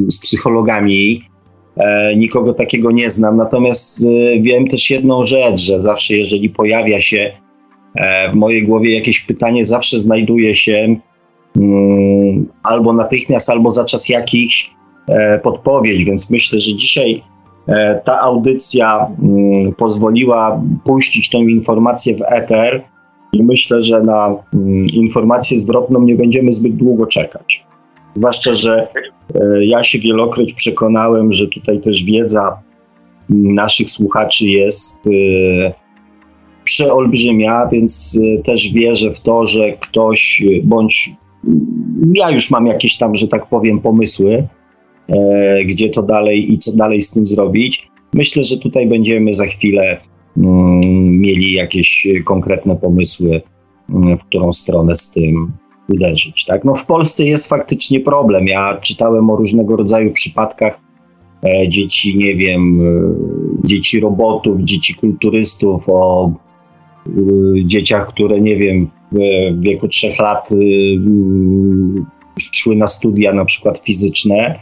z 0.09 0.21
psychologami. 0.21 1.25
E, 1.81 2.17
nikogo 2.17 2.55
takiego 2.55 2.91
nie 2.91 3.11
znam. 3.11 3.37
Natomiast 3.37 4.05
e, 4.05 4.41
wiem 4.41 4.69
też 4.69 4.91
jedną 4.91 5.27
rzecz, 5.27 5.61
że 5.61 5.81
zawsze 5.81 6.15
jeżeli 6.15 6.51
pojawia 6.51 7.01
się 7.01 7.33
e, 7.95 8.33
w 8.33 8.35
mojej 8.35 8.67
głowie 8.67 8.95
jakieś 8.95 9.21
pytanie, 9.21 9.65
zawsze 9.65 10.01
znajduje 10.01 10.57
się 10.57 10.97
mm, 11.57 12.47
albo 12.63 12.93
natychmiast, 12.93 13.51
albo 13.51 13.71
za 13.71 13.85
czas 13.85 14.09
jakiś 14.09 14.71
e, 15.09 15.39
podpowiedź. 15.39 16.05
Więc 16.05 16.31
myślę, 16.31 16.61
że 16.61 16.77
dzisiaj 16.77 17.23
ta 18.05 18.21
audycja 18.21 19.07
mm, 19.23 19.73
pozwoliła 19.73 20.63
puścić 20.85 21.31
tą 21.31 21.43
informację 21.43 22.17
w 22.17 22.23
eter 22.27 22.83
i 23.33 23.43
myślę, 23.43 23.83
że 23.83 24.03
na 24.03 24.37
mm, 24.55 24.87
informację 24.87 25.57
zwrotną 25.57 26.03
nie 26.03 26.15
będziemy 26.15 26.53
zbyt 26.53 26.77
długo 26.77 27.07
czekać. 27.07 27.70
Zwłaszcza, 28.15 28.55
że 28.55 28.89
e, 29.35 29.65
ja 29.65 29.85
się 29.85 29.99
wielokroć 29.99 30.55
przekonałem, 30.55 31.33
że 31.33 31.49
tutaj 31.49 31.81
też 31.81 32.05
wiedza 32.05 32.63
naszych 33.29 33.91
słuchaczy 33.91 34.47
jest 34.47 35.07
e, 35.07 35.11
przeolbrzymia, 36.65 37.69
więc 37.73 38.21
też 38.45 38.73
wierzę 38.73 39.15
w 39.15 39.21
to, 39.21 39.47
że 39.47 39.73
ktoś 39.73 40.45
bądź 40.63 41.11
ja 42.15 42.31
już 42.31 42.51
mam 42.51 42.67
jakieś 42.67 42.97
tam, 42.97 43.17
że 43.17 43.29
tak 43.29 43.49
powiem, 43.49 43.81
pomysły, 43.81 44.49
E, 45.11 45.65
gdzie 45.65 45.89
to 45.89 46.03
dalej 46.03 46.53
i 46.53 46.59
co 46.59 46.73
dalej 46.73 47.03
z 47.03 47.11
tym 47.11 47.27
zrobić. 47.27 47.89
Myślę, 48.15 48.45
że 48.45 48.59
tutaj 48.59 48.87
będziemy 48.87 49.35
za 49.35 49.47
chwilę 49.47 50.01
mm, 50.37 50.81
mieli 51.21 51.53
jakieś 51.53 52.07
konkretne 52.25 52.77
pomysły, 52.77 53.43
mm, 53.89 54.19
w 54.19 54.25
którą 54.25 54.53
stronę 54.53 54.97
z 54.97 55.11
tym 55.11 55.53
uderzyć. 55.91 56.45
Tak? 56.45 56.65
No 56.65 56.75
w 56.75 56.87
Polsce 56.87 57.25
jest 57.25 57.49
faktycznie 57.49 58.01
problem. 58.01 58.47
Ja 58.47 58.79
czytałem 58.83 59.31
o 59.31 59.37
różnego 59.37 59.77
rodzaju 59.77 60.13
przypadkach 60.13 60.81
e, 61.45 61.69
dzieci, 61.69 62.19
nie 62.19 62.37
wiem, 62.37 62.81
e, 62.81 63.69
dzieci 63.69 64.01
robotów, 64.01 64.61
dzieci 64.61 64.95
kulturystów, 64.95 65.89
o 65.89 66.33
dzieciach, 67.65 68.09
które, 68.09 68.41
nie 68.41 68.57
wiem, 68.57 68.91
w 69.13 69.61
wieku 69.61 69.89
trzech 69.89 70.19
lat 70.19 70.49
szły 72.53 72.77
na 72.77 72.87
studia 72.87 73.33
na 73.33 73.45
przykład 73.45 73.79
fizyczne 73.79 74.61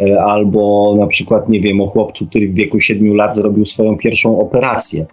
E, 0.00 0.22
albo 0.22 0.94
na 0.98 1.06
przykład, 1.06 1.48
nie 1.48 1.60
wiem, 1.60 1.80
o 1.80 1.86
chłopcu, 1.86 2.26
który 2.26 2.48
w 2.48 2.54
wieku 2.54 2.80
7 2.80 3.14
lat 3.14 3.36
zrobił 3.36 3.66
swoją 3.66 3.96
pierwszą 3.96 4.38
operację. 4.38 5.06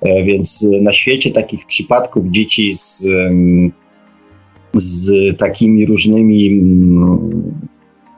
E, 0.00 0.24
więc 0.24 0.68
na 0.82 0.92
świecie 0.92 1.30
takich 1.30 1.66
przypadków 1.66 2.26
dzieci 2.26 2.76
z, 2.76 3.08
z 4.74 5.12
takimi 5.38 5.86
różnymi 5.86 6.48
mm, 6.48 7.60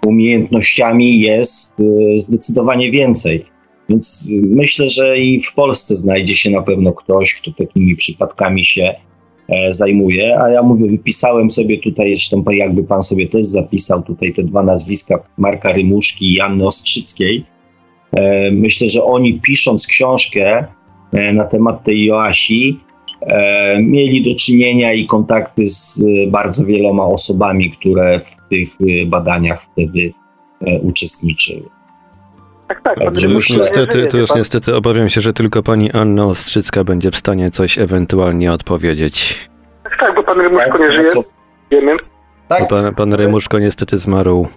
umiejętnościami 0.06 1.20
jest 1.20 1.80
e, 1.80 2.18
zdecydowanie 2.18 2.90
więcej. 2.90 3.44
Więc 3.88 4.28
myślę, 4.42 4.88
że 4.88 5.18
i 5.18 5.42
w 5.42 5.54
Polsce 5.54 5.96
znajdzie 5.96 6.34
się 6.34 6.50
na 6.50 6.62
pewno 6.62 6.92
ktoś, 6.92 7.34
kto 7.34 7.52
takimi 7.52 7.96
przypadkami 7.96 8.64
się 8.64 8.94
E, 9.48 9.74
zajmuje, 9.74 10.40
a 10.40 10.48
ja 10.48 10.62
mówię, 10.62 10.88
wypisałem 10.90 11.50
sobie 11.50 11.78
tutaj, 11.78 12.14
zresztą 12.14 12.44
jakby 12.50 12.84
pan 12.84 13.02
sobie 13.02 13.28
też 13.28 13.46
zapisał 13.46 14.02
tutaj 14.02 14.34
te 14.34 14.42
dwa 14.42 14.62
nazwiska 14.62 15.18
Marka 15.38 15.72
Rymuszki 15.72 16.34
i 16.34 16.40
Anny 16.40 16.66
Ostrzyckiej. 16.66 17.44
E, 18.12 18.50
myślę, 18.50 18.88
że 18.88 19.04
oni 19.04 19.40
pisząc 19.40 19.86
książkę 19.86 20.64
e, 21.12 21.32
na 21.32 21.44
temat 21.44 21.84
tej 21.84 22.04
Joasi, 22.04 22.80
mieli 23.80 24.22
do 24.22 24.38
czynienia 24.38 24.92
i 24.92 25.06
kontakty 25.06 25.66
z 25.66 26.04
bardzo 26.30 26.64
wieloma 26.64 27.04
osobami, 27.04 27.70
które 27.70 28.20
w 28.20 28.48
tych 28.48 28.68
badaniach 29.06 29.62
wtedy 29.72 30.12
uczestniczyły. 30.82 31.62
Tak, 32.68 32.82
tak. 32.82 32.98
To 33.14 33.28
już 33.28 33.50
niestety, 33.50 34.06
to 34.06 34.18
już 34.18 34.34
niestety 34.34 34.76
obawiam 34.76 35.08
się, 35.08 35.20
że 35.20 35.32
tylko 35.32 35.62
pani 35.62 35.92
Anna 35.92 36.26
Ostrzycka 36.26 36.84
będzie 36.84 37.10
w 37.10 37.16
stanie 37.16 37.50
coś 37.50 37.78
ewentualnie 37.78 38.52
odpowiedzieć. 38.52 39.48
Tak, 39.84 39.92
tak, 40.00 40.14
bo 40.14 40.22
pan 40.22 40.40
Rymuszko 40.40 40.78
nie 40.78 40.92
żyje. 40.92 41.08
Wiemy. 41.70 41.96
Tak? 42.48 42.68
Pan, 42.68 42.94
pan 42.94 43.12
Rymuszko 43.14 43.58
niestety 43.58 43.98
zmarł 43.98 44.48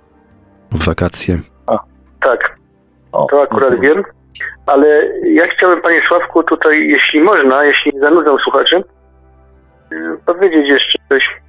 w 0.71 0.85
wakacje. 0.85 1.39
A. 1.67 1.77
Tak, 2.21 2.59
to 3.11 3.41
akurat 3.41 3.69
no 3.71 3.75
to... 3.75 3.81
wiem. 3.81 4.03
Ale 4.68 5.10
ja 5.24 5.48
chciałem, 5.48 5.82
panie 5.82 6.02
Sławku, 6.07 6.44
tutaj, 6.44 6.88
jeśli 6.88 7.22
można, 7.22 7.66
jeśli 7.66 7.91
nie 7.95 8.02
zanudzam 8.02 8.38
słuchaczy, 8.40 8.84
powiedzieć 10.26 10.68
jeszcze 10.68 10.99
coś. 11.10 11.41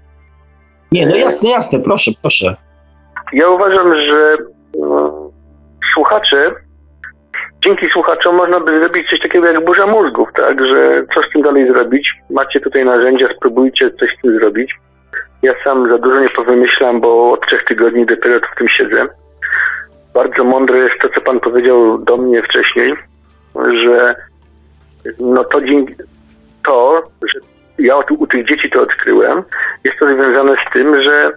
Nie, 0.92 1.06
no 1.06 1.16
jasne, 1.16 1.50
jasne, 1.50 1.78
proszę, 1.84 2.10
proszę. 2.22 2.56
Ja 3.32 3.48
uważam, 3.48 3.94
że 3.96 4.36
no, 4.78 5.30
słuchacze, 5.92 6.54
dzięki 7.64 7.86
słuchaczom 7.92 8.36
można 8.36 8.60
by 8.60 8.80
zrobić 8.80 9.10
coś 9.10 9.20
takiego 9.20 9.46
jak 9.46 9.64
burza 9.64 9.86
mózgów, 9.86 10.28
tak, 10.36 10.66
że 10.66 11.04
co 11.14 11.22
z 11.22 11.32
tym 11.32 11.42
dalej 11.42 11.68
zrobić? 11.68 12.12
Macie 12.30 12.60
tutaj 12.60 12.84
narzędzia, 12.84 13.28
spróbujcie 13.36 13.90
coś 13.90 14.10
z 14.18 14.22
tym 14.22 14.40
zrobić. 14.40 14.74
Ja 15.42 15.52
sam 15.64 15.90
za 15.90 15.98
dużo 15.98 16.20
nie 16.20 16.30
powymyślam, 16.30 17.00
bo 17.00 17.32
od 17.32 17.46
trzech 17.46 17.64
tygodni 17.64 18.06
dopiero 18.06 18.40
w 18.54 18.58
tym 18.58 18.68
siedzę. 18.68 19.06
Bardzo 20.16 20.44
mądre 20.44 20.78
jest 20.78 21.00
to, 21.02 21.08
co 21.08 21.20
pan 21.20 21.40
powiedział 21.40 21.98
do 21.98 22.16
mnie 22.16 22.42
wcześniej, 22.42 22.94
że 23.72 24.14
no 25.18 25.44
to 25.44 25.60
dzięki 25.60 25.94
to, 26.64 27.02
że 27.34 27.40
ja 27.78 27.96
u 28.18 28.26
tych 28.26 28.48
dzieci 28.48 28.70
to 28.70 28.82
odkryłem, 28.82 29.42
jest 29.84 29.98
to 29.98 30.06
związane 30.14 30.56
z 30.56 30.72
tym, 30.72 31.02
że 31.02 31.32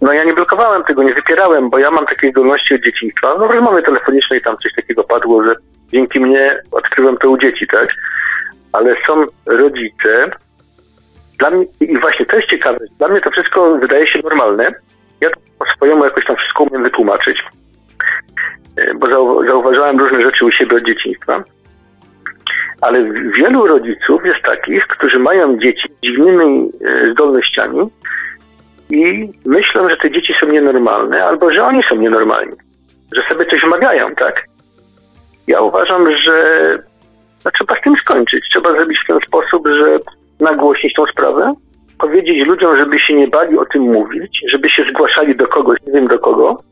no 0.00 0.12
ja 0.12 0.24
nie 0.24 0.34
blokowałem 0.34 0.84
tego, 0.84 1.02
nie 1.02 1.14
wypierałem, 1.14 1.70
bo 1.70 1.78
ja 1.78 1.90
mam 1.90 2.06
takie 2.06 2.30
zdolności 2.30 2.74
od 2.74 2.80
dzieciństwa. 2.80 3.34
No 3.38 3.48
w 3.48 3.50
rozmowie 3.50 3.82
telefonicznej 3.82 4.42
tam 4.42 4.56
coś 4.62 4.72
takiego 4.76 5.04
padło, 5.04 5.44
że 5.44 5.54
dzięki 5.92 6.20
mnie 6.20 6.58
odkryłem 6.72 7.16
to 7.16 7.30
u 7.30 7.38
dzieci, 7.38 7.66
tak? 7.72 7.88
Ale 8.72 8.94
są 9.06 9.24
rodzice, 9.46 10.30
dla 11.38 11.50
mnie, 11.50 11.66
i 11.80 11.98
właśnie 11.98 12.26
to 12.26 12.36
jest 12.36 12.48
ciekawe, 12.48 12.78
dla 12.98 13.08
mnie 13.08 13.20
to 13.20 13.30
wszystko 13.30 13.78
wydaje 13.78 14.06
się 14.06 14.18
normalne. 14.24 14.72
Ja 15.20 15.30
to 15.30 15.36
po 15.58 15.64
swojemu 15.76 16.04
jakoś 16.04 16.26
tam 16.26 16.36
wszystko 16.36 16.64
umiem 16.64 16.82
wytłumaczyć, 16.82 17.42
bo 19.00 19.10
zauważyłem 19.46 19.98
różne 19.98 20.22
rzeczy 20.22 20.44
u 20.44 20.50
siebie 20.50 20.76
od 20.76 20.86
dzieciństwa. 20.86 21.44
Ale 22.80 23.04
wielu 23.38 23.66
rodziców 23.66 24.24
jest 24.24 24.42
takich, 24.42 24.86
którzy 24.86 25.18
mają 25.18 25.58
dzieci 25.58 25.88
z 25.88 26.06
dziwnymi 26.06 26.70
e, 26.84 27.12
zdolnościami, 27.12 27.90
i 28.90 29.30
myślą, 29.44 29.88
że 29.88 29.96
te 29.96 30.10
dzieci 30.10 30.34
są 30.40 30.46
nienormalne, 30.46 31.24
albo 31.24 31.50
że 31.50 31.64
oni 31.64 31.82
są 31.88 31.96
nienormalni, 31.96 32.56
że 33.16 33.22
sobie 33.28 33.46
coś 33.46 33.60
wymagają, 33.60 34.14
tak? 34.14 34.44
Ja 35.46 35.60
uważam, 35.60 36.16
że 36.16 36.32
no, 37.44 37.50
trzeba 37.54 37.76
z 37.76 37.80
tym 37.80 37.96
skończyć. 37.96 38.44
Trzeba 38.50 38.76
zrobić 38.76 38.98
w 39.04 39.06
ten 39.06 39.18
sposób, 39.26 39.68
że 39.68 39.98
nagłośnić 40.40 40.94
tą 40.94 41.06
sprawę, 41.06 41.54
powiedzieć 41.98 42.46
ludziom, 42.46 42.76
żeby 42.76 42.98
się 42.98 43.14
nie 43.14 43.28
bali 43.28 43.58
o 43.58 43.64
tym 43.64 43.82
mówić, 43.82 44.40
żeby 44.48 44.70
się 44.70 44.84
zgłaszali 44.90 45.36
do 45.36 45.46
kogoś, 45.46 45.78
nie 45.86 45.92
wiem 45.92 46.08
do 46.08 46.18
kogo, 46.18 46.62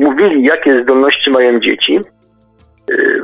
mówili, 0.00 0.42
jakie 0.42 0.82
zdolności 0.82 1.30
mają 1.30 1.60
dzieci, 1.60 2.00
yy, 2.90 3.22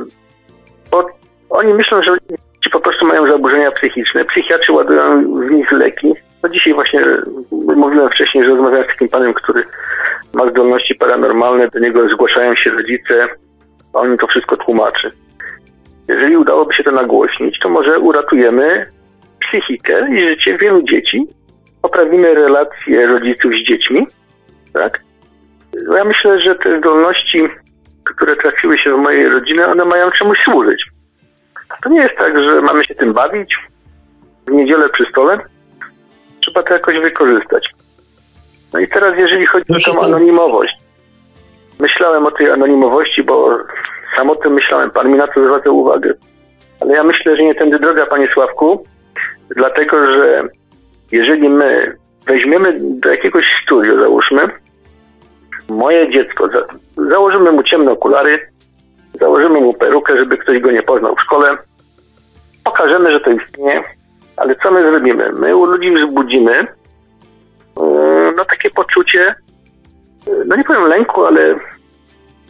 bo 0.91 1.05
oni 1.49 1.73
myślą, 1.73 2.03
że 2.03 2.17
czy 2.59 2.69
po 2.69 2.79
prostu 2.79 3.05
mają 3.05 3.27
zaburzenia 3.27 3.71
psychiczne. 3.71 4.25
Psychiatrzy 4.25 4.71
ładują 4.71 5.23
w 5.35 5.51
nich 5.51 5.71
leki. 5.71 6.13
No 6.43 6.49
dzisiaj 6.49 6.73
właśnie 6.73 7.05
mówiłem 7.75 8.09
wcześniej, 8.09 8.43
że 8.43 8.49
rozmawiałem 8.49 8.85
z 8.85 8.87
takim 8.87 9.09
panem, 9.09 9.33
który 9.33 9.63
ma 10.35 10.49
zdolności 10.49 10.95
paranormalne, 10.95 11.67
do 11.67 11.79
niego 11.79 12.09
zgłaszają 12.09 12.55
się 12.55 12.69
rodzice, 12.69 13.27
a 13.93 13.99
on 13.99 14.17
to 14.17 14.27
wszystko 14.27 14.57
tłumaczy. 14.57 15.11
Jeżeli 16.07 16.37
udałoby 16.37 16.73
się 16.73 16.83
to 16.83 16.91
nagłośnić, 16.91 17.59
to 17.59 17.69
może 17.69 17.99
uratujemy 17.99 18.85
psychikę 19.39 20.07
i 20.11 20.29
życie 20.29 20.57
wielu 20.57 20.83
dzieci, 20.83 21.27
poprawimy 21.81 22.33
relacje 22.33 23.07
rodziców 23.07 23.51
z 23.51 23.67
dziećmi, 23.67 24.07
tak? 24.73 25.06
Ja 25.95 26.03
myślę, 26.03 26.41
że 26.41 26.55
te 26.55 26.79
zdolności, 26.79 27.49
które 28.03 28.35
trafiły 28.35 28.77
się 28.77 28.93
w 28.93 28.97
mojej 28.97 29.29
rodzinie, 29.29 29.67
one 29.67 29.85
mają 29.85 30.11
czemuś 30.11 30.37
służyć. 30.45 30.85
To 31.83 31.89
nie 31.89 32.01
jest 32.01 32.17
tak, 32.17 32.43
że 32.43 32.61
mamy 32.61 32.85
się 32.85 32.95
tym 32.95 33.13
bawić 33.13 33.57
w 34.47 34.51
niedzielę 34.51 34.89
przy 34.89 35.05
stole. 35.11 35.39
Trzeba 36.41 36.63
to 36.63 36.73
jakoś 36.73 36.99
wykorzystać. 36.99 37.69
No 38.73 38.79
i 38.79 38.87
teraz, 38.87 39.17
jeżeli 39.17 39.45
chodzi 39.45 39.65
o 39.73 39.91
tą 39.91 40.07
anonimowość. 40.07 40.73
Myślałem 41.79 42.25
o 42.25 42.31
tej 42.31 42.51
anonimowości, 42.51 43.23
bo 43.23 43.57
sam 44.15 44.29
o 44.29 44.35
tym 44.35 44.53
myślałem. 44.53 44.91
Pan 44.91 45.11
mi 45.11 45.17
na 45.17 45.27
to 45.27 45.45
zwracał 45.45 45.77
uwagę. 45.77 46.13
Ale 46.81 46.95
ja 46.95 47.03
myślę, 47.03 47.35
że 47.35 47.43
nie 47.43 47.55
tędy 47.55 47.79
droga, 47.79 48.05
panie 48.05 48.27
Sławku, 48.33 48.85
dlatego 49.55 50.13
że 50.13 50.43
jeżeli 51.11 51.49
my 51.49 51.95
weźmiemy 52.27 52.77
do 52.79 53.09
jakiegoś 53.09 53.45
studiu, 53.63 53.99
załóżmy, 53.99 54.49
moje 55.69 56.11
dziecko, 56.11 56.47
za, 56.47 56.61
założymy 57.09 57.51
mu 57.51 57.63
ciemne 57.63 57.91
okulary, 57.91 58.39
założymy 59.21 59.61
mu 59.61 59.73
perukę, 59.73 60.17
żeby 60.17 60.37
ktoś 60.37 60.59
go 60.59 60.71
nie 60.71 60.83
poznał 60.83 61.15
w 61.15 61.21
szkole, 61.21 61.57
pokażemy, 62.63 63.11
że 63.11 63.19
to 63.19 63.31
istnieje, 63.31 63.83
ale 64.37 64.55
co 64.55 64.71
my 64.71 64.91
zrobimy? 64.91 65.31
My 65.33 65.55
u 65.55 65.65
ludzi 65.65 65.91
wzbudzimy 65.91 66.67
yy, 67.77 68.33
no 68.35 68.45
takie 68.45 68.69
poczucie, 68.69 69.35
yy, 70.27 70.43
no 70.45 70.55
nie 70.55 70.63
powiem 70.63 70.87
lęku, 70.87 71.25
ale 71.25 71.55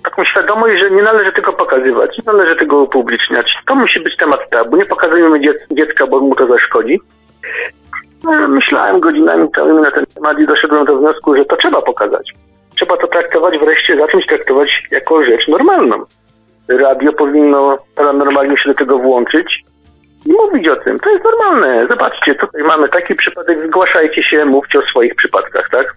taką 0.03 0.26
świadomość, 0.26 0.80
że 0.80 0.91
nie 0.91 1.02
należy 1.02 1.31
tego 1.31 1.53
pokazywać, 1.53 2.18
nie 2.18 2.34
należy 2.34 2.56
tego 2.56 2.77
upubliczniać. 2.77 3.53
To 3.65 3.76
musi 3.76 3.99
być 3.99 4.18
temat 4.18 4.49
tabu. 4.49 4.77
Nie 4.77 4.85
pokazujemy 4.85 5.39
dziecka, 5.72 6.07
bo 6.07 6.19
mu 6.19 6.35
to 6.35 6.48
zaszkodzi. 6.48 6.99
No, 8.23 8.48
myślałem 8.48 8.99
godzinami 8.99 9.49
całymi 9.56 9.81
na 9.81 9.91
ten 9.91 10.06
temat 10.06 10.39
i 10.39 10.48
doszedłem 10.48 10.85
do 10.85 10.98
wniosku, 10.98 11.35
że 11.35 11.45
to 11.45 11.56
trzeba 11.56 11.81
pokazać. 11.81 12.34
Trzeba 12.77 12.97
to 12.97 13.07
traktować 13.07 13.59
wreszcie, 13.59 13.97
zacząć 13.97 14.27
traktować 14.27 14.83
jako 14.91 15.25
rzecz 15.25 15.47
normalną. 15.47 16.05
Radio 16.69 17.13
powinno 17.13 17.77
paranormalnie 17.95 18.57
się 18.57 18.69
do 18.69 18.75
tego 18.75 18.99
włączyć 18.99 19.63
i 20.25 20.33
mówić 20.33 20.67
o 20.67 20.75
tym. 20.75 20.99
To 20.99 21.11
jest 21.11 21.25
normalne. 21.25 21.87
Zobaczcie, 21.87 22.35
tutaj 22.35 22.63
mamy 22.63 22.89
taki 22.89 23.15
przypadek, 23.15 23.67
zgłaszajcie 23.67 24.23
się, 24.23 24.45
mówcie 24.45 24.79
o 24.79 24.81
swoich 24.81 25.15
przypadkach, 25.15 25.69
tak? 25.71 25.95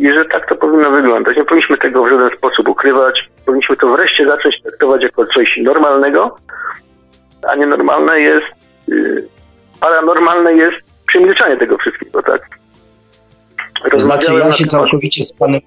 I 0.00 0.12
że 0.12 0.24
tak 0.24 0.48
to 0.48 0.56
powinno 0.56 0.90
wyglądać. 0.90 1.36
Nie 1.36 1.44
powinniśmy 1.44 1.78
tego 1.78 2.04
w 2.04 2.08
żaden 2.08 2.30
sposób 2.36 2.68
ukrywać. 2.68 3.28
Powinniśmy 3.46 3.76
to 3.76 3.88
wreszcie 3.88 4.26
zacząć 4.26 4.62
traktować 4.62 5.02
jako 5.02 5.26
coś 5.26 5.58
normalnego, 5.62 6.36
a 7.48 7.56
nienormalne 7.56 8.20
jest, 8.20 8.46
yy, 8.88 9.24
paranormalne 9.80 10.54
jest 10.54 10.76
przemilczanie 11.06 11.56
tego 11.56 11.78
wszystkiego, 11.78 12.22
tak? 12.22 12.59
To 13.90 13.98
znaczy, 13.98 14.34
ja 14.34 14.52
się 14.52 14.66
całkowicie 14.66 15.24
z 15.24 15.32
panem 15.32 15.60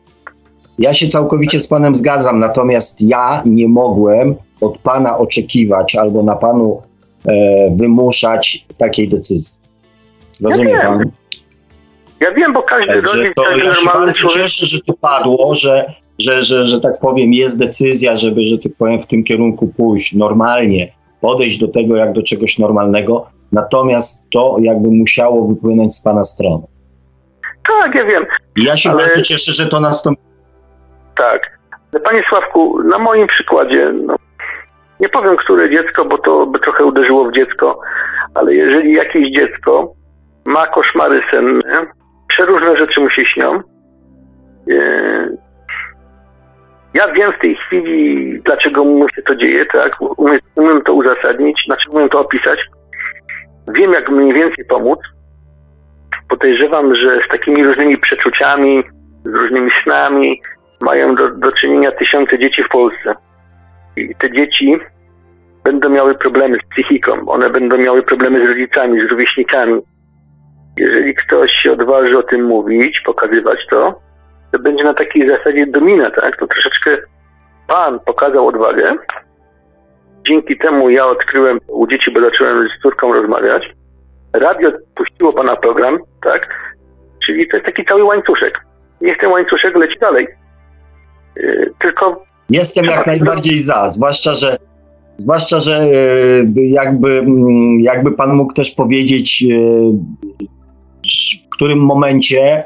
ja 0.80 0.94
się 0.94 1.08
całkowicie 1.08 1.62
z 1.62 1.68
panem 1.68 1.96
zgadzam, 1.96 2.40
natomiast 2.40 3.02
ja 3.02 3.44
nie 3.46 3.68
mogłem 3.68 4.36
od 4.62 4.78
pana 4.78 5.18
oczekiwać 5.18 5.96
albo 5.96 6.24
na 6.24 6.36
panu 6.36 6.82
e, 7.28 7.32
wymuszać 7.76 8.66
takiej 8.78 9.10
decyzji. 9.10 9.56
Rozumie 10.42 10.72
ja 10.72 10.82
pan? 10.82 11.12
Ja 12.20 12.32
wiem, 12.32 12.54
bo 12.54 12.64
każdy 12.64 12.94
Także 12.94 13.18
rodzic, 13.18 13.34
to 13.36 13.44
każdy 13.44 13.60
ja 13.60 13.64
się 13.64 13.86
normalny 13.86 14.06
bardzo 14.06 14.20
człowiek... 14.20 14.38
cieszę, 14.38 14.66
że 14.66 14.80
to 14.88 14.94
padło, 14.94 15.56
że, 15.56 15.94
że, 16.20 16.44
że, 16.44 16.64
że 16.64 16.82
tak 16.82 17.00
powiem 17.00 17.34
jest 17.34 17.60
decyzja, 17.60 18.16
żeby, 18.16 18.46
że 18.46 18.58
tak 18.58 18.72
powiem 18.78 19.02
w 19.02 19.08
tym 19.08 19.24
kierunku 19.24 19.68
pójść 19.68 20.14
normalnie, 20.14 20.94
podejść 21.22 21.60
do 21.60 21.68
tego 21.68 21.96
jak 21.96 22.14
do 22.14 22.24
czegoś 22.24 22.60
normalnego, 22.60 23.26
natomiast 23.52 24.24
to 24.32 24.58
jakby 24.62 24.90
musiało 24.90 25.48
wypłynąć 25.48 25.96
z 25.96 26.02
pana 26.02 26.24
strony. 26.24 26.64
Tak, 27.68 27.96
ja 27.96 28.06
wiem. 28.06 28.26
Ja 28.56 28.78
się 28.78 28.90
Ale- 28.90 29.04
bardzo 29.04 29.22
cieszę, 29.22 29.52
że 29.52 29.70
to 29.70 29.80
nastąpiło. 29.80 30.28
Tak. 31.18 31.42
Panie 32.04 32.24
Sławku, 32.30 32.84
na 32.84 32.98
moim 32.98 33.28
przykładzie, 33.28 33.92
no, 33.94 34.16
nie 35.00 35.10
powiem, 35.10 35.36
które 35.38 35.70
dziecko, 35.70 36.06
bo 36.06 36.18
to 36.18 36.46
by 36.46 36.60
trochę 36.60 36.86
uderzyło 36.86 37.30
w 37.30 37.34
dziecko, 37.34 37.80
ale 38.36 38.54
jeżeli 38.54 38.94
jakieś 38.94 39.32
dziecko 39.32 39.94
ma 40.46 40.68
koszmary 40.68 41.22
senne, 41.32 41.86
przeróżne 42.28 42.78
rzeczy 42.78 43.02
mu 43.02 43.10
się 43.10 43.26
śnią, 43.26 43.62
yy, 44.68 45.38
ja 46.94 47.08
wiem 47.12 47.34
w 47.34 47.40
tej 47.42 47.56
chwili, 47.56 48.42
dlaczego 48.46 48.84
mu 48.84 49.10
się 49.10 49.22
to 49.22 49.36
dzieje, 49.36 49.66
tak? 49.66 50.02
Umiem, 50.18 50.40
umiem 50.56 50.82
to 50.82 50.94
uzasadnić, 50.94 51.64
znaczy 51.66 51.90
umiem 51.92 52.10
to 52.10 52.20
opisać. 52.20 52.60
Wiem, 53.68 53.94
jak 53.94 54.10
mniej 54.10 54.34
więcej 54.34 54.66
pomóc. 54.66 55.00
Podejrzewam, 56.34 56.96
że 56.96 57.20
z 57.26 57.32
takimi 57.32 57.64
różnymi 57.64 57.98
przeczuciami, 57.98 58.84
z 59.26 59.34
różnymi 59.34 59.72
snami 59.84 60.42
mają 60.82 61.16
do, 61.16 61.30
do 61.30 61.52
czynienia 61.52 61.92
tysiące 61.92 62.40
dzieci 62.40 62.64
w 62.64 62.70
Polsce. 62.70 63.16
I 63.98 64.16
te 64.16 64.32
dzieci 64.32 64.78
będą 65.64 65.90
miały 65.90 66.16
problemy 66.16 66.58
z 66.58 66.70
psychiką, 66.70 67.26
one 67.28 67.50
będą 67.50 67.78
miały 67.78 68.04
problemy 68.04 68.46
z 68.46 68.50
rodzicami, 68.50 69.08
z 69.08 69.12
rówieśnikami. 69.12 69.82
Jeżeli 70.78 71.16
ktoś 71.16 71.52
się 71.52 71.72
odważy 71.72 72.18
o 72.18 72.24
tym 72.24 72.46
mówić, 72.46 73.02
pokazywać 73.06 73.60
to, 73.70 74.00
to 74.52 74.60
będzie 74.60 74.84
na 74.84 74.94
takiej 74.94 75.30
zasadzie 75.30 75.66
domina, 75.68 76.12
tak? 76.12 76.38
To 76.38 76.48
troszeczkę 76.48 76.98
pan 77.68 78.00
pokazał 78.00 78.48
odwagę. 78.48 78.96
Dzięki 80.28 80.58
temu 80.58 80.90
ja 80.90 81.06
odkryłem 81.06 81.60
u 81.68 81.88
dzieci, 81.88 82.12
bo 82.12 82.22
zacząłem 82.22 82.68
z 82.68 82.82
córką 82.82 83.14
rozmawiać. 83.14 83.83
Radio 84.34 84.72
puściło 84.96 85.34
pana 85.34 85.56
program, 85.56 86.00
tak? 86.24 86.48
Czyli 87.26 87.48
to 87.48 87.58
jest 87.58 87.66
taki 87.66 87.86
cały 87.86 88.04
łańcuszek. 88.04 88.66
Niech 89.02 89.18
ten 89.18 89.32
łańcuszek 89.32 89.76
leci 89.76 90.00
dalej. 90.00 90.28
Yy, 91.36 91.74
tylko 91.82 92.24
Jestem 92.50 92.86
jak 92.86 93.08
najbardziej 93.08 93.60
za, 93.60 93.90
zwłaszcza, 93.90 94.36
że 94.36 94.58
zwłaszcza, 95.18 95.60
że 95.60 95.78
e, 95.78 95.88
jakby, 96.56 97.10
mm, 97.10 97.80
jakby 97.80 98.12
pan 98.12 98.34
mógł 98.34 98.54
też 98.54 98.72
powiedzieć, 98.72 99.44
e, 99.44 99.56
w 101.46 101.50
którym 101.50 101.80
momencie 101.80 102.64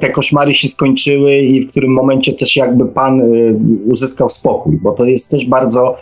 te 0.00 0.10
koszmary 0.10 0.54
się 0.54 0.68
skończyły 0.68 1.36
i 1.36 1.62
w 1.66 1.70
którym 1.70 1.92
momencie 1.92 2.32
też 2.32 2.56
jakby 2.56 2.86
pan 2.86 3.20
e, 3.20 3.24
uzyskał 3.90 4.28
spokój, 4.28 4.78
bo 4.82 4.92
to 4.92 5.04
jest 5.04 5.30
też 5.30 5.48
bardzo, 5.48 5.96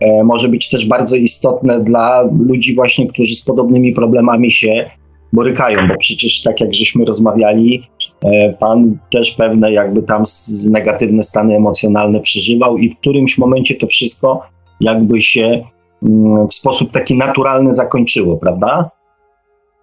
e, 0.00 0.24
może 0.24 0.48
być 0.48 0.70
też 0.70 0.88
bardzo 0.88 1.16
istotne 1.16 1.80
dla 1.80 2.24
ludzi 2.48 2.74
właśnie, 2.74 3.06
którzy 3.06 3.34
z 3.34 3.44
podobnymi 3.44 3.92
problemami 3.92 4.50
się 4.50 4.90
borykają, 5.32 5.88
bo 5.88 5.96
przecież 5.98 6.42
tak 6.42 6.60
jak 6.60 6.74
żeśmy 6.74 7.04
rozmawiali, 7.04 7.88
e, 8.24 8.52
pan 8.52 8.98
też 9.12 9.30
pewne 9.30 9.72
jakby 9.72 10.02
tam 10.02 10.22
negatywne 10.70 11.22
stany 11.22 11.56
emocjonalne 11.56 12.20
przeżywał 12.20 12.78
i 12.78 12.90
w 12.90 12.98
którymś 12.98 13.38
momencie 13.38 13.74
to 13.74 13.86
wszystko 13.86 14.42
jakby 14.80 15.22
się 15.22 15.64
mm, 16.02 16.48
w 16.48 16.54
sposób 16.54 16.92
taki 16.92 17.16
naturalny 17.16 17.72
zakończyło, 17.72 18.36
prawda? 18.36 18.90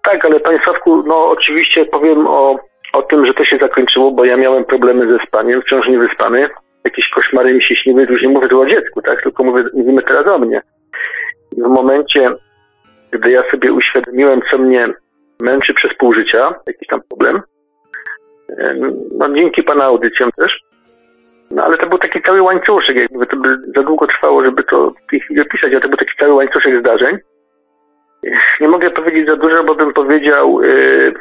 Tak, 0.04 0.24
ale 0.24 0.40
panie 0.40 0.58
Sławku, 0.64 1.02
no 1.06 1.26
oczywiście 1.30 1.84
powiem 1.84 2.26
o, 2.26 2.56
o 2.94 3.02
tym, 3.02 3.26
że 3.26 3.34
to 3.34 3.44
się 3.44 3.58
zakończyło, 3.58 4.10
bo 4.10 4.24
ja 4.24 4.36
miałem 4.36 4.64
problemy 4.64 5.18
ze 5.18 5.26
spaniem, 5.26 5.62
wciąż 5.62 5.88
niewyspany. 5.88 6.48
Jakieś 6.84 7.08
koszmary 7.08 7.54
mi 7.54 7.62
się 7.62 7.76
śniły, 7.76 8.06
już 8.10 8.22
nie 8.22 8.28
mówię 8.28 8.48
tu 8.48 8.60
o 8.60 8.66
dziecku, 8.66 9.02
tak? 9.02 9.22
Tylko 9.22 9.44
mówię, 9.44 9.64
mówimy 9.72 10.02
teraz 10.02 10.26
o 10.26 10.38
mnie. 10.38 10.62
I 11.56 11.62
w 11.62 11.66
momencie, 11.68 12.30
gdy 13.10 13.30
ja 13.30 13.42
sobie 13.50 13.72
uświadomiłem, 13.72 14.40
co 14.50 14.58
mnie 14.58 14.88
męczy 15.42 15.74
przez 15.74 15.94
pół 15.98 16.14
życia, 16.14 16.54
jakiś 16.66 16.88
tam 16.88 17.00
problem, 17.08 17.42
em, 18.58 18.94
no 19.18 19.34
dzięki 19.34 19.62
pana 19.62 19.84
audycjom 19.84 20.30
też, 20.36 20.60
no 21.50 21.64
ale 21.64 21.78
to 21.78 21.86
był 21.86 21.98
taki 21.98 22.22
cały 22.22 22.42
łańcuszek, 22.42 22.96
jak 22.96 23.10
mówię, 23.10 23.26
to 23.26 23.36
by 23.36 23.56
za 23.76 23.82
długo 23.82 24.06
trwało, 24.06 24.44
żeby 24.44 24.64
to 24.64 24.90
w 24.90 25.10
tej 25.10 25.20
chwili 25.20 25.40
opisać, 25.40 25.72
ale 25.72 25.80
to 25.80 25.88
był 25.88 25.96
taki 25.96 26.16
cały 26.20 26.32
łańcuszek 26.32 26.80
zdarzeń. 26.80 27.18
Nie 28.60 28.68
mogę 28.68 28.90
powiedzieć 28.90 29.28
za 29.28 29.36
dużo, 29.36 29.64
bo 29.64 29.74
bym 29.74 29.92
powiedział, 29.92 30.62
yy, 30.62 31.14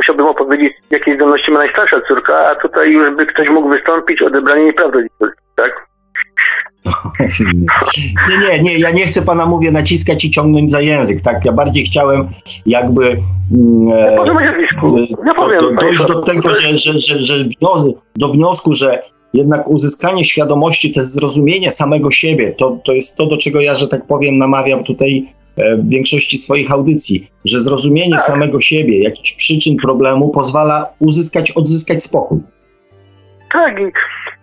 musiałbym 0.00 0.26
opowiedzieć, 0.26 0.72
jakie 0.90 1.14
zdolności 1.14 1.52
ma 1.52 1.58
najstarsza 1.58 2.00
córka, 2.08 2.34
a 2.34 2.54
tutaj 2.54 2.90
już 2.90 3.16
by 3.16 3.26
ktoś 3.26 3.48
mógł 3.48 3.68
wystąpić 3.68 4.22
o 4.22 4.26
odebranie 4.26 4.62
jej 4.62 4.72
prawdopodobności, 4.72 5.42
tak? 5.56 5.86
Nie, 8.30 8.38
nie, 8.38 8.60
nie, 8.60 8.78
ja 8.78 8.90
nie 8.90 9.06
chcę 9.06 9.22
pana, 9.22 9.46
mówię, 9.46 9.70
naciskać 9.70 10.24
i 10.24 10.30
ciągnąć 10.30 10.70
za 10.70 10.80
język, 10.80 11.20
tak? 11.20 11.44
Ja 11.44 11.52
bardziej 11.52 11.84
chciałem 11.84 12.28
jakby 12.66 13.04
mm, 13.52 13.88
Ja 15.26 15.32
e, 15.32 15.60
do, 15.60 15.70
dojść 15.70 16.06
do 16.06 16.22
tego, 16.22 16.54
że, 16.54 16.78
że, 16.78 16.92
że, 16.98 17.18
że 17.18 17.34
do 18.16 18.28
wniosku, 18.28 18.74
że 18.74 19.02
jednak 19.34 19.68
uzyskanie 19.68 20.24
świadomości, 20.24 20.92
to 20.92 21.02
zrozumienie 21.02 21.70
samego 21.70 22.10
siebie, 22.10 22.54
to, 22.58 22.78
to 22.84 22.92
jest 22.92 23.16
to, 23.16 23.26
do 23.26 23.36
czego 23.36 23.60
ja, 23.60 23.74
że 23.74 23.88
tak 23.88 24.06
powiem, 24.06 24.38
namawiam 24.38 24.84
tutaj 24.84 25.26
e, 25.26 25.39
większości 25.88 26.38
swoich 26.38 26.72
audycji, 26.72 27.30
że 27.44 27.60
zrozumienie 27.60 28.12
tak. 28.12 28.22
samego 28.22 28.60
siebie, 28.60 29.02
jakichś 29.02 29.36
przyczyn 29.36 29.76
problemu 29.76 30.30
pozwala 30.30 30.86
uzyskać, 30.98 31.50
odzyskać 31.50 32.02
spokój. 32.02 32.38
Tak, 33.52 33.80
i 33.80 33.92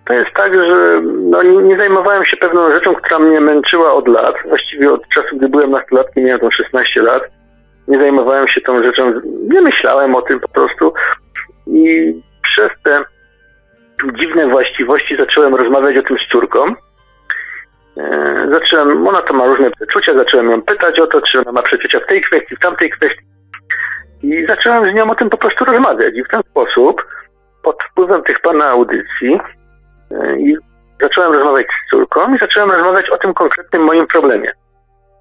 to 0.08 0.16
jest 0.16 0.32
tak, 0.36 0.54
że 0.54 1.02
no, 1.04 1.44
nie, 1.44 1.64
nie, 1.64 1.78
zajmowałem 1.78 2.26
się 2.26 2.38
pewną 2.38 2.72
rzeczą, 2.72 2.96
która 2.96 3.20
mnie 3.20 3.42
męczyła 3.42 3.94
od 3.94 4.08
lat, 4.08 4.36
właściwie 4.48 4.92
od 4.92 5.10
czasu, 5.10 5.38
gdy 5.38 5.50
byłem 5.50 5.72
nastolatkiem, 5.72 6.24
miałem 6.24 6.40
tam 6.40 6.52
16 6.52 7.02
lat. 7.02 7.24
Nie 7.88 8.00
zajmowałem 8.00 8.48
się 8.48 8.62
tą 8.62 8.84
rzeczą, 8.84 9.14
nie 9.54 9.62
myślałem 9.62 10.16
o 10.16 10.22
tym 10.22 10.40
po 10.40 10.48
prostu 10.48 10.94
i 11.68 12.14
przez 12.44 12.72
te 12.84 13.04
dziwne 14.22 14.48
właściwości 14.48 15.18
zacząłem 15.20 15.56
rozmawiać 15.56 15.98
o 15.98 16.08
tym 16.08 16.18
z 16.18 16.32
córką. 16.32 16.60
E, 18.00 18.48
zacząłem, 18.52 19.08
ona 19.08 19.22
to 19.22 19.34
ma 19.34 19.46
różne 19.46 19.72
przeczucia, 19.72 20.14
zacząłem 20.14 20.52
ją 20.52 20.62
pytać 20.62 21.00
o 21.00 21.08
to, 21.08 21.22
czy 21.22 21.40
ona 21.40 21.52
ma 21.52 21.64
przeczucia 21.64 22.00
w 22.00 22.06
tej 22.06 22.22
kwestii, 22.22 22.56
w 22.56 22.60
tamtej 22.60 22.90
kwestii. 22.90 23.26
I 24.24 24.46
zacząłem 24.46 24.92
z 24.92 24.96
nią 24.96 25.10
o 25.10 25.16
tym 25.16 25.30
po 25.30 25.38
prostu 25.38 25.66
rozmawiać. 25.66 26.16
I 26.16 26.24
w 26.24 26.28
ten 26.28 26.42
sposób, 26.44 27.06
pod 27.64 27.78
wpływem 27.92 28.24
tych 28.24 28.40
pana 28.40 28.66
audycji, 28.66 29.40
e, 30.12 30.40
i 30.40 30.58
zacząłem 31.02 31.34
rozmawiać 31.34 31.68
z 31.68 31.90
córką 31.90 32.36
i 32.36 32.38
zacząłem 32.38 32.72
rozmawiać 32.72 33.10
o 33.10 33.18
tym 33.18 33.34
konkretnym 33.34 33.84
moim 33.84 34.08
problemie. 34.08 34.52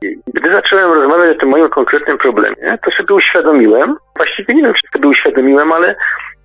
I 0.03 0.17
gdy 0.35 0.53
zacząłem 0.53 0.93
rozmawiać 0.93 1.37
o 1.37 1.41
tym 1.41 1.49
moim 1.49 1.69
konkretnym 1.69 2.19
problemie, 2.19 2.79
to 2.85 2.91
sobie 2.91 3.15
uświadomiłem, 3.15 3.97
właściwie 4.17 4.55
nie 4.55 4.63
wiem, 4.63 4.75
czy 4.75 4.93
sobie 4.93 5.09
uświadomiłem, 5.09 5.73
ale 5.73 5.95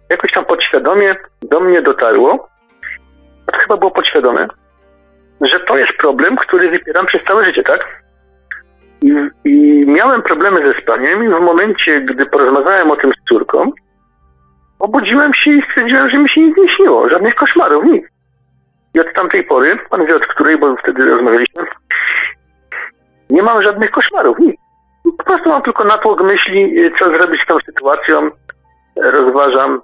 jakoś 0.09 0.31
tam 0.31 0.45
podświadomie 0.45 1.15
do 1.41 1.59
mnie 1.59 1.81
dotarło, 1.81 2.47
a 3.47 3.51
to 3.51 3.57
chyba 3.57 3.77
było 3.77 3.91
podświadome, 3.91 4.47
że 5.41 5.59
to 5.59 5.77
jest 5.77 5.91
problem, 5.97 6.35
który 6.35 6.69
wypieram 6.69 7.05
przez 7.05 7.23
całe 7.23 7.45
życie, 7.45 7.63
tak? 7.63 8.01
I, 9.01 9.13
I, 9.45 9.85
miałem 9.87 10.21
problemy 10.21 10.73
ze 10.73 10.81
spaniem 10.81 11.23
i 11.23 11.27
w 11.27 11.41
momencie, 11.41 12.01
gdy 12.01 12.25
porozmawiałem 12.25 12.91
o 12.91 12.95
tym 12.95 13.11
z 13.13 13.29
córką, 13.29 13.71
obudziłem 14.79 15.33
się 15.33 15.51
i 15.51 15.61
stwierdziłem, 15.61 16.09
że 16.09 16.17
mi 16.17 16.29
się 16.29 16.41
nic 16.41 16.57
nie 16.57 16.69
śniło, 16.69 17.09
żadnych 17.09 17.35
koszmarów, 17.35 17.85
nic. 17.85 18.05
I 18.95 18.99
od 18.99 19.13
tamtej 19.13 19.43
pory, 19.43 19.79
pan 19.89 20.05
wie 20.05 20.15
od 20.15 20.25
której, 20.25 20.57
bo 20.57 20.75
wtedy 20.75 21.05
rozmawialiśmy, 21.05 21.63
nie 23.29 23.43
mam 23.43 23.63
żadnych 23.63 23.91
koszmarów, 23.91 24.39
nic. 24.39 24.55
Po 25.17 25.23
prostu 25.23 25.49
mam 25.49 25.61
tylko 25.61 25.83
natłok 25.83 26.23
myśli, 26.23 26.91
co 26.99 27.09
zrobić 27.09 27.41
z 27.43 27.47
tą 27.47 27.57
sytuacją. 27.65 28.29
Rozważam, 28.95 29.81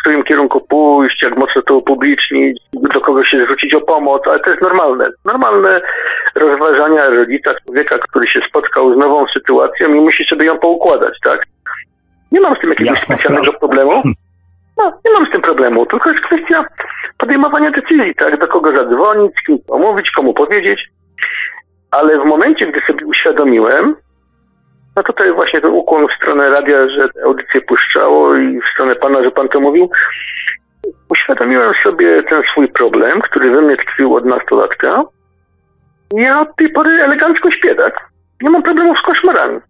w 0.00 0.02
którym 0.02 0.24
kierunku 0.24 0.60
pójść, 0.60 1.22
jak 1.22 1.36
mocno 1.36 1.62
to 1.62 1.76
upublicznić, 1.76 2.62
do 2.72 3.00
kogo 3.00 3.24
się 3.24 3.44
zwrócić 3.44 3.74
o 3.74 3.80
pomoc, 3.80 4.22
ale 4.26 4.40
to 4.40 4.50
jest 4.50 4.62
normalne. 4.62 5.04
Normalne 5.24 5.80
rozważania 6.34 7.10
rodzica, 7.10 7.54
człowieka, 7.64 7.98
który 7.98 8.26
się 8.26 8.40
spotkał 8.48 8.94
z 8.94 8.96
nową 8.98 9.26
sytuacją 9.26 9.94
i 9.94 10.00
musi 10.00 10.24
sobie 10.24 10.46
ją 10.46 10.58
poukładać, 10.58 11.14
tak? 11.24 11.46
Nie 12.32 12.40
mam 12.40 12.56
z 12.56 12.60
tym 12.60 12.70
jakiegoś 12.70 12.98
specjalnego 12.98 13.46
sprawa. 13.46 13.58
problemu. 13.58 13.90
Hmm. 13.90 14.14
No, 14.78 14.92
nie 15.04 15.12
mam 15.12 15.26
z 15.26 15.30
tym 15.30 15.42
problemu, 15.42 15.86
tylko 15.86 16.10
jest 16.10 16.24
kwestia 16.24 16.64
podejmowania 17.18 17.70
decyzji, 17.70 18.14
tak? 18.14 18.40
Do 18.40 18.48
kogo 18.48 18.72
zadzwonić, 18.72 19.32
z 19.42 19.46
kim 19.46 19.58
pomówić, 19.66 20.10
komu 20.10 20.34
powiedzieć. 20.34 20.88
Ale 21.90 22.18
w 22.18 22.24
momencie, 22.24 22.66
gdy 22.66 22.80
sobie 22.86 23.06
uświadomiłem, 23.06 23.96
no 25.00 25.04
tutaj 25.04 25.32
właśnie 25.32 25.60
ten 25.60 25.70
ukłon 25.70 26.06
w 26.08 26.12
stronę 26.12 26.50
radia, 26.50 26.88
że 26.88 27.08
audycję 27.26 27.60
puszczało 27.60 28.36
i 28.36 28.60
w 28.60 28.66
stronę 28.74 28.94
pana, 28.94 29.22
że 29.24 29.30
pan 29.30 29.48
to 29.48 29.60
mówił. 29.60 29.90
Uświadomiłem 31.10 31.74
sobie 31.82 32.22
ten 32.22 32.42
swój 32.50 32.68
problem, 32.68 33.20
który 33.20 33.50
we 33.50 33.62
mnie 33.62 33.76
tkwił 33.76 34.14
od 34.14 34.24
nastolatka. 34.24 35.04
Ja 36.12 36.40
od 36.40 36.56
tej 36.56 36.72
pory 36.72 36.90
elegancko 36.90 37.50
śpię, 37.50 37.74
tak? 37.74 38.08
Nie 38.42 38.50
mam 38.50 38.62
problemów 38.62 38.98
z 38.98 39.06
koszmarami. 39.06 39.60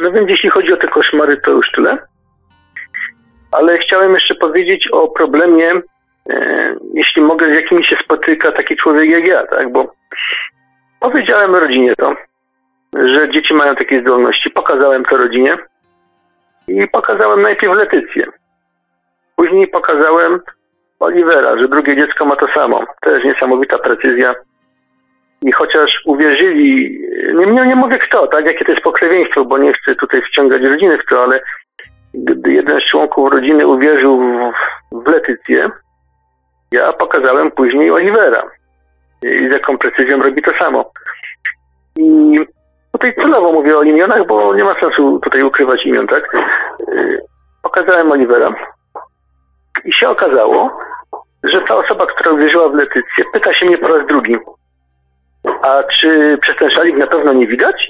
No 0.00 0.12
więc 0.12 0.30
jeśli 0.30 0.50
chodzi 0.50 0.72
o 0.72 0.76
te 0.76 0.88
koszmary, 0.88 1.40
to 1.40 1.50
już 1.50 1.70
tyle. 1.74 1.98
Ale 3.52 3.78
chciałem 3.78 4.14
jeszcze 4.14 4.34
powiedzieć 4.34 4.88
o 4.92 5.08
problemie, 5.08 5.72
e, 6.30 6.74
jeśli 6.94 7.22
mogę, 7.22 7.46
z 7.46 7.54
jakimi 7.54 7.84
się 7.84 7.96
spotyka 8.04 8.52
taki 8.52 8.76
człowiek 8.76 9.10
jak 9.10 9.24
ja, 9.24 9.46
tak? 9.46 9.72
Bo 9.72 9.92
powiedziałem 11.00 11.54
rodzinie 11.54 11.94
to, 11.96 12.14
że 12.94 13.30
dzieci 13.30 13.54
mają 13.54 13.76
takie 13.76 14.00
zdolności. 14.00 14.50
Pokazałem 14.50 15.04
to 15.04 15.16
rodzinie 15.16 15.56
i 16.68 16.88
pokazałem 16.88 17.42
najpierw 17.42 17.74
Letycję. 17.74 18.26
Później 19.36 19.68
pokazałem 19.68 20.40
Olivera, 21.00 21.58
że 21.58 21.68
drugie 21.68 21.96
dziecko 21.96 22.24
ma 22.24 22.36
to 22.36 22.46
samo. 22.54 22.84
Jest 23.06 23.24
niesamowita 23.24 23.78
precyzja. 23.78 24.34
I 25.42 25.52
chociaż 25.52 25.90
uwierzyli, 26.04 27.00
nie, 27.34 27.46
nie, 27.46 27.66
nie 27.66 27.76
mówię 27.76 27.98
kto, 27.98 28.26
tak, 28.26 28.46
jakie 28.46 28.64
to 28.64 28.72
jest 28.72 28.84
pokrewieństwo, 28.84 29.44
bo 29.44 29.58
nie 29.58 29.72
chcę 29.72 29.94
tutaj 29.94 30.22
wciągać 30.22 30.62
rodziny 30.62 30.98
w 30.98 31.06
to, 31.06 31.22
ale 31.22 31.40
gdy 32.14 32.52
jeden 32.52 32.80
z 32.80 32.84
członków 32.84 33.32
rodziny 33.32 33.66
uwierzył 33.66 34.20
w, 34.20 34.52
w 35.04 35.08
Letycję, 35.10 35.70
ja 36.72 36.92
pokazałem 36.92 37.50
później 37.50 37.90
Olivera. 37.90 38.42
I 39.22 39.48
z 39.50 39.52
jaką 39.52 39.78
precyzją 39.78 40.22
robi 40.22 40.42
to 40.42 40.52
samo. 40.58 40.90
I 41.98 42.40
Tutaj 42.94 43.14
celowo 43.14 43.52
mówię 43.52 43.78
o 43.78 43.82
imionach, 43.82 44.26
bo 44.26 44.54
nie 44.54 44.64
ma 44.64 44.80
sensu 44.80 45.20
tutaj 45.22 45.42
ukrywać 45.42 45.86
imion, 45.86 46.06
tak? 46.06 46.34
Y, 46.88 47.20
pokazałem 47.62 48.12
Olivera 48.12 48.54
i 49.84 49.92
się 49.92 50.08
okazało, 50.08 50.78
że 51.42 51.60
ta 51.68 51.76
osoba, 51.76 52.06
która 52.06 52.30
uwierzyła 52.30 52.68
w 52.68 52.74
Letycję, 52.74 53.24
pyta 53.32 53.54
się 53.54 53.66
mnie 53.66 53.78
po 53.78 53.88
raz 53.88 54.06
drugi, 54.06 54.36
a 55.62 55.82
czy 55.82 56.38
przez 56.42 56.56
ten 56.56 56.70
szalik 56.70 56.96
na 56.96 57.06
pewno 57.06 57.32
nie 57.32 57.46
widać? 57.46 57.88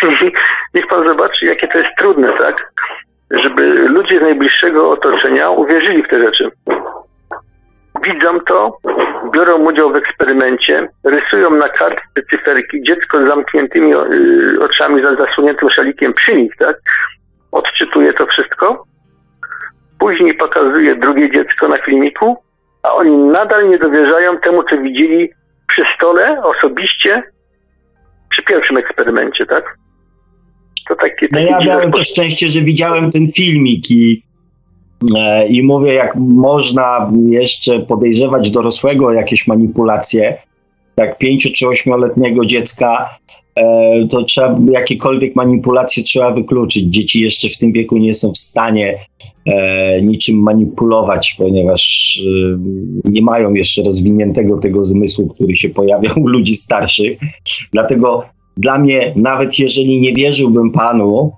Czyli 0.00 0.32
niech 0.74 0.86
pan 0.86 1.04
zobaczy, 1.04 1.46
jakie 1.46 1.68
to 1.68 1.78
jest 1.78 1.96
trudne, 1.98 2.38
tak? 2.38 2.72
Żeby 3.30 3.62
ludzie 3.88 4.18
z 4.18 4.22
najbliższego 4.22 4.90
otoczenia 4.90 5.50
uwierzyli 5.50 6.02
w 6.02 6.08
te 6.08 6.20
rzeczy 6.20 6.50
widzą 8.04 8.40
to, 8.40 8.78
biorą 9.34 9.58
udział 9.58 9.92
w 9.92 9.96
eksperymencie, 9.96 10.88
rysują 11.04 11.50
na 11.50 11.68
kartce 11.68 12.22
cyferki, 12.30 12.82
dziecko 12.82 13.24
z 13.24 13.28
zamkniętymi 13.28 13.94
y, 13.94 14.64
oczami, 14.64 15.02
z 15.02 15.18
zasuniętym 15.18 15.70
szalikiem 15.70 16.14
przy 16.14 16.36
nich, 16.36 16.52
tak? 16.58 16.76
Odczytuje 17.52 18.12
to 18.12 18.26
wszystko. 18.26 18.84
Później 19.98 20.34
pokazuje 20.34 20.96
drugie 20.96 21.30
dziecko 21.30 21.68
na 21.68 21.78
filmiku, 21.78 22.36
a 22.82 22.94
oni 22.94 23.16
nadal 23.16 23.70
nie 23.70 23.78
dowierzają 23.78 24.38
temu, 24.38 24.62
co 24.70 24.78
widzieli 24.78 25.30
przy 25.68 25.82
stole 25.96 26.42
osobiście 26.42 27.22
przy 28.30 28.42
pierwszym 28.42 28.76
eksperymencie, 28.76 29.46
tak? 29.46 29.64
To 30.88 30.94
takie, 30.94 31.28
takie 31.28 31.50
no 31.50 31.50
ja 31.50 31.58
miałem 31.66 31.92
to 31.92 32.04
szczęście, 32.04 32.48
że 32.48 32.60
widziałem 32.60 33.10
ten 33.10 33.32
filmik 33.32 33.90
i 33.90 34.22
E, 34.31 34.31
I 35.48 35.62
mówię, 35.62 35.94
jak 35.94 36.16
można 36.16 37.12
jeszcze 37.26 37.80
podejrzewać 37.80 38.50
dorosłego 38.50 39.06
o 39.06 39.12
jakieś 39.12 39.46
manipulacje, 39.46 40.38
tak 40.94 41.18
pięciu 41.18 41.50
czy 41.52 41.68
ośmioletniego 41.68 42.46
dziecka, 42.46 43.18
e, 43.56 44.08
to 44.10 44.24
trzeba 44.24 44.56
jakiekolwiek 44.70 45.36
manipulacje 45.36 46.02
trzeba 46.02 46.32
wykluczyć. 46.32 46.84
Dzieci 46.84 47.20
jeszcze 47.20 47.48
w 47.48 47.58
tym 47.58 47.72
wieku 47.72 47.96
nie 47.96 48.14
są 48.14 48.32
w 48.32 48.38
stanie 48.38 48.98
e, 49.46 50.02
niczym 50.02 50.42
manipulować, 50.42 51.34
ponieważ 51.38 52.18
nie 53.04 53.22
mają 53.22 53.54
jeszcze 53.54 53.82
rozwiniętego 53.82 54.58
tego 54.58 54.82
zmysłu, 54.82 55.28
który 55.28 55.56
się 55.56 55.68
pojawia 55.68 56.12
u 56.22 56.28
ludzi 56.28 56.56
starszych. 56.56 57.18
Dlatego 57.72 58.24
dla 58.56 58.78
mnie, 58.78 59.12
nawet 59.16 59.58
jeżeli 59.58 60.00
nie 60.00 60.12
wierzyłbym 60.12 60.70
Panu, 60.70 61.32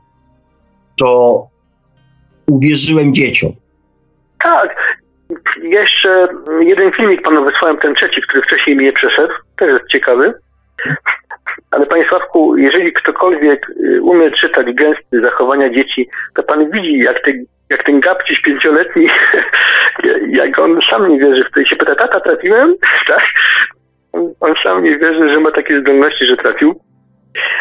to 0.97 1.54
uwierzyłem 2.47 3.15
dzieciom. 3.15 3.53
Tak. 4.43 4.77
Jeszcze 5.63 6.29
jeden 6.61 6.93
filmik 6.93 7.23
panu 7.23 7.45
wysłałem, 7.45 7.79
ten 7.79 7.95
trzeci, 7.95 8.23
który 8.23 8.43
wcześniej 8.43 8.77
mi 8.77 8.85
nie 8.85 8.93
przeszedł. 8.93 9.33
Też 9.59 9.69
jest 9.69 9.93
ciekawy. 9.93 10.35
Ale 11.71 11.87
panie 11.87 12.05
Sławku, 12.09 12.57
jeżeli 12.57 12.93
ktokolwiek 12.93 13.71
y, 13.71 14.03
umie 14.03 14.31
czytać 14.31 14.67
gesty 14.75 15.23
zachowania 15.23 15.71
dzieci, 15.71 16.09
to 16.35 16.43
pan 16.43 16.71
widzi, 16.71 16.99
jak, 16.99 17.25
te, 17.25 17.33
jak 17.71 17.85
ten 17.85 18.01
gabciś 18.01 18.41
pięcioletni, 18.43 19.09
jak 20.41 20.59
on 20.59 20.81
sam 20.91 21.09
nie 21.09 21.19
wierzy 21.19 21.45
w 21.45 21.55
to 21.55 21.61
i 21.61 21.67
się 21.67 21.77
pyta, 21.77 21.95
tata, 21.95 22.21
trafiłem? 22.21 22.75
Tak? 23.09 23.23
On 24.41 24.55
sam 24.63 24.85
nie 24.85 24.99
wierzy, 24.99 25.33
że 25.33 25.41
ma 25.41 25.51
takie 25.51 25.81
zdolności, 25.81 26.27
że 26.27 26.37
trafił 26.37 26.81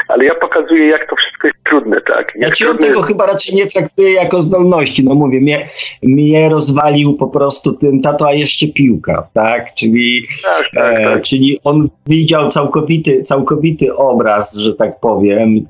ale 0.07 0.25
ja 0.25 0.35
pokazuję, 0.35 0.87
jak 0.87 1.09
to 1.09 1.15
wszystko 1.15 1.47
jest 1.47 1.59
trudne, 1.63 2.01
tak? 2.01 2.33
Jak 2.35 2.59
ja 2.59 2.69
od 2.69 2.79
tego 2.79 3.01
chyba 3.01 3.25
raczej 3.25 3.55
nie 3.55 3.67
traktuję 3.67 4.11
jako 4.11 4.39
zdolności, 4.39 5.03
no 5.05 5.15
mówię, 5.15 5.41
mnie, 5.41 5.69
mnie 6.03 6.49
rozwalił 6.49 7.13
po 7.13 7.27
prostu 7.27 7.73
tym 7.73 8.01
tato, 8.01 8.27
a 8.27 8.33
jeszcze 8.33 8.67
piłka, 8.67 9.27
tak? 9.33 9.73
Czyli, 9.73 10.27
tak, 10.43 10.69
tak, 10.73 10.99
e, 10.99 11.03
tak. 11.03 11.21
czyli 11.21 11.57
on 11.63 11.89
widział 12.07 12.49
całkowity, 12.49 13.21
całkowity 13.21 13.95
obraz, 13.95 14.55
że 14.55 14.73
tak 14.73 14.99
powiem, 14.99 15.65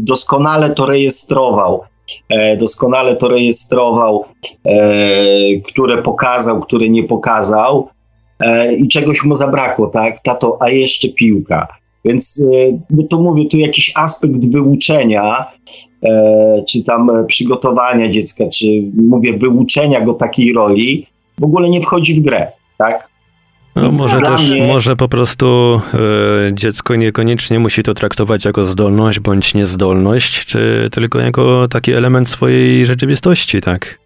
doskonale 0.00 0.70
to 0.70 0.86
rejestrował. 0.86 1.84
E, 2.28 2.56
doskonale 2.56 3.16
to 3.16 3.28
rejestrował, 3.28 4.24
e, 4.66 4.80
które 5.64 6.02
pokazał, 6.02 6.60
które 6.60 6.88
nie 6.88 7.04
pokazał 7.04 7.88
e, 8.40 8.74
i 8.74 8.88
czegoś 8.88 9.24
mu 9.24 9.36
zabrakło, 9.36 9.86
tak? 9.86 10.22
Tato, 10.22 10.58
a 10.60 10.70
jeszcze 10.70 11.08
piłka 11.08 11.79
Więc 12.04 12.44
no 12.90 13.02
to 13.10 13.20
mówię, 13.20 13.44
tu 13.44 13.56
jakiś 13.56 13.92
aspekt 13.94 14.52
wyuczenia, 14.52 15.46
e, 16.02 16.62
czy 16.68 16.84
tam 16.84 17.10
przygotowania 17.26 18.10
dziecka, 18.10 18.44
czy 18.48 18.66
mówię, 19.08 19.38
wyuczenia 19.38 20.00
go 20.00 20.14
takiej 20.14 20.52
roli, 20.52 21.06
w 21.38 21.44
ogóle 21.44 21.70
nie 21.70 21.80
wchodzi 21.80 22.20
w 22.20 22.24
grę, 22.24 22.52
tak? 22.78 23.10
No, 23.76 23.92
może 23.92 24.20
też, 24.20 24.50
mnie... 24.50 24.66
może 24.66 24.96
po 24.96 25.08
prostu 25.08 25.80
e, 25.94 26.54
dziecko 26.54 26.96
niekoniecznie 26.96 27.58
musi 27.58 27.82
to 27.82 27.94
traktować 27.94 28.44
jako 28.44 28.64
zdolność 28.64 29.20
bądź 29.20 29.54
niezdolność, 29.54 30.46
czy 30.46 30.88
tylko 30.92 31.18
jako 31.18 31.68
taki 31.68 31.92
element 31.92 32.28
swojej 32.28 32.86
rzeczywistości, 32.86 33.60
tak? 33.60 33.98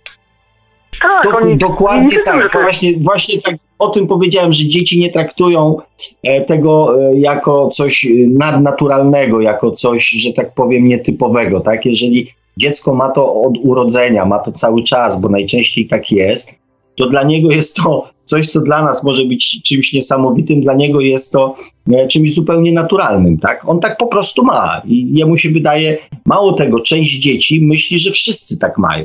Tak, 1.03 1.43
oni, 1.43 1.59
dokładnie 1.59 2.17
tak. 2.25 2.53
Właśnie, 2.53 2.93
właśnie 3.01 3.43
tak 3.43 3.55
o 3.79 3.89
tym 3.89 4.07
powiedziałem, 4.07 4.53
że 4.53 4.69
dzieci 4.69 5.01
nie 5.01 5.11
traktują 5.11 5.77
e, 6.23 6.41
tego 6.41 6.97
e, 7.01 7.19
jako 7.19 7.69
coś 7.69 8.07
nadnaturalnego, 8.31 9.41
jako 9.41 9.71
coś, 9.71 10.09
że 10.09 10.33
tak 10.33 10.55
powiem, 10.55 10.89
nietypowego. 10.89 11.61
Tak? 11.61 11.87
Jeżeli 11.87 12.27
dziecko 12.57 12.95
ma 12.95 13.09
to 13.09 13.35
od 13.35 13.59
urodzenia, 13.63 14.27
ma 14.27 14.39
to 14.39 14.53
cały 14.53 14.83
czas, 14.83 15.21
bo 15.21 15.29
najczęściej 15.29 15.87
tak 15.87 16.11
jest, 16.11 16.55
to 16.97 17.07
dla 17.07 17.23
niego 17.23 17.51
jest 17.51 17.77
to 17.77 18.09
coś, 18.25 18.49
co 18.49 18.61
dla 18.61 18.85
nas 18.85 19.05
może 19.05 19.25
być 19.25 19.63
czymś 19.63 19.93
niesamowitym, 19.93 20.61
dla 20.61 20.75
niego 20.75 21.01
jest 21.01 21.33
to 21.33 21.55
e, 21.93 22.09
czymś 22.09 22.35
zupełnie 22.35 22.73
naturalnym, 22.73 23.39
tak? 23.39 23.69
On 23.69 23.81
tak 23.81 23.97
po 23.97 24.07
prostu 24.07 24.45
ma 24.45 24.83
i 24.85 25.19
jemu 25.19 25.37
się 25.37 25.51
wydaje, 25.51 25.99
mało 26.27 26.53
tego, 26.53 26.81
część 26.81 27.19
dzieci 27.19 27.67
myśli, 27.67 27.99
że 27.99 28.11
wszyscy 28.11 28.59
tak 28.59 28.79
mają, 28.79 29.05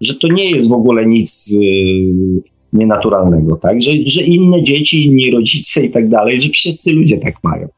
że 0.00 0.14
to 0.14 0.28
nie 0.28 0.50
jest 0.50 0.68
w 0.68 0.72
ogóle 0.72 1.06
nic 1.06 1.56
yy, 1.60 2.51
nienaturalnego, 2.72 3.56
tak? 3.56 3.82
Że, 3.82 3.90
że 4.06 4.20
inne 4.22 4.62
dzieci, 4.62 5.06
inni 5.06 5.30
rodzice 5.36 5.80
i 5.80 5.90
tak 5.90 6.08
dalej, 6.08 6.40
że 6.40 6.48
wszyscy 6.48 6.94
ludzie 6.94 7.18
tak 7.18 7.34
mają. 7.44 7.68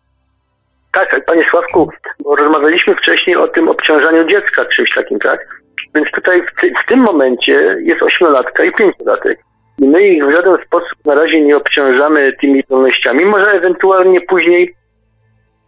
Tak, 0.92 1.24
panie 1.26 1.44
Sławku, 1.50 1.90
rozmawialiśmy 2.38 2.94
wcześniej 2.96 3.36
o 3.36 3.48
tym 3.48 3.68
obciążaniu 3.68 4.28
dziecka, 4.28 4.64
czymś 4.64 4.94
takim, 4.94 5.18
tak? 5.18 5.40
Więc 5.94 6.10
tutaj 6.10 6.42
w, 6.42 6.60
ty, 6.60 6.72
w 6.84 6.88
tym 6.88 7.00
momencie 7.00 7.76
jest 7.80 8.02
ośmiolatka 8.02 8.64
i 8.64 8.72
pięciolatek. 8.72 9.38
I 9.78 9.88
my 9.88 10.08
ich 10.08 10.26
w 10.26 10.32
żaden 10.32 10.56
sposób 10.66 10.98
na 11.04 11.14
razie 11.14 11.40
nie 11.40 11.56
obciążamy 11.56 12.32
tymi 12.40 12.62
zdolnościami. 12.62 13.24
Może 13.24 13.50
ewentualnie 13.50 14.20
później 14.20 14.74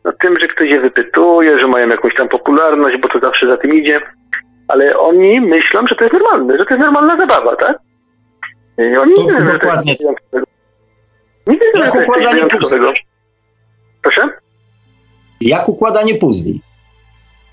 no, 0.05 0.13
tym, 0.13 0.39
że 0.39 0.49
ktoś 0.49 0.71
je 0.71 0.81
wypytuje, 0.81 1.59
że 1.59 1.67
mają 1.67 1.89
jakąś 1.89 2.15
tam 2.15 2.29
popularność, 2.29 2.97
bo 3.01 3.09
to 3.09 3.19
zawsze 3.19 3.49
za 3.49 3.57
tym 3.57 3.75
idzie. 3.75 4.01
Ale 4.69 4.99
oni 4.99 5.41
myślą, 5.41 5.87
że 5.87 5.95
to 5.95 6.05
jest 6.05 6.13
normalne, 6.13 6.59
że 6.59 6.65
to 6.65 6.75
jest 6.75 6.85
normalna 6.85 7.17
zabawa, 7.17 7.57
tak? 7.57 7.79
I 8.79 8.95
to 8.95 9.05
nie 9.05 9.15
to 9.15 9.33
jest 9.33 10.47
Nie 11.47 11.59
Jak 11.81 11.95
jest 11.95 12.33
wyjątkowego. 12.33 12.93
Proszę? 14.03 14.29
Jak 15.41 15.69
układanie 15.69 16.15
puzli. 16.15 16.61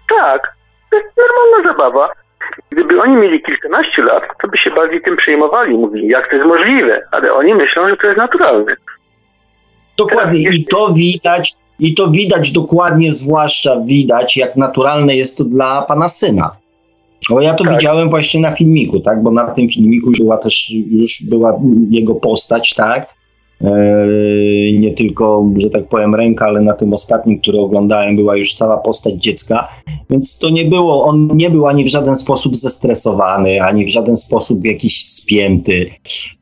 Tak. 0.10 0.54
To 0.91 0.98
jest 0.98 1.10
normalna 1.18 1.72
zabawa. 1.74 2.10
Gdyby 2.70 3.02
oni 3.02 3.16
mieli 3.16 3.41
kilkanaście 3.41 4.02
lat, 4.02 4.24
to 4.41 4.48
by 4.48 4.58
się 4.58 4.72
bardziej 4.72 5.02
tym 5.02 5.18
przejmowali. 5.18 5.74
Mówili, 5.74 6.08
jak 6.08 6.30
to 6.30 6.36
jest 6.36 6.48
możliwe, 6.48 7.02
ale 7.12 7.34
oni 7.34 7.54
myślą, 7.54 7.90
że 7.90 7.98
to 7.98 8.08
jest 8.08 8.18
naturalne. 8.18 8.76
Dokładnie. 9.98 10.40
I 10.40 10.66
to 10.66 10.94
widać, 10.94 11.54
i 11.80 11.95
to 11.95 12.08
widać 12.08 12.52
dokładnie, 12.52 13.14
zwłaszcza 13.14 13.80
widać, 13.86 14.38
jak 14.38 14.56
naturalne 14.56 15.16
jest 15.16 15.38
to 15.38 15.44
dla 15.44 15.82
pana 15.82 16.10
syna. 16.10 16.52
Bo 17.30 17.41
ja 17.41 17.54
to 17.54 17.64
tak. 17.64 17.74
widziałem 17.74 18.10
właśnie 18.10 18.41
na 18.41 18.52
filmiku, 18.52 19.00
tak? 19.00 19.24
Bo 19.24 19.32
na 19.32 19.52
tym 19.52 19.70
filmiku 19.70 20.10
już 20.10 20.20
była 20.20 20.38
też 20.38 20.72
już 20.91 21.24
była 21.24 21.60
jego 21.90 22.16
postać, 22.16 22.74
tak? 22.74 23.14
Eee, 23.64 24.80
nie 24.80 24.94
tylko, 24.94 25.45
że 25.58 25.70
tak 25.70 25.88
powiem, 25.88 26.16
ręka, 26.16 26.45
ale 26.45 26.62
na 26.62 26.74
tym 26.74 26.94
ostatnim, 26.94 27.40
który 27.40 27.60
oglądałem, 27.60 28.16
była 28.16 28.38
już 28.38 28.54
cała 28.54 28.78
postać 28.78 29.14
dziecka, 29.14 29.68
więc 30.10 30.40
to 30.40 30.50
nie 30.50 30.66
było, 30.66 31.04
on 31.04 31.30
nie 31.34 31.50
był 31.50 31.68
ani 31.68 31.84
w 31.84 31.88
żaden 31.88 32.16
sposób 32.16 32.56
zestresowany, 32.56 33.62
ani 33.62 33.86
w 33.86 33.90
żaden 33.90 34.18
sposób 34.18 34.66
jakiś 34.66 35.06
spięty. 35.06 35.90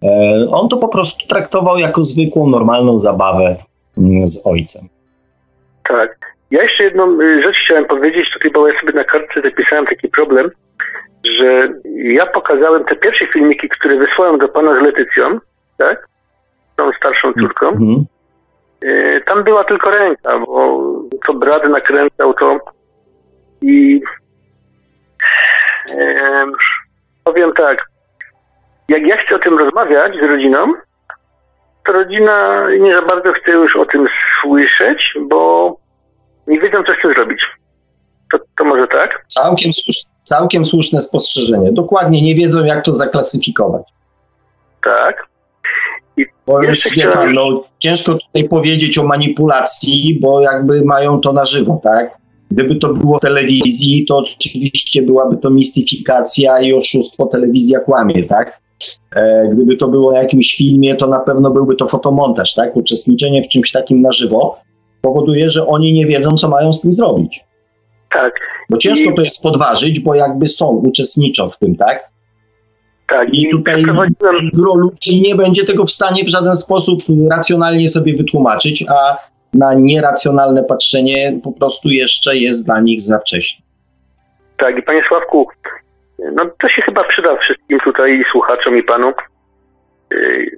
Eee, 0.02 0.48
on 0.52 0.70
to 0.70 0.78
po 0.78 0.88
prostu 0.88 1.28
traktował 1.28 1.78
jako 1.78 2.04
zwykłą, 2.04 2.50
normalną 2.50 2.98
zabawę 2.98 3.56
mm, 3.98 4.28
z 4.28 4.48
ojcem. 4.48 4.88
Tak. 5.90 6.22
Ja 6.52 6.64
jeszcze 6.64 6.84
jedną 6.84 7.22
y, 7.22 7.42
rzecz 7.44 7.56
chciałem 7.66 7.86
powiedzieć, 7.86 8.26
tutaj, 8.34 8.52
bo 8.52 8.68
ja 8.68 8.74
sobie 8.80 8.94
na 8.94 9.04
kartce 9.04 9.42
zapisałem 9.42 9.86
taki 9.86 10.08
problem, 10.08 10.52
że 11.26 11.70
ja 11.96 12.26
pokazałem 12.26 12.86
te 12.86 12.96
pierwsze 12.96 13.28
filmiki, 13.28 13.70
które 13.70 13.98
wysłałem 13.98 14.38
do 14.38 14.48
pana 14.48 14.80
z 14.80 14.84
Letycją, 14.84 15.40
tak? 15.78 16.08
tą 16.76 16.92
starszą 16.92 17.34
córką. 17.34 17.68
Mhm. 17.68 18.06
Y, 18.84 19.22
tam 19.26 19.44
była 19.44 19.64
tylko 19.64 19.90
ręka, 19.90 20.40
bo 20.40 20.82
to 21.26 21.34
brat 21.34 21.70
nakręcał 21.70 22.34
to 22.34 22.60
i 23.62 24.02
powiem 27.24 27.54
tak, 27.54 27.86
jak 28.90 29.08
ja 29.08 29.18
chcę 29.18 29.36
o 29.36 29.40
tym 29.40 29.58
rozmawiać 29.58 30.14
z 30.16 30.24
rodziną, 30.24 30.74
to 31.86 31.94
rodzina 31.94 32.68
nie 32.80 32.96
za 32.96 33.02
bardzo 33.02 33.32
chce 33.34 33.52
już 33.52 33.76
o 33.76 33.86
tym 33.86 34.08
słyszeć, 34.42 35.14
bo 35.22 35.74
nie 36.48 36.60
wiedzą, 36.60 36.84
co 36.84 36.94
chce 36.94 37.14
zrobić. 37.14 37.42
To, 38.32 38.38
to 38.58 38.66
może 38.66 38.88
tak? 38.88 39.26
Całkiem, 39.28 39.72
całkiem 40.24 40.66
słuszne 40.66 41.02
spostrzeżenie. 41.02 41.72
Dokładnie 41.72 42.22
nie 42.22 42.36
wiedzą, 42.36 42.66
jak 42.66 42.86
to 42.86 42.94
zaklasyfikować. 42.94 43.84
Tak. 44.84 45.28
I 46.18 46.26
bo 46.48 46.64
już 46.64 46.96
wie 46.96 47.08
pan, 47.08 47.34
no, 47.34 47.64
ciężko 47.80 48.14
tutaj 48.14 48.50
powiedzieć 48.50 48.98
o 48.98 49.04
manipulacji, 49.04 50.20
bo 50.22 50.42
jakby 50.42 50.86
mają 50.86 51.22
to 51.22 51.34
na 51.34 51.46
żywo, 51.46 51.80
tak? 51.84 52.18
Gdyby 52.52 52.76
to 52.76 52.94
było 52.94 53.18
w 53.18 53.22
telewizji, 53.22 54.06
to 54.06 54.18
oczywiście 54.18 55.02
byłaby 55.02 55.38
to 55.38 55.50
mistyfikacja 55.50 56.62
i 56.62 56.74
oszustwo, 56.74 57.26
telewizja 57.26 57.80
kłamie, 57.80 58.24
tak? 58.24 58.62
E, 59.16 59.50
gdyby 59.54 59.78
to 59.78 59.88
było 59.88 60.12
na 60.12 60.22
jakimś 60.22 60.56
filmie, 60.56 60.96
to 60.96 61.08
na 61.08 61.20
pewno 61.20 61.52
byłby 61.52 61.76
to 61.76 61.88
fotomontaż, 61.88 62.54
tak? 62.54 62.76
Uczestniczenie 62.76 63.44
w 63.44 63.48
czymś 63.48 63.72
takim 63.72 64.02
na 64.02 64.12
żywo 64.12 64.58
powoduje, 65.02 65.50
że 65.50 65.68
oni 65.68 65.94
nie 65.94 66.06
wiedzą, 66.06 66.32
co 66.32 66.50
mają 66.50 66.74
z 66.74 66.82
tym 66.82 66.94
zrobić. 66.94 67.44
Tak. 68.14 68.34
Bo 68.70 68.78
ciężko 68.78 69.12
I... 69.12 69.16
to 69.16 69.22
jest 69.22 69.44
podważyć, 69.44 70.00
bo 70.00 70.16
jakby 70.16 70.48
są, 70.48 70.66
uczestniczą 70.66 71.50
w 71.50 71.58
tym, 71.58 71.76
tak? 71.76 72.12
Tak, 73.08 73.28
i 73.34 73.52
tutaj 73.52 73.84
gro 74.54 74.76
ludzi 74.76 75.22
nie 75.22 75.36
będzie 75.36 75.66
tego 75.66 75.86
w 75.86 75.92
stanie 75.92 76.24
w 76.24 76.30
żaden 76.30 76.56
sposób 76.56 77.04
racjonalnie 77.32 77.90
sobie 77.90 78.18
wytłumaczyć, 78.18 78.86
a 78.90 79.18
na 79.54 79.74
nieracjonalne 79.74 80.64
patrzenie 80.64 81.40
po 81.44 81.52
prostu 81.52 81.90
jeszcze 81.90 82.36
jest 82.36 82.66
dla 82.66 82.80
nich 82.80 83.02
za 83.02 83.20
wcześnie. 83.20 83.62
Tak, 84.58 84.78
i 84.78 84.84
panie 84.84 85.02
Sławku, 85.08 85.48
no 86.34 86.50
to 86.62 86.70
się 86.70 86.82
chyba 86.82 87.04
przyda 87.04 87.38
wszystkim 87.38 87.80
tutaj 87.80 88.24
słuchaczom 88.32 88.78
i 88.78 88.84
panu. 88.84 89.14
Yy, 90.12 90.52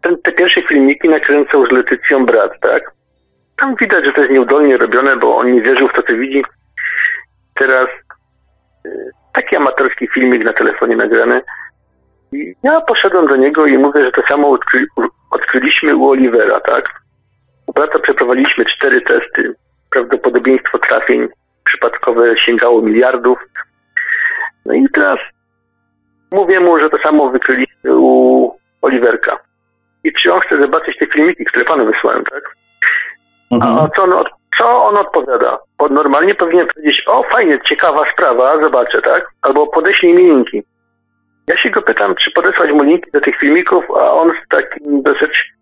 ten, 0.00 0.16
te 0.24 0.32
pierwsze 0.32 0.62
filmiki 0.68 1.08
nakręcał 1.08 1.66
z 1.66 1.70
Letycją 1.70 2.26
brat, 2.26 2.52
tak? 2.60 2.92
Tam 3.60 3.76
widać, 3.80 4.06
że 4.06 4.12
to 4.12 4.20
jest 4.20 4.32
nieudolnie 4.32 4.76
robione, 4.76 5.16
bo 5.16 5.36
on 5.36 5.52
nie 5.52 5.62
wierzył 5.62 5.88
w 5.88 5.92
to, 5.92 6.02
co 6.02 6.12
widzi. 6.12 6.42
Teraz 7.60 7.88
yy, 8.84 9.10
taki 9.32 9.56
amatorski 9.56 10.08
filmik 10.08 10.44
na 10.44 10.52
telefonie 10.52 10.96
nagrany, 10.96 11.42
i 12.32 12.54
ja 12.62 12.80
poszedłem 12.80 13.26
do 13.26 13.36
niego 13.36 13.66
i 13.66 13.78
mówię, 13.78 14.04
że 14.04 14.12
to 14.12 14.22
samo 14.28 14.50
odkry, 14.50 14.86
odkryliśmy 15.30 15.96
u 15.96 16.08
Olivera, 16.08 16.60
tak? 16.60 17.00
U 17.66 17.72
brata 17.72 17.98
przeprowadziliśmy 17.98 18.64
cztery 18.64 19.00
testy. 19.00 19.54
Prawdopodobieństwo 19.90 20.78
trafień 20.78 21.28
przypadkowe 21.64 22.38
sięgało 22.38 22.82
miliardów. 22.82 23.38
No 24.66 24.74
i 24.74 24.86
teraz 24.94 25.18
mówię 26.32 26.60
mu, 26.60 26.78
że 26.78 26.90
to 26.90 26.98
samo 26.98 27.30
wykryliśmy 27.30 27.96
u 27.96 28.50
Oliverka. 28.82 29.38
I 30.04 30.12
czy 30.12 30.32
on 30.32 30.40
chce 30.40 30.60
zobaczyć 30.60 30.98
te 30.98 31.06
filmiki, 31.06 31.44
które 31.44 31.64
panu 31.64 31.86
wysłałem, 31.86 32.24
tak? 32.24 32.42
Mhm. 33.50 33.78
A 33.78 33.88
co 33.96 34.02
on, 34.02 34.24
co 34.58 34.84
on 34.84 34.96
odpowiada? 34.96 35.58
Bo 35.78 35.88
normalnie 35.88 36.34
powinien 36.34 36.66
powiedzieć, 36.66 37.02
o 37.06 37.22
fajnie, 37.22 37.58
ciekawa 37.68 38.04
sprawa, 38.12 38.62
zobaczę, 38.62 39.02
tak? 39.02 39.30
Albo 39.42 39.66
podeślij 39.66 40.14
mi 40.14 40.22
linki. 40.22 40.62
Ja 41.48 41.56
się 41.56 41.70
go 41.70 41.82
pytam, 41.82 42.14
czy 42.14 42.30
podesłać 42.30 42.70
mu 42.70 42.82
linki 42.82 43.10
do 43.10 43.20
tych 43.20 43.38
filmików, 43.38 43.84
a 43.90 44.12
on 44.12 44.30
z 44.30 44.48
takim 44.48 45.02
dosyć, 45.02 45.52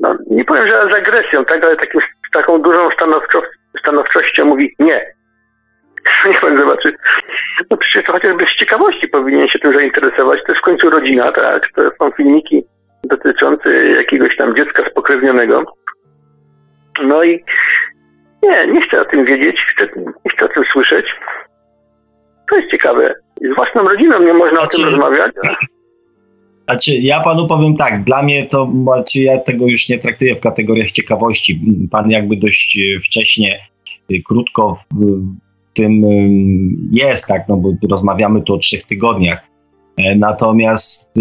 no 0.00 0.16
nie 0.30 0.44
powiem, 0.44 0.66
że 0.66 0.88
z 0.90 0.94
agresją, 0.94 1.44
tak, 1.44 1.64
ale 1.64 1.76
takim, 1.76 2.00
z 2.00 2.30
taką 2.32 2.62
dużą 2.62 2.90
stanowczo, 2.90 3.42
stanowczością 3.78 4.44
mówi 4.44 4.74
nie. 4.78 5.06
Niech 6.26 6.40
pan 6.40 6.56
zobaczy. 6.56 6.94
No 7.70 7.76
przecież 7.76 8.06
to 8.06 8.12
chociażby 8.12 8.44
z 8.46 8.58
ciekawości 8.58 9.08
powinien 9.08 9.48
się 9.48 9.58
tym 9.58 9.72
zainteresować. 9.72 10.40
To 10.46 10.52
jest 10.52 10.62
w 10.62 10.64
końcu 10.64 10.90
rodzina, 10.90 11.32
tak? 11.32 11.62
To 11.76 11.82
są 12.00 12.10
filmiki 12.10 12.64
dotyczące 13.04 13.72
jakiegoś 13.74 14.36
tam 14.36 14.56
dziecka 14.56 14.90
spokrewnionego. 14.90 15.64
No 17.02 17.24
i 17.24 17.44
nie, 18.42 18.72
nie 18.72 18.86
chcę 18.86 19.00
o 19.00 19.04
tym 19.04 19.24
wiedzieć, 19.24 19.56
chcę, 19.76 19.88
nie 19.96 20.30
chcę 20.36 20.44
o 20.44 20.48
tym 20.48 20.64
słyszeć. 20.72 21.06
To 22.50 22.56
jest 22.56 22.70
ciekawe 22.70 23.14
z 23.52 23.56
własną 23.56 23.82
rodziną 23.82 24.22
nie 24.22 24.34
można 24.34 24.60
znaczy, 24.60 24.76
o 24.76 24.80
tym 24.80 24.88
rozmawiać. 24.88 25.32
Znaczy, 26.64 26.94
ja 26.94 27.20
panu 27.20 27.48
powiem 27.48 27.76
tak, 27.76 28.04
dla 28.04 28.22
mnie 28.22 28.46
to, 28.46 28.72
znaczy 28.82 29.18
ja 29.18 29.38
tego 29.38 29.66
już 29.66 29.88
nie 29.88 29.98
traktuję 29.98 30.36
w 30.36 30.40
kategoriach 30.40 30.90
ciekawości. 30.90 31.60
Pan 31.90 32.10
jakby 32.10 32.36
dość 32.36 32.78
wcześnie, 33.04 33.58
y, 34.12 34.22
krótko 34.24 34.78
w 34.90 35.28
tym 35.74 36.04
y, 36.04 36.98
jest, 36.98 37.28
tak, 37.28 37.42
no 37.48 37.56
bo 37.56 37.72
rozmawiamy 37.90 38.42
tu 38.42 38.54
o 38.54 38.58
trzech 38.58 38.82
tygodniach. 38.82 39.38
E, 39.96 40.14
natomiast 40.16 41.12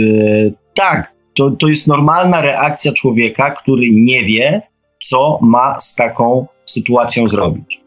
tak, 0.74 1.12
to, 1.34 1.52
to 1.52 1.68
jest 1.68 1.88
normalna 1.88 2.42
reakcja 2.42 2.92
człowieka, 2.92 3.50
który 3.50 3.88
nie 3.92 4.24
wie, 4.24 4.62
co 5.00 5.40
ma 5.42 5.80
z 5.80 5.96
taką 5.96 6.48
sytuacją 6.72 7.28
zrobić. 7.28 7.82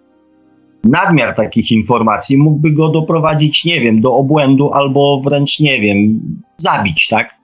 Nadmiar 0.85 1.35
takich 1.35 1.73
informacji 1.73 2.39
mógłby 2.39 2.71
go 2.71 2.89
doprowadzić, 2.89 3.65
nie 3.65 3.81
wiem, 3.81 4.01
do 4.01 4.15
obłędu 4.15 4.73
albo 4.73 5.21
wręcz, 5.25 5.61
nie 5.61 5.81
wiem, 5.81 6.21
zabić, 6.57 7.09
tak? 7.09 7.35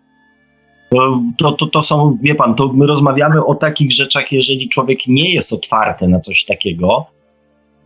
To, 1.38 1.52
to, 1.52 1.66
to, 1.66 1.82
są, 1.82 2.18
wie 2.22 2.34
pan, 2.34 2.54
to 2.54 2.72
my 2.72 2.86
rozmawiamy 2.86 3.44
o 3.44 3.54
takich 3.54 3.92
rzeczach, 3.92 4.32
jeżeli 4.32 4.68
człowiek 4.68 5.06
nie 5.06 5.34
jest 5.34 5.52
otwarty 5.52 6.08
na 6.08 6.20
coś 6.20 6.44
takiego, 6.44 7.06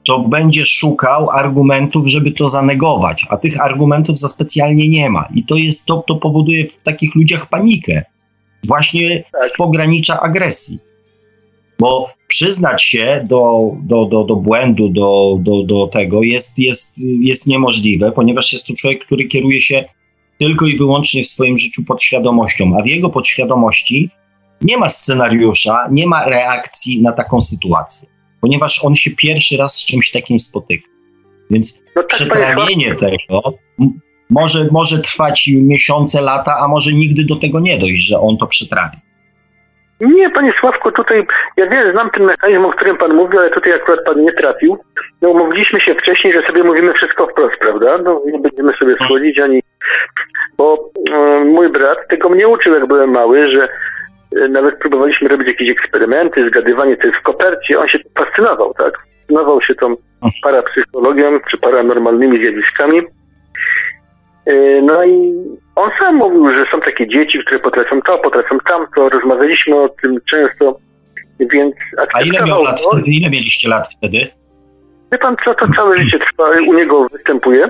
to 0.04 0.18
będzie 0.18 0.66
szukał 0.66 1.30
argumentów, 1.30 2.06
żeby 2.06 2.30
to 2.30 2.48
zanegować, 2.48 3.26
a 3.28 3.36
tych 3.36 3.60
argumentów 3.60 4.18
za 4.18 4.28
specjalnie 4.28 4.88
nie 4.88 5.10
ma. 5.10 5.28
I 5.34 5.44
to 5.44 5.56
jest 5.56 5.86
to, 5.86 6.04
to 6.06 6.14
powoduje 6.14 6.68
w 6.68 6.82
takich 6.82 7.14
ludziach 7.14 7.48
panikę, 7.48 8.04
właśnie 8.66 9.24
tak. 9.32 9.44
z 9.44 9.56
pogranicza 9.56 10.20
agresji. 10.20 10.78
Bo 11.84 12.10
przyznać 12.28 12.82
się 12.82 13.26
do, 13.28 13.70
do, 13.82 14.04
do, 14.04 14.24
do 14.24 14.36
błędu, 14.36 14.88
do, 14.88 15.38
do, 15.40 15.62
do 15.62 15.86
tego 15.86 16.22
jest, 16.22 16.58
jest, 16.58 17.00
jest 17.20 17.46
niemożliwe, 17.46 18.12
ponieważ 18.12 18.52
jest 18.52 18.66
to 18.66 18.74
człowiek, 18.74 19.04
który 19.04 19.24
kieruje 19.24 19.62
się 19.62 19.84
tylko 20.38 20.66
i 20.66 20.76
wyłącznie 20.76 21.24
w 21.24 21.28
swoim 21.28 21.58
życiu 21.58 21.82
podświadomością, 21.82 22.72
a 22.78 22.82
w 22.82 22.86
jego 22.86 23.10
podświadomości 23.10 24.10
nie 24.62 24.78
ma 24.78 24.88
scenariusza, 24.88 25.88
nie 25.90 26.06
ma 26.06 26.24
reakcji 26.24 27.02
na 27.02 27.12
taką 27.12 27.40
sytuację, 27.40 28.08
ponieważ 28.40 28.84
on 28.84 28.94
się 28.94 29.10
pierwszy 29.10 29.56
raz 29.56 29.74
z 29.74 29.84
czymś 29.84 30.10
takim 30.10 30.40
spotyka. 30.40 30.88
Więc 31.50 31.82
no 31.96 32.02
tak, 32.02 32.06
przetrawienie 32.06 32.94
tego 32.94 33.58
może, 34.30 34.68
może 34.72 34.98
trwać 34.98 35.50
miesiące, 35.56 36.20
lata, 36.20 36.56
a 36.58 36.68
może 36.68 36.92
nigdy 36.92 37.24
do 37.24 37.36
tego 37.36 37.60
nie 37.60 37.78
dojść, 37.78 38.06
że 38.06 38.20
on 38.20 38.36
to 38.36 38.46
przetrawi. 38.46 39.03
Nie, 40.00 40.30
panie 40.30 40.52
Sławku, 40.60 40.92
tutaj 40.92 41.26
ja 41.56 41.66
wiem, 41.66 41.92
znam 41.92 42.10
ten 42.10 42.24
mechanizm, 42.24 42.64
o 42.64 42.70
którym 42.70 42.96
pan 42.96 43.14
mówił, 43.14 43.40
ale 43.40 43.50
tutaj 43.50 43.72
akurat 43.72 44.04
pan 44.04 44.20
nie 44.20 44.32
trafił. 44.32 44.78
No, 45.22 45.30
umówiliśmy 45.30 45.80
się 45.80 45.94
wcześniej, 45.94 46.32
że 46.32 46.42
sobie 46.46 46.64
mówimy 46.64 46.92
wszystko 46.92 47.26
wprost, 47.26 47.56
prawda? 47.60 47.98
No, 47.98 48.22
nie 48.26 48.38
będziemy 48.38 48.72
sobie 48.72 48.96
schodzić 49.04 49.40
ani. 49.40 49.62
Bo 50.58 50.90
e, 51.12 51.44
mój 51.44 51.68
brat 51.68 51.98
tego 52.08 52.28
mnie 52.28 52.48
uczył, 52.48 52.74
jak 52.74 52.86
byłem 52.86 53.10
mały, 53.10 53.50
że 53.50 53.68
e, 54.42 54.48
nawet 54.48 54.78
próbowaliśmy 54.78 55.28
robić 55.28 55.48
jakieś 55.48 55.70
eksperymenty, 55.70 56.48
zgadywanie, 56.48 56.96
co 56.96 57.06
jest 57.06 57.18
w 57.18 57.22
kopercie. 57.22 57.78
On 57.78 57.88
się 57.88 57.98
fascynował, 58.18 58.74
tak? 58.74 58.98
Fascynował 59.20 59.62
się 59.62 59.74
tą 59.74 59.94
parapsychologią 60.42 61.40
czy 61.50 61.58
paranormalnymi 61.58 62.38
zjawiskami. 62.38 63.02
E, 64.46 64.82
no 64.82 65.04
i 65.04 65.34
on 65.76 65.90
sam 65.98 66.16
mówił, 66.16 66.50
że 66.50 66.64
są 66.70 66.80
takie 66.80 67.08
dzieci, 67.08 67.38
które 67.38 67.58
potrafią 67.58 68.02
to, 68.02 68.18
potrafią 68.18 68.58
tamto. 68.58 69.08
Rozmawialiśmy 69.08 69.76
o 69.76 69.88
tym 69.88 70.18
często, 70.30 70.78
więc 71.40 71.74
A 72.14 72.22
ile, 72.22 72.44
miał 72.46 72.64
lat 72.64 72.80
wtedy? 72.80 73.02
ile 73.06 73.30
mieliście 73.30 73.68
lat 73.68 73.88
wtedy? 73.96 74.18
Wie 75.12 75.18
pan 75.18 75.36
co, 75.44 75.54
to 75.54 75.66
całe 75.76 75.98
życie 75.98 76.18
trwa, 76.18 76.50
u 76.68 76.74
niego 76.74 77.08
występuje. 77.08 77.68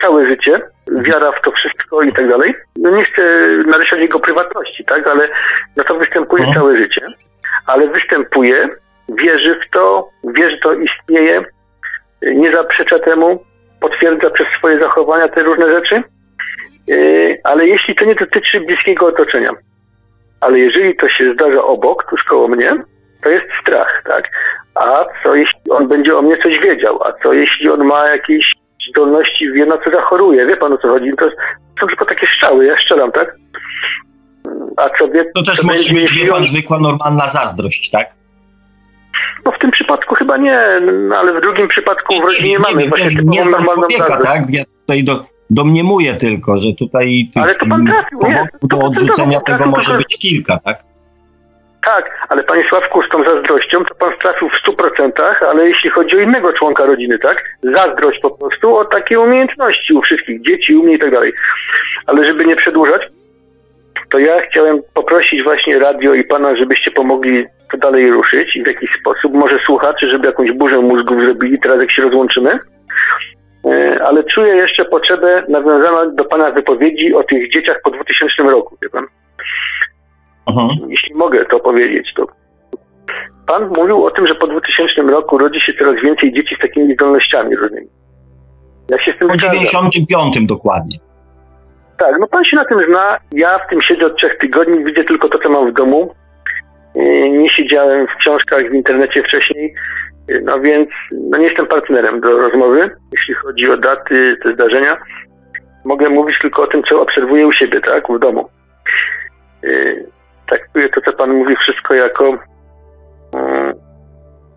Całe 0.00 0.26
życie. 0.26 0.60
Wiara 1.02 1.32
w 1.32 1.42
to 1.42 1.50
wszystko 1.52 2.02
i 2.02 2.12
tak 2.12 2.28
dalej. 2.28 2.54
No 2.78 2.90
nie 2.90 3.04
chcę 3.04 3.22
naruszać 3.66 4.00
jego 4.00 4.20
prywatności, 4.20 4.84
tak, 4.84 5.06
ale 5.06 5.28
no 5.76 5.84
to 5.84 5.94
występuje 5.94 6.46
no. 6.46 6.54
całe 6.54 6.76
życie. 6.76 7.00
Ale 7.66 7.88
występuje, 7.88 8.68
wierzy 9.08 9.60
w 9.66 9.70
to, 9.70 10.08
wie, 10.24 10.50
że 10.50 10.58
to 10.58 10.74
istnieje, 10.74 11.44
nie 12.22 12.52
zaprzecza 12.52 12.98
temu, 12.98 13.44
potwierdza 13.80 14.30
przez 14.30 14.46
swoje 14.58 14.80
zachowania 14.80 15.28
te 15.28 15.42
różne 15.42 15.70
rzeczy 15.70 16.02
ale 17.44 17.66
jeśli 17.66 17.94
to 17.94 18.04
nie 18.04 18.14
dotyczy 18.14 18.60
bliskiego 18.60 19.06
otoczenia, 19.06 19.52
ale 20.40 20.58
jeżeli 20.58 20.96
to 20.96 21.08
się 21.08 21.34
zdarza 21.34 21.64
obok, 21.64 22.10
tuż 22.10 22.24
koło 22.24 22.48
mnie, 22.48 22.76
to 23.22 23.28
jest 23.28 23.46
strach, 23.62 24.02
tak? 24.08 24.24
A 24.74 25.04
co 25.24 25.34
jeśli 25.34 25.70
on 25.70 25.88
będzie 25.88 26.16
o 26.16 26.22
mnie 26.22 26.36
coś 26.42 26.58
wiedział? 26.58 27.02
A 27.02 27.12
co 27.22 27.32
jeśli 27.32 27.70
on 27.70 27.84
ma 27.84 28.08
jakieś 28.08 28.52
zdolności, 28.90 29.52
wie 29.52 29.66
na 29.66 29.78
co 29.78 29.90
zachoruje? 29.90 30.46
Wie 30.46 30.56
pan 30.56 30.72
o 30.72 30.78
co 30.78 30.88
chodzi? 30.88 31.10
To 31.18 31.30
są 31.80 31.86
tylko 31.86 32.04
takie 32.04 32.26
strzały, 32.36 32.66
ja 32.66 32.76
strzelam, 32.76 33.12
tak? 33.12 33.36
A 34.76 34.98
co 34.98 35.08
wie... 35.08 35.24
To 35.34 35.42
też 35.42 35.64
może 35.64 35.94
być, 35.94 36.14
wie 36.14 36.30
pan, 36.30 36.44
zwykła, 36.44 36.78
normalna 36.78 37.28
zazdrość, 37.28 37.90
tak? 37.90 38.06
No 39.44 39.52
w 39.52 39.58
tym 39.58 39.70
przypadku 39.70 40.14
chyba 40.14 40.36
nie, 40.36 40.80
no, 40.92 41.16
ale 41.16 41.38
w 41.38 41.40
drugim 41.40 41.68
przypadku 41.68 42.20
w 42.20 42.24
rodzinie 42.24 42.50
nie, 42.50 42.58
mamy 42.58 42.82
nie, 42.82 42.88
właśnie 42.88 43.20
nie, 43.24 43.38
nie 43.38 43.50
normalną 43.50 43.82
człowieka, 43.88 44.06
zazdrość. 44.06 44.30
tak? 44.32 44.54
Ja 44.54 44.62
tutaj 44.80 45.04
do, 45.04 45.24
Domniemuję 45.50 46.14
tylko, 46.14 46.58
że 46.58 46.68
tutaj 46.78 47.30
ale 47.34 47.54
to 47.54 47.66
pan 47.66 47.86
trafił, 47.86 48.20
nie? 48.22 48.44
do 48.62 48.78
odrzucenia 48.86 49.40
tego 49.40 49.66
może 49.66 49.96
być 49.96 50.18
kilka, 50.18 50.58
tak? 50.64 50.78
Tak, 51.84 52.26
ale 52.28 52.42
panie 52.42 52.64
Sławku, 52.68 53.02
z 53.02 53.08
tą 53.08 53.24
zazdrością 53.24 53.84
to 53.84 53.94
pan 53.94 54.12
trafił 54.22 54.48
w 54.48 54.56
stu 54.56 54.72
procentach, 54.72 55.42
ale 55.42 55.68
jeśli 55.68 55.90
chodzi 55.90 56.16
o 56.16 56.20
innego 56.20 56.52
członka 56.52 56.86
rodziny, 56.86 57.18
tak? 57.18 57.44
Zazdrość 57.62 58.20
po 58.20 58.30
prostu 58.30 58.76
o 58.76 58.84
takie 58.84 59.20
umiejętności 59.20 59.94
u 59.94 60.02
wszystkich, 60.02 60.42
dzieci, 60.42 60.76
u 60.76 60.82
mnie 60.82 60.94
i 60.94 60.98
tak 60.98 61.10
dalej. 61.10 61.32
Ale 62.06 62.26
żeby 62.26 62.44
nie 62.44 62.56
przedłużać, 62.56 63.02
to 64.10 64.18
ja 64.18 64.40
chciałem 64.40 64.78
poprosić 64.94 65.42
właśnie 65.42 65.78
radio 65.78 66.14
i 66.14 66.24
pana, 66.24 66.56
żebyście 66.56 66.90
pomogli 66.90 67.44
to 67.70 67.78
dalej 67.78 68.10
ruszyć 68.10 68.56
i 68.56 68.62
w 68.62 68.66
jakiś 68.66 68.90
sposób, 69.00 69.34
może 69.34 69.58
słuchaczy, 69.66 70.10
żeby 70.10 70.26
jakąś 70.26 70.52
burzę 70.52 70.78
mózgów 70.78 71.20
zrobili 71.20 71.58
teraz, 71.60 71.80
jak 71.80 71.92
się 71.92 72.02
rozłączymy. 72.02 72.58
E, 73.70 74.02
ale 74.04 74.24
czuję 74.24 74.56
jeszcze 74.56 74.84
potrzebę 74.84 75.42
nawiązaną 75.48 76.16
do 76.16 76.24
Pana 76.24 76.50
wypowiedzi 76.50 77.14
o 77.14 77.22
tych 77.22 77.52
dzieciach 77.52 77.80
po 77.84 77.90
2000 77.90 78.42
roku, 78.42 78.76
wie 78.82 78.88
Pan. 78.88 79.06
Aha. 80.46 80.68
Jeśli 80.88 81.14
mogę 81.14 81.44
to 81.44 81.60
powiedzieć, 81.60 82.12
to 82.16 82.26
Pan 83.46 83.68
mówił 83.68 84.04
o 84.04 84.10
tym, 84.10 84.26
że 84.26 84.34
po 84.34 84.46
2000 84.46 85.02
roku 85.02 85.38
rodzi 85.38 85.60
się 85.60 85.72
coraz 85.78 86.02
więcej 86.02 86.32
dzieci 86.32 86.54
z 86.58 86.62
takimi 86.62 86.94
zdolnościami 86.94 87.56
różnymi. 87.56 87.86
Ja 88.90 89.04
się 89.04 89.12
z 89.12 89.18
tym 89.18 89.28
Po 89.28 89.36
95 89.36 90.46
dokładnie. 90.46 90.98
Tak, 91.98 92.14
no 92.20 92.26
Pan 92.26 92.44
się 92.44 92.56
na 92.56 92.64
tym 92.64 92.78
zna. 92.88 93.18
Ja 93.32 93.58
w 93.58 93.70
tym 93.70 93.82
siedzę 93.82 94.06
od 94.06 94.16
trzech 94.16 94.38
tygodni, 94.38 94.84
widzę 94.84 95.04
tylko 95.04 95.28
to, 95.28 95.38
co 95.38 95.50
mam 95.50 95.70
w 95.70 95.74
domu. 95.74 96.14
E, 96.94 97.28
nie 97.28 97.50
siedziałem 97.50 98.06
w 98.06 98.16
książkach 98.16 98.70
w 98.70 98.74
internecie 98.74 99.22
wcześniej. 99.22 99.74
No 100.42 100.60
więc 100.60 100.88
no 101.12 101.38
nie 101.38 101.46
jestem 101.46 101.66
partnerem 101.66 102.20
do 102.20 102.38
rozmowy, 102.38 102.90
jeśli 103.12 103.34
chodzi 103.34 103.70
o 103.70 103.76
daty, 103.76 104.36
te 104.44 104.54
zdarzenia. 104.54 104.96
Mogę 105.84 106.08
mówić 106.08 106.38
tylko 106.38 106.62
o 106.62 106.66
tym, 106.66 106.82
co 106.82 107.00
obserwuję 107.00 107.46
u 107.46 107.52
siebie, 107.52 107.80
tak, 107.80 108.08
w 108.08 108.18
domu. 108.18 108.48
Yy, 109.62 110.06
traktuję 110.50 110.88
to, 110.88 111.00
co 111.00 111.12
Pan 111.12 111.32
mówi, 111.32 111.56
wszystko 111.56 111.94
jako 111.94 112.38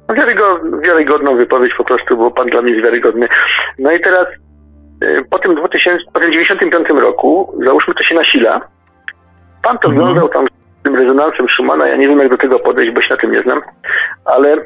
yy, 0.08 0.82
wiarygodną, 0.82 1.36
wypowiedź 1.36 1.74
po 1.78 1.84
prostu, 1.84 2.18
bo 2.18 2.32
Pan 2.32 2.48
dla 2.48 2.62
mnie 2.62 2.72
jest 2.72 2.86
wiarygodny. 2.86 3.28
No 3.80 3.92
i 3.92 4.02
teraz 4.02 4.28
yy, 5.02 5.26
po 5.30 5.40
tym 5.40 5.56
2000, 5.56 6.04
po 6.14 6.20
tym 6.20 6.32
95 6.32 6.90
roku, 6.90 7.60
załóżmy 7.66 7.94
to 7.94 8.04
się 8.04 8.16
nasila, 8.16 8.62
Pan 9.64 9.78
to 9.78 9.90
mhm. 9.90 10.08
wiązał 10.08 10.30
tam 10.30 10.48
z 10.80 10.84
tym 10.84 10.96
rezonansem 10.96 11.50
Schumana, 11.50 11.88
ja 11.88 11.96
nie 11.96 12.08
wiem 12.08 12.20
jak 12.20 12.30
do 12.30 12.38
tego 12.38 12.60
podejść, 12.60 12.94
bo 12.94 13.02
się 13.02 13.14
na 13.14 13.22
tym 13.22 13.32
nie 13.32 13.42
znam, 13.42 13.62
ale 14.26 14.58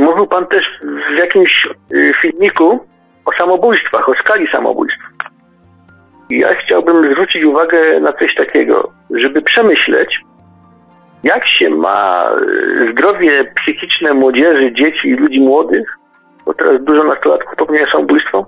mówił 0.00 0.26
Pan 0.26 0.46
też 0.46 0.64
w 1.16 1.18
jakimś 1.18 1.66
e, 1.66 2.12
filmiku 2.22 2.86
o 3.24 3.32
samobójstwach, 3.32 4.08
o 4.08 4.14
skali 4.14 4.48
samobójstw. 4.52 5.04
Ja 6.30 6.54
chciałbym 6.54 7.10
zwrócić 7.10 7.44
uwagę 7.44 8.00
na 8.00 8.12
coś 8.12 8.34
takiego, 8.34 8.92
żeby 9.10 9.42
przemyśleć, 9.42 10.20
jak 11.24 11.46
się 11.46 11.70
ma 11.70 12.30
e, 12.30 12.92
zdrowie 12.92 13.52
psychiczne 13.62 14.14
młodzieży, 14.14 14.72
dzieci 14.72 15.08
i 15.08 15.14
ludzi 15.14 15.40
młodych, 15.40 15.98
bo 16.46 16.54
teraz 16.54 16.84
dużo 16.84 17.04
nastolatków 17.04 17.56
popełnia 17.56 17.92
samobójstwo, 17.92 18.46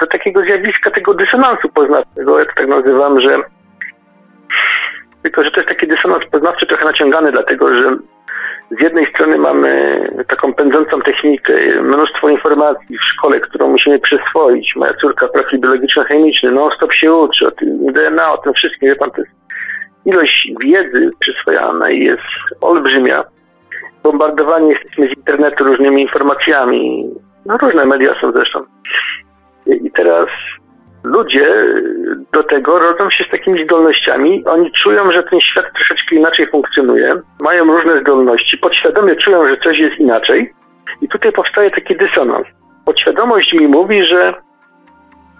do 0.00 0.06
takiego 0.06 0.42
zjawiska, 0.42 0.90
tego 0.90 1.14
dysonansu 1.14 1.68
poznawczego, 1.68 2.38
ja 2.38 2.44
to 2.44 2.52
tak 2.56 2.68
nazywam, 2.68 3.20
że 3.20 3.38
tylko, 5.22 5.44
że 5.44 5.50
to 5.50 5.60
jest 5.60 5.68
taki 5.68 5.86
dysonans 5.86 6.24
poznawczy 6.30 6.66
trochę 6.66 6.84
naciągany, 6.84 7.32
dlatego 7.32 7.74
że 7.74 7.96
z 8.70 8.82
jednej 8.82 9.06
strony 9.06 9.38
mamy 9.38 10.00
taką 10.28 10.54
pędzącą 10.54 11.00
technikę, 11.00 11.52
mnóstwo 11.82 12.28
informacji 12.28 12.98
w 12.98 13.04
szkole, 13.04 13.40
którą 13.40 13.68
musimy 13.68 13.98
przyswoić. 13.98 14.76
Moja 14.76 14.94
córka 14.94 15.28
profil 15.28 15.60
biologiczno-chemiczny, 15.60 16.52
non-stop 16.52 16.92
się 16.92 17.12
uczy 17.12 17.46
o 17.46 17.50
tym 17.50 17.92
DNA, 17.92 18.32
o 18.32 18.38
tym 18.38 18.52
wszystkim. 18.54 18.88
Wie 18.88 18.96
pan, 18.96 19.10
to 19.10 19.20
jest 19.20 19.32
ilość 20.04 20.52
wiedzy 20.64 21.10
przyswojanej 21.20 22.04
jest 22.04 22.22
olbrzymia. 22.60 23.24
Bombardowani 24.02 24.70
jesteśmy 24.70 25.08
z 25.08 25.16
internetu 25.16 25.64
różnymi 25.64 26.02
informacjami. 26.02 27.10
No 27.46 27.56
różne 27.56 27.84
media 27.84 28.14
są 28.20 28.32
zresztą. 28.32 28.64
I 29.66 29.90
teraz 29.90 30.28
ludzie 31.04 31.64
do 32.32 32.42
tego 32.42 32.78
rodzą 32.78 33.10
się 33.10 33.24
z 33.24 33.30
takimi 33.30 33.64
zdolnościami. 33.64 34.44
Oni 34.44 34.72
czują, 34.72 35.12
że 35.12 35.22
ten 35.22 35.40
świat 35.40 35.64
troszeczkę 35.74 36.16
inaczej 36.16 36.46
funkcjonuje, 36.50 37.14
mają 37.40 37.64
różne 37.64 38.00
zdolności, 38.00 38.58
podświadomie 38.58 39.16
czują, 39.16 39.48
że 39.48 39.56
coś 39.56 39.78
jest 39.78 39.98
inaczej. 39.98 40.52
I 41.00 41.08
tutaj 41.08 41.32
powstaje 41.32 41.70
taki 41.70 41.96
dysonans. 41.96 42.46
Podświadomość 42.84 43.52
mi 43.52 43.66
mówi, 43.66 44.04
że 44.04 44.34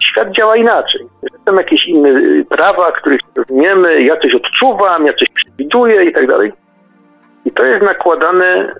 świat 0.03 0.31
działa 0.31 0.55
inaczej. 0.55 1.01
Że 1.23 1.37
są 1.47 1.55
jakieś 1.55 1.87
inne 1.87 2.09
prawa, 2.49 2.91
których 2.91 3.19
rozumiemy, 3.37 4.03
ja 4.03 4.17
coś 4.17 4.35
odczuwam, 4.35 5.05
ja 5.05 5.13
coś 5.13 5.27
przewiduję 5.29 6.03
i 6.03 6.13
tak 6.13 6.27
dalej. 6.27 6.51
I 7.45 7.51
to 7.51 7.65
jest 7.65 7.83
nakładane 7.83 8.75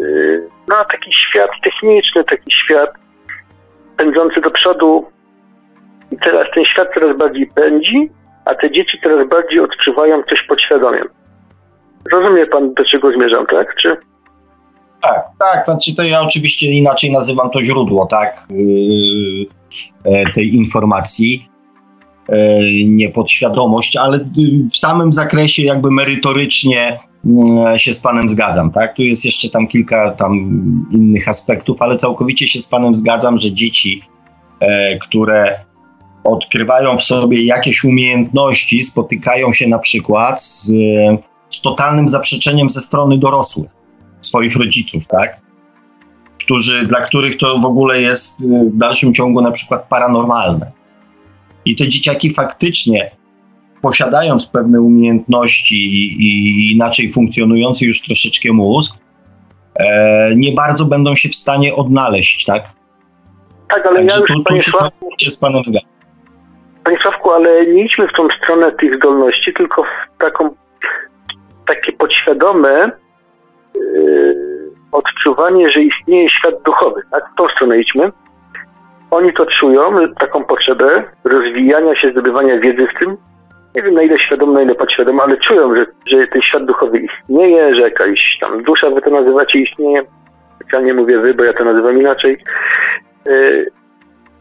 y, 0.00 0.48
na 0.68 0.84
taki 0.84 1.12
świat 1.12 1.50
techniczny, 1.64 2.24
taki 2.24 2.52
świat 2.52 2.90
pędzący 3.96 4.40
do 4.40 4.50
przodu. 4.50 5.06
I 6.12 6.16
teraz 6.24 6.46
ten 6.54 6.64
świat 6.64 6.88
coraz 6.94 7.18
bardziej 7.18 7.46
pędzi, 7.54 8.10
a 8.44 8.54
te 8.54 8.70
dzieci 8.70 8.98
coraz 9.02 9.28
bardziej 9.28 9.60
odczuwają 9.60 10.22
coś 10.22 10.38
podświadomie. 10.48 11.02
Rozumie 12.12 12.46
pan, 12.46 12.74
do 12.74 12.84
czego 12.84 13.12
zmierzam, 13.12 13.46
tak? 13.46 13.74
Czy... 13.82 13.96
Tak, 15.00 15.24
tak, 15.38 15.64
znaczy 15.64 15.96
to 15.96 16.02
ja 16.02 16.20
oczywiście 16.22 16.66
inaczej 16.70 17.12
nazywam 17.12 17.50
to 17.50 17.62
źródło, 17.62 18.06
tak, 18.06 18.46
yy, 18.50 20.32
tej 20.34 20.54
informacji, 20.54 21.48
yy, 22.28 22.36
nie 22.84 23.08
podświadomość, 23.08 23.96
ale 23.96 24.18
w 24.72 24.76
samym 24.76 25.12
zakresie 25.12 25.62
jakby 25.62 25.90
merytorycznie 25.90 26.98
yy, 27.24 27.78
się 27.78 27.94
z 27.94 28.00
panem 28.00 28.30
zgadzam, 28.30 28.72
tak, 28.72 28.96
tu 28.96 29.02
jest 29.02 29.24
jeszcze 29.24 29.50
tam 29.50 29.68
kilka 29.68 30.10
tam 30.10 30.32
innych 30.92 31.28
aspektów, 31.28 31.82
ale 31.82 31.96
całkowicie 31.96 32.48
się 32.48 32.60
z 32.60 32.68
panem 32.68 32.94
zgadzam, 32.94 33.38
że 33.38 33.52
dzieci, 33.52 34.02
yy, 34.60 34.68
które 35.00 35.67
odkrywają 36.28 36.98
w 36.98 37.02
sobie 37.02 37.44
jakieś 37.44 37.84
umiejętności, 37.84 38.82
spotykają 38.82 39.52
się 39.52 39.68
na 39.68 39.78
przykład 39.78 40.42
z, 40.42 40.72
z 41.48 41.60
totalnym 41.60 42.08
zaprzeczeniem 42.08 42.70
ze 42.70 42.80
strony 42.80 43.18
dorosłych 43.18 43.70
swoich 44.20 44.56
rodziców, 44.56 45.06
tak? 45.06 45.40
Którzy, 46.38 46.86
dla 46.86 47.00
których 47.00 47.38
to 47.38 47.58
w 47.58 47.64
ogóle 47.64 48.00
jest 48.00 48.40
y, 48.40 48.44
w 48.74 48.76
dalszym 48.76 49.14
ciągu 49.14 49.42
na 49.42 49.50
przykład 49.52 49.88
paranormalne. 49.88 50.72
I 51.64 51.76
te 51.76 51.88
dzieciaki 51.88 52.34
faktycznie, 52.34 53.10
posiadając 53.82 54.46
pewne 54.46 54.80
umiejętności 54.80 55.76
i 56.20 56.72
inaczej 56.72 57.12
funkcjonujący 57.12 57.86
już 57.86 58.02
troszeczkę 58.02 58.52
mózg, 58.52 58.98
e, 59.74 60.32
nie 60.36 60.52
bardzo 60.52 60.84
będą 60.84 61.16
się 61.16 61.28
w 61.28 61.34
stanie 61.34 61.74
odnaleźć, 61.74 62.44
tak? 62.44 62.72
Tak, 63.68 63.86
ale 63.86 63.96
Także 63.96 64.14
ja 64.14 64.20
już, 64.20 64.30
tu, 64.30 64.44
panie 64.44 64.62
Sławku, 64.62 65.10
się 65.18 65.30
z 65.30 65.36
panem 65.36 65.62
zgadzam. 65.66 65.97
Panie 66.88 67.00
Sławku, 67.02 67.30
ale 67.30 67.66
nie 67.66 67.84
idźmy 67.84 68.08
w 68.08 68.12
tą 68.12 68.28
stronę 68.42 68.72
tych 68.72 68.96
zdolności, 68.96 69.54
tylko 69.54 69.82
w 69.82 70.18
taką, 70.18 70.54
takie 71.66 71.92
podświadome 71.92 72.90
Yy, 73.74 74.70
odczuwanie, 74.92 75.70
że 75.70 75.82
istnieje 75.82 76.30
świat 76.30 76.54
duchowy. 76.64 77.02
Tak? 77.10 77.24
W 77.32 77.36
tą 77.36 77.48
stronę 77.48 77.78
idźmy. 77.78 78.12
Oni 79.10 79.32
to 79.32 79.46
czują, 79.46 80.08
taką 80.20 80.44
potrzebę 80.44 81.04
rozwijania 81.24 81.96
się, 81.96 82.10
zdobywania 82.10 82.58
wiedzy 82.58 82.86
w 82.86 82.98
tym. 82.98 83.16
Nie 83.76 83.82
wiem 83.82 83.94
na 83.94 84.02
ile 84.02 84.18
świadome, 84.18 84.52
na 84.52 84.62
ile 84.62 84.74
podświadome, 84.74 85.22
ale 85.22 85.36
czują, 85.36 85.76
że, 85.76 85.86
że 86.06 86.26
ten 86.26 86.42
świat 86.42 86.64
duchowy 86.64 86.98
istnieje, 86.98 87.74
że 87.74 87.80
jakaś 87.80 88.38
tam 88.40 88.62
dusza, 88.62 88.90
wy 88.90 89.02
to 89.02 89.10
nazywacie, 89.10 89.58
istnieje. 89.58 90.02
Specjalnie 90.54 90.94
mówię 90.94 91.18
wy, 91.18 91.34
bo 91.34 91.44
ja 91.44 91.52
to 91.52 91.64
nazywam 91.64 91.98
inaczej. 91.98 92.38
Yy, 93.26 93.66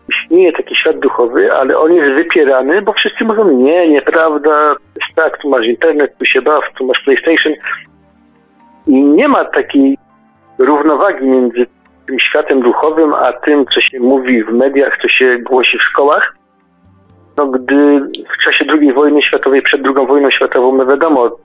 istnieje 0.10 0.54
taki 0.54 0.76
świat 0.76 1.00
duchowy, 1.00 1.54
ale 1.54 1.80
on 1.80 1.94
jest 1.94 2.18
wypierany, 2.18 2.82
bo 2.82 2.94
wszyscy 2.94 3.24
mówią, 3.26 3.52
nie, 3.52 3.90
nieprawda, 3.90 4.76
tak, 5.16 5.38
tu 5.38 5.50
masz 5.50 5.66
internet, 5.66 6.18
tu 6.18 6.26
się 6.26 6.42
baw, 6.42 6.64
tu 6.78 6.86
masz 6.86 7.00
PlayStation. 7.04 7.54
I 8.88 9.04
nie 9.04 9.28
ma 9.28 9.46
takiej 9.46 9.98
równowagi 10.60 11.26
między 11.26 11.66
tym 12.08 12.20
światem 12.20 12.62
duchowym, 12.62 13.14
a 13.14 13.34
tym, 13.34 13.66
co 13.74 13.82
się 13.82 14.00
mówi 14.00 14.44
w 14.44 14.54
mediach, 14.54 14.98
co 15.02 15.08
się 15.08 15.38
głosi 15.38 15.78
w 15.78 15.84
szkołach. 15.84 16.36
No, 17.38 17.48
gdy 17.48 18.00
w 18.10 18.44
czasie 18.44 18.66
II 18.74 18.94
wojny 18.94 19.22
światowej, 19.22 19.62
przed 19.62 19.82
II 19.86 20.08
wojną 20.08 20.32
światową, 20.32 20.76
no 20.76 20.86
wiadomo, 20.86 21.38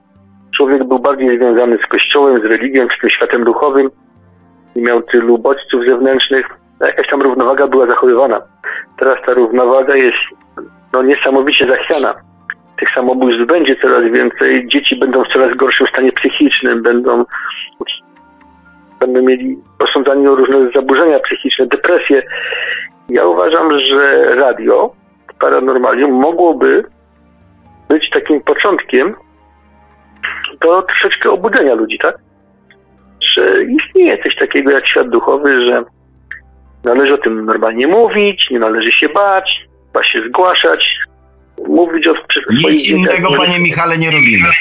człowiek 0.57 0.83
był 0.83 0.99
bardziej 0.99 1.37
związany 1.37 1.77
z 1.77 1.87
kościołem, 1.87 2.41
z 2.41 2.45
religią, 2.45 2.87
z 2.97 3.01
tym 3.01 3.09
światem 3.09 3.43
duchowym, 3.43 3.89
nie 4.75 4.81
miał 4.81 5.01
tylu 5.01 5.37
bodźców 5.37 5.81
zewnętrznych, 5.87 6.45
jakaś 6.87 7.07
tam 7.07 7.21
równowaga 7.21 7.67
była 7.67 7.87
zachowywana. 7.87 8.41
Teraz 8.97 9.17
ta 9.25 9.33
równowaga 9.33 9.95
jest 9.95 10.17
no, 10.93 11.03
niesamowicie 11.03 11.67
zachwiana 11.69 12.13
tych 12.83 12.93
samobójstw 12.95 13.45
będzie 13.47 13.75
coraz 13.75 14.11
więcej, 14.11 14.67
dzieci 14.67 14.95
będą 14.95 15.23
w 15.23 15.33
coraz 15.33 15.57
gorszym 15.57 15.87
stanie 15.87 16.11
psychicznym, 16.11 16.83
będą, 16.83 17.25
będą 18.99 19.21
mieli 19.21 19.57
posądzani 19.77 20.27
o 20.27 20.35
różne 20.35 20.69
zaburzenia 20.75 21.19
psychiczne, 21.19 21.65
depresje. 21.67 22.23
Ja 23.09 23.25
uważam, 23.25 23.79
że 23.79 24.35
radio 24.35 24.91
paranormalium 25.39 26.11
mogłoby 26.11 26.83
być 27.89 28.09
takim 28.09 28.41
początkiem 28.41 29.15
do 30.61 30.81
troszeczkę 30.81 31.31
obudzenia 31.31 31.73
ludzi, 31.73 31.97
tak? 32.01 32.15
Że 33.33 33.63
istnieje 33.63 34.23
coś 34.23 34.35
takiego 34.35 34.71
jak 34.71 34.87
świat 34.87 35.09
duchowy, 35.09 35.65
że 35.65 35.83
należy 36.85 37.13
o 37.13 37.17
tym 37.17 37.45
normalnie 37.45 37.87
mówić, 37.87 38.47
nie 38.51 38.59
należy 38.59 38.91
się 38.91 39.09
bać, 39.09 39.67
trzeba 39.91 40.05
się 40.05 40.29
zgłaszać, 40.29 40.85
mówić 41.67 42.07
o 42.07 42.13
Nic 42.69 42.89
innego, 42.89 43.33
panie 43.37 43.59
Michale, 43.59 43.97
nie 43.97 44.11
robimy. 44.11 44.49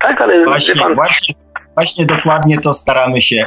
Tak, 0.00 0.20
ale 0.20 0.44
właśnie, 0.44 0.74
pan... 0.74 0.94
właśnie, 0.94 1.34
właśnie 1.74 2.06
dokładnie 2.06 2.58
to 2.58 2.74
staramy 2.74 3.22
się 3.22 3.46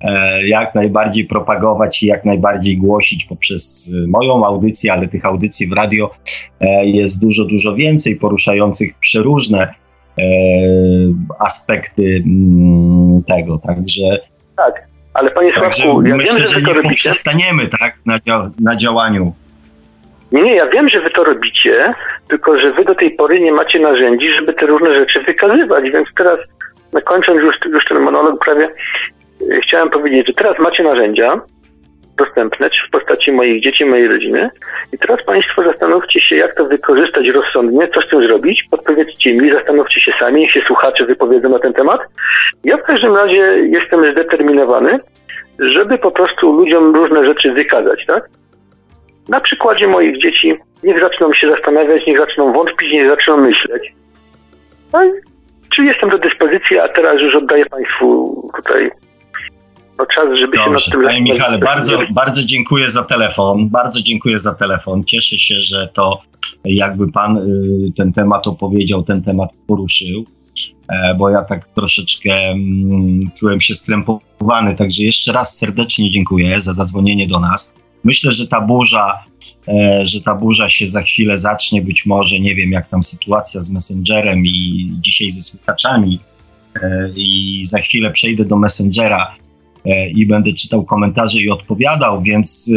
e, 0.00 0.46
jak 0.46 0.74
najbardziej 0.74 1.24
propagować 1.24 2.02
i 2.02 2.06
jak 2.06 2.24
najbardziej 2.24 2.76
głosić 2.76 3.24
poprzez 3.24 3.94
moją 4.08 4.46
audycję, 4.46 4.92
ale 4.92 5.08
tych 5.08 5.24
audycji 5.24 5.68
w 5.68 5.72
radio 5.72 6.10
e, 6.60 6.86
jest 6.86 7.22
dużo, 7.22 7.44
dużo 7.44 7.74
więcej, 7.74 8.16
poruszających 8.16 8.98
przeróżne 8.98 9.62
e, 9.62 10.24
aspekty 11.38 12.22
m, 12.26 13.22
tego, 13.28 13.58
także... 13.58 14.18
Tak, 14.56 14.93
ale 15.14 15.30
panie 15.30 15.52
Sławku, 15.52 16.02
ja 16.02 16.16
myślę, 16.16 16.38
wiem, 16.38 16.46
że, 16.46 16.46
że 16.46 16.62
nie 16.62 16.82
poprzestaniemy 16.82 17.66
tak, 17.66 17.94
na, 18.06 18.18
dzia 18.20 18.50
na 18.60 18.76
działaniu. 18.76 19.32
Nie, 20.32 20.42
nie, 20.42 20.54
ja 20.54 20.66
wiem, 20.66 20.88
że 20.88 21.00
wy 21.00 21.10
to 21.10 21.24
robicie, 21.24 21.94
tylko 22.28 22.60
że 22.60 22.72
wy 22.72 22.84
do 22.84 22.94
tej 22.94 23.10
pory 23.10 23.40
nie 23.40 23.52
macie 23.52 23.80
narzędzi, 23.80 24.30
żeby 24.30 24.52
te 24.52 24.66
różne 24.66 24.94
rzeczy 24.94 25.20
wykazywać, 25.20 25.84
więc 25.90 26.08
teraz, 26.16 26.38
no 26.92 27.00
kończąc 27.00 27.40
już, 27.40 27.56
już 27.72 27.84
ten 27.84 27.98
monolog 27.98 28.44
prawie, 28.44 28.68
e, 29.50 29.60
chciałem 29.60 29.90
powiedzieć, 29.90 30.26
że 30.26 30.34
teraz 30.34 30.58
macie 30.58 30.82
narzędzia 30.82 31.40
dostępne 32.16 32.70
w 32.88 32.90
postaci 32.90 33.32
moich 33.32 33.62
dzieci, 33.62 33.84
mojej 33.84 34.08
rodziny 34.08 34.50
i 34.92 34.98
teraz 34.98 35.24
Państwo 35.24 35.62
zastanówcie 35.62 36.20
się, 36.20 36.36
jak 36.36 36.54
to 36.54 36.64
wykorzystać 36.64 37.28
rozsądnie, 37.28 37.88
co 37.94 38.00
z 38.00 38.08
tym 38.08 38.26
zrobić, 38.26 38.64
podpowiedzcie 38.70 39.34
mi, 39.34 39.52
zastanówcie 39.52 40.00
się 40.00 40.12
sami, 40.20 40.50
się 40.50 40.60
słuchacze 40.60 41.04
wypowiedzą 41.04 41.48
na 41.48 41.58
ten 41.58 41.72
temat. 41.72 42.00
Ja 42.64 42.76
w 42.76 42.82
każdym 42.82 43.16
razie 43.16 43.40
jestem 43.70 44.12
zdeterminowany, 44.12 44.98
żeby 45.58 45.98
po 45.98 46.10
prostu 46.10 46.52
ludziom 46.52 46.94
różne 46.94 47.24
rzeczy 47.24 47.52
wykazać, 47.52 48.06
tak? 48.06 48.28
na 49.28 49.40
przykładzie 49.40 49.86
moich 49.86 50.18
dzieci 50.18 50.54
niech 50.82 51.00
zaczną 51.00 51.32
się 51.32 51.50
zastanawiać, 51.50 52.06
niech 52.06 52.18
zaczną 52.18 52.52
wątpić, 52.52 52.92
niech 52.92 53.10
zaczną 53.10 53.36
myśleć. 53.36 53.92
No 54.92 55.00
czy 55.74 55.84
jestem 55.84 56.10
do 56.10 56.18
dyspozycji, 56.18 56.78
a 56.78 56.88
teraz 56.88 57.20
już 57.20 57.34
oddaję 57.34 57.66
Państwu 57.66 58.50
tutaj 58.56 58.90
no, 59.98 60.06
czas, 60.14 60.38
żeby 60.38 60.56
Dobrze, 60.56 60.78
się 60.78 60.90
nad 60.90 60.96
tym 60.96 61.02
Panie 61.02 61.20
Michale, 61.20 61.58
bardzo, 61.58 61.98
bardzo 62.10 62.44
dziękuję 62.44 62.90
za 62.90 63.04
telefon. 63.04 63.68
Bardzo 63.68 64.02
dziękuję 64.02 64.38
za 64.38 64.54
telefon. 64.54 65.04
Cieszę 65.04 65.38
się, 65.38 65.54
że 65.60 65.88
to 65.94 66.22
jakby 66.64 67.12
Pan 67.12 67.36
y, 67.38 67.92
ten 67.96 68.12
temat 68.12 68.46
opowiedział, 68.46 69.02
ten 69.02 69.22
temat 69.22 69.50
poruszył 69.66 70.24
e, 70.88 71.14
bo 71.14 71.30
ja 71.30 71.44
tak 71.44 71.68
troszeczkę 71.68 72.34
mm, 72.34 73.30
czułem 73.38 73.60
się 73.60 73.74
skrępowany. 73.74 74.76
Także 74.76 75.02
jeszcze 75.02 75.32
raz 75.32 75.58
serdecznie 75.58 76.10
dziękuję 76.10 76.60
za 76.60 76.72
zadzwonienie 76.72 77.26
do 77.26 77.40
nas. 77.40 77.74
Myślę, 78.04 78.32
że 78.32 78.46
ta 78.46 78.60
burza, 78.60 79.24
e, 79.68 80.06
że 80.06 80.20
ta 80.20 80.34
burza 80.34 80.70
się 80.70 80.90
za 80.90 81.02
chwilę 81.02 81.38
zacznie, 81.38 81.82
być 81.82 82.06
może, 82.06 82.40
nie 82.40 82.54
wiem, 82.54 82.72
jak 82.72 82.88
tam 82.88 83.02
sytuacja 83.02 83.60
z 83.60 83.70
Messengerem 83.70 84.46
i 84.46 84.90
dzisiaj 85.00 85.30
ze 85.30 85.42
słuchaczami 85.42 86.20
e, 86.82 87.10
i 87.16 87.62
za 87.66 87.78
chwilę 87.78 88.10
przejdę 88.10 88.44
do 88.44 88.56
Messengera 88.56 89.34
i 90.14 90.26
będę 90.26 90.52
czytał 90.52 90.84
komentarze 90.84 91.38
i 91.40 91.50
odpowiadał, 91.50 92.22
więc 92.22 92.72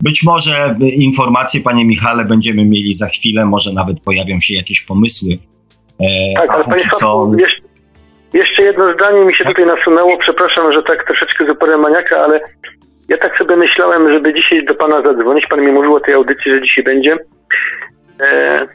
być 0.00 0.22
może 0.22 0.76
informacje, 0.80 1.60
panie 1.60 1.84
Michale, 1.84 2.24
będziemy 2.24 2.64
mieli 2.64 2.94
za 2.94 3.08
chwilę, 3.08 3.46
może 3.46 3.72
nawet 3.72 4.00
pojawią 4.00 4.40
się 4.40 4.54
jakieś 4.54 4.80
pomysły. 4.80 5.38
Tak, 6.36 6.50
ale 6.50 6.64
panie 6.64 6.84
co... 6.92 7.32
jeszcze 8.32 8.62
jedno 8.62 8.94
zdanie 8.94 9.24
mi 9.24 9.34
się 9.34 9.44
tutaj 9.44 9.66
nasunęło, 9.66 10.18
przepraszam, 10.18 10.72
że 10.72 10.82
tak 10.82 11.06
troszeczkę 11.06 11.46
zupełnie 11.46 11.76
maniaka, 11.76 12.16
ale 12.16 12.40
Ja 13.10 13.16
tak 13.16 13.38
sobie 13.38 13.56
myślałem, 13.56 14.12
żeby 14.12 14.34
dzisiaj 14.34 14.64
do 14.64 14.74
pana 14.74 15.02
zadzwonić. 15.02 15.46
Pan 15.46 15.60
mi 15.60 15.72
mówił 15.72 15.94
o 15.94 16.00
tej 16.00 16.14
audycji, 16.14 16.52
że 16.52 16.62
dzisiaj 16.62 16.84
będzie. 16.84 17.16
E, 18.22 18.66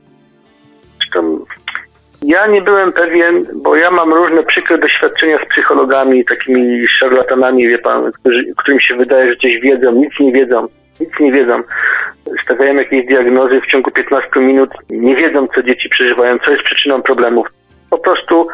ja 2.26 2.47
nie 2.47 2.61
byłem 2.61 2.93
pewien, 2.93 3.45
bo 3.56 3.76
ja 3.76 3.91
mam 3.91 4.14
różne 4.14 4.43
przykre 4.43 4.77
doświadczenia 4.77 5.38
z 5.45 5.49
psychologami, 5.49 6.26
takimi 6.26 6.88
szarlatanami, 6.88 7.68
wie 7.68 7.77
pan, 7.77 8.11
którzy, 8.11 8.45
którym 8.57 8.80
się 8.80 8.95
wydaje, 8.95 9.30
że 9.30 9.35
coś 9.35 9.60
wiedzą, 9.60 9.91
nic 9.91 10.19
nie 10.19 10.31
wiedzą, 10.31 10.68
nic 10.99 11.19
nie 11.19 11.31
wiedzą. 11.31 11.64
Stawiają 12.43 12.76
jakieś 12.76 13.06
diagnozy 13.06 13.61
w 13.61 13.72
ciągu 13.72 13.91
15 13.91 14.39
minut, 14.39 14.69
nie 14.89 15.15
wiedzą, 15.15 15.47
co 15.56 15.64
dzieci 15.64 15.89
przeżywają, 15.89 16.39
co 16.39 16.52
jest 16.52 16.64
przyczyną 16.64 17.02
problemów. 17.02 17.47
Po 17.89 17.97
prostu, 17.97 18.47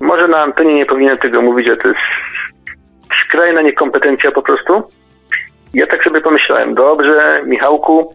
może 0.00 0.28
na 0.28 0.42
antenie 0.42 0.74
nie 0.74 0.86
powinienem 0.86 1.18
tego 1.18 1.42
mówić, 1.42 1.68
ale 1.68 1.76
to 1.76 1.88
jest 1.88 2.00
skrajna 3.26 3.62
niekompetencja 3.62 4.30
po 4.30 4.42
prostu. 4.42 4.82
Ja 5.74 5.86
tak 5.86 6.04
sobie 6.04 6.20
pomyślałem, 6.20 6.74
dobrze, 6.74 7.42
Michałku, 7.46 8.14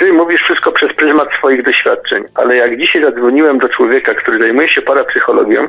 ty 0.00 0.12
mówisz 0.12 0.42
wszystko 0.42 0.72
przez 0.72 0.92
pryzmat 0.92 1.28
swoich 1.38 1.62
doświadczeń, 1.62 2.24
ale 2.34 2.56
jak 2.56 2.78
dzisiaj 2.78 3.02
zadzwoniłem 3.02 3.58
do 3.58 3.68
człowieka, 3.68 4.14
który 4.14 4.38
zajmuje 4.38 4.68
się 4.68 4.82
parapsychologią, 4.82 5.68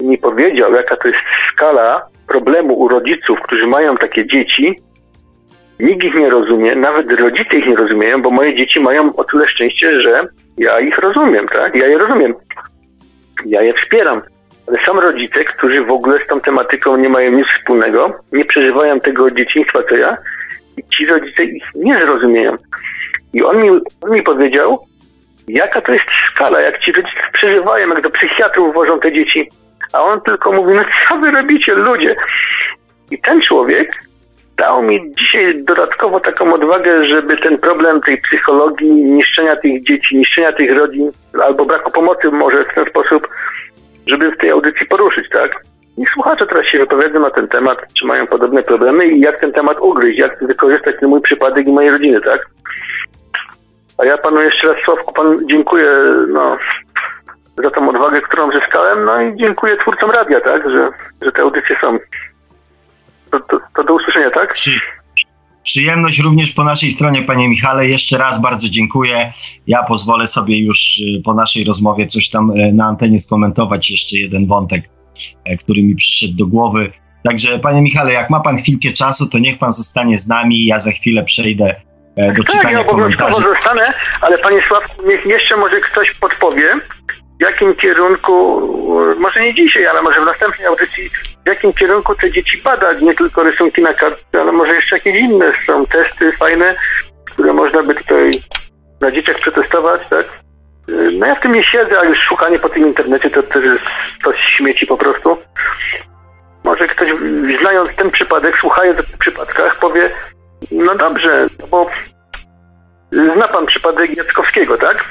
mi 0.00 0.18
powiedział, 0.18 0.74
jaka 0.74 0.96
to 0.96 1.08
jest 1.08 1.20
skala 1.52 2.02
problemu 2.28 2.74
u 2.74 2.88
rodziców, 2.88 3.38
którzy 3.40 3.66
mają 3.66 3.96
takie 3.96 4.26
dzieci, 4.26 4.82
nikt 5.80 6.04
ich 6.04 6.14
nie 6.14 6.30
rozumie, 6.30 6.74
nawet 6.74 7.12
rodzice 7.12 7.56
ich 7.56 7.66
nie 7.66 7.76
rozumieją, 7.76 8.22
bo 8.22 8.30
moje 8.30 8.54
dzieci 8.54 8.80
mają 8.80 9.16
o 9.16 9.24
tyle 9.24 9.48
szczęście, 9.48 10.00
że 10.00 10.28
ja 10.58 10.80
ich 10.80 10.98
rozumiem, 10.98 11.48
tak? 11.48 11.74
Ja 11.74 11.86
je 11.86 11.98
rozumiem. 11.98 12.34
Ja 13.46 13.62
je 13.62 13.74
wspieram. 13.74 14.22
Ale 14.68 14.78
są 14.86 15.00
rodzice, 15.00 15.44
którzy 15.44 15.84
w 15.84 15.90
ogóle 15.90 16.24
z 16.24 16.26
tą 16.26 16.40
tematyką 16.40 16.96
nie 16.96 17.08
mają 17.08 17.32
nic 17.32 17.46
wspólnego, 17.58 18.14
nie 18.32 18.44
przeżywają 18.44 19.00
tego 19.00 19.30
dzieciństwa 19.30 19.78
co 19.90 19.96
ja 19.96 20.16
i 20.76 20.82
ci 20.96 21.06
rodzice 21.06 21.44
ich 21.44 21.64
nie 21.74 22.00
zrozumieją. 22.00 22.56
I 23.32 23.42
on 23.42 23.62
mi, 23.62 23.70
on 24.02 24.10
mi 24.10 24.22
powiedział, 24.22 24.78
jaka 25.48 25.80
to 25.80 25.92
jest 25.92 26.04
skala, 26.34 26.60
jak 26.60 26.78
ci 26.80 26.92
rodzice 26.92 27.20
przeżywają, 27.32 27.88
jak 27.88 28.02
do 28.02 28.10
psychiatrów 28.10 28.74
wożą 28.74 29.00
te 29.00 29.12
dzieci. 29.12 29.50
A 29.92 30.02
on 30.02 30.20
tylko 30.20 30.52
mówi, 30.52 30.74
no 30.74 30.82
co 31.08 31.16
wy 31.16 31.30
robicie, 31.30 31.74
ludzie? 31.74 32.16
I 33.10 33.18
ten 33.18 33.40
człowiek 33.40 33.90
dał 34.56 34.82
mi 34.82 35.14
dzisiaj 35.14 35.64
dodatkowo 35.64 36.20
taką 36.20 36.54
odwagę, 36.54 37.06
żeby 37.06 37.36
ten 37.36 37.58
problem 37.58 38.00
tej 38.00 38.20
psychologii, 38.20 38.90
niszczenia 38.90 39.56
tych 39.56 39.82
dzieci, 39.82 40.16
niszczenia 40.16 40.52
tych 40.52 40.78
rodzin, 40.78 41.10
albo 41.44 41.64
braku 41.64 41.90
pomocy 41.90 42.30
może 42.30 42.64
w 42.64 42.74
ten 42.74 42.84
sposób, 42.86 43.28
żeby 44.06 44.30
w 44.30 44.36
tej 44.36 44.50
audycji 44.50 44.86
poruszyć, 44.86 45.28
tak? 45.32 45.62
I 45.98 46.04
słuchacze 46.14 46.46
teraz 46.46 46.66
się 46.66 46.78
wypowiedzą 46.78 47.20
na 47.20 47.30
ten 47.30 47.48
temat, 47.48 47.78
czy 47.94 48.06
mają 48.06 48.26
podobne 48.26 48.62
problemy 48.62 49.06
i 49.06 49.20
jak 49.20 49.40
ten 49.40 49.52
temat 49.52 49.80
ugryźć, 49.80 50.18
jak 50.18 50.46
wykorzystać 50.46 50.96
ten 51.00 51.08
mój 51.08 51.20
przypadek 51.20 51.66
i 51.66 51.72
mojej 51.72 51.90
rodziny, 51.90 52.20
tak? 52.20 52.46
A 53.98 54.04
ja 54.04 54.18
panu 54.18 54.42
jeszcze 54.42 54.66
raz, 54.68 54.76
Sławku, 54.84 55.12
pan 55.12 55.38
dziękuję 55.48 55.86
no, 56.28 56.56
za 57.62 57.70
tą 57.70 57.90
odwagę, 57.90 58.20
którą 58.20 58.50
zyskałem, 58.52 59.04
no 59.04 59.22
i 59.22 59.36
dziękuję 59.36 59.76
twórcom 59.76 60.10
radia, 60.10 60.40
tak, 60.40 60.70
że, 60.70 60.90
że 61.22 61.32
te 61.32 61.42
audycje 61.42 61.76
są. 61.80 61.98
To, 63.30 63.40
to, 63.40 63.60
to 63.76 63.84
do 63.84 63.94
usłyszenia, 63.94 64.30
tak? 64.30 64.52
Przy, 64.52 64.70
przyjemność 65.62 66.18
również 66.18 66.52
po 66.52 66.64
naszej 66.64 66.90
stronie, 66.90 67.22
panie 67.22 67.48
Michale. 67.48 67.88
Jeszcze 67.88 68.18
raz 68.18 68.42
bardzo 68.42 68.68
dziękuję. 68.68 69.32
Ja 69.66 69.82
pozwolę 69.82 70.26
sobie 70.26 70.64
już 70.64 70.98
y, 70.98 71.22
po 71.24 71.34
naszej 71.34 71.64
rozmowie 71.64 72.06
coś 72.06 72.30
tam 72.30 72.50
y, 72.50 72.72
na 72.72 72.86
antenie 72.86 73.18
skomentować, 73.18 73.90
jeszcze 73.90 74.16
jeden 74.16 74.46
wątek, 74.46 74.82
który 75.64 75.82
mi 75.82 75.94
przyszedł 75.94 76.34
do 76.36 76.46
głowy. 76.46 76.92
Także, 77.24 77.58
panie 77.58 77.82
Michale, 77.82 78.12
jak 78.12 78.30
ma 78.30 78.40
pan 78.40 78.58
chwilkę 78.58 78.92
czasu, 78.92 79.28
to 79.28 79.38
niech 79.38 79.58
pan 79.58 79.72
zostanie 79.72 80.18
z 80.18 80.28
nami. 80.28 80.66
Ja 80.66 80.78
za 80.78 80.90
chwilę 80.90 81.24
przejdę 81.24 81.74
E, 82.16 82.32
do 82.32 82.42
tak, 82.42 82.52
czytania 82.52 82.78
ja 82.78 82.84
komentarzy. 82.84 83.42
zostanę, 83.42 83.82
ale 84.20 84.38
panie 84.38 84.62
Sławku, 84.68 85.06
niech 85.06 85.26
jeszcze 85.26 85.56
może 85.56 85.80
ktoś 85.80 86.14
podpowie, 86.20 86.80
w 87.40 87.42
jakim 87.42 87.74
kierunku, 87.74 88.60
może 89.18 89.40
nie 89.40 89.54
dzisiaj, 89.54 89.86
ale 89.86 90.02
może 90.02 90.20
w 90.20 90.24
następnej 90.24 90.66
audycji, 90.66 91.10
w 91.44 91.48
jakim 91.48 91.72
kierunku 91.72 92.14
te 92.14 92.32
dzieci 92.32 92.62
badać, 92.64 93.02
nie 93.02 93.14
tylko 93.14 93.42
rysunki 93.42 93.82
na 93.82 93.94
kartce, 93.94 94.40
ale 94.40 94.52
może 94.52 94.74
jeszcze 94.74 94.96
jakieś 94.96 95.16
inne 95.16 95.52
są 95.66 95.86
testy 95.86 96.32
fajne, 96.38 96.76
które 97.32 97.52
można 97.52 97.82
by 97.82 97.94
tutaj 97.94 98.42
na 99.00 99.12
dzieciach 99.12 99.36
przetestować, 99.40 100.00
tak? 100.10 100.26
No 101.12 101.26
ja 101.26 101.34
w 101.34 101.40
tym 101.40 101.52
nie 101.52 101.64
siedzę, 101.64 102.00
a 102.00 102.04
już 102.04 102.18
szukanie 102.18 102.58
po 102.58 102.68
tym 102.68 102.86
internecie 102.86 103.30
to 103.30 103.42
też 103.42 103.64
jest 103.64 103.84
to 104.24 104.32
śmieci 104.36 104.86
po 104.86 104.96
prostu. 104.96 105.36
Może 106.64 106.88
ktoś, 106.88 107.08
znając 107.60 107.96
ten 107.96 108.10
przypadek, 108.10 108.54
słuchając 108.60 108.98
o 109.00 109.02
tych 109.02 109.18
przypadkach, 109.18 109.78
powie, 109.78 110.10
no 110.70 110.94
dobrze, 110.94 111.46
bo 111.70 111.86
zna 113.12 113.48
pan 113.48 113.66
przypadek 113.66 114.16
Jackowskiego, 114.16 114.78
tak? 114.78 115.04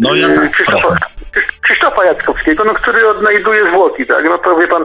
No 0.00 0.14
ja 0.14 0.28
tak, 0.28 0.50
Krzysztofa, 0.50 0.96
Krzysztofa 1.62 2.04
Jackowskiego, 2.04 2.64
no, 2.64 2.74
który 2.74 3.08
odnajduje 3.08 3.70
zwłoki, 3.70 4.06
tak? 4.06 4.24
No 4.24 4.38
to 4.38 4.56
wie 4.56 4.68
pan, 4.68 4.84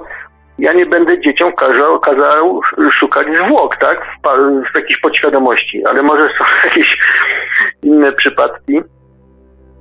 ja 0.59 0.73
nie 0.73 0.85
będę 0.85 1.21
dzieciom 1.21 1.53
kazał, 1.53 1.99
kazał 1.99 2.61
szukać 2.99 3.27
zwłok, 3.45 3.77
tak? 3.77 4.05
W, 4.05 4.71
w 4.71 4.75
jakiejś 4.75 4.99
podświadomości, 4.99 5.83
ale 5.89 6.01
może 6.01 6.29
są 6.37 6.45
jakieś 6.69 6.97
inne 7.83 8.11
przypadki. 8.11 8.81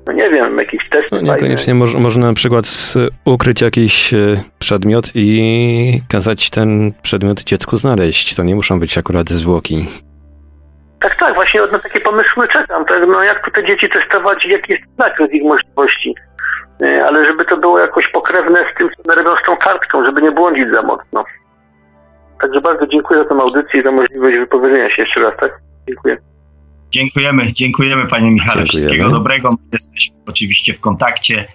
No 0.06 0.12
nie 0.12 0.30
wiem, 0.30 0.58
jakiś 0.58 0.88
test. 0.90 1.08
No 1.12 1.20
niekoniecznie 1.20 1.74
mo 1.74 1.84
można 1.98 2.26
na 2.26 2.34
przykład 2.34 2.94
ukryć 3.24 3.60
jakiś 3.60 4.14
e, 4.14 4.18
przedmiot 4.58 5.04
i 5.14 6.00
kazać 6.12 6.50
ten 6.50 6.92
przedmiot 7.02 7.40
dziecku 7.44 7.76
znaleźć. 7.76 8.34
To 8.34 8.42
nie 8.42 8.54
muszą 8.54 8.80
być 8.80 8.98
akurat 8.98 9.30
zwłoki. 9.30 9.86
Tak, 11.00 11.18
tak, 11.18 11.34
właśnie 11.34 11.60
na 11.72 11.78
takie 11.78 12.00
pomysły 12.00 12.48
czekam. 12.48 12.84
Tak? 12.84 13.02
No 13.08 13.22
jak 13.22 13.50
te 13.54 13.66
dzieci 13.66 13.88
testować, 13.88 14.46
jaki 14.46 14.72
jest 14.72 14.84
zakres 14.98 15.32
ich 15.32 15.42
możliwości. 15.42 16.14
E, 16.82 17.04
ale 17.06 17.26
żeby 17.26 17.44
to 17.44 17.56
było 17.56 17.78
jakoś 17.78 18.08
pokrewne 18.12 18.64
z 18.74 18.78
tym, 18.78 18.88
co 18.96 19.14
robią 19.14 19.30
z 19.42 19.46
tą 19.46 19.56
kartką, 19.56 20.04
żeby 20.04 20.22
nie 20.22 20.32
błądzić 20.32 20.72
za 20.72 20.82
mocno. 20.82 21.24
Także 22.42 22.60
bardzo 22.60 22.86
dziękuję 22.86 23.22
za 23.22 23.28
tę 23.28 23.34
audycję 23.34 23.80
i 23.80 23.82
za 23.82 23.90
możliwość 23.92 24.36
wypowiedzenia 24.36 24.90
się 24.90 25.02
jeszcze 25.02 25.20
raz, 25.20 25.36
tak? 25.40 25.52
Dziękuję. 25.88 26.16
Dziękujemy, 26.94 27.52
dziękujemy 27.52 28.06
panie 28.06 28.30
Michale. 28.30 28.64
Dziękujemy. 28.64 28.68
Wszystkiego 28.68 29.10
dobrego. 29.10 29.56
Jesteśmy 29.72 30.16
oczywiście 30.26 30.74
w 30.74 30.80
kontakcie. 30.80 31.48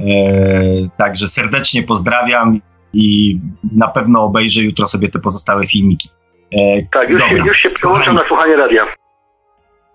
E, 0.00 0.88
także 0.98 1.28
serdecznie 1.28 1.82
pozdrawiam 1.82 2.60
i 2.92 3.38
na 3.76 3.88
pewno 3.88 4.22
obejrzę 4.22 4.60
jutro 4.60 4.88
sobie 4.88 5.08
te 5.08 5.18
pozostałe 5.18 5.66
filmiki. 5.66 6.08
E, 6.52 6.82
tak, 6.92 7.10
już, 7.10 7.20
dobra. 7.22 7.36
się, 7.36 7.48
już 7.48 7.56
się 7.56 7.70
przełączam 7.70 8.14
na 8.14 8.28
słuchanie 8.28 8.56
radia. 8.56 8.86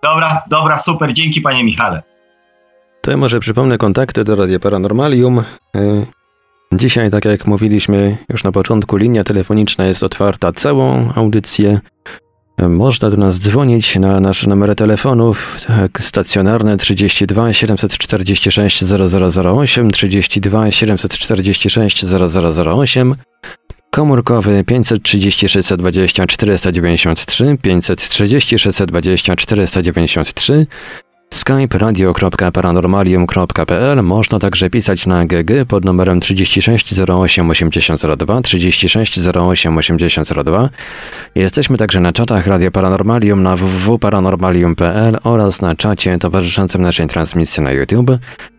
Dobra, 0.02 0.42
dobra, 0.50 0.78
super. 0.78 1.12
Dzięki 1.12 1.40
panie 1.40 1.64
Michale. 1.64 2.02
To 3.00 3.16
może 3.16 3.40
przypomnę 3.40 3.78
kontakty 3.78 4.24
do 4.24 4.36
Radia 4.36 4.58
Paranormalium. 4.58 5.38
E, 5.38 5.42
dzisiaj, 6.72 7.10
tak 7.10 7.24
jak 7.24 7.46
mówiliśmy 7.46 8.16
już 8.28 8.44
na 8.44 8.52
początku, 8.52 8.96
linia 8.96 9.24
telefoniczna 9.24 9.86
jest 9.86 10.02
otwarta 10.02 10.52
całą 10.52 11.12
audycję. 11.14 11.80
Można 12.58 13.10
do 13.10 13.16
nas 13.16 13.38
dzwonić 13.38 13.96
na 13.96 14.20
nasze 14.20 14.48
numery 14.48 14.74
telefonów 14.74 15.58
tak, 15.66 16.02
stacjonarne 16.02 16.76
32 16.76 17.52
746 17.52 18.84
0008, 18.84 19.90
32 19.90 20.70
746 20.70 22.04
0008, 22.04 23.14
komórkowy 23.90 24.64
530 24.64 25.48
620 25.48 26.26
493, 26.26 27.58
530 27.62 28.58
620 28.58 29.36
493, 29.36 30.66
skype 31.34 31.78
radio.paranormalium.pl 31.78 34.02
Można 34.02 34.38
także 34.38 34.70
pisać 34.70 35.06
na 35.06 35.26
GG 35.26 35.50
pod 35.68 35.84
numerem 35.84 36.20
36 36.20 36.94
08 37.08 37.50
8002 37.50 38.42
36 38.42 39.20
08 39.34 39.78
8002. 39.78 40.68
Jesteśmy 41.34 41.78
także 41.78 42.00
na 42.00 42.12
czatach 42.12 42.46
Radio 42.46 42.70
Paranormalium 42.70 43.42
na 43.42 43.56
www.paranormalium.pl 43.56 45.18
oraz 45.24 45.62
na 45.62 45.76
czacie 45.76 46.18
towarzyszącym 46.18 46.82
naszej 46.82 47.06
transmisji 47.06 47.62
na 47.62 47.72
YouTube. 47.72 48.10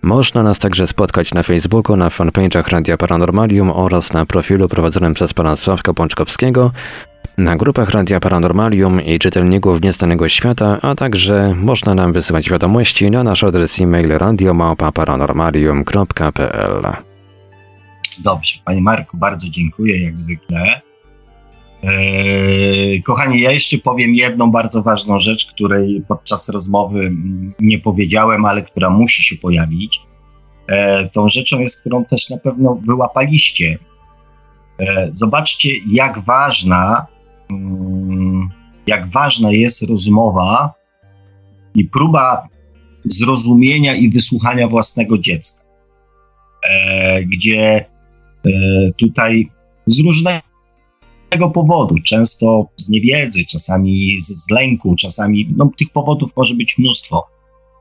Można 0.01 0.43
nas 0.43 0.59
także 0.59 0.87
spotkać 0.87 1.33
na 1.33 1.43
Facebooku, 1.43 1.97
na 1.97 2.09
fanpage'ach 2.09 2.71
Radio 2.71 2.97
Paranormalium 2.97 3.71
oraz 3.71 4.13
na 4.13 4.25
profilu 4.25 4.67
prowadzonym 4.67 5.13
przez 5.13 5.33
pana 5.33 5.55
Sławka 5.55 5.93
Pączkowskiego 5.93 6.71
na 7.37 7.55
grupach 7.55 7.89
Radia 7.89 8.19
Paranormalium 8.19 9.01
i 9.01 9.19
czytelników 9.19 9.81
Niestanego 9.81 10.29
Świata, 10.29 10.79
a 10.81 10.95
także 10.95 11.53
można 11.55 11.95
nam 11.95 12.13
wysyłać 12.13 12.49
wiadomości 12.49 13.11
na 13.11 13.23
nasz 13.23 13.43
adres 13.43 13.81
e-mail 13.81 14.09
radiomałpa-paranormalium.pl 14.09 16.93
Dobrze, 18.19 18.53
panie 18.65 18.81
Marku, 18.81 19.17
bardzo 19.17 19.49
dziękuję 19.49 20.03
jak 20.03 20.19
zwykle. 20.19 20.81
Eee, 21.83 23.03
kochani, 23.03 23.41
ja 23.41 23.51
jeszcze 23.51 23.77
powiem 23.77 24.15
jedną 24.15 24.51
bardzo 24.51 24.83
ważną 24.83 25.19
rzecz, 25.19 25.45
której 25.45 26.03
podczas 26.07 26.49
rozmowy 26.49 27.11
nie 27.59 27.79
powiedziałem, 27.79 28.45
ale 28.45 28.61
która 28.61 28.89
musi 28.89 29.23
się 29.23 29.35
pojawić. 29.35 30.01
Eee, 30.67 31.09
tą 31.09 31.29
rzeczą 31.29 31.59
jest, 31.59 31.81
którą 31.81 32.05
też 32.05 32.29
na 32.29 32.37
pewno 32.37 32.75
wyłapaliście 32.75 33.79
Zobaczcie, 35.11 35.69
jak 35.87 36.19
ważna, 36.19 37.07
jak 38.87 39.11
ważna 39.11 39.51
jest 39.51 39.89
rozmowa 39.89 40.73
i 41.75 41.85
próba 41.85 42.47
zrozumienia 43.05 43.95
i 43.95 44.09
wysłuchania 44.09 44.67
własnego 44.67 45.17
dziecka, 45.17 45.63
gdzie 47.27 47.85
tutaj 48.97 49.49
z 49.85 49.99
różnego 49.99 51.49
powodu, 51.53 51.95
często 52.05 52.67
z 52.77 52.89
niewiedzy, 52.89 53.45
czasami 53.45 54.17
z, 54.21 54.49
lęku, 54.51 54.95
czasami 54.95 55.53
no, 55.57 55.71
tych 55.77 55.89
powodów 55.89 56.31
może 56.37 56.55
być 56.55 56.77
mnóstwo. 56.77 57.27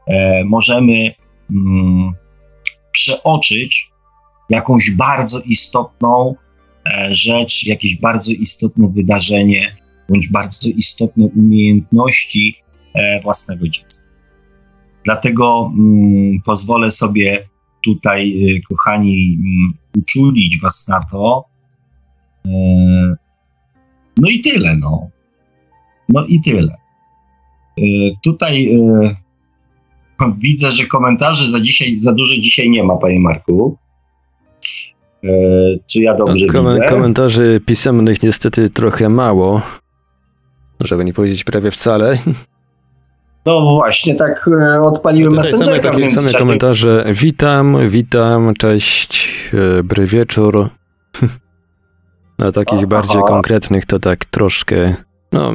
E, 0.07 0.45
możemy 0.45 1.15
mm, 1.51 2.13
przeoczyć 2.93 3.91
jakąś 4.51 4.91
bardzo 4.91 5.41
istotną 5.41 6.35
e, 6.35 6.44
rzecz, 7.11 7.67
jakieś 7.67 7.97
bardzo 7.97 8.33
istotne 8.33 8.89
wydarzenie, 8.89 9.77
bądź 10.09 10.29
bardzo 10.29 10.69
istotne 10.69 11.25
umiejętności 11.25 12.57
e, 12.95 13.21
własnego 13.21 13.69
dziecka. 13.69 14.05
Dlatego 15.05 15.73
mm, 15.79 16.43
pozwolę 16.45 16.91
sobie 16.91 17.49
tutaj, 17.85 18.51
e, 18.57 18.61
kochani, 18.61 19.39
mm, 19.41 19.75
uczulić 19.99 20.61
Was 20.61 20.89
na 20.89 21.01
to, 21.01 21.45
e, 22.47 22.51
no 24.17 24.31
i 24.31 24.41
tyle, 24.41 24.77
no. 24.77 25.11
No 26.09 26.27
i 26.27 26.41
tyle. 26.41 26.77
E, 27.79 27.83
tutaj 28.23 28.75
e, 28.75 29.17
widzę, 30.39 30.73
że 30.73 30.87
komentarzy 30.87 31.51
za 31.51 31.61
dzisiaj, 31.61 31.99
za 31.99 32.13
dużo 32.13 32.35
dzisiaj 32.35 32.71
nie 32.71 32.85
ma, 32.85 32.97
panie 32.97 33.21
Marku. 33.21 33.79
E, 35.25 35.29
czy 35.87 36.01
ja 36.01 36.15
dobrze 36.15 36.47
Kom 36.47 36.67
widzę? 36.67 36.87
Komentarzy 36.89 37.61
pisemnych 37.67 38.23
niestety 38.23 38.71
trochę 38.71 39.09
mało, 39.09 39.63
żeby 40.81 41.05
nie 41.05 41.13
powiedzieć 41.13 41.45
prawie 41.45 41.71
wcale. 41.71 42.19
No 43.47 43.61
właśnie, 43.61 44.15
tak 44.15 44.51
odpaliłem 44.83 45.35
Messengera. 45.35 45.83
Same, 45.83 45.93
takie, 45.93 46.11
same 46.11 46.33
komentarze. 46.39 47.05
Witam, 47.13 47.89
witam, 47.89 48.55
cześć, 48.55 49.31
dobry 49.77 50.07
wieczór. 50.07 50.69
A 52.39 52.53
takich 52.53 52.79
Aha. 52.79 52.87
bardziej 52.87 53.23
konkretnych 53.29 53.87
to 53.87 53.99
tak 53.99 54.25
troszkę. 54.25 54.95
No, 55.33 55.55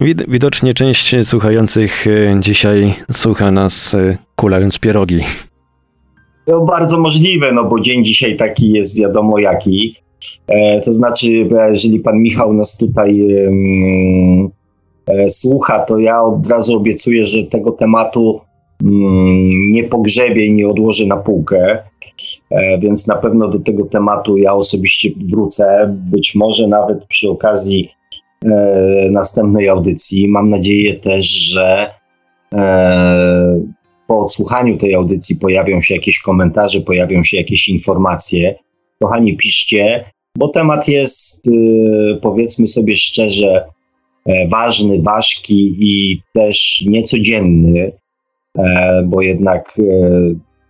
wid 0.00 0.30
widocznie 0.30 0.74
część 0.74 1.14
słuchających 1.24 2.06
e, 2.06 2.40
dzisiaj 2.40 2.94
słucha 3.12 3.50
nas 3.50 3.94
e, 3.94 4.18
kulając 4.36 4.78
pierogi. 4.78 5.20
To 6.48 6.60
bardzo 6.60 7.00
możliwe, 7.00 7.52
no 7.52 7.64
bo 7.64 7.80
dzień 7.80 8.04
dzisiaj 8.04 8.36
taki 8.36 8.72
jest 8.72 8.98
wiadomo 8.98 9.38
jaki. 9.38 9.94
E, 10.46 10.80
to 10.80 10.92
znaczy, 10.92 11.48
jeżeli 11.70 12.00
pan 12.00 12.18
Michał 12.18 12.52
nas 12.52 12.76
tutaj 12.76 13.22
e, 15.06 15.30
słucha, 15.30 15.78
to 15.78 15.98
ja 15.98 16.22
od 16.22 16.46
razu 16.46 16.76
obiecuję, 16.76 17.26
że 17.26 17.42
tego 17.42 17.70
tematu 17.70 18.40
mm, 18.84 19.50
nie 19.72 19.84
pogrzebie 19.84 20.46
i 20.46 20.52
nie 20.52 20.68
odłożę 20.68 21.06
na 21.06 21.16
półkę. 21.16 21.78
E, 22.50 22.78
więc 22.78 23.06
na 23.06 23.16
pewno 23.16 23.48
do 23.48 23.58
tego 23.58 23.84
tematu 23.84 24.36
ja 24.36 24.54
osobiście 24.54 25.10
wrócę, 25.30 25.96
być 26.10 26.34
może 26.34 26.66
nawet 26.66 27.04
przy 27.04 27.30
okazji 27.30 27.90
e, 28.44 29.08
następnej 29.10 29.68
audycji. 29.68 30.28
Mam 30.28 30.50
nadzieję 30.50 30.94
też, 30.94 31.26
że 31.26 31.90
e, 32.54 33.77
po 34.08 34.20
odsłuchaniu 34.20 34.78
tej 34.78 34.94
audycji 34.94 35.36
pojawią 35.36 35.80
się 35.80 35.94
jakieś 35.94 36.18
komentarze, 36.18 36.80
pojawią 36.80 37.24
się 37.24 37.36
jakieś 37.36 37.68
informacje. 37.68 38.54
Kochani, 39.02 39.36
piszcie, 39.36 40.04
bo 40.38 40.48
temat 40.48 40.88
jest, 40.88 41.50
powiedzmy 42.22 42.66
sobie 42.66 42.96
szczerze, 42.96 43.64
ważny, 44.50 45.02
ważki 45.02 45.76
i 45.80 46.22
też 46.34 46.84
niecodzienny, 46.86 47.92
bo 49.04 49.22
jednak 49.22 49.78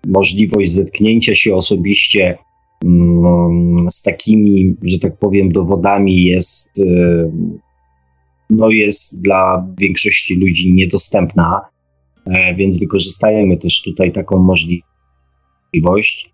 możliwość 0.06 0.70
zetknięcia 0.70 1.34
się 1.34 1.54
osobiście 1.54 2.38
mm, 2.84 3.90
z 3.90 4.02
takimi, 4.02 4.76
że 4.82 4.98
tak 4.98 5.18
powiem, 5.18 5.52
dowodami 5.52 6.24
jest, 6.24 6.78
y, 6.78 7.30
no 8.50 8.70
jest 8.70 9.22
dla 9.22 9.66
większości 9.78 10.34
ludzi 10.34 10.72
niedostępna, 10.74 11.60
e, 11.60 11.77
więc 12.56 12.78
wykorzystajemy 12.78 13.56
też 13.56 13.82
tutaj 13.82 14.12
taką 14.12 14.38
możliwość, 15.72 16.32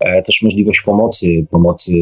e, 0.00 0.22
też 0.22 0.42
możliwość 0.42 0.82
pomocy, 0.82 1.46
pomocy 1.50 1.92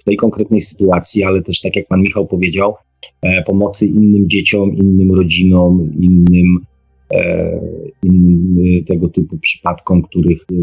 w 0.00 0.04
tej 0.04 0.16
konkretnej 0.16 0.60
sytuacji, 0.60 1.24
ale 1.24 1.42
też 1.42 1.60
tak 1.60 1.76
jak 1.76 1.88
pan 1.88 2.00
Michał 2.00 2.26
powiedział, 2.26 2.74
e, 3.22 3.42
pomocy 3.42 3.86
innym 3.86 4.28
dzieciom, 4.28 4.76
innym 4.76 5.14
rodzinom, 5.14 5.90
innym 6.00 6.66
E, 7.12 7.60
innym 8.02 8.84
tego 8.84 9.08
typu 9.08 9.38
przypadkom, 9.38 10.02
których 10.02 10.42
e, 10.42 10.54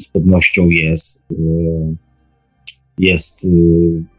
z 0.00 0.08
pewnością 0.08 0.68
jest, 0.68 1.24
e, 1.32 1.34
jest 2.98 3.46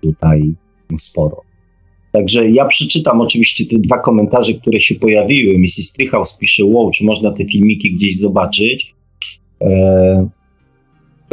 tutaj 0.01 0.53
sporo. 0.97 1.41
Także 2.11 2.49
ja 2.49 2.65
przeczytam 2.65 3.21
oczywiście 3.21 3.65
te 3.65 3.79
dwa 3.79 3.97
komentarze, 3.97 4.53
które 4.53 4.81
się 4.81 4.95
pojawiły. 4.95 5.59
Mrs. 5.59 5.85
Stryhouse 5.85 6.37
pisze, 6.39 6.65
wow, 6.65 6.91
czy 6.91 7.05
można 7.05 7.31
te 7.31 7.45
filmiki 7.45 7.95
gdzieś 7.95 8.17
zobaczyć? 8.17 8.95
E, 9.61 10.29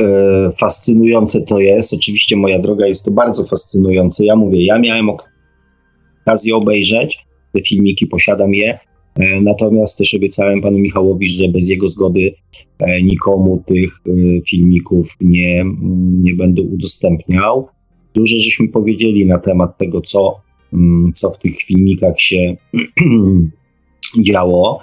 e, 0.01 0.53
fascynujące 0.59 1.43
to 1.43 1.61
jest. 1.61 1.95
Oczywiście, 1.95 2.37
moja 2.37 2.59
droga, 2.59 2.87
jest 2.87 3.05
to 3.05 3.11
bardzo 3.11 3.45
fascynujące. 3.45 4.25
Ja 4.25 4.37
mówię, 4.37 4.65
ja 4.65 4.79
miałem 4.79 5.11
okazję 6.25 6.57
obejrzeć 6.57 7.19
te 7.53 7.63
filmiki, 7.63 8.07
posiadam 8.07 8.55
je. 8.55 8.79
E, 9.15 9.41
natomiast 9.41 9.99
też 9.99 10.15
obiecałem 10.15 10.61
panu 10.61 10.79
Michałowi, 10.79 11.29
że 11.29 11.49
bez 11.49 11.69
jego 11.69 11.89
zgody 11.89 12.35
e, 12.79 13.03
nikomu 13.03 13.63
tych 13.67 14.01
e, 14.07 14.11
filmików 14.49 15.17
nie, 15.21 15.65
nie 16.23 16.35
będę 16.35 16.63
udostępniał. 16.63 17.69
Dużo 18.15 18.39
żeśmy 18.39 18.69
powiedzieli 18.69 19.27
na 19.27 19.39
temat 19.39 19.79
tego, 19.79 20.01
co, 20.01 20.41
co 21.15 21.31
w 21.31 21.39
tych 21.39 21.59
filmikach 21.59 22.21
się 22.21 22.57
działo. 24.27 24.83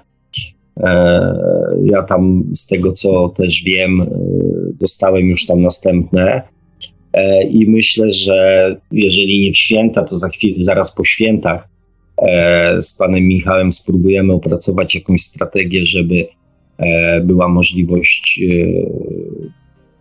Ja 1.83 2.03
tam 2.07 2.43
z 2.55 2.67
tego, 2.67 2.93
co 2.93 3.29
też 3.29 3.63
wiem, 3.65 4.05
dostałem 4.79 5.27
już 5.27 5.45
tam 5.45 5.61
następne. 5.61 6.41
I 7.49 7.69
myślę, 7.69 8.11
że 8.11 8.75
jeżeli 8.91 9.41
nie 9.41 9.51
w 9.51 9.57
święta, 9.57 10.03
to 10.03 10.15
za 10.15 10.29
chwilę, 10.29 10.63
zaraz 10.63 10.95
po 10.95 11.03
świętach 11.03 11.73
E, 12.21 12.81
z 12.81 12.97
panem 12.97 13.23
Michałem 13.23 13.73
spróbujemy 13.73 14.33
opracować 14.33 14.95
jakąś 14.95 15.21
strategię, 15.21 15.85
żeby 15.85 16.27
e, 16.77 17.21
była 17.21 17.49
możliwość 17.49 18.41
e, 18.41 18.67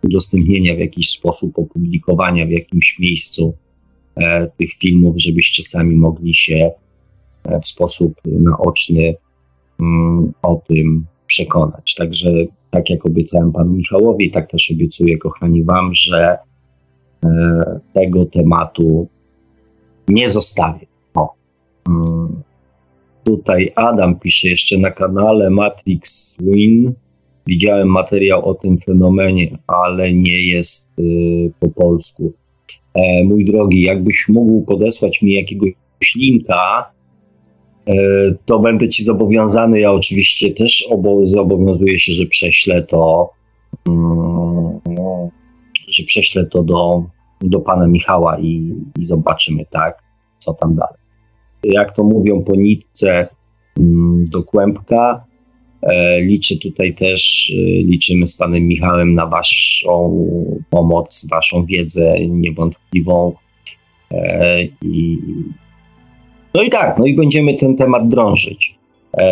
udostępnienia 0.03 0.75
w 0.75 0.79
jakiś 0.79 1.09
sposób, 1.09 1.59
opublikowania 1.59 2.45
w 2.45 2.49
jakimś 2.49 2.99
miejscu 2.99 3.53
tych 4.57 4.73
filmów, 4.73 5.15
żebyście 5.17 5.63
sami 5.63 5.95
mogli 5.95 6.33
się 6.33 6.71
w 7.61 7.67
sposób 7.67 8.13
naoczny 8.25 9.15
mm, 9.79 10.33
o 10.41 10.61
tym 10.67 11.05
przekonać. 11.27 11.95
Także, 11.95 12.31
tak 12.71 12.89
jak 12.89 13.05
obiecałem 13.05 13.51
panu 13.51 13.73
Michałowi, 13.73 14.31
tak 14.31 14.49
też 14.49 14.71
obiecuję, 14.71 15.17
kochani, 15.17 15.63
wam, 15.63 15.93
że 15.93 16.37
tego 17.93 18.25
tematu 18.25 19.07
nie 20.07 20.29
zostawię. 20.29 20.85
Mm. 21.89 22.43
Tutaj 23.23 23.71
Adam 23.75 24.19
pisze 24.19 24.49
jeszcze 24.49 24.77
na 24.77 24.91
kanale 24.91 25.49
Matrix 25.49 26.37
Win. 26.39 26.93
Widziałem 27.47 27.87
materiał 27.87 28.45
o 28.49 28.53
tym 28.53 28.77
fenomenie, 28.77 29.57
ale 29.67 30.13
nie 30.13 30.45
jest 30.45 30.89
y, 30.99 31.51
po 31.59 31.69
polsku. 31.69 32.33
E, 32.93 33.23
mój 33.23 33.45
drogi, 33.45 33.81
jakbyś 33.81 34.25
mógł 34.29 34.61
podesłać 34.61 35.21
mi 35.21 35.33
jakiegoś 35.33 35.73
linka, 36.15 36.91
e, 37.87 37.93
to 38.45 38.59
będę 38.59 38.89
ci 38.89 39.03
zobowiązany. 39.03 39.79
Ja 39.79 39.91
oczywiście 39.91 40.53
też 40.53 40.87
obo- 40.89 41.25
zobowiązuję 41.25 41.99
się, 41.99 42.11
że 42.13 42.25
prześlę 42.25 42.83
to, 42.83 43.29
mm, 43.87 44.79
że 45.87 46.03
prześlę 46.03 46.45
to 46.45 46.63
do, 46.63 47.03
do 47.41 47.59
pana 47.59 47.87
Michała 47.87 48.39
i, 48.39 48.73
i 48.99 49.05
zobaczymy, 49.05 49.65
tak, 49.71 50.03
co 50.37 50.53
tam 50.53 50.75
dalej 50.75 51.03
jak 51.63 51.95
to 51.95 52.03
mówią, 52.03 52.43
po 52.43 52.55
nitce 52.55 53.27
mm, 53.77 54.23
do 54.33 54.43
kłębka. 54.43 55.25
E, 55.83 56.21
liczę 56.21 56.55
tutaj 56.55 56.95
też, 56.95 57.53
e, 57.55 57.61
liczymy 57.83 58.27
z 58.27 58.35
panem 58.35 58.67
Michałem 58.67 59.13
na 59.13 59.27
waszą 59.27 60.27
pomoc, 60.69 61.27
waszą 61.31 61.65
wiedzę 61.65 62.19
niewątpliwą. 62.19 63.33
E, 64.11 64.63
I, 64.81 65.17
no 66.53 66.63
i 66.63 66.69
tak, 66.69 66.99
no 66.99 67.05
i 67.05 67.15
będziemy 67.15 67.57
ten 67.57 67.75
temat 67.75 68.09
drążyć. 68.09 68.73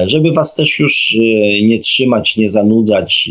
Żeby 0.06 0.32
was 0.32 0.56
też 0.56 0.80
już 0.80 1.16
nie 1.64 1.80
trzymać, 1.80 2.38
nie 2.38 2.50
zanudzać, 2.50 3.30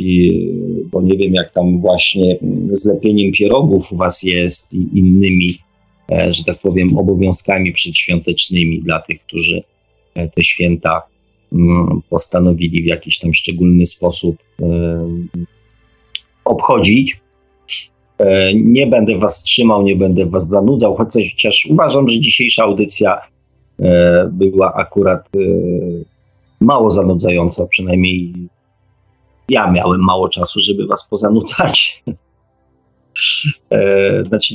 bo 0.93 1.03
nie 1.03 1.19
wiem 1.19 1.35
jak 1.35 1.53
tam 1.53 1.81
właśnie 1.81 2.37
z 2.73 2.85
lepieniem 2.85 3.33
pierogów 3.33 3.93
u 3.93 3.97
was 3.97 4.23
jest 4.23 4.75
i 4.75 4.99
innymi 4.99 5.59
że 6.29 6.45
tak 6.45 6.59
powiem, 6.59 6.99
obowiązkami 6.99 7.73
przedświątecznymi 7.73 8.83
dla 8.83 9.01
tych, 9.01 9.23
którzy 9.23 9.63
te 10.15 10.45
święta 10.45 11.03
postanowili 12.11 12.83
w 12.83 12.87
jakiś 12.87 13.19
tam 13.19 13.35
szczególny 13.35 13.87
sposób 13.87 14.37
obchodzić. 16.45 17.21
Nie 18.55 18.87
będę 18.87 19.19
Was 19.19 19.43
trzymał, 19.43 19.83
nie 19.83 19.97
będę 19.97 20.27
Was 20.27 20.49
zanudzał, 20.49 20.97
chociaż 20.97 21.67
uważam, 21.71 22.09
że 22.09 22.21
dzisiejsza 22.21 22.63
audycja 22.63 23.21
była 24.33 24.75
akurat 24.75 25.29
mało 26.61 26.91
zanudzająca, 26.91 27.67
przynajmniej 27.67 28.33
ja 29.51 29.71
miałem 29.71 30.01
mało 30.05 30.29
czasu, 30.29 30.61
żeby 30.61 30.87
was 30.87 31.09
pozanudzać. 31.09 32.05
E, 33.71 34.25
znaczy, 34.25 34.55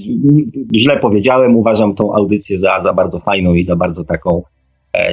źle 0.76 1.00
powiedziałem, 1.00 1.56
uważam 1.56 1.96
tą 1.96 2.14
audycję 2.14 2.58
za, 2.58 2.80
za 2.84 2.94
bardzo 2.94 3.20
fajną 3.20 3.54
i 3.54 3.64
za 3.64 3.76
bardzo 3.76 4.04
taką 4.04 4.44
e, 4.44 4.55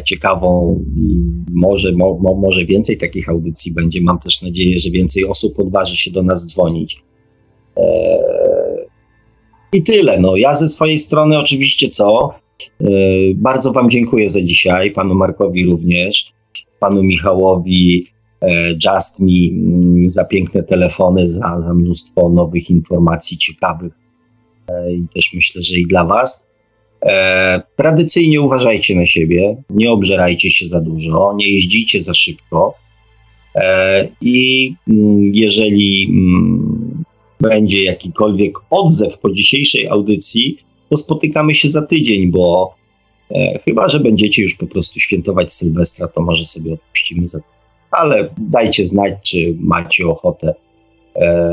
ciekawą. 0.04 0.80
I 0.96 1.20
może, 1.52 1.92
mo, 1.92 2.34
może 2.34 2.64
więcej 2.64 2.98
takich 2.98 3.28
audycji 3.28 3.72
będzie. 3.72 4.00
Mam 4.00 4.18
też 4.18 4.42
nadzieję, 4.42 4.78
że 4.78 4.90
więcej 4.90 5.24
osób 5.24 5.58
odważy 5.58 5.96
się 5.96 6.10
do 6.10 6.22
nas 6.22 6.46
dzwonić. 6.46 7.02
E, 7.76 8.18
I 9.72 9.82
tyle. 9.82 10.20
No, 10.20 10.36
ja 10.36 10.54
ze 10.54 10.68
swojej 10.68 10.98
strony 10.98 11.38
oczywiście 11.38 11.88
co? 11.88 12.34
Bardzo 13.34 13.72
Wam 13.72 13.90
dziękuję 13.90 14.28
za 14.28 14.42
dzisiaj, 14.42 14.90
panu 14.90 15.14
Markowi 15.14 15.66
również, 15.66 16.32
panu 16.80 17.02
Michałowi, 17.02 18.12
E, 18.42 18.72
Just 18.72 19.20
Me 19.20 19.50
mm, 19.50 20.08
za 20.08 20.24
piękne 20.24 20.62
telefony, 20.62 21.28
za, 21.28 21.60
za 21.60 21.74
mnóstwo 21.74 22.28
nowych 22.28 22.70
informacji 22.70 23.38
ciekawych 23.38 23.92
e, 24.68 24.92
i 24.92 25.06
też 25.14 25.30
myślę, 25.34 25.62
że 25.62 25.78
i 25.78 25.86
dla 25.86 26.04
Was. 26.04 26.46
E, 27.02 27.62
tradycyjnie 27.76 28.40
uważajcie 28.40 28.94
na 28.94 29.06
siebie, 29.06 29.56
nie 29.70 29.90
obżerajcie 29.90 30.50
się 30.50 30.68
za 30.68 30.80
dużo, 30.80 31.34
nie 31.36 31.48
jeździcie 31.48 32.02
za 32.02 32.14
szybko 32.14 32.74
i 34.20 34.74
mm, 34.88 35.34
jeżeli 35.34 36.06
mm, 36.10 37.04
będzie 37.40 37.84
jakikolwiek 37.84 38.52
odzew 38.70 39.18
po 39.18 39.30
dzisiejszej 39.30 39.88
audycji, 39.88 40.58
to 40.88 40.96
spotykamy 40.96 41.54
się 41.54 41.68
za 41.68 41.86
tydzień, 41.86 42.30
bo 42.30 42.74
chyba, 43.64 43.88
że 43.88 44.00
będziecie 44.00 44.42
już 44.42 44.54
po 44.54 44.66
prostu 44.66 45.00
świętować 45.00 45.54
Sylwestra, 45.54 46.08
to 46.08 46.20
może 46.22 46.46
sobie 46.46 46.72
odpuścimy 46.72 47.28
za 47.28 47.38
tydzień 47.38 47.62
ale 47.92 48.34
dajcie 48.38 48.86
znać, 48.86 49.12
czy 49.22 49.54
macie 49.60 50.06
ochotę, 50.06 50.54
e, 51.16 51.52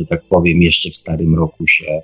że 0.00 0.06
tak 0.06 0.22
powiem, 0.22 0.62
jeszcze 0.62 0.90
w 0.90 0.96
starym 0.96 1.34
roku 1.34 1.66
się 1.66 2.02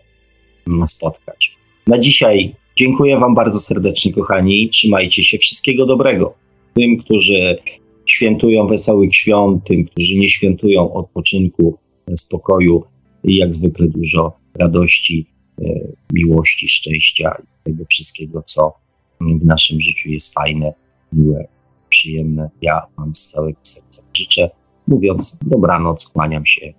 mm, 0.66 0.89
spotkać. 0.89 1.53
Na 1.86 1.98
dzisiaj 1.98 2.55
dziękuję 2.77 3.19
Wam 3.19 3.35
bardzo 3.35 3.61
serdecznie, 3.61 4.12
kochani. 4.12 4.69
Trzymajcie 4.69 5.24
się. 5.24 5.39
Wszystkiego 5.39 5.86
dobrego. 5.86 6.35
Tym, 6.74 6.97
którzy 6.97 7.59
świętują 8.06 8.66
wesołych 8.66 9.16
świąt, 9.16 9.65
tym, 9.65 9.85
którzy 9.85 10.15
nie 10.15 10.28
świętują 10.28 10.93
odpoczynku, 10.93 11.78
spokoju 12.16 12.85
i 13.24 13.36
jak 13.36 13.55
zwykle 13.55 13.86
dużo 13.86 14.32
radości, 14.55 15.27
e, 15.62 15.65
miłości, 16.12 16.69
szczęścia 16.69 17.36
i 17.43 17.70
tego 17.70 17.85
wszystkiego, 17.90 18.43
co 18.43 18.73
w 19.20 19.44
naszym 19.44 19.81
życiu 19.81 20.09
jest 20.09 20.35
fajne, 20.35 20.73
miłe 21.12 21.48
przyjemne. 21.89 22.51
Ja 22.62 22.86
mam 22.98 23.15
z 23.15 23.28
całego 23.28 23.59
serca 23.62 24.02
życzę. 24.15 24.51
Mówiąc 24.89 25.39
dobranoc, 25.43 26.09
kłaniam 26.09 26.47
się. 26.47 26.73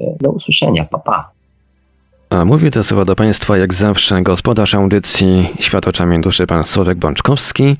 E, 0.00 0.16
do 0.20 0.30
usłyszenia. 0.30 0.84
Pa, 0.84 0.98
pa. 0.98 1.39
A 2.30 2.44
mówię 2.44 2.70
te 2.70 2.84
słowa 2.84 3.04
do 3.04 3.16
Państwa 3.16 3.56
jak 3.56 3.74
zawsze 3.74 4.22
gospodarz 4.22 4.74
audycji 4.74 5.48
Świat 5.60 5.88
oczami 5.88 6.20
duszy 6.20 6.46
pan 6.46 6.64
Sławek 6.64 6.98
Bączkowski. 6.98 7.76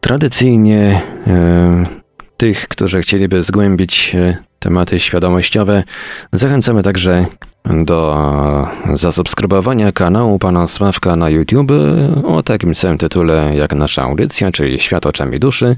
Tradycyjnie 0.00 1.00
e, 1.26 1.84
tych, 2.36 2.68
którzy 2.68 3.00
chcieliby 3.00 3.42
zgłębić 3.42 4.14
e, 4.14 4.36
tematy 4.58 5.00
świadomościowe, 5.00 5.82
zachęcamy 6.32 6.82
także 6.82 7.26
do 7.84 8.66
zasubskrybowania 8.94 9.92
kanału 9.92 10.38
pana 10.38 10.68
Sławka 10.68 11.16
na 11.16 11.30
YouTube 11.30 11.72
o 12.24 12.42
takim 12.42 12.74
samym 12.74 12.98
tytule 12.98 13.52
jak 13.54 13.74
nasza 13.74 14.02
audycja, 14.02 14.52
czyli 14.52 14.80
Świat 14.80 15.06
oczami 15.06 15.40
duszy. 15.40 15.76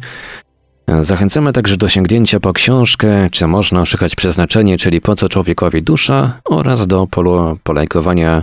Zachęcamy 1.02 1.52
także 1.52 1.76
do 1.76 1.88
sięgnięcia 1.88 2.40
po 2.40 2.52
książkę 2.52 3.28
Czy 3.30 3.46
można 3.46 3.86
szukać 3.86 4.14
przeznaczenie, 4.14 4.78
czyli 4.78 5.00
po 5.00 5.16
co 5.16 5.28
człowiekowi 5.28 5.82
dusza 5.82 6.38
oraz 6.44 6.86
do 6.86 7.06
polu, 7.06 7.58
polajkowania 7.62 8.42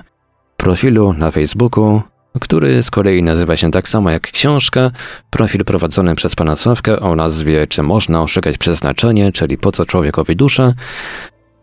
profilu 0.58 1.14
na 1.14 1.32
Facebooku, 1.32 2.02
który 2.42 2.84
z 2.84 2.92
kolei 2.92 3.24
nazywa 3.24 3.58
się 3.58 3.72
tak 3.72 3.90
samo 3.90 4.10
jak 4.10 4.32
książka, 4.32 4.92
profil 5.30 5.66
prowadzony 5.66 6.16
przez 6.16 6.36
pana 6.36 6.56
Sławka 6.56 7.00
o 7.00 7.16
nazwie 7.16 7.68
Czy 7.68 7.84
można 7.84 8.22
oszukać 8.22 8.58
przeznaczenie, 8.58 9.32
czyli 9.32 9.58
po 9.58 9.72
co 9.72 9.86
człowiekowi 9.86 10.36
dusza. 10.36 10.74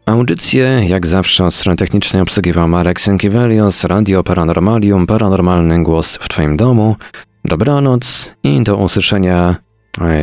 Audycję, 0.07 0.83
jak 0.89 1.07
zawsze, 1.07 1.45
od 1.45 1.55
strony 1.55 1.77
technicznej 1.77 2.23
obsługiwał 2.23 2.69
Marek 2.69 3.01
Sękiewelios, 3.01 3.85
Radio 3.85 4.23
Paranormalium, 4.23 5.07
Paranormalny 5.07 5.83
Głos 5.83 6.17
w 6.17 6.29
Twoim 6.29 6.57
domu. 6.57 6.97
Dobranoc 7.45 8.35
i 8.43 8.63
do 8.63 8.77
usłyszenia. 8.77 9.57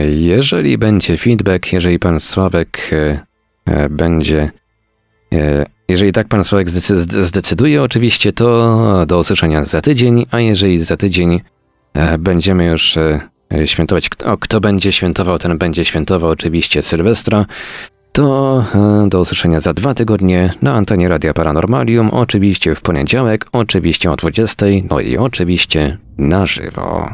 Jeżeli 0.10 0.77
będzie 0.77 1.18
feedback, 1.18 1.73
jeżeli 1.73 1.99
pan 1.99 2.19
Sławek 2.19 2.89
e, 2.91 3.19
e, 3.65 3.89
będzie... 3.89 4.52
E, 5.34 5.65
jeżeli 5.88 6.11
tak 6.11 6.27
pan 6.27 6.43
Sławek 6.43 6.69
zdecyduje 7.23 7.84
oczywiście, 7.84 8.34
to 8.34 9.06
do 9.07 9.19
usłyszenia 9.19 9.65
za 9.65 9.81
tydzień, 9.81 10.26
a 10.31 10.39
jeżeli 10.39 10.80
za 10.80 10.98
tydzień 10.98 11.41
będziemy 12.19 12.65
już 12.65 12.98
świętować, 13.65 14.10
kto, 14.10 14.38
kto 14.38 14.61
będzie 14.61 14.91
świętował, 14.91 15.39
ten 15.39 15.57
będzie 15.57 15.85
świętował 15.85 16.30
oczywiście 16.30 16.84
Sylwestra, 16.84 17.45
to 18.11 18.65
do 19.07 19.19
usłyszenia 19.19 19.60
za 19.60 19.73
dwa 19.73 19.93
tygodnie 19.93 20.53
na 20.61 20.73
antenie 20.73 21.10
Radia 21.10 21.34
Paranormalium, 21.34 22.10
oczywiście 22.10 22.76
w 22.76 22.81
poniedziałek, 22.81 23.45
oczywiście 23.52 24.11
o 24.11 24.15
20, 24.15 24.65
no 24.89 24.99
i 24.99 25.18
oczywiście 25.18 25.98
na 26.18 26.45
żywo. 26.45 27.14